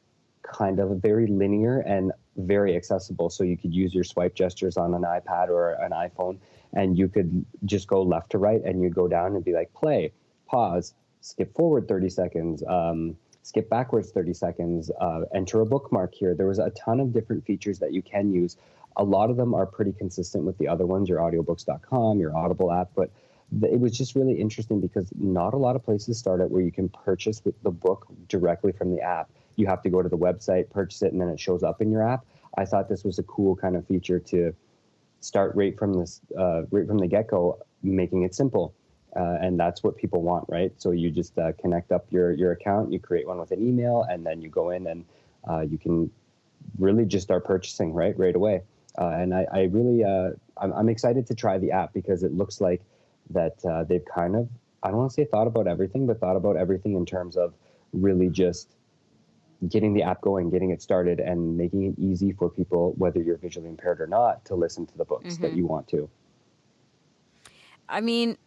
kind 0.43 0.79
of 0.79 1.01
very 1.01 1.27
linear 1.27 1.79
and 1.79 2.11
very 2.37 2.75
accessible. 2.75 3.29
So 3.29 3.43
you 3.43 3.57
could 3.57 3.73
use 3.73 3.93
your 3.93 4.03
swipe 4.03 4.35
gestures 4.35 4.77
on 4.77 4.93
an 4.93 5.03
iPad 5.03 5.49
or 5.49 5.71
an 5.73 5.91
iPhone, 5.91 6.37
and 6.73 6.97
you 6.97 7.07
could 7.07 7.45
just 7.65 7.87
go 7.87 8.01
left 8.01 8.31
to 8.31 8.37
right, 8.37 8.61
and 8.63 8.81
you'd 8.81 8.95
go 8.95 9.07
down 9.07 9.35
and 9.35 9.43
be 9.43 9.53
like, 9.53 9.73
play, 9.73 10.11
pause, 10.47 10.93
skip 11.21 11.53
forward 11.55 11.87
30 11.87 12.09
seconds, 12.09 12.63
um, 12.67 13.15
skip 13.43 13.69
backwards 13.69 14.11
30 14.11 14.33
seconds, 14.33 14.91
uh, 14.99 15.21
enter 15.33 15.61
a 15.61 15.65
bookmark 15.65 16.13
here. 16.13 16.33
There 16.33 16.47
was 16.47 16.59
a 16.59 16.71
ton 16.71 16.99
of 16.99 17.13
different 17.13 17.45
features 17.45 17.79
that 17.79 17.93
you 17.93 18.01
can 18.01 18.31
use. 18.31 18.57
A 18.97 19.03
lot 19.03 19.29
of 19.29 19.37
them 19.37 19.53
are 19.53 19.65
pretty 19.65 19.91
consistent 19.91 20.43
with 20.43 20.57
the 20.57 20.67
other 20.67 20.85
ones, 20.85 21.09
your 21.09 21.19
audiobooks.com, 21.19 22.19
your 22.19 22.35
Audible 22.35 22.71
app, 22.71 22.89
but 22.95 23.09
it 23.61 23.79
was 23.79 23.95
just 23.95 24.15
really 24.15 24.33
interesting 24.33 24.79
because 24.79 25.11
not 25.15 25.53
a 25.53 25.57
lot 25.57 25.75
of 25.75 25.83
places 25.83 26.17
start 26.17 26.41
out 26.41 26.49
where 26.49 26.61
you 26.61 26.71
can 26.71 26.89
purchase 26.89 27.41
the 27.41 27.71
book 27.71 28.07
directly 28.27 28.71
from 28.71 28.89
the 28.95 29.01
app 29.01 29.29
you 29.55 29.67
have 29.67 29.81
to 29.83 29.89
go 29.89 30.01
to 30.01 30.09
the 30.09 30.17
website, 30.17 30.69
purchase 30.69 31.01
it, 31.01 31.11
and 31.11 31.21
then 31.21 31.29
it 31.29 31.39
shows 31.39 31.63
up 31.63 31.81
in 31.81 31.91
your 31.91 32.07
app. 32.07 32.25
I 32.57 32.65
thought 32.65 32.89
this 32.89 33.03
was 33.03 33.19
a 33.19 33.23
cool 33.23 33.55
kind 33.55 33.75
of 33.75 33.85
feature 33.87 34.19
to 34.19 34.53
start 35.19 35.55
right 35.55 35.77
from 35.77 35.93
this, 35.93 36.21
uh, 36.37 36.63
right 36.71 36.87
from 36.87 36.99
the 36.99 37.07
get 37.07 37.27
go, 37.27 37.59
making 37.81 38.23
it 38.23 38.35
simple. 38.35 38.73
Uh, 39.15 39.37
and 39.41 39.59
that's 39.59 39.83
what 39.83 39.95
people 39.95 40.21
want, 40.21 40.45
right? 40.49 40.73
So 40.77 40.91
you 40.91 41.11
just 41.11 41.37
uh, 41.37 41.51
connect 41.53 41.91
up 41.91 42.05
your 42.09 42.31
your 42.31 42.51
account, 42.51 42.91
you 42.91 42.99
create 42.99 43.27
one 43.27 43.37
with 43.37 43.51
an 43.51 43.65
email, 43.65 44.05
and 44.09 44.25
then 44.25 44.41
you 44.41 44.49
go 44.49 44.71
in 44.71 44.87
and 44.87 45.05
uh, 45.47 45.61
you 45.61 45.77
can 45.77 46.09
really 46.79 47.05
just 47.05 47.23
start 47.23 47.45
purchasing 47.45 47.93
right 47.93 48.17
right 48.17 48.35
away. 48.35 48.63
Uh, 48.97 49.09
and 49.09 49.33
I, 49.33 49.45
I 49.51 49.61
really 49.63 50.03
uh, 50.03 50.31
I'm, 50.57 50.73
I'm, 50.73 50.89
excited 50.89 51.27
to 51.27 51.35
try 51.35 51.57
the 51.57 51.71
app 51.71 51.93
because 51.93 52.23
it 52.23 52.33
looks 52.33 52.61
like 52.61 52.81
that 53.31 53.85
they've 53.87 54.05
kind 54.05 54.35
of 54.35 54.49
I 54.81 54.89
don't 54.89 54.97
want 54.97 55.11
to 55.11 55.13
say 55.13 55.25
thought 55.25 55.47
about 55.47 55.67
everything, 55.67 56.07
but 56.07 56.19
thought 56.19 56.35
about 56.35 56.57
everything 56.57 56.95
in 56.95 57.05
terms 57.05 57.37
of 57.37 57.53
really 57.93 58.29
just 58.29 58.75
getting 59.69 59.93
the 59.93 60.03
app 60.03 60.21
going, 60.21 60.49
getting 60.49 60.71
it 60.71 60.81
started, 60.81 61.19
and 61.19 61.57
making 61.57 61.83
it 61.83 61.99
easy 61.99 62.31
for 62.31 62.49
people, 62.49 62.93
whether 62.97 63.21
you're 63.21 63.37
visually 63.37 63.69
impaired 63.69 64.01
or 64.01 64.07
not, 64.07 64.43
to 64.45 64.55
listen 64.55 64.85
to 64.87 64.97
the 64.97 65.05
books 65.05 65.35
mm-hmm. 65.35 65.43
that 65.43 65.53
you 65.53 65.65
want 65.65 65.87
to. 65.89 66.09
I 67.89 68.01
mean, 68.01 68.37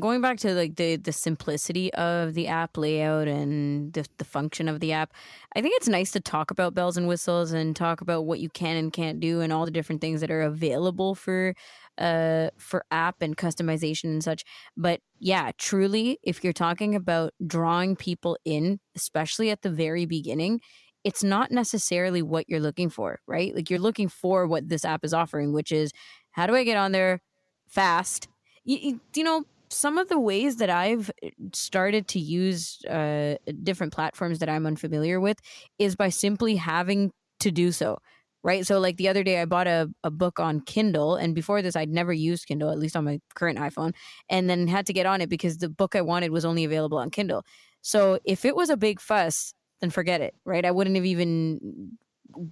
going 0.00 0.20
back 0.20 0.38
to 0.38 0.54
like 0.54 0.76
the 0.76 0.96
the 0.96 1.12
simplicity 1.12 1.92
of 1.94 2.34
the 2.34 2.48
app 2.48 2.76
layout 2.76 3.28
and 3.28 3.92
the 3.92 4.06
the 4.18 4.24
function 4.24 4.68
of 4.68 4.80
the 4.80 4.92
app, 4.92 5.12
I 5.54 5.60
think 5.60 5.74
it's 5.76 5.88
nice 5.88 6.10
to 6.12 6.20
talk 6.20 6.50
about 6.50 6.74
bells 6.74 6.96
and 6.96 7.08
whistles 7.08 7.52
and 7.52 7.74
talk 7.74 8.00
about 8.00 8.24
what 8.24 8.40
you 8.40 8.48
can 8.48 8.76
and 8.76 8.92
can't 8.92 9.20
do 9.20 9.40
and 9.40 9.52
all 9.52 9.64
the 9.64 9.70
different 9.70 10.00
things 10.00 10.20
that 10.20 10.30
are 10.30 10.42
available 10.42 11.14
for 11.14 11.54
uh 11.98 12.50
for 12.56 12.84
app 12.90 13.22
and 13.22 13.36
customization 13.36 14.04
and 14.04 14.24
such. 14.24 14.44
But 14.76 15.00
yeah, 15.18 15.50
truly, 15.58 16.18
if 16.22 16.44
you're 16.44 16.52
talking 16.52 16.94
about 16.94 17.34
drawing 17.46 17.96
people 17.96 18.38
in, 18.44 18.80
especially 18.96 19.50
at 19.50 19.62
the 19.62 19.70
very 19.70 20.06
beginning, 20.06 20.60
it's 21.04 21.22
not 21.22 21.50
necessarily 21.50 22.22
what 22.22 22.48
you're 22.48 22.60
looking 22.60 22.90
for, 22.90 23.20
right? 23.26 23.54
Like 23.54 23.70
you're 23.70 23.78
looking 23.78 24.08
for 24.08 24.46
what 24.46 24.68
this 24.68 24.84
app 24.84 25.04
is 25.04 25.14
offering, 25.14 25.52
which 25.52 25.72
is 25.72 25.92
how 26.32 26.46
do 26.46 26.54
I 26.54 26.64
get 26.64 26.76
on 26.76 26.92
there 26.92 27.20
fast? 27.68 28.28
You, 28.64 29.00
you, 29.14 29.24
know, 29.24 29.44
some 29.70 29.98
of 29.98 30.08
the 30.08 30.18
ways 30.18 30.56
that 30.56 30.70
I've 30.70 31.10
eh, 31.22 31.30
started 31.52 32.08
to 32.08 32.20
use 32.20 32.84
uh, 32.84 33.36
different 33.62 33.92
platforms 33.92 34.40
that 34.40 34.48
I'm 34.48 34.66
unfamiliar 34.66 35.20
with 35.20 35.38
is 35.78 35.96
by 35.96 36.10
simply 36.10 36.56
having 36.56 37.12
to 37.40 37.50
do 37.50 37.72
so. 37.72 37.98
Right. 38.44 38.64
So, 38.66 38.78
like 38.78 38.96
the 38.96 39.08
other 39.08 39.24
day, 39.24 39.40
I 39.42 39.44
bought 39.46 39.66
a, 39.66 39.90
a 40.04 40.10
book 40.10 40.38
on 40.38 40.60
Kindle. 40.60 41.16
And 41.16 41.34
before 41.34 41.60
this, 41.60 41.74
I'd 41.76 41.90
never 41.90 42.12
used 42.12 42.46
Kindle, 42.46 42.70
at 42.70 42.78
least 42.78 42.96
on 42.96 43.04
my 43.04 43.20
current 43.34 43.58
iPhone, 43.58 43.92
and 44.30 44.48
then 44.48 44.68
had 44.68 44.86
to 44.86 44.92
get 44.92 45.06
on 45.06 45.20
it 45.20 45.28
because 45.28 45.58
the 45.58 45.68
book 45.68 45.96
I 45.96 46.02
wanted 46.02 46.30
was 46.30 46.44
only 46.44 46.64
available 46.64 46.98
on 46.98 47.10
Kindle. 47.10 47.44
So, 47.82 48.18
if 48.24 48.44
it 48.44 48.54
was 48.54 48.70
a 48.70 48.76
big 48.76 49.00
fuss, 49.00 49.54
then 49.80 49.90
forget 49.90 50.20
it. 50.20 50.34
Right. 50.44 50.64
I 50.64 50.70
wouldn't 50.70 50.96
have 50.96 51.04
even 51.04 51.96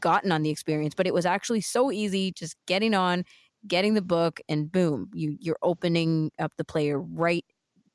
gotten 0.01 0.33
on 0.33 0.43
the 0.43 0.51
experience, 0.51 0.95
but 0.95 1.07
it 1.07 1.15
was 1.15 1.27
actually 1.27 1.61
so 1.61 1.93
easy 1.93 2.33
just 2.33 2.57
getting 2.67 2.95
on 2.95 3.25
getting 3.67 3.95
the 3.95 4.03
book 4.03 4.41
and 4.49 4.71
boom 4.71 5.11
you 5.13 5.37
you're 5.41 5.59
opening 5.63 6.31
up 6.39 6.53
the 6.57 6.65
player 6.65 7.01
right 7.01 7.45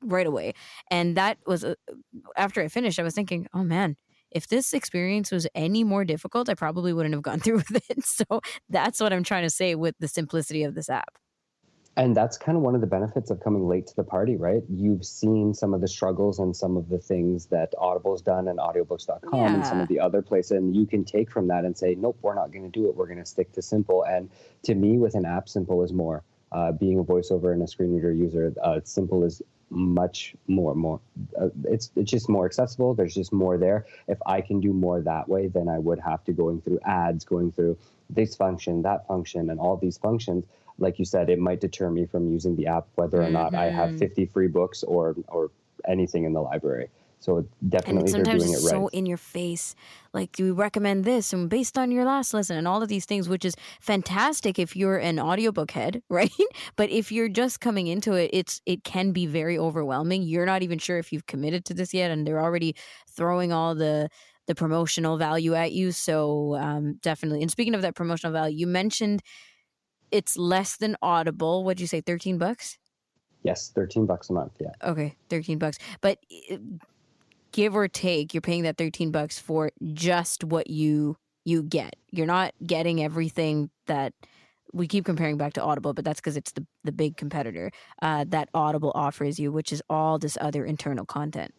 right 0.02 0.26
away 0.26 0.52
and 0.90 1.16
that 1.16 1.38
was 1.46 1.64
uh, 1.64 1.74
after 2.36 2.60
i 2.60 2.68
finished 2.68 2.98
i 2.98 3.02
was 3.02 3.14
thinking 3.14 3.46
oh 3.54 3.62
man 3.64 3.96
if 4.34 4.48
this 4.48 4.72
experience 4.72 5.30
was 5.30 5.46
any 5.54 5.84
more 5.84 6.04
difficult 6.04 6.48
i 6.48 6.54
probably 6.54 6.92
wouldn't 6.92 7.14
have 7.14 7.22
gone 7.22 7.40
through 7.44 7.56
with 7.56 7.90
it 7.90 8.04
so 8.04 8.40
that's 8.68 9.00
what 9.00 9.12
i'm 9.12 9.24
trying 9.24 9.42
to 9.42 9.50
say 9.50 9.74
with 9.74 9.94
the 10.00 10.08
simplicity 10.08 10.64
of 10.64 10.74
this 10.74 10.88
app 10.88 11.18
and 11.96 12.16
that's 12.16 12.38
kind 12.38 12.56
of 12.56 12.62
one 12.62 12.74
of 12.74 12.80
the 12.80 12.86
benefits 12.86 13.30
of 13.30 13.40
coming 13.40 13.68
late 13.68 13.86
to 13.88 13.96
the 13.96 14.04
party, 14.04 14.36
right? 14.36 14.62
You've 14.70 15.04
seen 15.04 15.52
some 15.52 15.74
of 15.74 15.82
the 15.82 15.88
struggles 15.88 16.38
and 16.38 16.56
some 16.56 16.76
of 16.78 16.88
the 16.88 16.98
things 16.98 17.46
that 17.46 17.74
Audible's 17.78 18.22
done 18.22 18.48
and 18.48 18.58
audiobooks.com 18.58 19.38
yeah. 19.38 19.54
and 19.54 19.66
some 19.66 19.80
of 19.80 19.88
the 19.88 20.00
other 20.00 20.22
places. 20.22 20.52
And 20.52 20.74
you 20.74 20.86
can 20.86 21.04
take 21.04 21.30
from 21.30 21.48
that 21.48 21.64
and 21.64 21.76
say, 21.76 21.94
nope, 21.94 22.16
we're 22.22 22.34
not 22.34 22.50
going 22.50 22.64
to 22.64 22.70
do 22.70 22.88
it. 22.88 22.96
We're 22.96 23.06
going 23.06 23.18
to 23.18 23.26
stick 23.26 23.52
to 23.52 23.62
simple. 23.62 24.04
And 24.04 24.30
to 24.62 24.74
me, 24.74 24.96
with 24.96 25.14
an 25.14 25.26
app, 25.26 25.48
simple 25.50 25.82
is 25.82 25.92
more. 25.92 26.24
Uh, 26.50 26.72
being 26.72 26.98
a 26.98 27.04
voiceover 27.04 27.52
and 27.52 27.62
a 27.62 27.66
screen 27.66 27.94
reader 27.94 28.12
user, 28.12 28.54
uh, 28.62 28.80
simple 28.84 29.24
is 29.24 29.42
much 29.74 30.34
more 30.46 30.74
more 30.74 31.00
uh, 31.40 31.48
it's 31.64 31.90
it's 31.96 32.10
just 32.10 32.28
more 32.28 32.44
accessible 32.44 32.94
there's 32.94 33.14
just 33.14 33.32
more 33.32 33.56
there 33.56 33.86
if 34.06 34.18
i 34.26 34.40
can 34.40 34.60
do 34.60 34.72
more 34.72 35.00
that 35.00 35.28
way 35.28 35.46
then 35.46 35.68
i 35.68 35.78
would 35.78 35.98
have 35.98 36.22
to 36.24 36.32
going 36.32 36.60
through 36.60 36.78
ads 36.84 37.24
going 37.24 37.50
through 37.50 37.76
this 38.10 38.36
function 38.36 38.82
that 38.82 39.06
function 39.06 39.48
and 39.48 39.58
all 39.58 39.76
these 39.76 39.96
functions 39.96 40.44
like 40.78 40.98
you 40.98 41.04
said, 41.04 41.30
it 41.30 41.38
might 41.38 41.60
deter 41.60 41.90
me 41.90 42.06
from 42.06 42.30
using 42.30 42.56
the 42.56 42.66
app, 42.66 42.86
whether 42.96 43.20
or 43.20 43.24
mm-hmm. 43.24 43.34
not 43.34 43.54
I 43.54 43.70
have 43.70 43.90
mm-hmm. 43.90 43.98
50 43.98 44.26
free 44.26 44.48
books 44.48 44.82
or 44.82 45.16
or 45.28 45.50
anything 45.86 46.24
in 46.24 46.32
the 46.32 46.40
library. 46.40 46.88
So 47.22 47.46
definitely, 47.68 48.00
and 48.00 48.10
sometimes 48.10 48.44
it's 48.44 48.64
it 48.64 48.68
so 48.68 48.88
in 48.88 49.06
your 49.06 49.16
face. 49.16 49.76
Like, 50.12 50.32
do 50.32 50.44
we 50.44 50.50
recommend 50.50 51.04
this 51.04 51.32
and 51.32 51.48
based 51.48 51.78
on 51.78 51.92
your 51.92 52.04
last 52.04 52.34
lesson 52.34 52.56
and 52.56 52.66
all 52.66 52.82
of 52.82 52.88
these 52.88 53.04
things, 53.04 53.28
which 53.28 53.44
is 53.44 53.54
fantastic 53.80 54.58
if 54.58 54.74
you're 54.74 54.96
an 54.96 55.20
audiobook 55.20 55.70
head, 55.70 56.02
right? 56.08 56.32
But 56.74 56.90
if 56.90 57.12
you're 57.12 57.28
just 57.28 57.60
coming 57.60 57.86
into 57.86 58.14
it, 58.14 58.30
it's 58.32 58.60
it 58.66 58.82
can 58.82 59.12
be 59.12 59.26
very 59.26 59.56
overwhelming. 59.56 60.24
You're 60.24 60.46
not 60.46 60.62
even 60.62 60.80
sure 60.80 60.98
if 60.98 61.12
you've 61.12 61.26
committed 61.26 61.64
to 61.66 61.74
this 61.74 61.94
yet, 61.94 62.10
and 62.10 62.26
they're 62.26 62.42
already 62.42 62.74
throwing 63.08 63.52
all 63.52 63.76
the 63.76 64.08
the 64.48 64.56
promotional 64.56 65.16
value 65.16 65.54
at 65.54 65.70
you. 65.70 65.92
So 65.92 66.56
um, 66.56 66.94
definitely. 67.02 67.42
And 67.42 67.52
speaking 67.52 67.76
of 67.76 67.82
that 67.82 67.94
promotional 67.94 68.32
value, 68.32 68.58
you 68.58 68.66
mentioned 68.66 69.22
it's 70.10 70.36
less 70.36 70.76
than 70.76 70.96
Audible. 71.02 71.62
What'd 71.62 71.80
you 71.80 71.86
say? 71.86 72.00
Thirteen 72.00 72.36
bucks. 72.36 72.78
Yes, 73.44 73.70
thirteen 73.74 74.06
bucks 74.06 74.28
a 74.30 74.32
month. 74.32 74.52
Yeah. 74.60 74.70
Okay, 74.82 75.14
thirteen 75.28 75.58
bucks. 75.58 75.78
But 76.00 76.18
give 77.52 77.76
or 77.76 77.88
take, 77.88 78.34
you're 78.34 78.40
paying 78.40 78.62
that 78.62 78.76
thirteen 78.76 79.10
bucks 79.10 79.38
for 79.38 79.70
just 79.92 80.44
what 80.44 80.68
you 80.68 81.16
you 81.44 81.62
get. 81.62 81.96
You're 82.10 82.26
not 82.26 82.54
getting 82.66 83.02
everything 83.02 83.70
that 83.86 84.12
we 84.72 84.86
keep 84.88 85.04
comparing 85.04 85.36
back 85.36 85.52
to 85.54 85.62
Audible, 85.62 85.92
but 85.92 86.04
that's 86.04 86.20
because 86.20 86.36
it's 86.36 86.52
the 86.52 86.66
the 86.84 86.92
big 86.92 87.16
competitor 87.16 87.70
uh, 88.00 88.24
that 88.28 88.48
Audible 88.54 88.92
offers 88.94 89.38
you, 89.38 89.52
which 89.52 89.72
is 89.72 89.82
all 89.88 90.18
this 90.18 90.38
other 90.40 90.64
internal 90.64 91.04
content. 91.04 91.52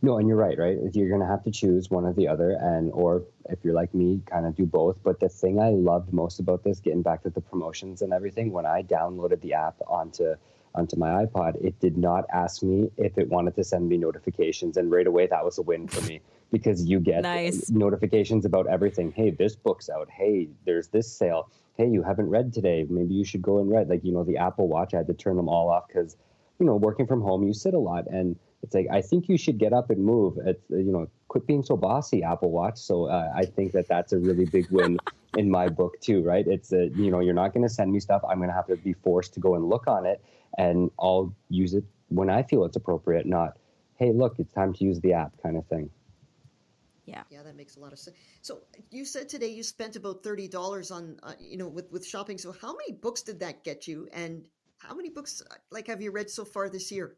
No, 0.00 0.18
and 0.18 0.28
you're 0.28 0.36
right, 0.36 0.56
right? 0.56 0.78
You're 0.92 1.08
going 1.08 1.20
to 1.20 1.26
have 1.26 1.42
to 1.42 1.50
choose 1.50 1.90
one 1.90 2.04
or 2.04 2.12
the 2.12 2.28
other, 2.28 2.52
and 2.52 2.92
or 2.92 3.24
if 3.48 3.58
you're 3.64 3.74
like 3.74 3.92
me, 3.94 4.22
kind 4.26 4.46
of 4.46 4.54
do 4.54 4.64
both. 4.64 4.96
But 5.02 5.18
the 5.18 5.28
thing 5.28 5.58
I 5.58 5.70
loved 5.70 6.12
most 6.12 6.38
about 6.38 6.62
this, 6.62 6.78
getting 6.78 7.02
back 7.02 7.24
to 7.24 7.30
the 7.30 7.40
promotions 7.40 8.02
and 8.02 8.12
everything, 8.12 8.52
when 8.52 8.64
I 8.64 8.84
downloaded 8.84 9.40
the 9.40 9.54
app 9.54 9.74
onto 9.88 10.36
onto 10.74 10.96
my 10.96 11.24
iPod, 11.24 11.62
it 11.64 11.78
did 11.80 11.96
not 11.96 12.24
ask 12.32 12.62
me 12.62 12.90
if 12.96 13.18
it 13.18 13.28
wanted 13.28 13.54
to 13.56 13.64
send 13.64 13.88
me 13.88 13.96
notifications, 13.96 14.76
and 14.76 14.90
right 14.90 15.06
away 15.06 15.26
that 15.26 15.44
was 15.44 15.58
a 15.58 15.62
win 15.62 15.88
for 15.88 16.00
me 16.06 16.20
because 16.50 16.84
you 16.84 17.00
get 17.00 17.22
nice. 17.22 17.70
notifications 17.70 18.44
about 18.44 18.66
everything. 18.66 19.12
Hey, 19.12 19.30
this 19.30 19.54
book's 19.56 19.90
out. 19.90 20.08
Hey, 20.10 20.48
there's 20.64 20.88
this 20.88 21.10
sale. 21.10 21.50
Hey, 21.76 21.88
you 21.88 22.02
haven't 22.02 22.28
read 22.28 22.52
today. 22.52 22.86
Maybe 22.88 23.14
you 23.14 23.24
should 23.24 23.42
go 23.42 23.58
and 23.58 23.70
read. 23.70 23.88
Like 23.88 24.04
you 24.04 24.12
know, 24.12 24.24
the 24.24 24.38
Apple 24.38 24.68
Watch, 24.68 24.94
I 24.94 24.98
had 24.98 25.06
to 25.08 25.14
turn 25.14 25.36
them 25.36 25.48
all 25.48 25.70
off 25.70 25.88
because 25.88 26.16
you 26.58 26.66
know, 26.66 26.76
working 26.76 27.06
from 27.06 27.22
home, 27.22 27.44
you 27.44 27.52
sit 27.52 27.74
a 27.74 27.78
lot 27.78 28.06
and 28.08 28.36
it's 28.62 28.74
like 28.74 28.88
I 28.90 29.02
think 29.02 29.28
you 29.28 29.38
should 29.38 29.58
get 29.58 29.72
up 29.72 29.90
and 29.90 30.04
move. 30.04 30.38
It's 30.44 30.62
you 30.68 30.92
know, 30.92 31.08
quit 31.28 31.46
being 31.46 31.62
so 31.62 31.76
bossy, 31.76 32.22
Apple 32.22 32.50
Watch. 32.50 32.78
So 32.78 33.06
uh, 33.06 33.32
I 33.34 33.44
think 33.44 33.72
that 33.72 33.86
that's 33.88 34.12
a 34.12 34.18
really 34.18 34.46
big 34.46 34.68
win 34.70 34.98
in 35.36 35.50
my 35.50 35.68
book 35.68 36.00
too, 36.00 36.22
right? 36.22 36.46
It's 36.46 36.72
a, 36.72 36.88
you 36.88 37.10
know, 37.10 37.20
you're 37.20 37.34
not 37.34 37.52
going 37.52 37.62
to 37.62 37.72
send 37.72 37.92
me 37.92 38.00
stuff. 38.00 38.22
I'm 38.28 38.38
going 38.38 38.48
to 38.48 38.54
have 38.54 38.66
to 38.66 38.76
be 38.76 38.94
forced 38.94 39.34
to 39.34 39.40
go 39.40 39.54
and 39.54 39.68
look 39.68 39.86
on 39.86 40.06
it, 40.06 40.22
and 40.56 40.90
I'll 40.98 41.34
use 41.50 41.74
it 41.74 41.84
when 42.08 42.30
I 42.30 42.42
feel 42.42 42.64
it's 42.64 42.76
appropriate. 42.76 43.26
Not, 43.26 43.58
hey, 43.96 44.12
look, 44.12 44.38
it's 44.38 44.52
time 44.52 44.72
to 44.74 44.84
use 44.84 45.00
the 45.00 45.12
app, 45.12 45.32
kind 45.42 45.56
of 45.56 45.66
thing. 45.66 45.90
Yeah, 47.04 47.22
yeah, 47.30 47.42
that 47.42 47.56
makes 47.56 47.76
a 47.76 47.80
lot 47.80 47.92
of 47.92 47.98
sense. 47.98 48.16
So 48.42 48.60
you 48.90 49.04
said 49.04 49.28
today 49.28 49.48
you 49.48 49.62
spent 49.62 49.96
about 49.96 50.22
thirty 50.22 50.46
dollars 50.46 50.90
on, 50.90 51.18
uh, 51.22 51.32
you 51.40 51.56
know, 51.56 51.66
with 51.66 51.90
with 51.90 52.06
shopping. 52.06 52.36
So 52.36 52.52
how 52.52 52.72
many 52.76 52.92
books 52.92 53.22
did 53.22 53.40
that 53.40 53.64
get 53.64 53.88
you, 53.88 54.08
and 54.12 54.44
how 54.78 54.94
many 54.94 55.08
books 55.08 55.42
uh, 55.50 55.54
like 55.70 55.86
have 55.86 56.02
you 56.02 56.10
read 56.10 56.28
so 56.28 56.44
far 56.44 56.68
this 56.68 56.92
year? 56.92 57.16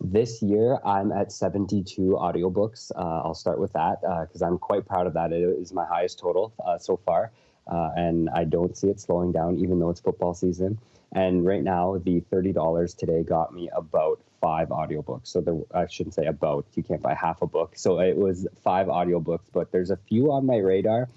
This 0.00 0.42
year, 0.42 0.78
I'm 0.84 1.10
at 1.12 1.32
72 1.32 2.00
audiobooks. 2.00 2.92
Uh, 2.94 3.22
I'll 3.24 3.34
start 3.34 3.58
with 3.58 3.72
that 3.72 4.00
because 4.00 4.42
uh, 4.42 4.46
I'm 4.46 4.58
quite 4.58 4.86
proud 4.86 5.06
of 5.06 5.14
that. 5.14 5.32
It 5.32 5.42
is 5.42 5.72
my 5.72 5.84
highest 5.86 6.18
total 6.20 6.52
uh, 6.64 6.78
so 6.78 6.96
far. 6.96 7.32
Uh, 7.66 7.90
and 7.96 8.30
I 8.30 8.44
don't 8.44 8.76
see 8.76 8.88
it 8.88 9.00
slowing 9.00 9.32
down, 9.32 9.58
even 9.58 9.78
though 9.78 9.90
it's 9.90 10.00
football 10.00 10.34
season. 10.34 10.78
And 11.12 11.44
right 11.44 11.62
now, 11.62 11.98
the 12.04 12.20
$30 12.32 12.96
today 12.96 13.22
got 13.22 13.54
me 13.54 13.70
about 13.74 14.20
five 14.40 14.68
audiobooks. 14.68 15.28
So 15.28 15.40
there, 15.40 15.58
I 15.74 15.86
shouldn't 15.86 16.14
say 16.14 16.26
about, 16.26 16.66
you 16.74 16.82
can't 16.82 17.02
buy 17.02 17.14
half 17.14 17.42
a 17.42 17.46
book. 17.46 17.72
So 17.76 18.00
it 18.00 18.16
was 18.16 18.46
five 18.62 18.88
audiobooks, 18.88 19.46
but 19.52 19.72
there's 19.72 19.90
a 19.90 19.96
few 19.96 20.32
on 20.32 20.46
my 20.46 20.56
radar. 20.58 21.08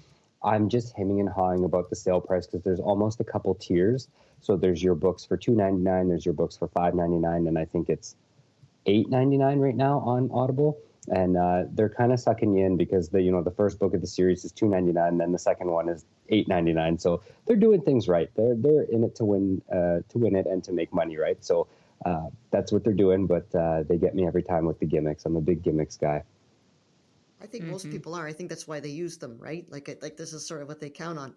I'm 0.42 0.68
just 0.68 0.96
hemming 0.96 1.20
and 1.20 1.28
hawing 1.28 1.64
about 1.64 1.90
the 1.90 1.96
sale 1.96 2.20
price 2.20 2.46
because 2.46 2.62
there's 2.62 2.80
almost 2.80 3.20
a 3.20 3.24
couple 3.24 3.54
tiers. 3.54 4.08
So 4.40 4.56
there's 4.56 4.82
your 4.82 4.94
books 4.96 5.24
for 5.24 5.36
$2.99, 5.36 6.08
there's 6.08 6.24
your 6.24 6.34
books 6.34 6.56
for 6.56 6.68
$5.99, 6.68 7.46
and 7.46 7.58
I 7.58 7.64
think 7.64 7.88
it's 7.88 8.16
eight 8.86 9.08
ninety 9.08 9.36
nine 9.36 9.58
right 9.58 9.76
now 9.76 10.00
on 10.00 10.30
Audible, 10.32 10.78
and 11.08 11.36
uh, 11.36 11.64
they're 11.72 11.88
kind 11.88 12.12
of 12.12 12.20
sucking 12.20 12.54
you 12.54 12.66
in 12.66 12.76
because 12.76 13.08
the 13.08 13.22
you 13.22 13.30
know 13.30 13.42
the 13.42 13.50
first 13.50 13.78
book 13.78 13.94
of 13.94 14.00
the 14.00 14.06
series 14.06 14.44
is 14.44 14.52
two 14.52 14.68
ninety 14.68 14.92
nine, 14.92 15.18
then 15.18 15.32
the 15.32 15.38
second 15.38 15.70
one 15.70 15.88
is 15.88 16.04
eight 16.32 16.48
ninety 16.48 16.72
nine. 16.72 16.98
So 16.98 17.22
they're 17.46 17.56
doing 17.56 17.82
things 17.82 18.08
right. 18.08 18.30
They're 18.34 18.56
they're 18.56 18.82
in 18.82 19.04
it 19.04 19.14
to 19.16 19.24
win 19.24 19.62
uh, 19.70 20.00
to 20.08 20.18
win 20.18 20.34
it 20.34 20.46
and 20.46 20.64
to 20.64 20.72
make 20.72 20.92
money, 20.92 21.16
right? 21.16 21.42
So 21.44 21.68
uh, 22.04 22.28
that's 22.50 22.72
what 22.72 22.82
they're 22.82 22.92
doing. 22.92 23.26
But 23.26 23.54
uh, 23.54 23.84
they 23.84 23.98
get 23.98 24.14
me 24.14 24.26
every 24.26 24.42
time 24.42 24.64
with 24.64 24.80
the 24.80 24.86
gimmicks. 24.86 25.24
I'm 25.24 25.36
a 25.36 25.40
big 25.40 25.62
gimmicks 25.62 25.96
guy. 25.96 26.24
I 27.40 27.46
think 27.46 27.64
mm-hmm. 27.64 27.72
most 27.72 27.90
people 27.90 28.14
are. 28.14 28.26
I 28.26 28.32
think 28.32 28.48
that's 28.48 28.66
why 28.66 28.80
they 28.80 28.88
use 28.88 29.18
them, 29.18 29.36
right? 29.38 29.64
Like 29.68 29.88
like 30.02 30.16
this 30.16 30.32
is 30.32 30.46
sort 30.46 30.62
of 30.62 30.68
what 30.68 30.80
they 30.80 30.90
count 30.90 31.18
on. 31.18 31.34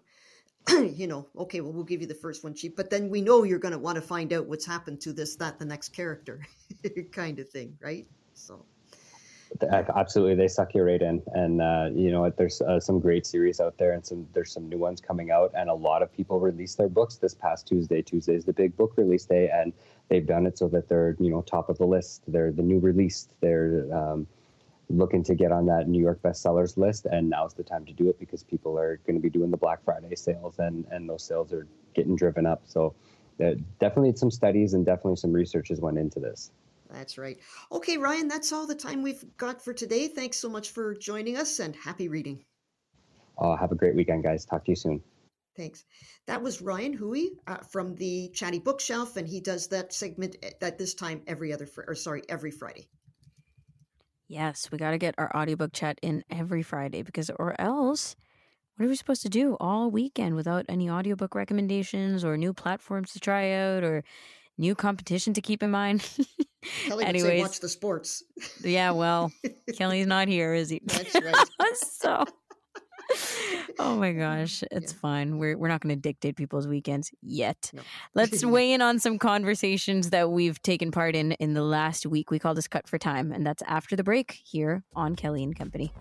you 0.94 1.06
know, 1.06 1.28
okay, 1.36 1.60
well, 1.60 1.72
we'll 1.72 1.84
give 1.84 2.00
you 2.00 2.08
the 2.08 2.14
first 2.14 2.42
one 2.42 2.52
cheap, 2.52 2.74
but 2.74 2.90
then 2.90 3.08
we 3.08 3.20
know 3.20 3.44
you're 3.44 3.58
going 3.58 3.72
to 3.72 3.78
want 3.78 3.94
to 3.94 4.02
find 4.02 4.32
out 4.32 4.46
what's 4.46 4.66
happened 4.66 5.00
to 5.00 5.12
this, 5.12 5.36
that, 5.36 5.60
the 5.60 5.64
next 5.64 5.90
character, 5.90 6.40
kind 7.12 7.38
of 7.38 7.48
thing, 7.48 7.78
right? 7.80 8.04
So. 8.34 8.64
Absolutely, 9.62 10.34
they 10.34 10.48
suck 10.48 10.74
you 10.74 10.82
right 10.82 11.00
in, 11.00 11.22
and 11.32 11.62
uh, 11.62 11.88
you 11.94 12.10
know 12.10 12.28
there's 12.30 12.60
uh, 12.60 12.80
some 12.80 12.98
great 12.98 13.24
series 13.24 13.60
out 13.60 13.78
there, 13.78 13.92
and 13.92 14.04
some 14.04 14.26
there's 14.32 14.52
some 14.52 14.68
new 14.68 14.78
ones 14.78 15.00
coming 15.00 15.30
out, 15.30 15.52
and 15.56 15.70
a 15.70 15.74
lot 15.74 16.02
of 16.02 16.12
people 16.12 16.40
released 16.40 16.78
their 16.78 16.88
books 16.88 17.16
this 17.16 17.34
past 17.34 17.66
Tuesday. 17.66 18.02
Tuesday 18.02 18.34
is 18.34 18.44
the 18.44 18.52
big 18.52 18.76
book 18.76 18.94
release 18.96 19.24
day, 19.24 19.48
and 19.48 19.72
they've 20.08 20.26
done 20.26 20.46
it 20.46 20.58
so 20.58 20.68
that 20.68 20.88
they're 20.88 21.16
you 21.20 21.30
know 21.30 21.42
top 21.42 21.68
of 21.68 21.78
the 21.78 21.86
list. 21.86 22.22
They're 22.26 22.52
the 22.52 22.62
new 22.62 22.80
released. 22.80 23.34
They're 23.40 23.86
um, 23.94 24.26
looking 24.90 25.22
to 25.24 25.34
get 25.34 25.52
on 25.52 25.66
that 25.66 25.88
New 25.88 26.00
York 26.00 26.20
bestsellers 26.22 26.76
list, 26.76 27.06
and 27.06 27.30
now's 27.30 27.54
the 27.54 27.64
time 27.64 27.84
to 27.86 27.92
do 27.92 28.08
it 28.08 28.18
because 28.18 28.42
people 28.42 28.78
are 28.78 28.98
going 29.06 29.16
to 29.16 29.22
be 29.22 29.30
doing 29.30 29.50
the 29.50 29.56
Black 29.56 29.82
Friday 29.84 30.16
sales, 30.16 30.58
and 30.58 30.84
and 30.90 31.08
those 31.08 31.22
sales 31.22 31.52
are 31.52 31.66
getting 31.94 32.16
driven 32.16 32.46
up. 32.46 32.62
So, 32.66 32.94
uh, 33.40 33.52
definitely 33.78 34.16
some 34.16 34.30
studies 34.30 34.74
and 34.74 34.84
definitely 34.84 35.16
some 35.16 35.32
research 35.32 35.68
has 35.68 35.80
went 35.80 35.98
into 35.98 36.20
this. 36.20 36.50
That's 36.96 37.18
right. 37.18 37.38
Okay, 37.70 37.98
Ryan, 37.98 38.26
that's 38.26 38.54
all 38.54 38.66
the 38.66 38.74
time 38.74 39.02
we've 39.02 39.22
got 39.36 39.62
for 39.62 39.74
today. 39.74 40.08
Thanks 40.08 40.38
so 40.38 40.48
much 40.48 40.70
for 40.70 40.94
joining 40.94 41.36
us, 41.36 41.58
and 41.58 41.76
happy 41.76 42.08
reading. 42.08 42.42
Uh, 43.38 43.54
have 43.54 43.70
a 43.70 43.74
great 43.74 43.94
weekend, 43.94 44.24
guys. 44.24 44.46
Talk 44.46 44.64
to 44.64 44.72
you 44.72 44.76
soon. 44.76 45.02
Thanks. 45.58 45.84
That 46.26 46.42
was 46.42 46.62
Ryan 46.62 46.94
Hui 46.94 47.26
uh, 47.46 47.58
from 47.58 47.96
the 47.96 48.30
Chatty 48.32 48.60
Bookshelf, 48.60 49.18
and 49.18 49.28
he 49.28 49.40
does 49.40 49.68
that 49.68 49.92
segment 49.92 50.36
at 50.62 50.78
this 50.78 50.94
time 50.94 51.20
every 51.26 51.52
other, 51.52 51.66
fr- 51.66 51.82
or 51.86 51.94
sorry, 51.94 52.22
every 52.30 52.50
Friday. 52.50 52.88
Yes, 54.26 54.70
we 54.72 54.78
got 54.78 54.92
to 54.92 54.98
get 54.98 55.14
our 55.18 55.34
audiobook 55.36 55.74
chat 55.74 55.98
in 56.00 56.24
every 56.30 56.62
Friday 56.62 57.02
because, 57.02 57.30
or 57.38 57.60
else, 57.60 58.16
what 58.76 58.86
are 58.86 58.88
we 58.88 58.96
supposed 58.96 59.22
to 59.22 59.28
do 59.28 59.58
all 59.60 59.90
weekend 59.90 60.34
without 60.34 60.64
any 60.66 60.88
audiobook 60.88 61.34
recommendations 61.34 62.24
or 62.24 62.38
new 62.38 62.54
platforms 62.54 63.12
to 63.12 63.20
try 63.20 63.52
out 63.52 63.84
or 63.84 64.02
new 64.58 64.74
competition 64.74 65.34
to 65.34 65.40
keep 65.40 65.62
in 65.62 65.70
mind? 65.70 66.08
Kelly 66.86 67.04
Anyways, 67.04 67.40
watch 67.40 67.60
the 67.60 67.68
sports. 67.68 68.24
yeah, 68.64 68.90
well, 68.90 69.30
Kelly's 69.76 70.06
not 70.06 70.28
here, 70.28 70.54
is 70.54 70.70
he? 70.70 70.80
That's 70.84 71.14
right. 71.14 71.46
so 71.74 72.24
oh 73.78 73.96
my 73.96 74.12
gosh, 74.12 74.62
it's 74.70 74.92
yeah. 74.92 74.98
fine. 75.00 75.38
We're 75.38 75.56
we're 75.56 75.68
not 75.68 75.80
going 75.80 75.94
to 75.94 76.00
dictate 76.00 76.36
people's 76.36 76.66
weekends 76.66 77.10
yet. 77.22 77.70
No. 77.72 77.82
Let's 78.14 78.44
weigh 78.44 78.72
in 78.72 78.82
on 78.82 78.98
some 78.98 79.18
conversations 79.18 80.10
that 80.10 80.30
we've 80.30 80.60
taken 80.62 80.90
part 80.90 81.14
in 81.14 81.32
in 81.32 81.54
the 81.54 81.62
last 81.62 82.06
week. 82.06 82.30
We 82.30 82.38
call 82.38 82.54
this 82.54 82.68
cut 82.68 82.88
for 82.88 82.98
time, 82.98 83.32
and 83.32 83.46
that's 83.46 83.62
after 83.66 83.96
the 83.96 84.04
break 84.04 84.40
here 84.44 84.82
on 84.94 85.14
Kelly 85.14 85.42
and 85.42 85.56
Company. 85.56 85.92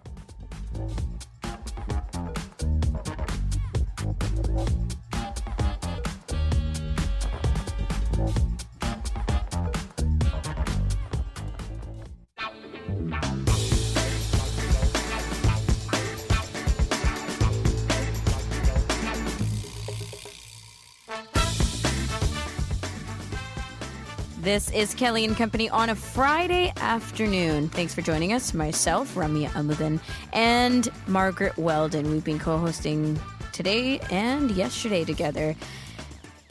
This 24.46 24.70
is 24.70 24.94
Kelly 24.94 25.26
and 25.26 25.36
Company 25.36 25.72
on 25.72 25.90
a 25.90 25.96
Friday 25.96 26.72
afternoon. 26.78 27.68
Thanks 27.68 27.96
for 27.96 28.04
joining 28.04 28.32
us. 28.32 28.54
Myself, 28.54 29.16
Ramya 29.16 29.50
Amuthan, 29.50 30.00
and 30.34 30.88
Margaret 31.08 31.58
Weldon. 31.58 32.12
We've 32.12 32.24
been 32.24 32.38
co 32.38 32.60
hosting 32.60 33.20
today 33.54 33.98
and 34.12 34.52
yesterday 34.52 35.04
together. 35.04 35.56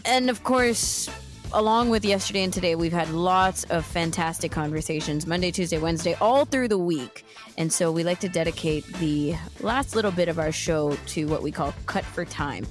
And 0.04 0.28
of 0.28 0.42
course, 0.42 1.08
along 1.52 1.90
with 1.90 2.04
yesterday 2.04 2.42
and 2.42 2.52
today, 2.52 2.74
we've 2.74 2.92
had 2.92 3.10
lots 3.10 3.62
of 3.70 3.86
fantastic 3.86 4.50
conversations 4.50 5.24
Monday, 5.24 5.52
Tuesday, 5.52 5.78
Wednesday, 5.78 6.16
all 6.20 6.46
through 6.46 6.66
the 6.66 6.78
week. 6.78 7.24
And 7.56 7.72
so 7.72 7.92
we 7.92 8.02
like 8.02 8.18
to 8.20 8.28
dedicate 8.28 8.84
the 8.94 9.36
last 9.60 9.94
little 9.94 10.10
bit 10.10 10.28
of 10.28 10.40
our 10.40 10.50
show 10.50 10.96
to 11.06 11.26
what 11.28 11.44
we 11.44 11.52
call 11.52 11.72
Cut 11.86 12.04
for 12.04 12.24
Time. 12.24 12.66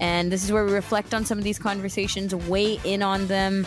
And 0.00 0.30
this 0.30 0.44
is 0.44 0.52
where 0.52 0.66
we 0.66 0.72
reflect 0.74 1.14
on 1.14 1.24
some 1.24 1.38
of 1.38 1.44
these 1.44 1.58
conversations, 1.58 2.34
weigh 2.34 2.78
in 2.84 3.00
on 3.00 3.26
them. 3.28 3.66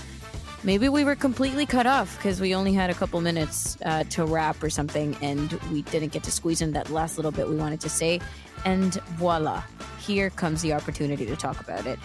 Maybe 0.62 0.90
we 0.90 1.06
were 1.06 1.16
completely 1.16 1.66
cut 1.66 1.88
off 1.88 2.18
because 2.18 2.42
we 2.42 2.54
only 2.54 2.74
had 2.74 2.90
a 2.90 2.94
couple 2.94 3.22
minutes 3.22 3.78
uh, 3.86 4.04
to 4.06 4.26
wrap 4.26 4.62
or 4.62 4.70
something, 4.70 5.16
and 5.22 5.54
we 5.72 5.84
didn't 5.84 6.12
get 6.12 6.24
to 6.24 6.32
squeeze 6.32 6.62
in 6.62 6.74
that 6.74 6.90
last 6.90 7.18
little 7.18 7.32
bit 7.32 7.48
we 7.48 7.56
wanted 7.56 7.80
to 7.82 7.90
say. 7.90 8.20
And 8.66 8.96
voila, 9.16 9.64
here 10.06 10.30
comes 10.30 10.62
the 10.62 10.74
opportunity 10.74 11.26
to 11.26 11.36
talk 11.38 11.62
about 11.62 11.86
it. 11.86 11.98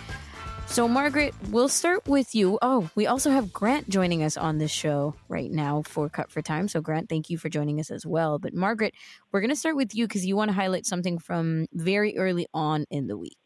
So, 0.66 0.88
Margaret, 0.88 1.34
we'll 1.50 1.68
start 1.68 2.06
with 2.08 2.34
you. 2.34 2.58
Oh, 2.62 2.88
we 2.94 3.06
also 3.06 3.30
have 3.30 3.52
Grant 3.52 3.88
joining 3.88 4.22
us 4.22 4.36
on 4.36 4.58
this 4.58 4.70
show 4.70 5.14
right 5.28 5.50
now 5.50 5.82
for 5.82 6.08
Cut 6.08 6.30
for 6.30 6.40
Time. 6.40 6.68
So, 6.68 6.80
Grant, 6.80 7.08
thank 7.08 7.28
you 7.28 7.38
for 7.38 7.48
joining 7.48 7.80
us 7.80 7.90
as 7.90 8.06
well. 8.06 8.38
But, 8.38 8.54
Margaret, 8.54 8.94
we're 9.30 9.40
going 9.40 9.50
to 9.50 9.56
start 9.56 9.76
with 9.76 9.94
you 9.94 10.06
because 10.08 10.24
you 10.24 10.36
want 10.36 10.48
to 10.48 10.54
highlight 10.54 10.86
something 10.86 11.18
from 11.18 11.66
very 11.72 12.16
early 12.16 12.46
on 12.54 12.86
in 12.90 13.08
the 13.08 13.16
week. 13.16 13.43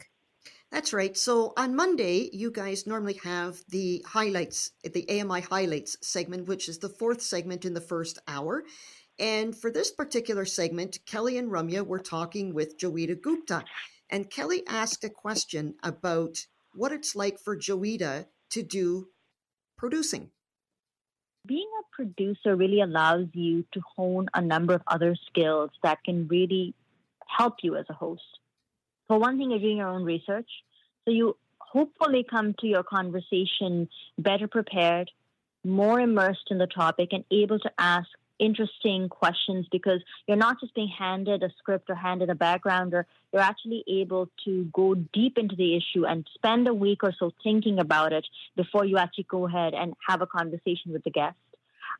That's 0.70 0.92
right. 0.92 1.16
So 1.16 1.54
on 1.56 1.74
Monday, 1.74 2.28
you 2.32 2.50
guys 2.50 2.86
normally 2.86 3.18
have 3.24 3.62
the 3.70 4.04
highlights, 4.06 4.72
the 4.84 5.08
AMI 5.08 5.40
highlights 5.40 5.96
segment, 6.02 6.46
which 6.46 6.68
is 6.68 6.78
the 6.78 6.90
fourth 6.90 7.22
segment 7.22 7.64
in 7.64 7.72
the 7.72 7.80
first 7.80 8.18
hour. 8.28 8.64
And 9.18 9.56
for 9.56 9.70
this 9.70 9.90
particular 9.90 10.44
segment, 10.44 10.98
Kelly 11.06 11.38
and 11.38 11.50
Ramya 11.50 11.86
were 11.86 11.98
talking 11.98 12.52
with 12.52 12.78
Joeita 12.78 13.20
Gupta. 13.20 13.64
And 14.10 14.30
Kelly 14.30 14.62
asked 14.68 15.04
a 15.04 15.10
question 15.10 15.74
about 15.82 16.46
what 16.74 16.92
it's 16.92 17.16
like 17.16 17.38
for 17.38 17.56
Joeita 17.56 18.26
to 18.50 18.62
do 18.62 19.08
producing. 19.76 20.30
Being 21.46 21.68
a 21.80 21.96
producer 21.96 22.56
really 22.56 22.82
allows 22.82 23.26
you 23.32 23.64
to 23.72 23.80
hone 23.96 24.28
a 24.34 24.42
number 24.42 24.74
of 24.74 24.82
other 24.86 25.16
skills 25.26 25.70
that 25.82 26.04
can 26.04 26.28
really 26.28 26.74
help 27.26 27.56
you 27.62 27.76
as 27.76 27.86
a 27.88 27.94
host. 27.94 28.38
For 29.08 29.18
one 29.18 29.38
thing, 29.38 29.50
you're 29.50 29.58
doing 29.58 29.78
your 29.78 29.88
own 29.88 30.04
research. 30.04 30.48
So 31.04 31.10
you 31.10 31.36
hopefully 31.58 32.24
come 32.28 32.54
to 32.60 32.66
your 32.66 32.82
conversation 32.82 33.88
better 34.18 34.46
prepared, 34.46 35.10
more 35.64 36.00
immersed 36.00 36.48
in 36.50 36.58
the 36.58 36.66
topic, 36.66 37.08
and 37.12 37.24
able 37.30 37.58
to 37.58 37.70
ask 37.78 38.08
interesting 38.38 39.08
questions 39.08 39.66
because 39.72 40.00
you're 40.26 40.36
not 40.36 40.60
just 40.60 40.74
being 40.74 40.88
handed 40.96 41.42
a 41.42 41.50
script 41.58 41.90
or 41.90 41.94
handed 41.94 42.30
a 42.30 42.34
background, 42.34 42.94
or 42.94 43.06
you're 43.32 43.42
actually 43.42 43.82
able 43.88 44.28
to 44.44 44.64
go 44.72 44.94
deep 44.94 45.38
into 45.38 45.56
the 45.56 45.76
issue 45.76 46.06
and 46.06 46.26
spend 46.34 46.68
a 46.68 46.74
week 46.74 47.02
or 47.02 47.12
so 47.18 47.32
thinking 47.42 47.78
about 47.78 48.12
it 48.12 48.26
before 48.56 48.84
you 48.84 48.96
actually 48.96 49.26
go 49.28 49.46
ahead 49.46 49.74
and 49.74 49.94
have 50.06 50.22
a 50.22 50.26
conversation 50.26 50.92
with 50.92 51.02
the 51.04 51.10
guest. 51.10 51.36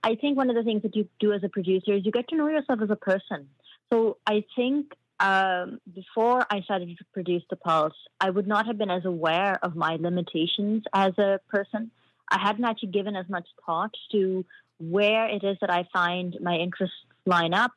I 0.03 0.15
think 0.15 0.37
one 0.37 0.49
of 0.49 0.57
the 0.57 0.63
things 0.63 0.83
that 0.83 0.95
you 0.95 1.09
do 1.19 1.33
as 1.33 1.43
a 1.43 1.49
producer 1.49 1.93
is 1.95 2.05
you 2.05 2.13
get 2.13 2.29
to 2.29 2.37
know 2.37 2.49
yourself 2.49 2.81
as 2.83 2.91
a 2.91 2.97
person. 2.97 3.49
So 3.93 4.19
I 4.27 4.45
think 4.55 4.95
um, 5.21 5.81
before 5.93 6.47
I 6.51 6.61
started 6.63 6.97
to 6.97 7.05
produce 7.13 7.43
The 7.51 7.57
Pulse, 7.57 7.97
I 8.21 8.31
would 8.31 8.47
not 8.47 8.67
have 8.67 8.79
been 8.79 8.91
as 8.91 9.05
aware 9.05 9.59
of 9.63 9.75
my 9.75 9.97
limitations 9.97 10.85
as 10.95 11.17
a 11.19 11.41
person. 11.49 11.91
I 12.31 12.41
hadn't 12.41 12.65
actually 12.65 12.91
given 12.91 13.17
as 13.17 13.29
much 13.29 13.47
thought 13.65 13.95
to 14.13 14.45
where 14.79 15.27
it 15.27 15.43
is 15.43 15.57
that 15.61 15.71
I 15.71 15.89
find 15.93 16.37
my 16.41 16.57
interests 16.57 16.97
line 17.27 17.55
up 17.55 17.73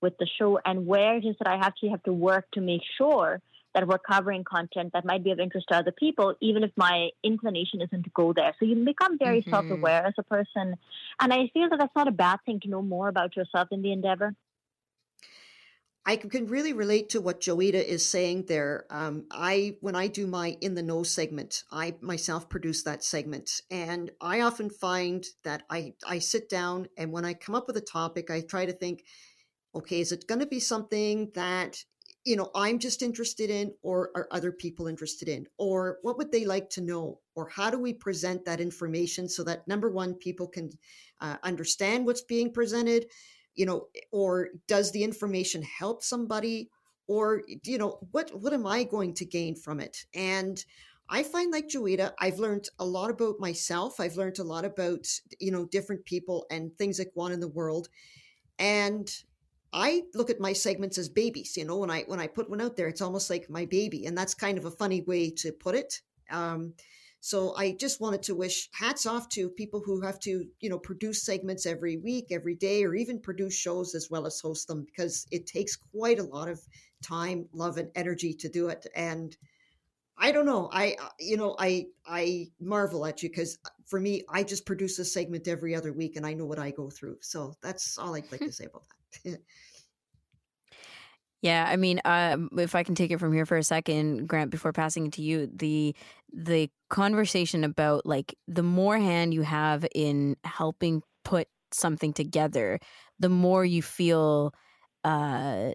with 0.00 0.16
the 0.18 0.26
show 0.38 0.58
and 0.64 0.86
where 0.86 1.16
it 1.16 1.24
is 1.24 1.36
that 1.38 1.48
I 1.48 1.56
actually 1.56 1.90
have 1.90 2.02
to 2.04 2.12
work 2.12 2.46
to 2.52 2.60
make 2.60 2.82
sure 2.96 3.40
that 3.74 3.86
we're 3.86 3.98
covering 3.98 4.42
content 4.42 4.94
that 4.94 5.04
might 5.04 5.22
be 5.22 5.32
of 5.32 5.38
interest 5.38 5.66
to 5.68 5.76
other 5.76 5.92
people, 5.92 6.34
even 6.40 6.64
if 6.64 6.70
my 6.76 7.10
inclination 7.22 7.82
isn't 7.82 8.04
to 8.04 8.10
go 8.14 8.32
there. 8.32 8.54
So 8.58 8.64
you 8.64 8.74
become 8.74 9.18
very 9.18 9.42
mm-hmm. 9.42 9.50
self 9.50 9.70
aware 9.70 10.06
as 10.06 10.14
a 10.16 10.22
person. 10.22 10.76
And 11.20 11.32
I 11.32 11.50
feel 11.52 11.68
that 11.68 11.78
that's 11.78 11.94
not 11.94 12.08
a 12.08 12.12
bad 12.12 12.38
thing 12.46 12.60
to 12.60 12.68
know 12.68 12.80
more 12.80 13.08
about 13.08 13.36
yourself 13.36 13.68
in 13.70 13.82
the 13.82 13.92
endeavor. 13.92 14.34
I 16.08 16.16
can 16.16 16.46
really 16.46 16.72
relate 16.72 17.08
to 17.10 17.20
what 17.20 17.40
Joeita 17.40 17.84
is 17.84 18.08
saying 18.08 18.44
there. 18.46 18.86
Um, 18.90 19.24
I 19.32 19.76
when 19.80 19.96
I 19.96 20.06
do 20.06 20.28
my 20.28 20.56
in 20.60 20.76
the 20.76 20.82
know 20.82 21.02
segment, 21.02 21.64
I 21.72 21.96
myself 22.00 22.48
produce 22.48 22.84
that 22.84 23.02
segment, 23.02 23.60
and 23.72 24.12
I 24.20 24.42
often 24.42 24.70
find 24.70 25.26
that 25.42 25.64
I 25.68 25.94
I 26.06 26.20
sit 26.20 26.48
down 26.48 26.86
and 26.96 27.10
when 27.10 27.24
I 27.24 27.34
come 27.34 27.56
up 27.56 27.66
with 27.66 27.76
a 27.76 27.80
topic, 27.80 28.30
I 28.30 28.42
try 28.42 28.66
to 28.66 28.72
think, 28.72 29.02
okay, 29.74 30.00
is 30.00 30.12
it 30.12 30.28
going 30.28 30.38
to 30.38 30.46
be 30.46 30.60
something 30.60 31.32
that 31.34 31.82
you 32.24 32.36
know 32.36 32.52
I'm 32.54 32.78
just 32.78 33.02
interested 33.02 33.50
in, 33.50 33.74
or 33.82 34.12
are 34.14 34.28
other 34.30 34.52
people 34.52 34.86
interested 34.86 35.28
in, 35.28 35.48
or 35.58 35.98
what 36.02 36.18
would 36.18 36.30
they 36.30 36.44
like 36.44 36.70
to 36.70 36.82
know, 36.82 37.18
or 37.34 37.48
how 37.48 37.68
do 37.68 37.80
we 37.80 37.92
present 37.92 38.44
that 38.44 38.60
information 38.60 39.28
so 39.28 39.42
that 39.42 39.66
number 39.66 39.90
one, 39.90 40.14
people 40.14 40.46
can 40.46 40.70
uh, 41.20 41.36
understand 41.42 42.06
what's 42.06 42.22
being 42.22 42.52
presented 42.52 43.06
you 43.56 43.66
know 43.66 43.88
or 44.12 44.50
does 44.66 44.92
the 44.92 45.04
information 45.04 45.62
help 45.62 46.02
somebody? 46.02 46.70
Or 47.08 47.42
you 47.64 47.78
know 47.78 47.98
what 48.10 48.30
what 48.40 48.52
am 48.52 48.66
i 48.66 48.82
going 48.84 49.14
to 49.14 49.24
gain 49.24 49.54
from 49.54 49.80
it? 49.80 50.04
And 50.14 50.64
i 51.08 51.22
find 51.22 51.52
like 51.52 51.68
joeita 51.68 52.12
i've 52.18 52.40
learned 52.40 52.68
a 52.78 52.84
lot 52.84 53.10
about 53.10 53.40
myself. 53.40 54.00
I've 54.00 54.16
learned 54.16 54.38
a 54.40 54.44
lot 54.44 54.64
about 54.64 55.06
you 55.38 55.52
know 55.52 55.66
different 55.66 56.04
people 56.04 56.46
and 56.50 56.76
things 56.76 56.96
that 56.98 57.14
go 57.14 57.22
on 57.22 57.32
in 57.32 57.40
the 57.40 57.48
world. 57.48 57.88
And 58.58 59.08
i 59.72 60.02
look 60.14 60.30
at 60.30 60.40
my 60.40 60.52
segments 60.52 60.96
as 60.96 61.08
babies 61.08 61.56
you 61.56 61.64
know 61.64 61.78
when 61.78 61.90
i 61.90 62.02
when 62.06 62.20
i 62.20 62.26
put 62.28 62.48
one 62.48 62.60
out 62.60 62.76
there 62.76 62.86
it's 62.86 63.02
almost 63.02 63.28
like 63.28 63.50
my 63.50 63.64
baby 63.66 64.06
and 64.06 64.16
that's 64.16 64.32
kind 64.32 64.58
of 64.58 64.64
a 64.64 64.70
funny 64.70 65.00
way 65.02 65.30
to 65.30 65.50
put 65.52 65.74
it. 65.74 66.00
Um, 66.30 66.74
so 67.26 67.56
I 67.56 67.72
just 67.72 68.00
wanted 68.00 68.22
to 68.22 68.36
wish 68.36 68.68
hats 68.70 69.04
off 69.04 69.28
to 69.30 69.50
people 69.50 69.82
who 69.84 70.00
have 70.02 70.20
to, 70.20 70.46
you 70.60 70.70
know, 70.70 70.78
produce 70.78 71.24
segments 71.24 71.66
every 71.66 71.96
week, 71.96 72.26
every 72.30 72.54
day, 72.54 72.84
or 72.84 72.94
even 72.94 73.18
produce 73.18 73.52
shows 73.52 73.96
as 73.96 74.08
well 74.08 74.26
as 74.26 74.38
host 74.38 74.68
them 74.68 74.84
because 74.84 75.26
it 75.32 75.44
takes 75.44 75.74
quite 75.74 76.20
a 76.20 76.22
lot 76.22 76.48
of 76.48 76.60
time, 77.02 77.48
love, 77.52 77.78
and 77.78 77.90
energy 77.96 78.32
to 78.34 78.48
do 78.48 78.68
it. 78.68 78.86
And 78.94 79.36
I 80.16 80.30
don't 80.30 80.46
know. 80.46 80.70
I, 80.72 80.94
uh, 81.02 81.08
you 81.18 81.36
know, 81.36 81.56
I, 81.58 81.88
I 82.06 82.46
marvel 82.60 83.04
at 83.04 83.24
you 83.24 83.28
because 83.28 83.58
uh, 83.64 83.70
for 83.86 83.98
me, 83.98 84.22
I 84.28 84.44
just 84.44 84.64
produce 84.64 85.00
a 85.00 85.04
segment 85.04 85.48
every 85.48 85.74
other 85.74 85.92
week 85.92 86.14
and 86.14 86.24
I 86.24 86.34
know 86.34 86.46
what 86.46 86.60
I 86.60 86.70
go 86.70 86.90
through. 86.90 87.16
So 87.22 87.56
that's 87.60 87.98
all 87.98 88.14
I'd 88.14 88.30
like 88.30 88.42
to 88.42 88.52
say 88.60 88.66
about 88.66 88.84
that. 89.24 89.40
Yeah, 91.46 91.66
I 91.68 91.76
mean, 91.76 92.00
uh, 92.04 92.38
if 92.58 92.74
I 92.74 92.82
can 92.82 92.94
take 92.94 93.10
it 93.10 93.18
from 93.20 93.32
here 93.32 93.46
for 93.46 93.56
a 93.56 93.62
second, 93.62 94.26
Grant, 94.26 94.50
before 94.50 94.72
passing 94.72 95.06
it 95.06 95.12
to 95.14 95.22
you, 95.22 95.48
the 95.54 95.94
the 96.32 96.70
conversation 96.90 97.62
about 97.64 98.06
like 98.06 98.34
the 98.48 98.62
more 98.62 98.98
hand 98.98 99.32
you 99.34 99.42
have 99.42 99.86
in 99.94 100.36
helping 100.44 101.02
put 101.24 101.48
something 101.72 102.12
together, 102.12 102.78
the 103.18 103.28
more 103.28 103.64
you 103.64 103.82
feel 103.82 104.54
uh 105.04 105.70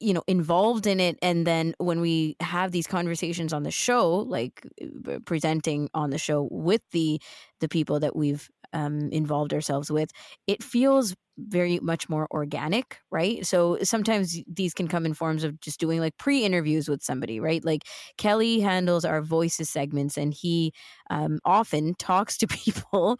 you 0.00 0.12
know 0.14 0.22
involved 0.26 0.86
in 0.86 1.00
it. 1.00 1.18
And 1.22 1.46
then 1.46 1.74
when 1.78 2.00
we 2.00 2.36
have 2.40 2.72
these 2.72 2.86
conversations 2.86 3.52
on 3.52 3.62
the 3.62 3.70
show 3.70 4.10
like 4.16 4.66
uh, 5.08 5.18
presenting 5.26 5.88
on 5.94 6.10
the 6.10 6.18
show 6.18 6.48
with 6.50 6.82
the 6.92 7.20
the 7.60 7.68
people 7.68 8.00
that 8.00 8.16
we've 8.16 8.50
um, 8.74 9.08
involved 9.10 9.54
ourselves 9.54 9.90
with 9.90 10.10
it 10.46 10.62
feels 10.62 11.14
very 11.36 11.80
much 11.80 12.08
more 12.08 12.28
organic, 12.30 12.98
right? 13.10 13.44
So 13.44 13.78
sometimes 13.82 14.38
these 14.46 14.72
can 14.72 14.86
come 14.86 15.04
in 15.04 15.14
forms 15.14 15.42
of 15.42 15.60
just 15.60 15.80
doing 15.80 15.98
like 15.98 16.16
pre 16.16 16.44
interviews 16.44 16.88
with 16.88 17.02
somebody, 17.02 17.40
right? 17.40 17.64
Like 17.64 17.82
Kelly 18.18 18.60
handles 18.60 19.04
our 19.04 19.20
voices 19.20 19.68
segments 19.68 20.16
and 20.16 20.32
he 20.32 20.72
um, 21.10 21.40
often 21.44 21.94
talks 21.98 22.36
to 22.38 22.46
people 22.48 23.18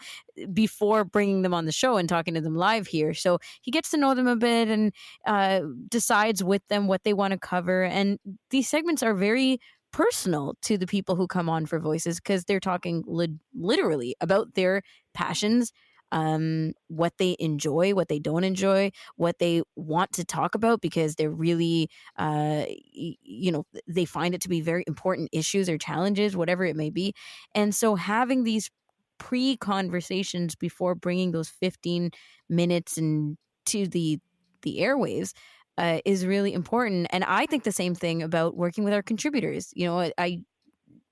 before 0.52 1.04
bringing 1.04 1.42
them 1.42 1.54
on 1.54 1.64
the 1.64 1.72
show 1.72 1.96
and 1.96 2.08
talking 2.08 2.34
to 2.34 2.40
them 2.40 2.54
live 2.54 2.86
here. 2.86 3.14
So 3.14 3.38
he 3.62 3.70
gets 3.70 3.90
to 3.90 3.96
know 3.96 4.14
them 4.14 4.26
a 4.28 4.36
bit 4.36 4.68
and 4.68 4.92
uh, 5.26 5.62
decides 5.88 6.42
with 6.44 6.62
them 6.68 6.86
what 6.86 7.02
they 7.04 7.12
want 7.14 7.32
to 7.32 7.38
cover. 7.38 7.84
And 7.84 8.18
these 8.50 8.68
segments 8.68 9.02
are 9.02 9.14
very 9.14 9.58
personal 9.94 10.56
to 10.60 10.76
the 10.76 10.86
people 10.88 11.14
who 11.14 11.28
come 11.28 11.48
on 11.48 11.66
for 11.66 11.78
voices 11.78 12.18
because 12.18 12.44
they're 12.44 12.58
talking 12.58 13.04
li- 13.06 13.38
literally 13.54 14.16
about 14.20 14.54
their 14.54 14.82
passions 15.14 15.72
um, 16.10 16.74
what 16.88 17.14
they 17.18 17.34
enjoy, 17.40 17.92
what 17.92 18.08
they 18.08 18.20
don't 18.20 18.44
enjoy, 18.44 18.90
what 19.16 19.38
they 19.40 19.62
want 19.74 20.12
to 20.12 20.24
talk 20.24 20.54
about 20.54 20.80
because 20.80 21.16
they're 21.16 21.30
really, 21.30 21.88
uh, 22.16 22.64
you 22.92 23.50
know, 23.50 23.66
they 23.88 24.04
find 24.04 24.32
it 24.32 24.40
to 24.42 24.48
be 24.48 24.60
very 24.60 24.84
important 24.86 25.28
issues 25.32 25.68
or 25.68 25.76
challenges, 25.76 26.36
whatever 26.36 26.64
it 26.64 26.76
may 26.76 26.90
be. 26.90 27.14
And 27.52 27.74
so 27.74 27.96
having 27.96 28.44
these 28.44 28.70
pre 29.18 29.56
conversations 29.56 30.54
before 30.54 30.94
bringing 30.94 31.32
those 31.32 31.48
15 31.48 32.10
minutes 32.48 32.96
and 32.96 33.36
to 33.66 33.86
the 33.88 34.20
the 34.62 34.78
airwaves 34.78 35.32
uh, 35.78 35.98
is 36.04 36.26
really 36.26 36.52
important. 36.52 37.06
And 37.10 37.24
I 37.24 37.46
think 37.46 37.64
the 37.64 37.72
same 37.72 37.94
thing 37.94 38.22
about 38.22 38.56
working 38.56 38.84
with 38.84 38.94
our 38.94 39.02
contributors. 39.02 39.70
You 39.74 39.86
know, 39.86 40.10
I, 40.18 40.42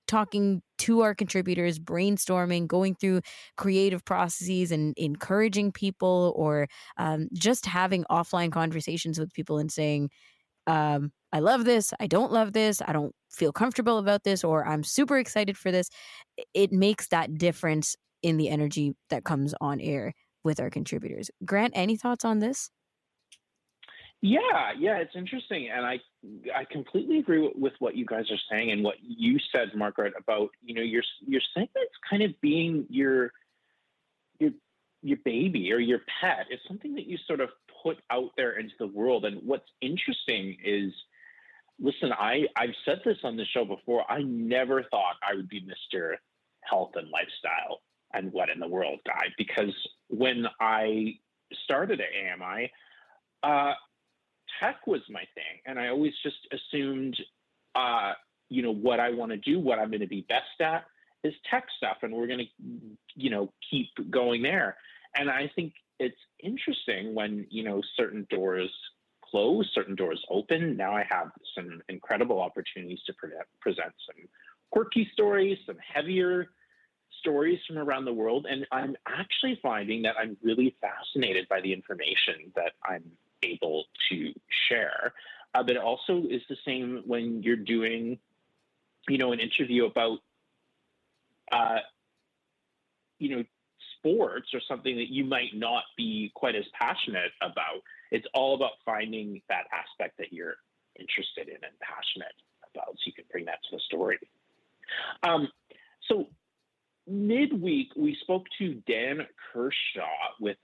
talking 0.07 0.63
to 0.79 1.01
our 1.01 1.15
contributors, 1.15 1.79
brainstorming, 1.79 2.67
going 2.67 2.95
through 2.95 3.23
creative 3.57 4.05
processes 4.05 4.71
and 4.71 4.95
encouraging 4.97 5.73
people 5.73 6.35
or 6.37 6.69
um, 6.99 7.29
just 7.33 7.67
having 7.67 8.05
offline 8.11 8.53
conversations 8.53 9.19
with 9.19 9.33
people 9.33 9.59
and 9.59 9.73
saying, 9.73 10.11
um, 10.67 11.13
I 11.33 11.41
love 11.41 11.65
this, 11.65 11.95
I 11.99 12.07
don't 12.07 12.31
love 12.31 12.53
this, 12.53 12.83
I 12.87 12.93
don't 12.93 13.15
feel 13.31 13.53
comfortable 13.53 13.99
about 13.99 14.23
this, 14.23 14.45
or 14.45 14.67
I'm 14.67 14.85
super 14.85 15.19
excited 15.19 15.57
for 15.57 15.73
this. 15.73 15.89
It 16.53 16.73
makes 16.73 17.09
that 17.09 17.39
difference 17.39 17.97
in 18.23 18.37
the 18.37 18.49
energy 18.51 18.95
that 19.09 19.25
comes 19.25 19.55
on 19.61 19.81
air 19.81 20.13
with 20.45 20.61
our 20.61 20.69
contributors. 20.69 21.31
Grant, 21.45 21.73
any 21.75 21.97
thoughts 21.97 22.25
on 22.25 22.41
this? 22.41 22.71
Yeah, 24.25 24.71
yeah, 24.79 24.99
it's 24.99 25.17
interesting, 25.17 25.69
and 25.69 25.85
I 25.85 25.99
I 26.55 26.65
completely 26.71 27.19
agree 27.19 27.51
with 27.57 27.73
what 27.81 27.97
you 27.97 28.07
guys 28.07 28.31
are 28.31 28.39
saying 28.49 28.71
and 28.71 28.85
what 28.85 28.95
you 29.03 29.41
said, 29.51 29.75
Margaret, 29.75 30.15
about 30.17 30.51
you 30.63 30.75
know 30.77 30.81
your 30.83 31.03
your 31.27 31.41
segment's 31.53 31.95
kind 32.09 32.23
of 32.23 32.41
being 32.41 32.87
your 32.89 33.33
your 34.39 34.53
your 35.03 35.19
baby 35.25 35.73
or 35.73 35.81
your 35.81 35.99
pet. 36.21 36.47
It's 36.51 36.63
something 36.69 36.95
that 36.95 37.07
you 37.07 37.19
sort 37.27 37.41
of 37.41 37.49
put 37.83 37.99
out 38.11 38.31
there 38.37 38.53
into 38.53 38.75
the 38.79 38.87
world. 38.87 39.25
And 39.25 39.43
what's 39.45 39.69
interesting 39.81 40.57
is, 40.65 40.93
listen, 41.81 42.13
I 42.13 42.47
I've 42.57 42.77
said 42.85 43.01
this 43.05 43.19
on 43.25 43.37
the 43.37 43.45
show 43.45 43.65
before. 43.65 44.09
I 44.09 44.23
never 44.23 44.85
thought 44.85 45.17
I 45.29 45.35
would 45.35 45.49
be 45.49 45.67
Mister 45.67 46.17
Health 46.61 46.93
and 46.95 47.09
Lifestyle 47.09 47.81
and 48.15 48.33
What 48.33 48.51
in 48.51 48.61
the 48.61 48.69
World 48.69 49.01
guy 49.05 49.31
because 49.37 49.75
when 50.07 50.47
I 50.61 51.15
started 51.65 52.01
at 52.01 52.07
AMI. 52.41 52.71
Uh, 53.43 53.75
tech 54.61 54.87
was 54.87 55.01
my 55.09 55.25
thing, 55.35 55.61
and 55.67 55.79
I 55.79 55.89
always 55.89 56.13
just 56.23 56.37
assumed, 56.53 57.17
uh, 57.75 58.13
you 58.49 58.63
know, 58.63 58.73
what 58.73 59.01
I 59.01 59.11
want 59.11 59.33
to 59.33 59.39
do, 59.39 59.59
what 59.59 59.79
I'm 59.79 59.89
going 59.89 60.01
to 60.01 60.07
be 60.07 60.27
best 60.29 60.61
at 60.61 60.85
is 61.25 61.35
tech 61.51 61.65
stuff, 61.77 61.99
and 62.03 62.13
we're 62.13 62.27
going 62.27 62.41
to, 62.41 62.67
you 63.15 63.31
know, 63.31 63.53
keep 63.71 63.89
going 64.11 64.43
there. 64.43 64.77
And 65.15 65.31
I 65.31 65.51
think 65.55 65.73
it's 65.99 66.17
interesting 66.43 67.15
when 67.15 67.47
you 67.51 67.63
know 67.63 67.81
certain 67.97 68.27
doors 68.31 68.71
close, 69.33 69.69
certain 69.75 69.95
doors 69.95 70.23
open. 70.31 70.77
Now 70.77 70.95
I 70.95 71.05
have 71.09 71.31
some 71.55 71.81
incredible 71.89 72.41
opportunities 72.41 73.01
to 73.07 73.15
pre- 73.15 73.31
present 73.61 73.93
some 74.07 74.29
quirky 74.71 75.09
stories, 75.13 75.59
some 75.67 75.79
heavier 75.79 76.51
stories 77.21 77.59
from 77.67 77.79
around 77.79 78.05
the 78.05 78.13
world. 78.13 78.47
And 78.49 78.67
I'm 78.71 78.97
actually 79.07 79.59
finding 79.63 80.03
that 80.03 80.17
I'm 80.19 80.37
really 80.43 80.77
fascinated 80.81 81.49
by 81.49 81.61
the 81.61 81.73
information 81.73 82.53
that 82.57 82.73
I'm 82.85 83.05
able 83.43 83.85
to 84.11 84.33
share. 84.69 85.13
Uh, 85.55 85.63
but 85.63 85.77
it 85.77 85.83
also 85.83 86.23
is 86.31 86.43
the 86.49 86.57
same 86.65 87.03
when 87.07 87.43
you're 87.43 87.57
doing, 87.57 88.19
you 89.09 89.19
know, 89.19 89.33
an 89.33 89.41
interview 89.41 89.85
about, 89.85 90.19
uh, 91.51 91.81
you 93.19 93.37
know, 93.37 93.45
sports 93.99 94.49
or 94.55 94.61
something 94.67 94.97
that 94.97 95.11
you 95.11 95.25
might 95.25 95.55
not 95.55 95.85
be 95.97 96.33
quite 96.35 96.57
as 96.57 96.65
passionate 96.81 97.33
about. 97.41 97.83
It's 98.11 98.27
all 98.35 98.55
about 98.55 98.73
finding 98.85 99.43
that 99.49 99.65
aspect 99.73 100.19
that 100.19 100.33
you're 100.33 100.57
interested 100.99 101.49
in 101.49 101.55
and 101.55 101.79
passionate 101.81 102.35
about, 102.75 102.89
so 102.89 103.03
you 103.07 103.13
can 103.13 103.25
bring 103.31 103.45
that 103.45 103.59
to 103.71 103.77
the 103.77 103.81
story. 103.87 104.19
Um, 105.23 105.49
so 106.09 106.29
midweek, 107.07 107.89
we 107.97 108.17
spoke 108.21 108.47
to 108.59 108.75
Dan 108.87 109.27
Kershaw 109.53 110.35
with 110.41 110.57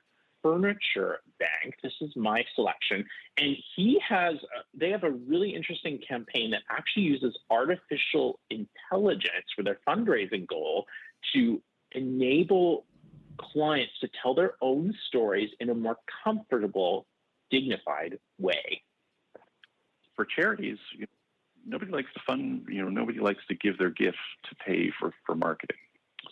Furniture 0.43 1.19
Bank. 1.39 1.75
This 1.83 1.93
is 2.01 2.11
my 2.17 2.45
selection. 2.55 3.05
And 3.37 3.57
he 3.77 4.01
has, 4.07 4.35
a, 4.35 4.79
they 4.79 4.91
have 4.91 5.05
a 5.05 5.11
really 5.11 5.55
interesting 5.55 5.99
campaign 6.07 6.51
that 6.53 6.63
actually 6.71 7.05
uses 7.05 7.39
artificial 7.51 8.39
intelligence 8.51 9.47
for 9.55 9.63
their 9.63 9.79
fundraising 9.87 10.47
goal 10.47 10.87
to 11.35 11.61
enable 11.93 12.85
clients 13.39 13.93
to 14.01 14.09
tell 14.21 14.35
their 14.35 14.55
own 14.61 14.95
stories 15.07 15.51
in 15.61 15.71
a 15.71 15.75
more 15.75 15.97
comfortable, 16.25 17.07
dignified 17.51 18.19
way. 18.39 18.83
For 20.17 20.25
charities, 20.25 20.79
nobody 21.65 21.93
likes 21.93 22.13
to 22.15 22.21
fund, 22.27 22.67
you 22.69 22.83
know, 22.83 22.89
nobody 22.89 23.21
likes 23.21 23.43
to 23.49 23.55
give 23.55 23.79
their 23.79 23.91
gift 23.91 24.19
to 24.49 24.57
pay 24.57 24.91
for, 24.99 25.13
for 25.25 25.35
marketing. 25.35 25.77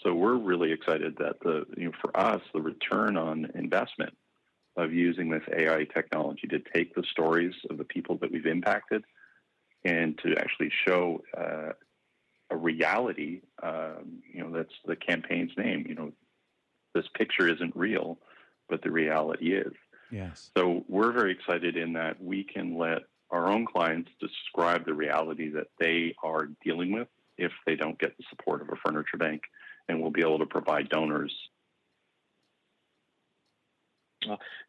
So 0.03 0.15
we're 0.15 0.37
really 0.37 0.73
excited 0.73 1.17
that 1.19 1.41
the 1.41 1.65
you 1.77 1.87
know 1.87 1.93
for 2.01 2.17
us 2.19 2.43
the 2.53 2.61
return 2.61 3.17
on 3.17 3.51
investment 3.55 4.17
of 4.77 4.93
using 4.93 5.31
this 5.31 5.43
AI 5.57 5.85
technology 5.85 6.47
to 6.49 6.59
take 6.75 6.95
the 6.95 7.05
stories 7.11 7.55
of 7.71 7.79
the 7.79 7.85
people 7.85 8.19
that 8.19 8.31
we've 8.31 8.47
impacted 8.47 9.05
and 9.85 10.19
to 10.19 10.37
actually 10.37 10.71
show 10.87 11.23
uh, 11.37 11.73
a 12.51 12.57
reality. 12.57 13.41
Um, 13.63 14.23
you 14.33 14.43
know 14.43 14.51
that's 14.51 14.75
the 14.85 14.97
campaign's 14.97 15.53
name. 15.57 15.87
You 15.89 15.95
know 15.95 16.13
this 16.95 17.07
picture 17.15 17.49
isn't 17.49 17.77
real, 17.77 18.19
but 18.69 18.83
the 18.83 18.91
reality 18.91 19.55
is. 19.55 19.73
Yes. 20.11 20.51
So 20.57 20.85
we're 20.89 21.13
very 21.13 21.33
excited 21.33 21.77
in 21.77 21.93
that 21.95 22.23
we 22.23 22.45
can 22.45 22.79
let 22.79 23.03
our 23.31 23.49
own 23.49 23.67
clients 23.67 24.11
describe 24.21 24.85
the 24.87 24.95
reality 24.95 25.51
that 25.51 25.67
they 25.81 26.15
are 26.23 26.49
dealing 26.65 26.93
with 26.93 27.09
if 27.39 27.53
they 27.67 27.75
don't 27.75 27.99
get 27.99 28.17
the 28.17 28.25
support 28.31 28.63
of 28.63 28.69
a 28.69 28.77
furniture 28.77 29.17
bank 29.19 29.43
and 29.89 30.01
we'll 30.01 30.11
be 30.11 30.23
able 30.23 30.39
to 30.39 30.47
provide 30.47 30.89
donors. 30.89 31.33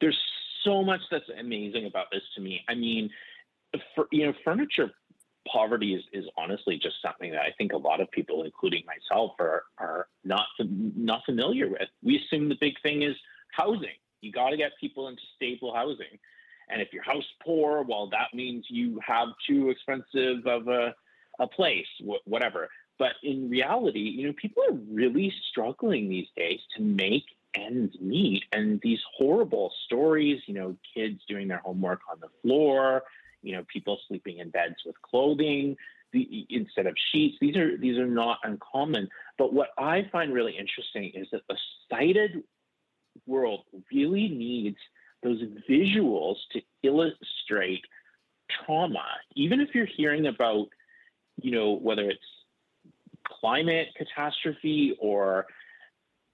there's 0.01 0.17
so 0.63 0.83
much 0.83 1.01
that's 1.09 1.29
amazing 1.39 1.85
about 1.85 2.07
this 2.11 2.21
to 2.35 2.41
me. 2.41 2.61
I 2.67 2.75
mean, 2.75 3.09
for, 3.95 4.07
you 4.11 4.25
know, 4.25 4.33
furniture 4.43 4.91
poverty 5.51 5.93
is, 5.93 6.03
is 6.13 6.25
honestly 6.37 6.77
just 6.77 6.95
something 7.01 7.31
that 7.31 7.41
I 7.41 7.51
think 7.57 7.73
a 7.73 7.77
lot 7.77 8.01
of 8.01 8.11
people, 8.11 8.43
including 8.43 8.83
myself, 8.85 9.31
are 9.39 9.63
are 9.77 10.07
not 10.23 10.47
not 10.59 11.21
familiar 11.25 11.69
with. 11.69 11.87
We 12.03 12.17
assume 12.17 12.49
the 12.49 12.57
big 12.59 12.73
thing 12.81 13.03
is 13.03 13.15
housing. 13.51 13.97
You 14.21 14.31
got 14.31 14.49
to 14.49 14.57
get 14.57 14.71
people 14.79 15.07
into 15.07 15.21
stable 15.35 15.73
housing, 15.73 16.19
and 16.69 16.81
if 16.81 16.89
you're 16.91 17.03
house 17.03 17.27
poor, 17.43 17.83
well, 17.83 18.09
that 18.09 18.33
means 18.33 18.65
you 18.69 18.99
have 19.05 19.29
too 19.47 19.69
expensive 19.69 20.45
of 20.45 20.67
a 20.67 20.93
a 21.39 21.47
place, 21.47 21.87
wh- 22.05 22.27
whatever. 22.27 22.67
But 22.99 23.13
in 23.23 23.49
reality, 23.49 23.99
you 23.99 24.27
know, 24.27 24.33
people 24.33 24.63
are 24.69 24.75
really 24.91 25.31
struggling 25.49 26.09
these 26.09 26.27
days 26.35 26.59
to 26.75 26.81
make 26.81 27.25
ends 27.53 27.95
meet. 27.99 28.43
And 28.51 28.79
these 28.81 28.99
horrible 29.15 29.71
stories, 29.85 30.41
you 30.47 30.53
know, 30.53 30.75
kids 30.95 31.21
doing 31.27 31.47
their 31.47 31.59
homework 31.59 32.01
on 32.11 32.19
the 32.19 32.29
floor, 32.41 33.03
you 33.41 33.55
know, 33.55 33.63
people 33.71 33.99
sleeping 34.07 34.39
in 34.39 34.49
beds 34.49 34.75
with 34.85 34.99
clothing 35.01 35.77
the, 36.13 36.45
instead 36.49 36.87
of 36.87 36.95
sheets. 37.11 37.37
These 37.39 37.55
are 37.55 37.77
these 37.77 37.97
are 37.97 38.07
not 38.07 38.39
uncommon. 38.43 39.09
But 39.37 39.53
what 39.53 39.69
I 39.77 40.07
find 40.11 40.33
really 40.33 40.57
interesting 40.57 41.11
is 41.13 41.27
that 41.31 41.41
the 41.47 41.57
sighted 41.89 42.43
world 43.25 43.63
really 43.91 44.27
needs 44.29 44.77
those 45.23 45.41
visuals 45.69 46.35
to 46.51 46.61
illustrate 46.83 47.83
trauma. 48.49 49.05
Even 49.35 49.59
if 49.59 49.69
you're 49.73 49.85
hearing 49.85 50.27
about, 50.27 50.67
you 51.41 51.51
know, 51.51 51.73
whether 51.73 52.09
it's 52.09 52.21
climate 53.39 53.89
catastrophe 53.95 54.95
or 54.99 55.45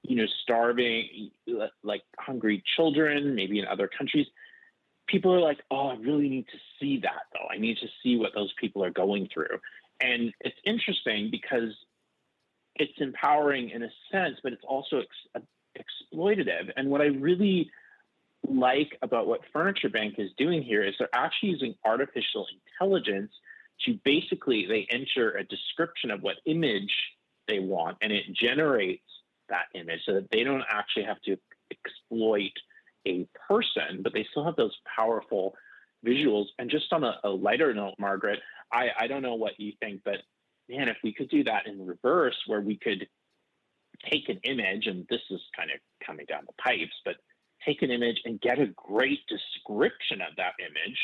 you 0.03 0.15
know 0.15 0.25
starving 0.41 1.31
like 1.83 2.01
hungry 2.19 2.63
children 2.75 3.35
maybe 3.35 3.59
in 3.59 3.65
other 3.65 3.87
countries 3.87 4.27
people 5.07 5.33
are 5.33 5.39
like 5.39 5.59
oh 5.71 5.87
i 5.89 5.95
really 5.95 6.29
need 6.29 6.45
to 6.47 6.57
see 6.83 6.99
that 6.99 7.23
though. 7.33 7.47
I 7.49 7.57
need 7.57 7.77
to 7.77 7.87
see 8.01 8.17
what 8.17 8.33
those 8.35 8.53
people 8.59 8.83
are 8.83 8.91
going 8.91 9.29
through. 9.33 9.59
And 10.01 10.33
it's 10.41 10.57
interesting 10.65 11.29
because 11.31 11.73
it's 12.75 12.93
empowering 12.97 13.69
in 13.69 13.83
a 13.83 13.89
sense 14.11 14.37
but 14.43 14.53
it's 14.53 14.63
also 14.67 14.99
ex- 14.99 15.07
uh, 15.35 15.39
exploitative. 15.77 16.71
And 16.75 16.89
what 16.89 17.01
i 17.01 17.05
really 17.05 17.69
like 18.45 18.97
about 19.01 19.25
what 19.25 19.39
furniture 19.53 19.89
bank 19.89 20.15
is 20.17 20.29
doing 20.37 20.61
here 20.61 20.83
is 20.83 20.93
they're 20.99 21.07
actually 21.13 21.49
using 21.49 21.75
artificial 21.85 22.45
intelligence 22.53 23.31
to 23.81 23.99
basically 24.03 24.65
they 24.67 24.87
enter 24.89 25.31
a 25.31 25.43
description 25.43 26.11
of 26.11 26.21
what 26.21 26.37
image 26.45 26.93
they 27.47 27.59
want 27.59 27.97
and 28.01 28.11
it 28.11 28.25
generates 28.33 29.03
that 29.49 29.65
image 29.75 29.99
so 30.05 30.13
that 30.13 30.29
they 30.31 30.43
don't 30.43 30.63
actually 30.69 31.03
have 31.03 31.21
to 31.21 31.37
exploit 31.71 32.51
a 33.07 33.27
person 33.47 34.01
but 34.01 34.13
they 34.13 34.25
still 34.31 34.45
have 34.45 34.55
those 34.55 34.75
powerful 34.97 35.53
visuals. 36.05 36.45
And 36.59 36.69
just 36.69 36.91
on 36.91 37.03
a, 37.03 37.19
a 37.23 37.29
lighter 37.29 37.73
note 37.73 37.95
margaret 37.99 38.39
I, 38.71 38.87
I 38.97 39.07
don't 39.07 39.21
know 39.21 39.35
what 39.35 39.59
you 39.59 39.73
think 39.79 40.01
but 40.05 40.17
man 40.69 40.87
if 40.87 40.97
we 41.03 41.13
could 41.13 41.29
do 41.29 41.43
that 41.43 41.67
in 41.67 41.85
reverse 41.85 42.37
where 42.47 42.61
we 42.61 42.77
could 42.77 43.07
take 44.09 44.29
an 44.29 44.39
image 44.43 44.87
and 44.87 45.05
this 45.09 45.21
is 45.29 45.41
kind 45.55 45.69
of 45.71 45.79
coming 46.05 46.25
down 46.27 46.43
the 46.45 46.53
pipes 46.53 46.95
but 47.05 47.15
take 47.65 47.81
an 47.81 47.91
image 47.91 48.21
and 48.25 48.41
get 48.41 48.59
a 48.59 48.67
great 48.75 49.19
description 49.27 50.21
of 50.21 50.35
that 50.37 50.53
image 50.59 50.97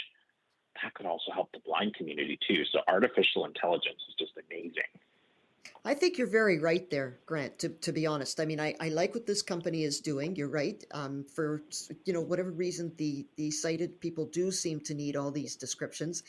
that 0.81 0.93
could 0.93 1.05
also 1.05 1.31
help 1.33 1.51
the 1.51 1.59
blind 1.59 1.95
community 1.95 2.37
too. 2.47 2.63
So 2.71 2.79
artificial 2.87 3.45
intelligence 3.45 3.99
is 4.07 4.15
just 4.17 4.33
amazing. 4.49 4.89
I 5.85 5.93
think 5.93 6.17
you're 6.17 6.27
very 6.27 6.59
right 6.59 6.89
there, 6.89 7.19
Grant. 7.25 7.57
To, 7.59 7.69
to 7.69 7.93
be 7.93 8.05
honest, 8.05 8.39
I 8.39 8.45
mean, 8.45 8.59
I, 8.59 8.75
I 8.81 8.89
like 8.89 9.13
what 9.13 9.25
this 9.25 9.41
company 9.41 9.83
is 9.83 10.01
doing. 10.01 10.35
You're 10.35 10.49
right. 10.49 10.83
Um, 10.91 11.25
for 11.33 11.63
you 12.05 12.13
know 12.13 12.21
whatever 12.21 12.51
reason, 12.51 12.91
the 12.97 13.25
the 13.37 13.49
sighted 13.49 13.99
people 14.01 14.25
do 14.25 14.51
seem 14.51 14.81
to 14.81 14.93
need 14.93 15.15
all 15.15 15.31
these 15.31 15.55
descriptions, 15.55 16.23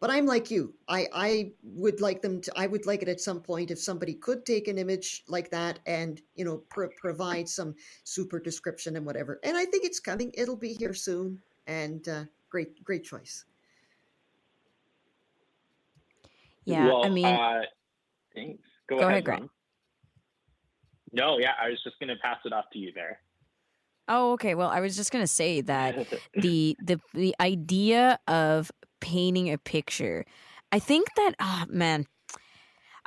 but 0.00 0.10
I'm 0.10 0.26
like 0.26 0.50
you. 0.50 0.74
I 0.88 1.06
I 1.12 1.52
would 1.62 2.00
like 2.00 2.20
them 2.20 2.40
to. 2.42 2.52
I 2.56 2.66
would 2.66 2.84
like 2.84 3.02
it 3.02 3.08
at 3.08 3.20
some 3.20 3.40
point 3.40 3.70
if 3.70 3.78
somebody 3.78 4.14
could 4.14 4.44
take 4.44 4.66
an 4.66 4.76
image 4.76 5.22
like 5.28 5.50
that 5.50 5.78
and 5.86 6.20
you 6.34 6.44
know 6.44 6.58
pr- 6.68 6.86
provide 7.00 7.48
some 7.48 7.76
super 8.02 8.40
description 8.40 8.96
and 8.96 9.06
whatever. 9.06 9.38
And 9.44 9.56
I 9.56 9.66
think 9.66 9.84
it's 9.84 10.00
coming. 10.00 10.32
It'll 10.34 10.56
be 10.56 10.74
here 10.74 10.94
soon. 10.94 11.40
And 11.68 12.08
uh, 12.08 12.24
great 12.50 12.82
great 12.82 13.04
choice. 13.04 13.44
Yeah, 16.66 16.86
well, 16.86 17.06
I 17.06 17.08
mean, 17.08 17.24
uh, 17.24 17.62
thanks. 18.34 18.62
Go, 18.88 18.98
Go 18.98 19.08
ahead, 19.08 19.24
Grant. 19.24 19.50
No, 21.12 21.38
yeah, 21.38 21.52
I 21.60 21.70
was 21.70 21.82
just 21.82 21.98
going 21.98 22.08
to 22.08 22.16
pass 22.16 22.38
it 22.44 22.52
off 22.52 22.66
to 22.72 22.78
you 22.78 22.92
there. 22.94 23.20
Oh, 24.08 24.32
okay. 24.32 24.54
Well, 24.54 24.68
I 24.68 24.80
was 24.80 24.96
just 24.96 25.10
gonna 25.10 25.26
say 25.26 25.60
that 25.62 26.06
the 26.34 26.76
the 26.82 27.00
the 27.14 27.34
idea 27.40 28.18
of 28.28 28.70
painting 29.00 29.52
a 29.52 29.58
picture, 29.58 30.24
I 30.72 30.78
think 30.78 31.08
that 31.16 31.32
oh 31.40 31.64
man, 31.68 32.06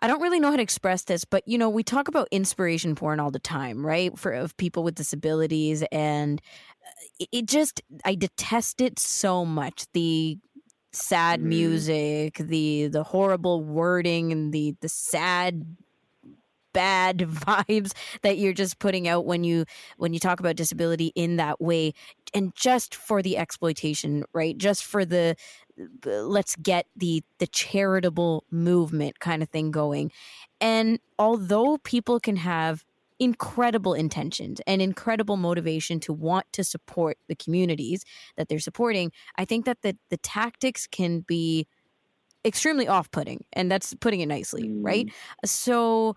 I 0.02 0.07
don't 0.07 0.22
really 0.22 0.40
know 0.40 0.49
how 0.49 0.57
to 0.57 0.61
express 0.61 1.03
this, 1.03 1.23
but 1.26 1.48
you 1.48 1.57
know, 1.57 1.69
we 1.69 1.84
talk 1.84 2.07
about 2.07 2.27
inspiration 2.31 2.95
porn 2.95 3.19
all 3.19 3.31
the 3.31 3.40
time, 3.40 3.86
right? 3.86 4.18
For 4.18 4.31
of 4.31 4.57
people 4.57 4.84
with 4.84 4.95
disabilities, 4.95 5.84
and 5.91 6.41
it, 7.19 7.30
it 7.31 7.45
just 7.45 7.81
I 8.03 8.15
detest 8.15 8.81
it 8.81 8.99
so 8.99 9.45
much. 9.45 9.86
The 9.94 10.38
sad 10.91 11.41
mm. 11.41 11.45
music, 11.45 12.36
the 12.36 12.88
the 12.88 13.03
horrible 13.03 13.64
wording, 13.64 14.32
and 14.32 14.53
the 14.53 14.76
the 14.82 14.90
sad 14.90 15.76
bad 16.74 17.18
vibes 17.20 17.94
that 18.22 18.38
you're 18.38 18.53
just 18.53 18.80
putting 18.80 19.07
out 19.07 19.26
when 19.26 19.44
you 19.44 19.66
when 19.98 20.14
you 20.14 20.20
talk 20.20 20.40
about 20.40 20.56
disability 20.56 21.11
in 21.16 21.38
that 21.38 21.60
way. 21.60 21.94
And 22.34 22.53
just 22.56 22.95
for 22.95 23.22
the 23.22 23.38
exploitation 23.38 24.24
right? 24.34 24.57
Just 24.57 24.86
for 24.86 25.06
the 25.06 25.36
let's 26.06 26.56
get 26.57 26.86
the 26.95 27.24
the 27.40 27.48
charitable 27.48 28.44
movement 28.52 29.20
kind 29.20 29.41
of 29.41 29.49
thing 29.49 29.72
going. 29.72 30.11
And 30.61 30.99
although 31.18 31.78
people 31.78 32.20
can 32.20 32.36
have 32.36 32.84
incredible 33.19 33.93
intentions 33.93 34.61
and 34.65 34.81
incredible 34.81 35.37
motivation 35.37 35.99
to 35.99 36.13
want 36.13 36.45
to 36.53 36.63
support 36.63 37.17
the 37.27 37.35
communities 37.35 38.03
that 38.37 38.47
they're 38.47 38.59
supporting. 38.59 39.11
I 39.37 39.45
think 39.45 39.65
that 39.65 39.81
the 39.81 39.97
the 40.09 40.17
tactics 40.17 40.87
can 40.87 41.21
be 41.21 41.67
extremely 42.45 42.87
off-putting 42.87 43.43
and 43.53 43.69
that's 43.69 43.93
putting 43.95 44.21
it 44.21 44.27
nicely 44.27 44.71
right? 44.81 45.07
Mm. 45.07 45.47
So 45.47 46.15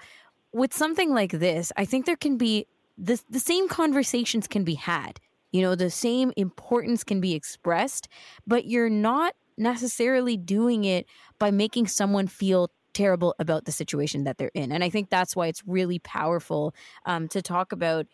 with 0.53 0.73
something 0.73 1.13
like 1.13 1.33
this, 1.33 1.73
I 1.77 1.85
think 1.85 2.07
there 2.07 2.17
can 2.17 2.37
be 2.37 2.67
the 2.97 3.21
the 3.29 3.41
same 3.41 3.69
conversations 3.69 4.47
can 4.47 4.65
be 4.65 4.75
had. 4.75 5.19
You 5.51 5.63
know, 5.63 5.75
the 5.75 5.91
same 5.91 6.33
importance 6.37 7.05
can 7.05 7.21
be 7.21 7.35
expressed, 7.35 8.09
but 8.47 8.65
you're 8.65 8.89
not 8.91 9.35
necessarily 9.59 10.37
doing 10.37 10.85
it 10.85 11.07
by 11.39 11.51
making 11.51 11.87
someone 11.87 12.27
feel 12.27 12.71
terrible 12.93 13.35
about 13.39 13.65
the 13.65 13.73
situation 13.73 14.25
that 14.25 14.39
they're 14.39 14.51
in. 14.55 14.73
And 14.73 14.83
I 14.85 14.91
think 14.91 15.11
that's 15.11 15.35
why 15.37 15.47
it's 15.49 15.63
really 15.67 15.99
powerful 15.99 16.75
um, 17.07 17.29
to 17.29 17.43
talk 17.43 17.73
about 17.73 18.07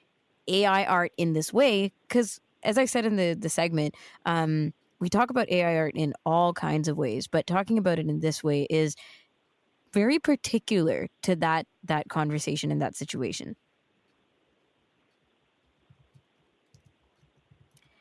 AI 0.49 0.85
art 0.85 1.13
in 1.17 1.33
this 1.33 1.53
way, 1.53 1.93
because 2.09 2.41
as 2.63 2.79
I 2.79 2.85
said 2.87 3.05
in 3.05 3.17
the 3.17 3.35
the 3.39 3.49
segment, 3.49 3.95
um, 4.27 4.73
we 5.01 5.09
talk 5.09 5.31
about 5.31 5.49
AI 5.51 5.77
art 5.77 5.95
in 5.95 6.15
all 6.27 6.53
kinds 6.53 6.89
of 6.89 6.97
ways, 6.97 7.27
but 7.29 7.47
talking 7.47 7.79
about 7.79 7.99
it 7.99 8.09
in 8.09 8.21
this 8.21 8.43
way 8.43 8.67
is 8.69 8.97
very 9.93 10.19
particular 10.19 11.09
to 11.23 11.37
that 11.37 11.67
that 11.85 12.09
conversation 12.09 12.71
and 12.71 12.83
that 12.83 12.97
situation. 12.97 13.57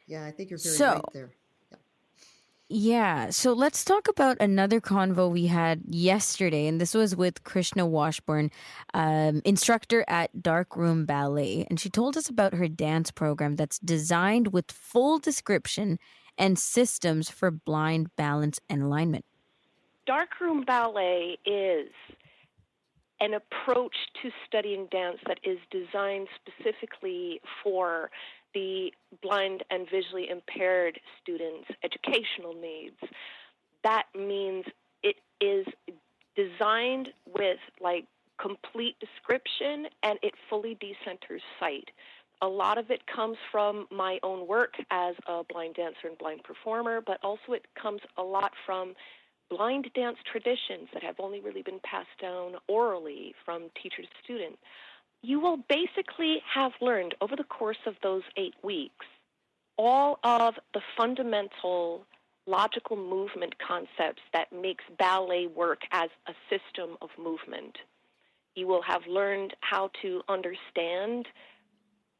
Yeah, 0.08 0.26
I 0.26 0.32
think 0.32 0.49
you're 0.49 0.60
very 0.60 0.76
So- 0.76 0.94
right 0.94 1.04
there. 1.14 1.32
Yeah, 2.69 3.30
so 3.30 3.53
let's 3.53 3.85
talk 3.85 4.10
about 4.10 4.41
another 4.41 4.81
convo 4.81 5.31
we 5.31 5.48
had 5.48 5.84
yesterday, 5.88 6.68
and 6.68 6.81
this 6.81 6.94
was 6.94 7.15
with 7.15 7.45
Krishna 7.45 7.85
Washburn, 7.85 8.52
um, 8.94 9.41
instructor 9.45 10.03
at 10.10 10.44
Darkroom 10.44 11.06
Ballet, 11.06 11.65
and 11.69 11.80
she 11.80 11.89
told 11.89 12.18
us 12.18 12.27
about 12.27 12.53
her 12.53 12.68
dance 12.68 13.10
program 13.10 13.56
that's 13.56 13.80
designed 13.80 14.52
with 14.52 14.69
full 14.69 15.18
description 15.18 15.98
and 16.38 16.60
systems 16.60 17.30
for 17.30 17.52
blind 17.52 18.14
balance 18.18 18.60
and 18.69 18.84
alignment. 18.84 19.23
Darkroom 20.06 20.65
ballet 20.65 21.38
is 21.45 21.89
an 23.22 23.34
approach 23.34 23.95
to 24.22 24.30
studying 24.45 24.88
dance 24.91 25.19
that 25.26 25.39
is 25.44 25.57
designed 25.72 26.27
specifically 26.35 27.39
for 27.64 28.11
the 28.58 28.92
blind 29.22 29.64
and 29.70 29.88
visually 29.88 30.30
impaired 30.30 31.00
students' 31.22 31.70
educational 31.84 32.56
needs. 32.60 32.98
That 33.84 34.06
means 34.18 34.66
it 35.04 35.18
is 35.40 35.68
designed 36.36 37.10
with 37.28 37.60
like 37.80 38.06
complete 38.42 38.96
description 39.00 39.86
and 40.02 40.18
it 40.24 40.34
fully 40.50 40.76
decenters 40.76 41.42
sight. 41.60 41.90
A 42.42 42.48
lot 42.48 42.80
of 42.80 42.90
it 42.90 43.02
comes 43.06 43.38
from 43.52 43.86
my 43.92 44.20
own 44.24 44.48
work 44.48 44.74
as 44.90 45.16
a 45.28 45.44
blind 45.44 45.76
dancer 45.76 46.08
and 46.08 46.18
blind 46.18 46.44
performer, 46.44 47.00
but 47.06 47.20
also 47.24 47.54
it 47.54 47.66
comes 47.80 48.02
a 48.18 48.24
lot 48.24 48.54
from 48.66 48.96
blind 49.52 49.88
dance 49.94 50.18
traditions 50.32 50.90
that 50.94 51.04
have 51.04 51.20
only 51.20 51.42
really 51.42 51.62
been 51.62 51.80
passed 51.84 52.18
down 52.20 52.54
orally 52.68 53.36
from 53.46 53.70
teacher 53.82 54.02
to 54.02 54.08
student. 54.24 54.58
You 55.22 55.39
will 55.39 55.57
basically 55.69 56.41
have 56.53 56.72
learned 56.81 57.15
over 57.22 57.35
the 57.35 57.44
course 57.44 57.77
of 57.85 57.95
those 58.02 58.23
eight 58.38 58.56
weeks 58.64 59.06
all 59.77 60.19
of 60.23 60.56
the 60.73 60.81
fundamental 60.95 62.06
logical 62.48 62.95
movement 62.95 63.53
concepts 63.60 64.22
that 64.34 64.52
makes 64.52 64.84
ballet 64.98 65.48
work 65.48 65.81
as 65.91 66.10
a 66.27 66.34
system 66.49 66.98
of 67.02 67.10
movement. 67.18 67.77
You 68.56 68.68
will 68.68 68.81
have 68.81 69.02
learned 69.07 69.53
how 69.61 69.91
to 70.02 70.22
understand 70.30 71.27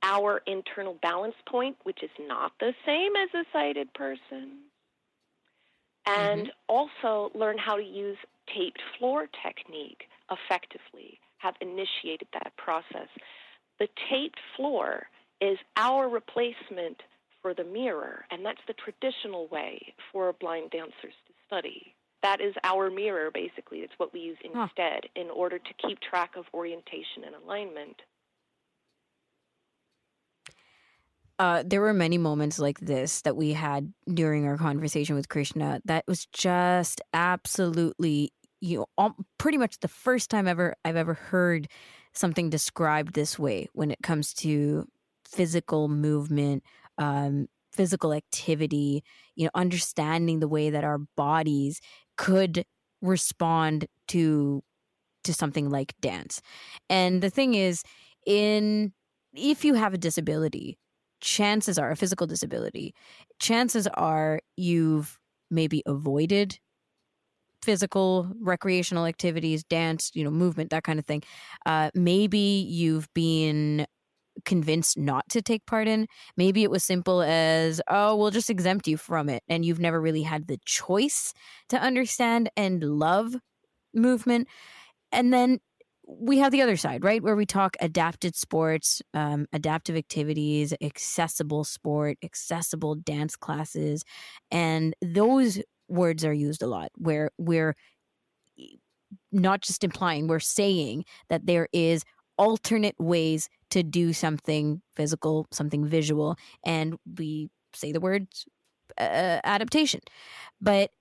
our 0.04 0.44
internal 0.46 0.98
balance 1.02 1.36
point, 1.50 1.78
which 1.84 2.04
is 2.04 2.12
not 2.28 2.52
the 2.60 2.74
same 2.86 3.16
as 3.16 3.30
a 3.34 3.46
sighted 3.52 3.92
person 3.94 4.60
and 6.06 6.42
mm-hmm. 6.44 6.50
also 6.70 7.32
learn 7.38 7.58
how 7.58 7.76
to 7.76 7.84
use 7.84 8.18
taped 8.56 8.82
floor 8.98 9.28
technique 9.44 10.04
effectively, 10.32 11.20
have 11.38 11.56
initiated 11.62 12.28
that 12.34 12.56
process. 12.58 13.08
The 13.80 13.88
taped 14.10 14.40
floor 14.56 15.08
is 15.42 15.58
our 15.76 16.10
replacement 16.10 17.02
for 17.42 17.54
the 17.54 17.64
mirror, 17.64 18.26
and 18.32 18.46
that's 18.46 18.62
the 18.68 18.74
traditional 18.74 19.48
way 19.48 19.94
for 20.12 20.34
blind 20.34 20.72
dancers 20.72 21.14
to 21.28 21.34
study. 21.46 21.94
That 22.24 22.42
is 22.42 22.56
our 22.64 22.90
mirror, 22.90 23.30
basically. 23.32 23.80
It's 23.80 23.94
what 23.98 24.12
we 24.12 24.20
use 24.22 24.38
instead 24.44 25.02
in 25.16 25.30
order 25.30 25.60
to 25.60 25.88
keep 25.88 26.00
track 26.00 26.32
of 26.36 26.46
orientation 26.54 27.24
and 27.26 27.36
alignment. 27.44 28.02
uh, 31.40 31.64
there 31.66 31.82
were 31.82 31.94
many 31.94 32.18
moments 32.18 32.58
like 32.58 32.80
this 32.80 33.22
that 33.22 33.36
we 33.36 33.54
had 33.54 33.94
during 34.12 34.46
our 34.46 34.58
conversation 34.58 35.16
with 35.16 35.30
Krishna 35.30 35.82
that 35.86 36.04
was 36.08 36.26
just 36.28 37.02
absolutely, 37.14 38.32
you 38.60 38.86
know, 38.98 39.16
pretty 39.38 39.58
much 39.58 39.80
the 39.80 39.88
first 39.88 40.30
time 40.30 40.48
ever 40.48 40.76
I've 40.86 40.96
ever 40.96 41.14
heard 41.14 41.68
something 42.14 42.50
described 42.50 43.14
this 43.14 43.38
way 43.38 43.68
when 43.74 43.92
it 43.92 44.00
comes 44.02 44.34
to 44.36 44.88
physical 45.26 45.88
movement, 45.88 46.64
um, 46.98 47.48
physical 47.74 48.14
activity, 48.14 49.04
you 49.36 49.46
know, 49.46 49.52
understanding 49.54 50.40
the 50.40 50.48
way 50.48 50.70
that 50.70 50.84
our 50.84 51.00
bodies 51.16 51.80
could 52.18 52.66
respond 53.02 53.86
to 54.08 54.64
to 55.24 55.34
something 55.34 55.70
like 55.70 55.94
dance. 56.02 56.42
And 56.90 57.22
the 57.22 57.30
thing 57.30 57.54
is, 57.54 57.84
in 58.26 58.94
if 59.34 59.66
you 59.66 59.74
have 59.76 59.94
a 59.94 59.98
disability, 59.98 60.78
chances 61.22 61.78
are 61.78 61.92
a 61.92 61.96
physical 61.96 62.28
disability, 62.28 62.94
chances 63.40 63.88
are 63.88 64.42
you've 64.56 65.20
maybe 65.52 65.84
avoided 65.86 66.60
physical 67.68 68.32
recreational 68.40 69.06
activities, 69.06 69.66
dance, 69.66 70.10
you 70.14 70.24
know, 70.24 70.32
movement, 70.32 70.70
that 70.70 70.86
kind 70.86 71.00
of 71.00 71.06
thing. 71.06 71.22
Uh, 71.66 71.92
maybe 71.94 72.66
you've 72.70 73.14
been 73.14 73.86
convinced 74.46 74.98
not 74.98 75.28
to 75.28 75.42
take 75.42 75.66
part 75.66 75.86
in. 75.86 76.08
Maybe 76.38 76.64
it 76.64 76.72
was 76.72 76.82
simple 76.82 77.22
as, 77.22 77.82
oh, 77.90 78.16
we'll 78.16 78.32
just 78.32 78.50
exempt 78.50 78.88
you 78.88 78.96
from 78.96 79.28
it. 79.28 79.44
And 79.50 79.66
you've 79.66 79.82
never 79.82 80.00
really 80.00 80.24
had 80.24 80.48
the 80.48 80.60
choice 80.64 81.34
to 81.68 81.78
understand 81.78 82.50
and 82.56 82.82
love 82.82 83.36
movement. 83.94 84.48
And 85.12 85.34
then 85.34 85.60
we 86.08 86.38
have 86.38 86.54
the 86.54 86.62
other 86.62 86.78
side, 86.78 87.04
right? 87.04 87.22
Where 87.22 87.36
we 87.36 87.46
talk 87.46 87.76
adapted 87.82 88.34
sports, 88.34 89.02
um, 89.14 89.46
adaptive 89.52 89.98
activities, 89.98 90.74
accessible 90.82 91.66
sport, 91.66 92.18
accessible 92.24 92.96
dance 92.96 93.36
classes. 93.36 94.06
And 94.50 94.96
those 95.02 95.60
words 95.88 96.26
are 96.26 96.34
used 96.34 96.62
a 96.62 96.68
lot 96.68 96.92
where 96.96 97.32
we're 97.38 97.76
not 99.32 99.62
just 99.62 99.84
implying, 99.84 100.28
we're 100.28 100.40
saying 100.40 101.06
that 101.30 101.46
there 101.46 101.68
is 101.72 102.04
alternate 102.38 102.96
ways 103.00 103.50
to 103.70 103.84
do 103.84 104.14
something 104.14 104.82
physical, 104.96 105.48
something 105.52 105.86
visual. 105.86 106.38
And 106.66 106.98
we 107.18 107.50
say 107.74 107.92
the 107.92 108.00
words 108.00 108.46
uh, 108.98 109.40
adaptation. 109.44 110.02
But 110.62 110.92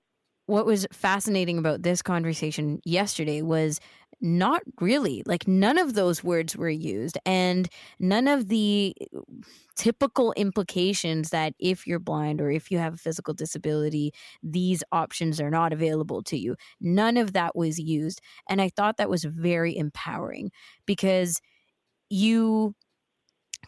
what 0.47 0.66
was 0.66 0.86
fascinating 0.93 1.59
about 1.59 1.82
this 1.82 2.02
conversation 2.02 2.81
yesterday 2.85 3.43
was 3.43 3.81
not 4.20 4.62
really 4.81 5.23
like 5.27 5.47
none 5.47 5.77
of 5.77 5.93
those 5.93 6.24
words 6.24 6.56
were 6.56 6.70
used 6.70 7.18
and 7.27 7.68
none 7.98 8.27
of 8.27 8.48
the 8.48 8.94
typical 9.77 10.32
implications 10.32 11.28
that 11.31 11.52
if 11.59 11.86
you're 11.86 11.98
blind 11.98 12.40
or 12.40 12.51
if 12.51 12.70
you 12.70 12.78
have 12.78 12.94
a 12.94 12.98
physical 12.98 13.35
disability 13.35 14.12
these 14.43 14.82
options 14.90 15.40
are 15.40 15.51
not 15.51 15.73
available 15.73 16.23
to 16.23 16.39
you. 16.39 16.56
None 16.81 17.18
of 17.18 17.35
that 17.35 17.55
was 17.55 17.78
used 17.78 18.20
and 18.48 18.60
i 18.62 18.68
thought 18.70 18.97
that 18.97 19.10
was 19.10 19.24
very 19.24 19.77
empowering 19.77 20.51
because 20.86 21.40
you 22.10 22.74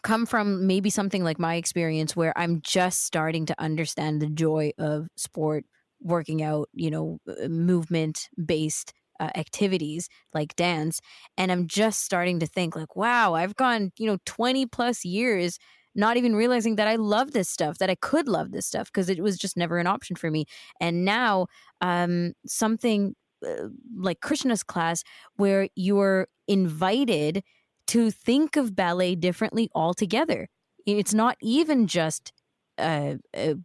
come 0.03 0.25
from 0.25 0.65
maybe 0.67 0.89
something 0.89 1.23
like 1.23 1.39
my 1.39 1.55
experience 1.55 2.15
where 2.15 2.37
i'm 2.37 2.61
just 2.61 3.03
starting 3.05 3.45
to 3.45 3.55
understand 3.59 4.21
the 4.21 4.27
joy 4.29 4.71
of 4.77 5.07
sport 5.17 5.65
working 6.01 6.41
out 6.41 6.69
you 6.73 6.89
know 6.91 7.19
uh, 7.27 7.47
movement 7.47 8.29
based 8.45 8.93
uh, 9.19 9.29
activities 9.35 10.07
like 10.33 10.55
dance 10.55 10.99
and 11.37 11.51
i'm 11.51 11.67
just 11.67 12.03
starting 12.03 12.39
to 12.39 12.45
think 12.47 12.75
like 12.75 12.95
wow 12.95 13.33
i've 13.33 13.55
gone 13.55 13.91
you 13.97 14.07
know 14.07 14.17
20 14.25 14.65
plus 14.65 15.03
years 15.03 15.57
not 15.95 16.17
even 16.17 16.35
realizing 16.35 16.75
that 16.75 16.87
i 16.87 16.95
love 16.95 17.31
this 17.31 17.49
stuff 17.49 17.77
that 17.79 17.89
i 17.89 17.95
could 17.95 18.27
love 18.27 18.51
this 18.51 18.65
stuff 18.65 18.87
because 18.91 19.09
it 19.09 19.21
was 19.21 19.37
just 19.37 19.57
never 19.57 19.77
an 19.77 19.87
option 19.87 20.15
for 20.15 20.31
me. 20.31 20.45
And 20.79 21.03
now 21.05 21.47
um 21.81 22.33
something 22.45 23.15
uh, 23.45 23.67
like 23.97 24.21
krishna's 24.21 24.63
class 24.63 25.03
where 25.35 25.67
you're 25.75 26.27
invited 26.47 27.43
to 27.87 28.11
think 28.11 28.55
of 28.55 28.75
ballet 28.75 29.15
differently 29.15 29.69
altogether. 29.73 30.47
It's 30.85 31.13
not 31.13 31.37
even 31.41 31.87
just 31.87 32.33
uh, 32.77 33.15
uh, 33.35 33.55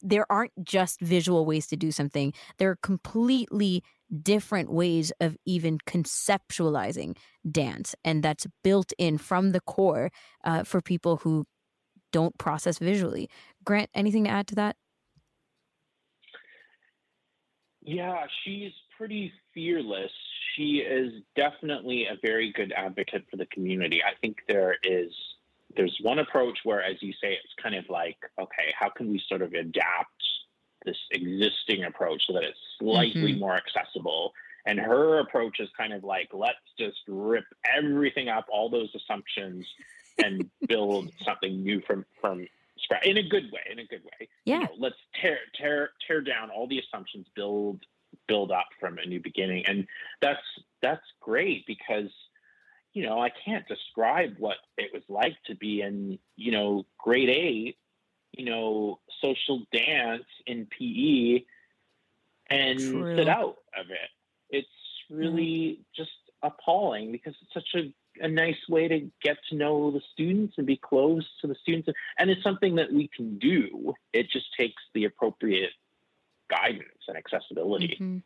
there 0.00 0.30
aren't 0.30 0.52
just 0.62 1.00
visual 1.00 1.44
ways 1.44 1.66
to 1.66 1.76
do 1.76 1.90
something 1.90 2.32
there 2.58 2.70
are 2.70 2.78
completely 2.82 3.82
different 4.22 4.70
ways 4.70 5.12
of 5.20 5.36
even 5.44 5.78
conceptualizing 5.78 7.16
dance 7.50 7.94
and 8.04 8.22
that's 8.22 8.46
built 8.64 8.92
in 8.98 9.18
from 9.18 9.52
the 9.52 9.60
core 9.60 10.10
uh, 10.44 10.64
for 10.64 10.80
people 10.80 11.18
who 11.18 11.44
don't 12.12 12.36
process 12.38 12.78
visually. 12.78 13.28
Grant 13.64 13.90
anything 13.94 14.24
to 14.24 14.30
add 14.30 14.46
to 14.48 14.54
that? 14.54 14.76
Yeah 17.82 18.26
she's 18.44 18.72
pretty 18.96 19.32
fearless. 19.54 20.10
She 20.56 20.78
is 20.78 21.12
definitely 21.36 22.06
a 22.06 22.16
very 22.20 22.52
good 22.52 22.72
advocate 22.72 23.24
for 23.30 23.36
the 23.36 23.46
community. 23.46 24.00
I 24.02 24.18
think 24.20 24.38
there 24.48 24.76
is 24.82 25.10
there's 25.76 25.96
one 26.02 26.18
approach 26.18 26.58
where 26.64 26.82
as 26.82 26.96
you 27.02 27.12
say 27.12 27.32
it's 27.32 27.54
kind 27.62 27.74
of 27.74 27.84
like 27.88 28.16
okay 28.40 28.72
how 28.78 28.88
can 28.88 29.10
we 29.10 29.22
sort 29.28 29.42
of 29.42 29.52
adapt 29.52 30.22
this 30.84 30.96
existing 31.10 31.84
approach 31.84 32.22
so 32.26 32.32
that 32.34 32.42
it's 32.42 32.58
slightly 32.78 33.32
mm-hmm. 33.32 33.40
more 33.40 33.56
accessible. 33.56 34.32
And 34.66 34.78
her 34.78 35.20
approach 35.20 35.60
is 35.60 35.68
kind 35.76 35.92
of 35.92 36.04
like, 36.04 36.28
let's 36.32 36.56
just 36.78 36.98
rip 37.06 37.44
everything 37.64 38.28
up, 38.28 38.46
all 38.50 38.68
those 38.68 38.90
assumptions, 38.94 39.66
and 40.18 40.48
build 40.68 41.10
something 41.24 41.62
new 41.62 41.80
from 41.86 42.04
from 42.20 42.46
scratch 42.78 43.06
in 43.06 43.16
a 43.18 43.22
good 43.22 43.50
way. 43.52 43.60
In 43.70 43.78
a 43.78 43.86
good 43.86 44.04
way. 44.04 44.28
Yeah. 44.44 44.56
You 44.56 44.64
know, 44.64 44.70
let's 44.78 44.96
tear 45.20 45.38
tear 45.54 45.90
tear 46.06 46.20
down 46.20 46.50
all 46.50 46.66
the 46.66 46.78
assumptions, 46.78 47.26
build 47.34 47.80
build 48.26 48.50
up 48.50 48.66
from 48.80 48.98
a 48.98 49.06
new 49.06 49.20
beginning, 49.20 49.64
and 49.66 49.86
that's 50.20 50.40
that's 50.82 51.04
great 51.20 51.64
because 51.66 52.10
you 52.98 53.06
know 53.06 53.22
I 53.22 53.30
can't 53.44 53.64
describe 53.68 54.34
what 54.38 54.56
it 54.76 54.90
was 54.92 55.04
like 55.08 55.36
to 55.46 55.54
be 55.54 55.82
in 55.82 56.18
you 56.34 56.50
know 56.50 56.84
grade 56.98 57.28
eight, 57.28 57.76
you 58.32 58.44
know, 58.44 58.98
social 59.22 59.62
dance 59.72 60.24
in 60.48 60.66
PE 60.66 61.44
and 62.50 62.78
True. 62.80 63.16
sit 63.16 63.28
out 63.28 63.58
of 63.78 63.86
it. 63.90 64.10
It's 64.50 64.68
really 65.10 65.80
just 65.94 66.10
appalling 66.42 67.12
because 67.12 67.34
it's 67.40 67.54
such 67.54 67.80
a, 67.80 68.24
a 68.24 68.28
nice 68.28 68.68
way 68.68 68.88
to 68.88 69.08
get 69.22 69.36
to 69.50 69.54
know 69.54 69.92
the 69.92 70.00
students 70.12 70.54
and 70.58 70.66
be 70.66 70.76
close 70.76 71.24
to 71.40 71.46
the 71.46 71.54
students. 71.62 71.88
And 72.18 72.30
it's 72.30 72.42
something 72.42 72.74
that 72.76 72.92
we 72.92 73.08
can 73.14 73.38
do. 73.38 73.94
It 74.12 74.28
just 74.30 74.46
takes 74.58 74.82
the 74.92 75.04
appropriate 75.04 75.70
guidance 76.50 77.04
and 77.06 77.16
accessibility. 77.16 77.96
Mm-hmm. 78.00 78.18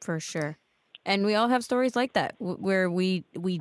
For 0.00 0.18
sure. 0.18 0.56
And 1.04 1.26
we 1.26 1.34
all 1.34 1.48
have 1.48 1.64
stories 1.64 1.96
like 1.96 2.12
that 2.12 2.36
where 2.38 2.88
we 2.88 3.24
we 3.34 3.60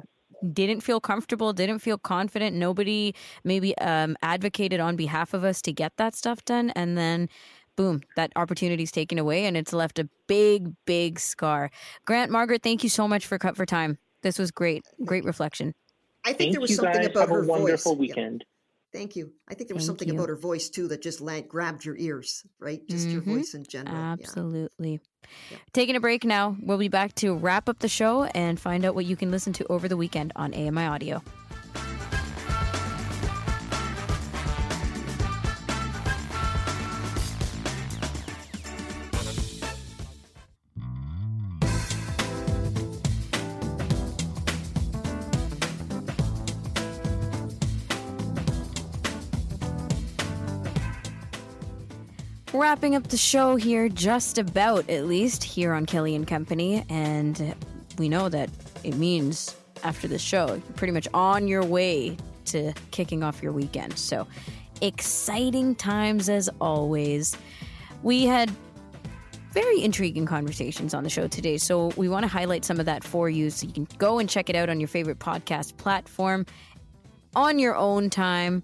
didn't 0.53 0.81
feel 0.81 0.99
comfortable, 0.99 1.53
didn't 1.53 1.79
feel 1.79 1.97
confident. 1.97 2.55
Nobody 2.55 3.13
maybe 3.43 3.77
um, 3.77 4.15
advocated 4.21 4.79
on 4.79 4.95
behalf 4.95 5.33
of 5.33 5.43
us 5.43 5.61
to 5.63 5.73
get 5.73 5.93
that 5.97 6.15
stuff 6.15 6.43
done. 6.45 6.71
And 6.71 6.97
then 6.97 7.29
boom, 7.75 8.01
that 8.15 8.31
opportunity 8.35 8.83
is 8.83 8.91
taken 8.91 9.17
away 9.17 9.45
and 9.45 9.55
it's 9.55 9.73
left 9.73 9.99
a 9.99 10.09
big, 10.27 10.73
big 10.85 11.19
scar. 11.19 11.71
Grant, 12.05 12.31
Margaret, 12.31 12.63
thank 12.63 12.83
you 12.83 12.89
so 12.89 13.07
much 13.07 13.25
for 13.25 13.37
Cut 13.37 13.55
for 13.55 13.65
Time. 13.65 13.97
This 14.21 14.37
was 14.37 14.51
great. 14.51 14.85
Great 15.05 15.23
reflection. 15.25 15.73
I 16.23 16.29
think 16.33 16.37
Thank 16.37 16.51
there 16.53 16.61
was 16.61 16.75
something 16.75 17.01
guys. 17.01 17.07
about 17.07 17.21
Have 17.21 17.29
her 17.29 17.43
a 17.43 17.47
wonderful 17.47 17.95
voice. 17.95 17.99
weekend. 17.99 18.45
Yeah. 18.47 18.50
Thank 18.93 19.15
you. 19.15 19.31
I 19.47 19.53
think 19.53 19.69
there 19.69 19.75
was 19.75 19.83
Thank 19.83 19.99
something 19.99 20.07
you. 20.09 20.15
about 20.15 20.27
her 20.29 20.35
voice 20.35 20.69
too 20.69 20.87
that 20.89 21.01
just 21.01 21.21
land, 21.21 21.47
grabbed 21.47 21.85
your 21.85 21.95
ears, 21.97 22.43
right? 22.59 22.85
Just 22.89 23.07
your 23.07 23.21
Mhm. 23.21 23.37
voice 23.37 23.53
in 23.53 23.63
general. 23.63 23.95
Yeah. 23.97 24.11
Absolutely. 24.13 24.99
Taking 25.71 25.95
a 25.95 26.01
break 26.01 26.25
now. 26.25 26.57
We'll 26.61 26.77
be 26.77 26.89
back 26.89 27.15
to 27.15 27.33
wrap 27.33 27.69
up 27.69 27.79
the 27.79 27.87
show 27.87 28.23
and 28.23 28.59
find 28.59 28.83
out 28.83 28.93
what 28.95 29.05
you 29.05 29.15
can 29.15 29.31
listen 29.31 29.53
to 29.53 29.65
over 29.67 29.87
the 29.87 29.95
weekend 29.95 30.33
on 30.35 30.53
AMI 30.53 30.85
Audio. 30.87 31.23
Wrapping 52.61 52.93
up 52.93 53.07
the 53.07 53.17
show 53.17 53.55
here, 53.55 53.89
just 53.89 54.37
about 54.37 54.87
at 54.87 55.07
least, 55.07 55.43
here 55.43 55.73
on 55.73 55.87
Kelly 55.87 56.13
and 56.13 56.27
Company. 56.27 56.85
And 56.89 57.55
we 57.97 58.07
know 58.07 58.29
that 58.29 58.51
it 58.83 58.93
means 58.97 59.55
after 59.83 60.07
the 60.07 60.19
show, 60.19 60.45
you're 60.45 60.75
pretty 60.75 60.93
much 60.93 61.07
on 61.11 61.47
your 61.47 61.65
way 61.65 62.17
to 62.45 62.71
kicking 62.91 63.23
off 63.23 63.41
your 63.41 63.51
weekend. 63.51 63.97
So 63.97 64.27
exciting 64.79 65.73
times 65.73 66.29
as 66.29 66.51
always. 66.61 67.35
We 68.03 68.25
had 68.25 68.51
very 69.53 69.81
intriguing 69.81 70.27
conversations 70.27 70.93
on 70.93 71.03
the 71.03 71.09
show 71.09 71.27
today. 71.27 71.57
So 71.57 71.87
we 71.97 72.09
want 72.09 72.25
to 72.25 72.29
highlight 72.29 72.63
some 72.63 72.79
of 72.79 72.85
that 72.85 73.03
for 73.03 73.27
you 73.27 73.49
so 73.49 73.65
you 73.65 73.73
can 73.73 73.87
go 73.97 74.19
and 74.19 74.29
check 74.29 74.51
it 74.51 74.55
out 74.55 74.69
on 74.69 74.79
your 74.79 74.87
favorite 74.87 75.17
podcast 75.17 75.77
platform 75.77 76.45
on 77.35 77.57
your 77.57 77.75
own 77.75 78.11
time. 78.11 78.61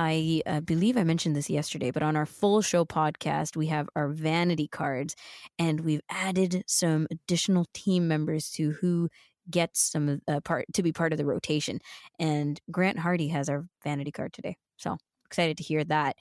I 0.00 0.42
uh, 0.46 0.60
believe 0.60 0.96
I 0.96 1.02
mentioned 1.02 1.34
this 1.34 1.50
yesterday, 1.50 1.90
but 1.90 2.04
on 2.04 2.14
our 2.16 2.26
full 2.26 2.62
show 2.62 2.84
podcast, 2.84 3.56
we 3.56 3.66
have 3.66 3.88
our 3.96 4.08
vanity 4.10 4.68
cards 4.68 5.16
and 5.58 5.80
we've 5.80 6.02
added 6.08 6.62
some 6.68 7.08
additional 7.10 7.66
team 7.74 8.06
members 8.06 8.48
to 8.52 8.72
who 8.80 9.08
gets 9.50 9.80
some 9.90 10.20
uh, 10.28 10.40
part 10.40 10.66
to 10.74 10.84
be 10.84 10.92
part 10.92 11.12
of 11.12 11.18
the 11.18 11.24
rotation. 11.26 11.80
And 12.18 12.60
Grant 12.70 13.00
Hardy 13.00 13.28
has 13.28 13.48
our 13.48 13.66
vanity 13.82 14.12
card 14.12 14.32
today. 14.32 14.56
So 14.76 14.98
excited 15.26 15.56
to 15.58 15.64
hear 15.64 15.82
that. 15.84 16.16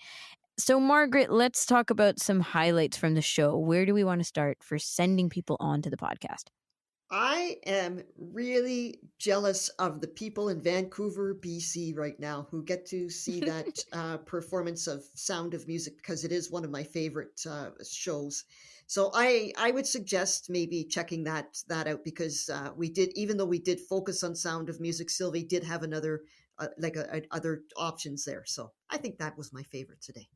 So, 0.59 0.79
Margaret, 0.79 1.31
let's 1.31 1.65
talk 1.65 1.91
about 1.91 2.19
some 2.19 2.41
highlights 2.41 2.97
from 2.97 3.15
the 3.15 3.21
show. 3.21 3.57
Where 3.57 3.85
do 3.85 3.93
we 3.93 4.03
want 4.03 4.21
to 4.21 4.25
start 4.25 4.59
for 4.63 4.79
sending 4.79 5.29
people 5.29 5.57
on 5.59 5.83
to 5.83 5.91
the 5.91 5.97
podcast? 5.97 6.45
I 7.09 7.57
am 7.65 8.03
really 8.17 8.99
jealous 9.17 9.69
of 9.79 10.01
the 10.01 10.07
people 10.07 10.49
in 10.49 10.61
Vancouver, 10.61 11.33
BC, 11.33 11.95
right 11.95 12.19
now 12.19 12.47
who 12.51 12.63
get 12.63 12.85
to 12.87 13.09
see 13.09 13.39
that 13.39 13.85
uh, 13.93 14.17
performance 14.17 14.87
of 14.87 15.05
Sound 15.13 15.53
of 15.53 15.67
Music 15.67 15.97
because 15.97 16.25
it 16.25 16.33
is 16.33 16.51
one 16.51 16.65
of 16.65 16.71
my 16.71 16.83
favorite 16.83 17.41
uh, 17.49 17.69
shows. 17.89 18.43
So 18.87 19.11
I 19.13 19.53
I 19.57 19.71
would 19.71 19.87
suggest 19.87 20.49
maybe 20.49 20.83
checking 20.83 21.23
that 21.23 21.57
that 21.67 21.87
out 21.87 22.03
because 22.03 22.49
uh, 22.49 22.71
we 22.75 22.89
did 22.89 23.11
even 23.15 23.37
though 23.37 23.45
we 23.45 23.59
did 23.59 23.79
focus 23.79 24.23
on 24.23 24.35
Sound 24.35 24.67
of 24.67 24.81
Music, 24.81 25.09
Sylvie 25.09 25.43
did 25.43 25.63
have 25.63 25.83
another 25.83 26.23
uh, 26.59 26.67
like 26.77 26.97
a, 26.97 27.07
a, 27.17 27.21
other 27.31 27.63
options 27.77 28.25
there. 28.25 28.43
So 28.45 28.71
I 28.89 28.97
think 28.97 29.17
that 29.19 29.37
was 29.37 29.53
my 29.53 29.63
favorite 29.63 30.01
today. 30.01 30.27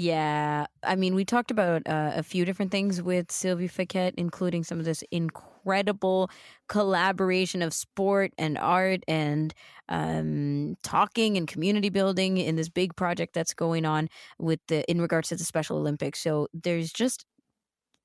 Yeah, 0.00 0.66
I 0.84 0.94
mean, 0.94 1.16
we 1.16 1.24
talked 1.24 1.50
about 1.50 1.82
uh, 1.88 2.12
a 2.14 2.22
few 2.22 2.44
different 2.44 2.70
things 2.70 3.02
with 3.02 3.32
Sylvie 3.32 3.66
Fiquet, 3.66 4.12
including 4.16 4.62
some 4.62 4.78
of 4.78 4.84
this 4.84 5.02
incredible 5.10 6.30
collaboration 6.68 7.62
of 7.62 7.74
sport 7.74 8.32
and 8.38 8.56
art 8.58 9.00
and 9.08 9.52
um, 9.88 10.76
talking 10.84 11.36
and 11.36 11.48
community 11.48 11.88
building 11.88 12.38
in 12.38 12.54
this 12.54 12.68
big 12.68 12.94
project 12.94 13.34
that's 13.34 13.54
going 13.54 13.84
on 13.84 14.08
with 14.38 14.60
the 14.68 14.88
in 14.88 15.00
regards 15.00 15.30
to 15.30 15.36
the 15.36 15.42
Special 15.44 15.76
Olympics. 15.78 16.20
So 16.20 16.46
there's 16.54 16.92
just 16.92 17.24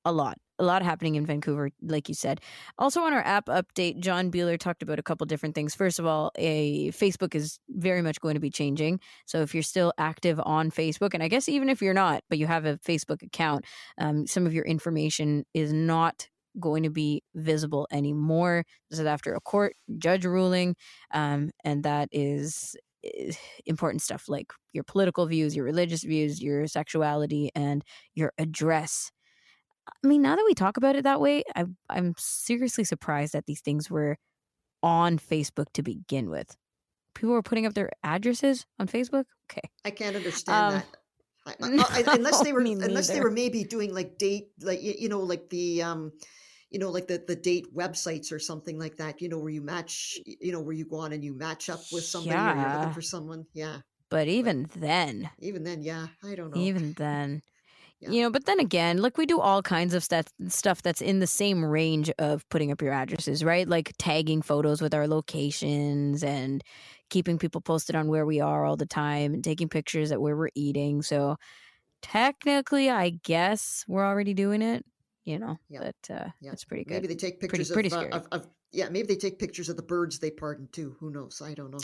a 0.04 0.12
lot, 0.12 0.38
a 0.58 0.64
lot 0.64 0.82
happening 0.82 1.16
in 1.16 1.26
Vancouver, 1.26 1.70
like 1.82 2.08
you 2.08 2.14
said. 2.14 2.40
Also, 2.78 3.02
on 3.02 3.12
our 3.12 3.24
app 3.24 3.46
update, 3.46 3.98
John 3.98 4.30
Biehler 4.30 4.58
talked 4.58 4.82
about 4.82 4.98
a 4.98 5.02
couple 5.02 5.26
different 5.26 5.54
things. 5.54 5.74
First 5.74 5.98
of 5.98 6.06
all, 6.06 6.30
a 6.36 6.90
Facebook 6.92 7.34
is 7.34 7.58
very 7.68 8.02
much 8.02 8.20
going 8.20 8.34
to 8.34 8.40
be 8.40 8.50
changing. 8.50 9.00
So 9.26 9.40
if 9.40 9.54
you're 9.54 9.62
still 9.62 9.92
active 9.98 10.40
on 10.44 10.70
Facebook, 10.70 11.14
and 11.14 11.22
I 11.22 11.28
guess 11.28 11.48
even 11.48 11.68
if 11.68 11.82
you're 11.82 11.94
not, 11.94 12.22
but 12.28 12.38
you 12.38 12.46
have 12.46 12.64
a 12.64 12.78
Facebook 12.78 13.22
account, 13.22 13.64
um, 13.98 14.26
some 14.26 14.46
of 14.46 14.54
your 14.54 14.64
information 14.64 15.44
is 15.54 15.72
not 15.72 16.28
going 16.60 16.84
to 16.84 16.90
be 16.90 17.22
visible 17.34 17.88
anymore. 17.90 18.64
This 18.90 19.00
is 19.00 19.06
after 19.06 19.34
a 19.34 19.40
court 19.40 19.74
judge 19.98 20.24
ruling, 20.24 20.76
um, 21.12 21.50
and 21.64 21.82
that 21.82 22.08
is 22.12 22.76
eh, 23.04 23.32
important 23.66 24.02
stuff 24.02 24.28
like 24.28 24.52
your 24.72 24.84
political 24.84 25.26
views, 25.26 25.56
your 25.56 25.64
religious 25.64 26.04
views, 26.04 26.40
your 26.40 26.66
sexuality, 26.66 27.50
and 27.54 27.82
your 28.14 28.32
address 28.38 29.10
I 29.86 30.06
mean, 30.06 30.22
now 30.22 30.36
that 30.36 30.44
we 30.46 30.54
talk 30.54 30.76
about 30.76 30.96
it 30.96 31.04
that 31.04 31.20
way, 31.20 31.42
I, 31.54 31.64
I'm 31.90 32.14
seriously 32.18 32.84
surprised 32.84 33.34
that 33.34 33.46
these 33.46 33.60
things 33.60 33.90
were 33.90 34.16
on 34.82 35.18
Facebook 35.18 35.66
to 35.74 35.82
begin 35.82 36.30
with. 36.30 36.56
People 37.14 37.34
were 37.34 37.42
putting 37.42 37.66
up 37.66 37.74
their 37.74 37.90
addresses 38.02 38.66
on 38.78 38.88
Facebook. 38.88 39.24
Okay, 39.50 39.68
I 39.84 39.90
can't 39.90 40.16
understand 40.16 40.74
um, 40.74 40.74
that. 40.74 40.86
I, 41.46 41.68
no, 41.68 41.84
unless 42.12 42.42
they 42.42 42.52
were 42.52 42.60
unless 42.60 43.08
they 43.08 43.20
were 43.20 43.30
maybe 43.30 43.64
doing 43.64 43.94
like 43.94 44.18
date 44.18 44.48
like 44.60 44.82
you 44.82 45.08
know 45.08 45.20
like 45.20 45.50
the 45.50 45.82
um 45.82 46.12
you 46.70 46.78
know 46.78 46.90
like 46.90 47.06
the 47.06 47.22
the 47.26 47.36
date 47.36 47.74
websites 47.74 48.32
or 48.32 48.38
something 48.38 48.78
like 48.78 48.96
that 48.96 49.20
you 49.20 49.28
know 49.28 49.38
where 49.38 49.50
you 49.50 49.62
match 49.62 50.18
you 50.26 50.52
know 50.52 50.60
where 50.60 50.74
you 50.74 50.84
go 50.84 50.96
on 50.96 51.12
and 51.12 51.22
you 51.22 51.36
match 51.36 51.70
up 51.70 51.80
with 51.92 52.04
somebody 52.04 52.34
yeah. 52.34 52.52
or 52.52 52.56
you're 52.56 52.78
looking 52.78 52.94
for 52.94 53.02
someone 53.02 53.46
yeah 53.52 53.78
but 54.10 54.26
even 54.26 54.64
but 54.64 54.80
then 54.80 55.30
even 55.38 55.62
then 55.62 55.82
yeah 55.82 56.08
i 56.24 56.34
don't 56.34 56.54
know 56.54 56.60
even 56.60 56.92
then 56.94 57.42
yeah. 58.00 58.10
You 58.10 58.22
know, 58.22 58.30
but 58.30 58.44
then 58.44 58.60
again, 58.60 58.98
like 58.98 59.16
we 59.16 59.24
do 59.24 59.40
all 59.40 59.62
kinds 59.62 59.94
of 59.94 60.04
stuff 60.04 60.26
stuff 60.48 60.82
that's 60.82 61.00
in 61.00 61.20
the 61.20 61.26
same 61.26 61.64
range 61.64 62.10
of 62.18 62.46
putting 62.48 62.70
up 62.70 62.82
your 62.82 62.92
addresses, 62.92 63.42
right? 63.42 63.66
Like 63.66 63.92
tagging 63.98 64.42
photos 64.42 64.82
with 64.82 64.94
our 64.94 65.08
locations 65.08 66.22
and 66.22 66.62
keeping 67.08 67.38
people 67.38 67.60
posted 67.60 67.96
on 67.96 68.08
where 68.08 68.26
we 68.26 68.40
are 68.40 68.64
all 68.64 68.76
the 68.76 68.86
time 68.86 69.32
and 69.32 69.42
taking 69.42 69.68
pictures 69.68 70.12
at 70.12 70.20
where 70.20 70.36
we're 70.36 70.50
eating. 70.54 71.02
So 71.02 71.36
technically, 72.02 72.90
I 72.90 73.10
guess 73.22 73.84
we're 73.88 74.04
already 74.04 74.34
doing 74.34 74.60
it, 74.60 74.84
you 75.24 75.38
know. 75.38 75.56
Yeah. 75.68 75.80
But 75.80 76.14
uh 76.14 76.28
yeah. 76.40 76.52
it's 76.52 76.64
pretty 76.64 76.84
good. 76.84 76.94
Maybe 76.94 77.08
they 77.08 77.14
take 77.14 77.40
pictures 77.40 77.70
pretty, 77.70 77.90
pretty 77.90 78.06
of, 78.06 78.12
uh, 78.12 78.16
of, 78.16 78.42
of 78.42 78.48
yeah, 78.72 78.88
maybe 78.88 79.06
they 79.06 79.16
take 79.16 79.38
pictures 79.38 79.68
of 79.68 79.76
the 79.76 79.82
birds 79.82 80.18
they 80.18 80.30
pardon 80.30 80.68
too. 80.72 80.96
Who 80.98 81.10
knows? 81.10 81.40
I 81.42 81.54
don't 81.54 81.70
know. 81.70 81.78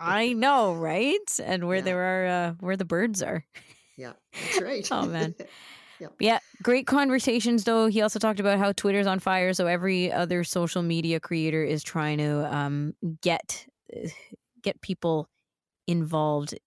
I 0.00 0.32
know, 0.32 0.74
right? 0.74 1.20
And 1.44 1.68
where 1.68 1.76
yeah. 1.76 1.82
there 1.82 2.00
are 2.00 2.26
uh, 2.26 2.52
where 2.60 2.76
the 2.76 2.86
birds 2.86 3.22
are. 3.22 3.44
Yeah, 3.96 4.12
that's 4.32 4.62
right. 4.62 4.88
oh 4.90 5.06
man. 5.06 5.34
Yeah. 6.00 6.08
yeah, 6.18 6.38
great 6.60 6.88
conversations 6.88 7.62
though. 7.62 7.86
He 7.86 8.02
also 8.02 8.18
talked 8.18 8.40
about 8.40 8.58
how 8.58 8.72
Twitter's 8.72 9.06
on 9.06 9.20
fire, 9.20 9.52
so 9.52 9.68
every 9.68 10.10
other 10.10 10.42
social 10.42 10.82
media 10.82 11.20
creator 11.20 11.62
is 11.62 11.84
trying 11.84 12.18
to 12.18 12.52
um, 12.52 12.94
get 13.22 13.64
get 14.60 14.80
people 14.80 15.28
involved 15.86 16.58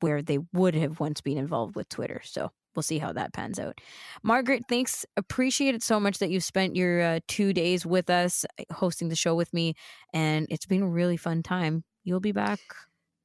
where 0.00 0.22
they 0.22 0.38
would 0.54 0.74
have 0.74 1.00
once 1.00 1.20
been 1.20 1.36
involved 1.36 1.76
with 1.76 1.88
Twitter. 1.90 2.22
So 2.24 2.50
we'll 2.74 2.82
see 2.82 2.98
how 2.98 3.12
that 3.12 3.32
pans 3.32 3.58
out. 3.58 3.78
Margaret, 4.22 4.64
thanks. 4.68 5.04
Appreciate 5.16 5.74
it 5.74 5.82
so 5.82 6.00
much 6.00 6.18
that 6.18 6.30
you 6.30 6.40
spent 6.40 6.74
your 6.74 7.02
uh, 7.02 7.20
two 7.28 7.52
days 7.52 7.84
with 7.84 8.08
us 8.08 8.44
hosting 8.72 9.08
the 9.08 9.16
show 9.16 9.34
with 9.34 9.52
me, 9.52 9.74
and 10.12 10.46
it's 10.50 10.66
been 10.66 10.82
a 10.82 10.88
really 10.88 11.16
fun 11.16 11.42
time. 11.42 11.84
You'll 12.04 12.20
be 12.20 12.32
back 12.32 12.60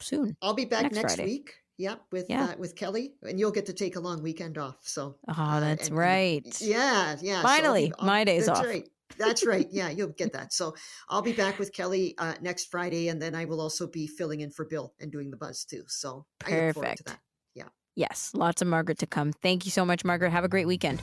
soon. 0.01 0.37
I'll 0.41 0.53
be 0.53 0.65
back 0.65 0.83
next, 0.83 0.95
next 0.95 1.17
week. 1.19 1.53
Yep, 1.77 2.01
with 2.11 2.25
yeah. 2.27 2.45
uh, 2.45 2.55
with 2.57 2.75
Kelly, 2.75 3.13
and 3.21 3.39
you'll 3.39 3.51
get 3.51 3.67
to 3.67 3.73
take 3.73 3.97
a 3.97 3.99
long 3.99 4.23
weekend 4.23 4.57
off. 4.57 4.77
So, 4.81 5.17
oh, 5.27 5.59
that's 5.59 5.83
uh, 5.83 5.91
and, 5.91 5.97
right. 5.97 6.43
And, 6.43 6.61
yeah, 6.61 7.15
yeah. 7.21 7.41
Finally, 7.43 7.89
so 7.89 7.95
I'll 7.99 8.01
I'll, 8.01 8.07
my 8.07 8.23
days 8.23 8.47
that's 8.47 8.59
off. 8.59 8.65
Right. 8.65 8.89
That's 9.17 9.45
right. 9.45 9.67
Yeah, 9.71 9.89
you'll 9.89 10.09
get 10.09 10.33
that. 10.33 10.53
So 10.53 10.75
I'll 11.07 11.21
be 11.21 11.33
back 11.33 11.59
with 11.59 11.71
Kelly 11.73 12.15
uh, 12.17 12.33
next 12.41 12.65
Friday, 12.71 13.09
and 13.09 13.21
then 13.21 13.35
I 13.35 13.45
will 13.45 13.61
also 13.61 13.87
be 13.87 14.07
filling 14.07 14.41
in 14.41 14.49
for 14.49 14.65
Bill 14.65 14.93
and 14.99 15.11
doing 15.11 15.29
the 15.29 15.37
buzz 15.37 15.65
too. 15.65 15.83
So 15.87 16.25
perfect. 16.39 16.51
I 16.51 16.65
look 16.65 16.73
forward 16.73 16.97
to 16.97 17.03
that. 17.03 17.19
Yeah. 17.53 17.63
Yes, 17.95 18.31
lots 18.33 18.61
of 18.61 18.67
Margaret 18.67 18.97
to 18.99 19.07
come. 19.07 19.31
Thank 19.31 19.65
you 19.65 19.71
so 19.71 19.85
much, 19.85 20.03
Margaret. 20.03 20.31
Have 20.31 20.43
a 20.43 20.49
great 20.49 20.67
weekend. 20.67 21.01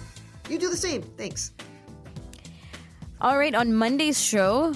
You 0.49 0.59
do 0.59 0.71
the 0.71 0.77
same. 0.77 1.03
Thanks. 1.03 1.53
All 3.21 3.39
right, 3.39 3.55
on 3.55 3.75
Monday's 3.75 4.21
show, 4.21 4.75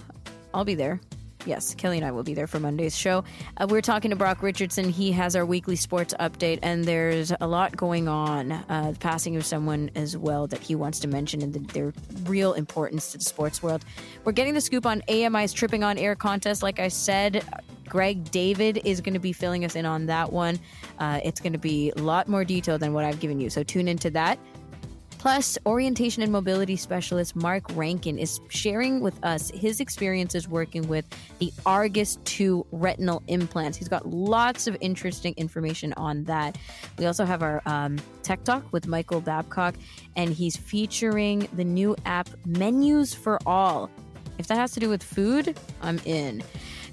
I'll 0.54 0.64
be 0.64 0.76
there 0.76 1.00
yes, 1.48 1.74
Kelly 1.74 1.96
and 1.96 2.06
I 2.06 2.12
will 2.12 2.22
be 2.22 2.34
there 2.34 2.46
for 2.46 2.60
Monday's 2.60 2.96
show. 2.96 3.24
Uh, 3.56 3.66
we're 3.68 3.80
talking 3.80 4.10
to 4.10 4.16
Brock 4.16 4.42
Richardson. 4.42 4.88
He 4.90 5.10
has 5.12 5.34
our 5.34 5.46
weekly 5.46 5.76
sports 5.76 6.14
update, 6.20 6.58
and 6.62 6.84
there's 6.84 7.32
a 7.40 7.46
lot 7.46 7.76
going 7.76 8.06
on. 8.06 8.52
Uh, 8.52 8.92
the 8.92 8.98
passing 8.98 9.36
of 9.36 9.44
someone 9.44 9.90
as 9.94 10.16
well 10.16 10.46
that 10.46 10.60
he 10.60 10.74
wants 10.74 11.00
to 11.00 11.08
mention 11.08 11.42
and 11.42 11.54
the, 11.54 11.60
their 11.72 11.92
real 12.24 12.52
importance 12.52 13.12
to 13.12 13.18
the 13.18 13.24
sports 13.24 13.62
world. 13.62 13.84
We're 14.24 14.32
getting 14.32 14.54
the 14.54 14.60
scoop 14.60 14.84
on 14.84 15.02
AMI's 15.08 15.52
Tripping 15.52 15.82
on 15.82 15.96
Air 15.96 16.14
contest. 16.14 16.62
Like 16.62 16.78
I 16.78 16.88
said, 16.88 17.42
Greg 17.88 18.30
David 18.30 18.82
is 18.84 19.00
going 19.00 19.14
to 19.14 19.20
be 19.20 19.32
filling 19.32 19.64
us 19.64 19.74
in 19.74 19.86
on 19.86 20.06
that 20.06 20.32
one. 20.32 20.60
Uh, 20.98 21.20
it's 21.24 21.40
going 21.40 21.54
to 21.54 21.58
be 21.58 21.90
a 21.96 22.00
lot 22.00 22.28
more 22.28 22.44
detail 22.44 22.78
than 22.78 22.92
what 22.92 23.04
I've 23.04 23.20
given 23.20 23.40
you. 23.40 23.48
So 23.48 23.62
tune 23.62 23.88
into 23.88 24.10
that. 24.10 24.38
Plus, 25.18 25.58
orientation 25.66 26.22
and 26.22 26.30
mobility 26.30 26.76
specialist 26.76 27.34
Mark 27.34 27.64
Rankin 27.74 28.18
is 28.18 28.40
sharing 28.48 29.00
with 29.00 29.22
us 29.24 29.50
his 29.50 29.80
experiences 29.80 30.48
working 30.48 30.86
with 30.86 31.04
the 31.40 31.52
Argus 31.66 32.18
2 32.24 32.64
retinal 32.70 33.22
implants. 33.26 33.76
He's 33.76 33.88
got 33.88 34.08
lots 34.08 34.68
of 34.68 34.76
interesting 34.80 35.34
information 35.36 35.92
on 35.94 36.22
that. 36.24 36.56
We 36.98 37.06
also 37.06 37.24
have 37.24 37.42
our 37.42 37.62
um, 37.66 37.98
Tech 38.22 38.44
Talk 38.44 38.72
with 38.72 38.86
Michael 38.86 39.20
Babcock, 39.20 39.74
and 40.14 40.30
he's 40.30 40.56
featuring 40.56 41.48
the 41.52 41.64
new 41.64 41.96
app 42.06 42.28
Menus 42.46 43.12
for 43.12 43.40
All. 43.44 43.90
If 44.38 44.46
that 44.46 44.56
has 44.56 44.70
to 44.72 44.80
do 44.80 44.88
with 44.88 45.02
food, 45.02 45.58
I'm 45.82 45.98
in. 46.04 46.44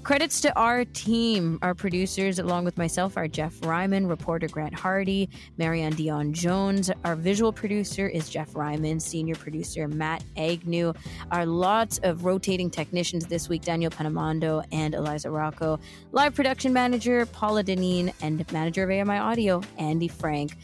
Credits 0.06 0.40
to 0.42 0.56
our 0.56 0.84
team. 0.84 1.58
Our 1.62 1.74
producers, 1.74 2.38
along 2.38 2.64
with 2.64 2.78
myself, 2.78 3.16
are 3.16 3.26
Jeff 3.26 3.52
Ryman, 3.66 4.06
reporter 4.06 4.46
Grant 4.46 4.72
Hardy, 4.72 5.28
Marianne 5.58 5.94
Dion 5.94 6.32
Jones. 6.32 6.92
Our 7.04 7.16
visual 7.16 7.52
producer 7.52 8.06
is 8.06 8.28
Jeff 8.28 8.54
Ryman, 8.54 9.00
senior 9.00 9.34
producer 9.34 9.88
Matt 9.88 10.22
Agnew. 10.36 10.94
Our 11.32 11.44
lots 11.44 11.98
of 12.04 12.24
rotating 12.24 12.70
technicians 12.70 13.26
this 13.26 13.48
week 13.48 13.62
Daniel 13.62 13.90
Panamondo 13.90 14.64
and 14.70 14.94
Eliza 14.94 15.28
Rocco. 15.28 15.80
Live 16.12 16.36
production 16.36 16.72
manager 16.72 17.26
Paula 17.26 17.64
Deneen 17.64 18.14
and 18.22 18.48
manager 18.52 18.84
of 18.84 18.90
AMI 18.90 19.18
Audio, 19.18 19.60
Andy 19.76 20.06
Frank. 20.06 20.56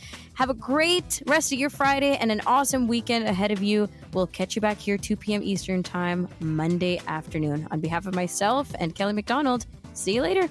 Have 0.43 0.51
a 0.51 0.55
great 0.55 1.23
rest 1.29 1.53
of 1.53 1.61
your 1.61 1.71
Friday 1.71 2.17
and 2.17 2.33
an 2.33 2.41
awesome 2.49 2.89
weekend 2.89 3.27
ahead 3.27 3.53
of 3.53 3.63
you. 3.63 3.89
We'll 4.13 4.27
catch 4.27 4.57
you 4.57 4.61
back 4.61 4.77
here 4.77 4.99
2 4.99 5.15
p.m. 5.15 5.41
Eastern 5.41 5.85
Time 5.85 6.27
Monday 6.41 7.01
afternoon. 7.07 7.69
On 7.71 7.79
behalf 7.79 8.09
of 8.09 8.17
myself 8.17 8.69
and 8.81 8.93
Kelly 8.93 9.13
McDonald, 9.13 9.67
see 9.93 10.17
you 10.17 10.23
later. 10.23 10.51